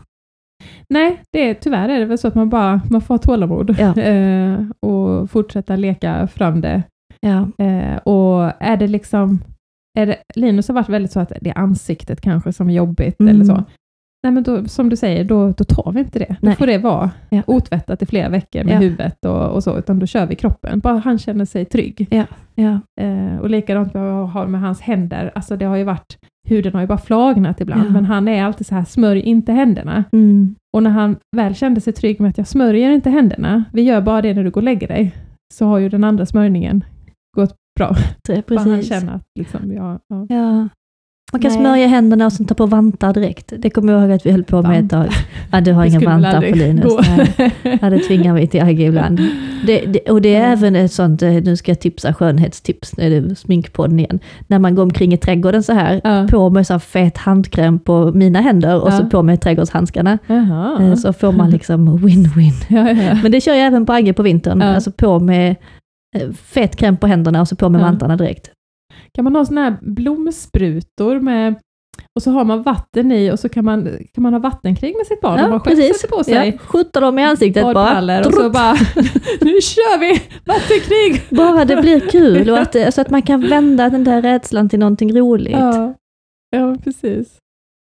Nej, 0.89 1.23
det 1.33 1.51
är, 1.51 1.55
tyvärr 1.55 1.89
är 1.89 1.99
det 1.99 2.05
väl 2.05 2.19
så 2.19 2.29
att 2.29 2.35
man 2.35 2.49
bara 2.49 2.81
man 2.91 3.01
får 3.01 3.15
ha 3.15 3.19
tålamod 3.19 3.77
Ja. 3.79 3.97
eh, 4.03 4.61
och 4.81 5.31
fortsätta 5.31 5.77
leka 5.77 6.27
fram 6.27 6.61
det. 6.61 6.83
Ja, 7.21 7.49
Eh, 7.65 7.97
och 7.97 8.53
är 8.61 8.77
det 8.77 8.87
liksom, 8.87 9.41
är 9.97 10.07
det, 10.07 10.17
Linus 10.35 10.69
har 10.69 10.75
varit 10.75 10.89
väldigt 10.89 11.13
så 11.13 11.21
att 11.21 11.33
det 11.41 11.51
är 11.51 11.59
ansiktet 11.59 12.21
kanske 12.21 12.53
som 12.53 12.71
är 12.71 12.75
jobbigt 12.75 13.21
Mm. 13.21 13.35
eller 13.35 13.45
så. 13.45 13.65
Nej 14.23 14.33
men 14.33 14.43
då, 14.43 14.65
som 14.65 14.89
du 14.89 14.97
säger, 14.97 15.25
då, 15.25 15.51
då 15.51 15.65
tar 15.65 15.93
vi 15.93 16.01
inte 16.01 16.19
det. 16.19 16.27
Då 16.41 16.47
Nej. 16.47 16.57
får 16.57 16.67
det 16.67 16.79
vara 16.79 17.11
Ja. 17.31 17.43
otvättat 17.47 18.03
i 18.03 18.07
flera 18.07 18.29
veckor 18.29 18.65
med 18.65 18.75
Ja. 18.75 18.79
huvudet 18.79 19.25
och, 19.25 19.49
och 19.51 19.63
så, 19.65 19.79
utan 19.79 19.99
då 19.99 20.07
kör 20.07 20.27
vi 20.27 20.35
kroppen. 20.35 20.81
Bara 20.81 20.99
han 20.99 21.19
känner 21.19 21.45
sig 21.45 21.65
trygg. 21.65 22.07
ja, 22.55 22.81
Eh, 23.01 23.39
och 23.41 23.51
likadant 23.51 23.95
vad 23.95 24.09
jag 24.09 24.25
har 24.27 24.47
med 24.47 24.61
hans 24.61 24.81
händer. 24.81 25.33
Alltså 25.35 25.57
det 25.57 25.65
har 25.65 25.77
ju 25.77 25.85
varit, 25.85 26.19
huden 26.49 26.75
har 26.75 26.81
ju 26.81 26.87
bara 26.87 26.99
flagnat 26.99 27.61
ibland, 27.61 27.87
Ja. 27.87 27.91
men 27.91 28.05
han 28.05 28.29
är 28.29 28.45
alltid 28.45 28.67
så 28.67 28.75
här, 28.75 28.85
smörj 28.85 29.21
inte 29.21 29.53
händerna. 29.53 30.05
mm. 30.13 30.55
Och 30.77 30.83
när 30.83 30.91
han 30.91 31.17
väl 31.37 31.55
kände 31.55 31.81
sig 31.81 31.93
trygg 31.93 32.21
med 32.21 32.29
att 32.31 32.39
jag 32.39 32.47
smörjer 32.47 32.91
inte 32.91 33.11
händerna, 33.11 33.65
vi 33.73 33.83
gör 33.83 34.01
bara 34.01 34.23
det 34.23 34.35
när 34.35 34.45
du 34.45 34.51
går 34.51 34.61
och 34.61 34.65
lägger 34.65 34.89
dig, 34.89 35.15
så 35.55 35.67
har 35.67 35.79
ju 35.79 35.89
den 35.89 36.05
andra 36.05 36.27
smörjningen 36.27 36.85
gått 37.37 37.55
bra. 37.77 37.97
Det- 38.27 38.47
Bara 38.47 38.59
han 38.61 38.69
precis. 38.69 38.89
känner 38.89 39.13
att 39.15 39.23
liksom, 39.39 39.73
ja, 39.73 39.99
ja. 40.09 40.27
Ja. 40.29 40.69
Man 41.33 41.41
kan 41.43 41.51
Nej. 41.51 41.61
smörja 41.61 41.87
händerna 41.87 42.27
och 42.27 42.33
sen 42.33 42.47
ta 42.47 42.55
på 42.55 42.67
vantar 42.67 43.13
direkt. 43.13 43.53
Det 43.59 43.71
kommer 43.71 43.93
jag 43.93 44.03
ihåg 44.03 44.13
att 44.13 44.27
vi 44.27 44.31
höll 44.31 44.45
på 44.45 44.63
med 44.63 44.85
ett 44.85 44.91
tag. 44.91 45.07
Ja, 45.53 45.61
du 45.61 45.73
har 45.73 45.85
inga 45.85 46.01
vantar 46.01 46.43
på 46.51 46.57
Linus. 46.57 46.93
Ja, 47.81 47.91
det 47.91 47.99
tvingar 47.99 48.35
vi 48.35 48.47
till 48.47 48.63
Agge 48.63 48.83
ibland. 48.85 49.21
Det, 49.67 49.81
det, 49.87 50.11
och 50.11 50.23
det 50.23 50.35
är 50.35 50.41
Ja. 50.41 50.47
även 50.53 50.77
ett 50.77 50.93
sånt, 50.93 51.23
eh, 51.23 51.31
nu 51.33 51.57
ska 51.57 51.71
jag 51.71 51.81
tipsa 51.81 52.15
skönhetstips, 52.15 52.97
nu 52.97 53.05
är 53.17 53.21
det 53.21 53.35
sminkpodden 53.37 53.99
igen. 54.01 54.19
När 54.47 54.59
man 54.59 54.75
går 54.75 54.83
omkring 54.83 55.13
i 55.13 55.17
trädgården 55.19 55.63
så 55.63 55.73
här, 55.73 56.01
Ja. 56.05 56.27
på 56.31 56.51
med 56.51 56.67
så 56.67 56.75
här 56.75 56.79
fet 56.79 57.19
handkräm 57.19 57.79
på 57.79 58.13
mina 58.15 58.41
händer 58.41 58.81
och 58.83 58.89
Ja. 58.93 58.99
så 58.99 59.05
på 59.07 59.23
med 59.23 59.41
trädgårdshandskarna. 59.41 60.19
Jaha. 60.27 60.83
Eh, 60.83 60.95
Så 60.95 61.13
får 61.13 61.33
man 61.33 61.51
liksom 61.51 61.99
win-win. 61.99 62.53
Ja. 63.09 63.19
Men 63.23 63.33
det 63.33 63.41
kör 63.41 63.55
jag 63.55 63.67
även 63.67 63.87
på 63.87 63.93
Agge 63.93 64.13
på 64.13 64.23
vintern. 64.23 64.63
Alltså 64.63 64.93
på 64.93 65.19
med 65.21 65.57
fet 66.35 66.77
kräm 66.77 66.97
på 66.97 67.07
händerna 67.07 67.41
och 67.41 67.49
så 67.49 67.57
på 67.57 67.69
med 67.69 67.81
Ja. 67.81 67.85
vantarna 67.85 68.17
direkt. 68.17 68.51
Kan 69.15 69.25
man 69.25 69.37
ha 69.37 69.45
såna 69.45 69.63
här 69.63 69.77
blomsprutor 69.83 71.21
med 71.21 71.55
och 72.17 72.23
så 72.23 72.31
har 72.31 72.45
man 72.45 72.63
vatten 72.63 73.13
i 73.13 73.31
och 73.31 73.39
så 73.41 73.49
kan 73.49 73.65
man, 73.65 73.89
kan 74.15 74.23
man 74.23 74.33
ha 74.33 74.41
vattenkrig 74.41 74.97
med 74.97 75.07
sitt 75.07 75.21
barn. 75.21 75.45
och 75.45 75.51
bara 75.51 75.61
själv 75.61 75.77
sätter 75.93 76.09
på 76.17 76.25
sig 76.25 76.35
Ja, 76.35 76.59
skjuta 76.59 77.01
dem 77.01 77.19
i 77.19 77.23
ansiktet 77.25 77.63
bara. 77.75 78.27
och 78.27 78.35
så 78.35 78.51
bara, 78.51 78.73
nu 79.41 79.61
kör 79.61 79.99
vi 80.01 80.23
vattenkrig! 80.45 81.37
Bara 81.37 81.65
det 81.65 81.77
blir 81.77 82.01
kul 82.01 82.51
och 82.51 82.59
att, 82.59 82.95
så 82.95 83.01
att 83.01 83.11
man 83.11 83.23
kan 83.23 83.41
vända 83.49 83.89
den 83.91 84.05
där 84.05 84.23
rädslan 84.23 84.69
till 84.69 84.79
någonting 84.79 85.19
roligt. 85.19 85.53
Ja, 85.59 85.95
ja 86.57 86.77
precis. 86.85 87.39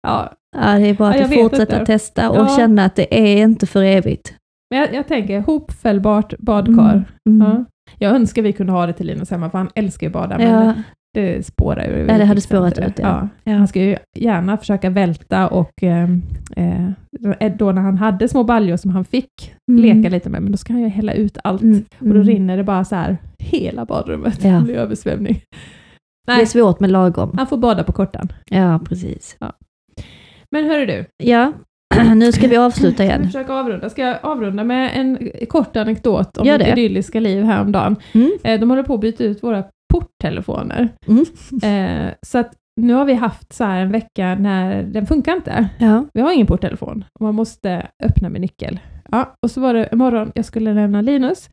Ja, 0.07 0.33
Ja, 0.57 0.77
det 0.79 0.89
är 0.89 0.93
bara 0.93 1.17
Ja, 1.17 1.23
att 1.23 1.31
vet 1.31 1.39
fortsätta 1.41 1.85
testa 1.85 2.29
och 2.29 2.37
Ja. 2.37 2.55
känna 2.57 2.85
att 2.85 2.95
det 2.95 3.19
är 3.37 3.43
inte 3.43 3.67
för 3.67 3.83
evigt. 3.83 4.33
men 4.69 4.79
jag, 4.79 4.93
jag 4.93 5.07
tänker 5.07 5.39
hopfällbart 5.39 6.33
badkar. 6.37 7.03
Mm. 7.29 7.47
Ja. 7.47 7.65
Jag 7.97 8.15
önskar 8.15 8.41
vi 8.41 8.53
kunde 8.53 8.73
ha 8.73 8.85
det 8.85 8.93
till 8.93 9.07
Linus 9.07 9.31
hemma, 9.31 9.49
för 9.49 9.57
han 9.57 9.69
älskar 9.75 10.07
ju 10.07 10.13
bada, 10.13 10.37
men 10.37 10.49
Ja, 10.65 10.73
det 11.13 11.45
spårar 11.45 11.83
ju. 11.85 12.05
Ja, 12.09 12.17
det 12.17 12.25
hade 12.25 12.41
spårat 12.41 12.79
ut, 12.79 12.99
ja. 12.99 13.07
Ja. 13.07 13.27
ja. 13.51 13.57
Han 13.57 13.67
ska 13.67 13.81
ju 13.81 13.97
gärna 14.15 14.57
försöka 14.57 14.89
välta 14.89 15.47
och 15.47 15.83
eh, 15.83 16.09
eh, 16.55 17.51
då 17.57 17.71
när 17.71 17.81
han 17.81 17.97
hade 17.97 18.27
små 18.27 18.43
baljor 18.43 18.77
som 18.77 18.91
han 18.91 19.05
fick 19.05 19.53
Mm. 19.71 19.81
leka 19.83 20.09
lite 20.09 20.29
med, 20.29 20.41
men 20.41 20.51
då 20.51 20.57
ska 20.57 20.73
han 20.73 20.81
ju 20.81 20.87
hälla 20.87 21.13
ut 21.13 21.37
allt. 21.43 21.61
Mm. 21.61 21.85
Och 21.99 22.05
då 22.05 22.11
Mm. 22.11 22.23
rinner 22.23 22.57
det 22.57 22.63
bara 22.63 22.85
så 22.85 22.95
här 22.95 23.17
hela 23.39 23.85
badrummet. 23.85 24.43
Ja. 24.43 24.51
Det 24.51 24.63
blir 24.63 24.75
översvämning. 24.75 25.41
Det 26.27 26.31
är 26.31 26.37
Nej, 26.37 26.45
svårt 26.45 26.79
med 26.79 26.89
lagom. 26.91 27.31
han 27.37 27.47
får 27.47 27.57
bada 27.57 27.83
på 27.83 27.91
kortan. 27.91 28.27
Ja, 28.45 28.79
precis. 28.85 29.37
Men 30.51 30.65
hörru 30.65 30.85
du, 30.85 31.05
Ja, 31.23 31.53
nu 32.15 32.31
ska 32.31 32.47
vi 32.47 32.57
avsluta 32.57 33.03
igen. 33.03 33.25
försöka 33.25 33.53
avrunda? 33.53 33.89
Ska 33.89 34.01
jag 34.01 34.17
avrunda 34.21 34.63
med 34.63 34.91
en 34.93 35.31
kort 35.49 35.75
anekdot 35.77 36.37
om 36.37 36.45
Gör 36.45 36.57
mitt 36.57 36.67
det. 36.67 36.71
idylliska 36.71 37.19
liv 37.19 37.43
häromdagen? 37.43 37.95
Mm. 38.13 38.31
Eh, 38.43 38.59
de 38.59 38.69
håller 38.69 38.83
på 38.83 38.93
att 38.93 39.01
byta 39.01 39.23
ut 39.23 39.43
våra 39.43 39.63
porttelefoner. 39.93 40.89
Mm. 41.07 41.25
Eh, 42.07 42.13
så 42.21 42.37
att 42.37 42.53
nu 42.81 42.93
har 42.93 43.05
vi 43.05 43.13
haft 43.13 43.53
så 43.53 43.63
en 43.63 43.91
vecka 43.91 44.35
när 44.39 44.83
den 44.83 45.05
funkar 45.05 45.35
inte. 45.35 45.69
Ja. 45.79 46.05
Vi 46.13 46.21
har 46.21 46.31
ingen 46.31 46.47
porttelefon 46.47 47.03
och 47.19 47.21
man 47.21 47.35
måste 47.35 47.87
öppna 48.03 48.29
med 48.29 48.41
nyckel. 48.41 48.79
Ja, 49.11 49.35
och 49.41 49.51
så 49.51 49.61
var 49.61 49.73
det 49.73 49.89
imorgon 49.91 50.31
jag 50.35 50.45
skulle 50.45 50.73
lämna 50.73 51.01
Linus. 51.01 51.49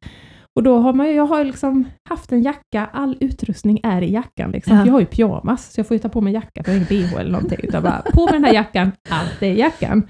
Och 0.56 0.62
då 0.62 0.78
har 0.78 0.93
man 0.93 1.06
ju, 1.06 1.12
jag 1.12 1.27
har 1.27 1.44
liksom 1.44 1.85
haft 2.09 2.32
en 2.32 2.43
jacka, 2.43 2.89
all 2.93 3.16
utrustning 3.20 3.81
är 3.82 4.02
i 4.02 4.12
jackan. 4.12 4.51
Liksom. 4.51 4.77
Ja. 4.77 4.86
Jag 4.86 4.93
har 4.93 5.01
ju 5.01 5.06
pyjamas, 5.06 5.73
så 5.73 5.78
jag 5.81 5.86
får 5.86 5.94
ju 5.94 5.98
ta 5.98 6.09
på 6.09 6.20
mig 6.20 6.32
jacka, 6.32 6.65
för 6.65 6.73
jag 6.73 6.81
har 6.81 6.93
ingen 6.93 7.06
bh 7.11 7.20
eller 7.20 7.31
någonting. 7.31 7.59
Utan 7.62 7.82
bara 7.82 8.02
på 8.15 8.24
med 8.24 8.35
den 8.35 8.44
här 8.44 8.52
jackan, 8.55 8.93
allt 9.11 9.43
är 9.43 9.47
i 9.47 9.59
jackan. 9.59 10.09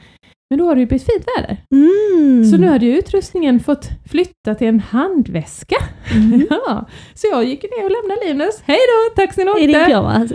Men 0.51 0.59
då 0.59 0.65
har 0.67 0.75
det 0.75 0.81
ju 0.81 0.87
blivit 0.87 1.07
fint 1.07 1.25
väder. 1.37 1.65
Mm. 1.75 2.45
Så 2.45 2.57
nu 2.57 2.67
hade 2.67 2.87
ju 2.87 2.99
utrustningen 2.99 3.61
fått 3.61 3.89
flytta 4.11 4.55
till 4.55 4.67
en 4.67 4.81
handväska. 4.81 5.77
Mm. 6.15 6.47
Ja, 6.51 6.87
så 7.15 7.27
jag 7.27 7.45
gick 7.45 7.63
ner 7.63 7.85
och 7.85 7.91
lämnade 7.91 8.27
Linus. 8.27 8.63
Hej 8.65 8.79
då, 8.79 9.15
tack 9.17 9.35
så 9.35 9.55
ni 9.55 9.65
I 9.65 9.67
din 9.67 9.87
pyjamas? 9.87 10.33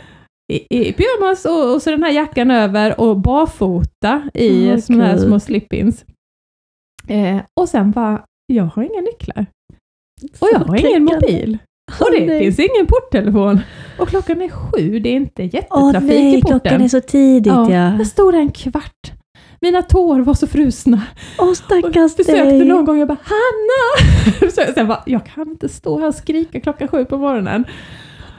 I, 0.54 0.80
i 0.80 0.94
pyjamas 0.94 1.46
och, 1.46 1.74
och 1.74 1.82
så 1.82 1.90
den 1.90 2.04
här 2.04 2.12
jackan 2.12 2.52
över 2.52 3.00
och 3.00 3.18
barfota 3.20 4.30
i 4.34 4.72
Åh, 4.72 4.78
såna 4.78 5.06
här 5.06 5.18
små 5.18 5.40
slip-ins. 5.40 6.06
Eh, 7.08 7.42
och 7.60 7.70
sen 7.70 7.92
bara, 7.92 8.24
jag 8.48 8.64
har 8.64 8.84
inga 8.84 9.02
nycklar. 9.02 9.46
Och 10.40 10.48
jag 10.54 10.60
har 10.60 10.86
ingen 10.86 11.04
mobil. 11.04 11.58
Och 12.00 12.12
det 12.12 12.26
nej. 12.26 12.40
finns 12.40 12.60
ingen 12.60 12.88
porttelefon. 12.88 13.60
Och 14.00 14.08
klockan 14.10 14.42
är 14.42 14.50
sju, 14.50 15.00
det 15.00 15.10
är 15.10 15.14
inte 15.14 15.44
jättetrafik 15.44 16.10
nej, 16.10 16.38
i 16.38 16.42
porten. 16.42 16.60
klockan 16.60 16.82
är 16.82 16.88
så 16.88 17.02
tidigt 17.02 17.54
ja. 17.54 17.72
Jag 17.98 18.08
stod 18.08 18.34
där 18.34 18.40
en 18.40 18.52
kvart. 18.52 19.19
Mina 19.62 19.82
tår 19.82 20.20
var 20.20 20.34
så 20.34 20.48
frusna. 20.48 21.02
Åh 21.40 21.54
stackars 21.54 22.16
försökte 22.16 22.44
dig. 22.44 22.66
någon 22.66 22.86
gång, 22.86 23.00
jag 23.00 23.08
bara 23.08 23.18
Hanna! 23.24 24.52
Så 24.52 24.74
Sen 24.74 24.88
bara, 24.88 25.04
jag 25.06 25.26
kan 25.26 25.50
inte 25.50 25.70
stå 25.70 26.00
här 26.00 26.08
och 26.08 26.16
skrika 26.16 26.60
klockan 26.60 26.88
sju 26.88 27.06
på 27.06 27.18
morgonen. 27.18 27.66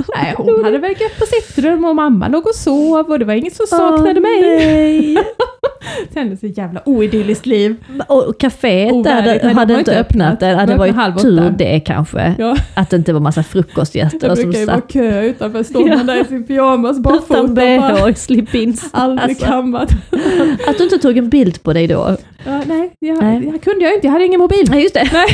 Nej, 0.17 0.35
hon 0.37 0.65
hade 0.65 0.79
väl 0.79 0.91
gött 0.91 1.19
på 1.19 1.27
sitt 1.27 1.59
rum 1.65 1.85
och 1.85 1.97
mamma 1.97 2.29
låg 2.29 2.47
och 2.47 2.55
sov 2.55 3.11
och 3.11 3.19
det 3.19 3.25
var 3.25 3.35
ingen 3.35 3.51
som 3.51 3.67
saknade 3.67 4.21
Åh, 4.21 4.23
mig. 4.23 4.41
Nej. 4.41 5.19
Kändes 6.15 6.45
ett 6.45 6.59
jävla 6.59 6.81
oidylliskt 6.89 7.47
liv. 7.47 7.77
Och 8.09 8.41
kaféet 8.41 8.93
Ovärdigt, 8.93 9.25
där 9.25 9.33
men 9.33 9.41
de 9.41 9.47
har 9.55 9.55
hade 9.55 9.79
inte 9.79 9.99
öppnat 9.99 10.33
öppnat. 10.33 10.41
det. 10.41 10.73
Det 10.73 10.79
var 10.79 10.87
ju 10.87 10.93
tur 11.23 11.55
det 11.59 11.81
kanske. 11.81 12.35
Ja, 12.39 12.57
Att 12.75 12.91
det 12.91 12.97
inte 12.97 13.13
var 13.13 13.21
massa 13.21 13.43
frukostgäster 13.43 14.29
det 14.29 14.37
som 14.37 14.45
brukar 14.45 14.61
ju 14.61 14.67
vara 14.67 14.77
satt 14.77 14.93
kö 14.93 15.23
utanför, 15.23 15.63
står 15.63 15.97
man 15.97 16.07
där 16.07 16.21
i 16.21 16.25
sin 16.25 16.47
pyjamas 16.47 16.99
barfota 16.99 17.41
utan 17.41 17.55
bh 17.55 18.15
slip-ins. 18.15 18.85
aldrig 18.93 19.31
Alltså, 19.31 19.47
kammat. 19.47 19.91
att 20.69 20.79
du 20.79 20.85
inte 20.85 20.99
tog 20.99 21.19
en 21.19 21.29
bild 21.29 21.63
på 21.63 21.73
dig 21.73 21.87
då. 21.87 22.17
Ja, 22.47 22.63
nej, 22.67 22.93
jag, 22.99 23.23
Nej. 23.23 23.49
jag 23.53 23.63
kunde 23.63 23.85
jag 23.85 23.95
inte, 23.95 24.07
jag 24.07 24.13
hade 24.13 24.25
ingen 24.25 24.41
mobil. 24.41 24.67
Nej, 24.71 24.83
just 24.83 24.95
det. 24.95 25.09
Nej. 25.13 25.27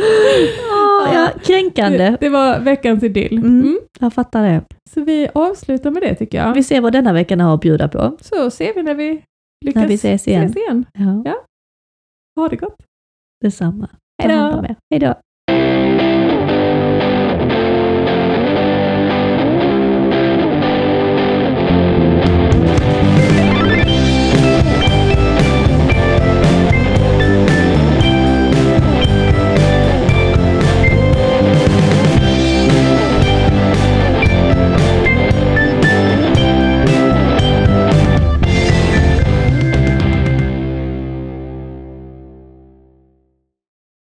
Åh, 0.00 1.14
ja, 1.14 1.30
kränkande. 1.44 1.98
Det, 1.98 2.16
det 2.20 2.28
var 2.28 2.60
veckans 2.60 3.02
idyll. 3.02 3.38
Mm. 3.38 3.60
Mm. 3.60 3.78
Jag 4.00 4.12
fattar 4.14 4.42
det. 4.42 4.64
Så 4.90 5.04
vi 5.04 5.28
avslutar 5.34 5.90
med 5.90 6.02
det 6.02 6.14
tycker 6.14 6.38
jag. 6.38 6.54
Vi 6.54 6.62
ser 6.62 6.80
vad 6.80 6.92
denna 6.92 7.12
veckan 7.12 7.40
har 7.40 7.54
att 7.54 7.60
bjuda 7.60 7.88
på. 7.88 8.16
Så 8.20 8.50
ser 8.50 8.74
vi 8.74 8.82
när 8.82 8.94
vi 8.94 9.22
lyckas 9.64 9.80
När 9.80 9.88
vi 9.88 9.94
ses 9.94 10.28
igen. 10.28 10.44
ses 10.44 10.56
igen. 10.56 10.84
Ja, 11.24 11.34
Ha 12.36 12.48
det 12.48 12.56
gott. 12.56 12.76
detsamma. 13.40 13.88
Hej 14.90 15.00
då. 15.00 15.14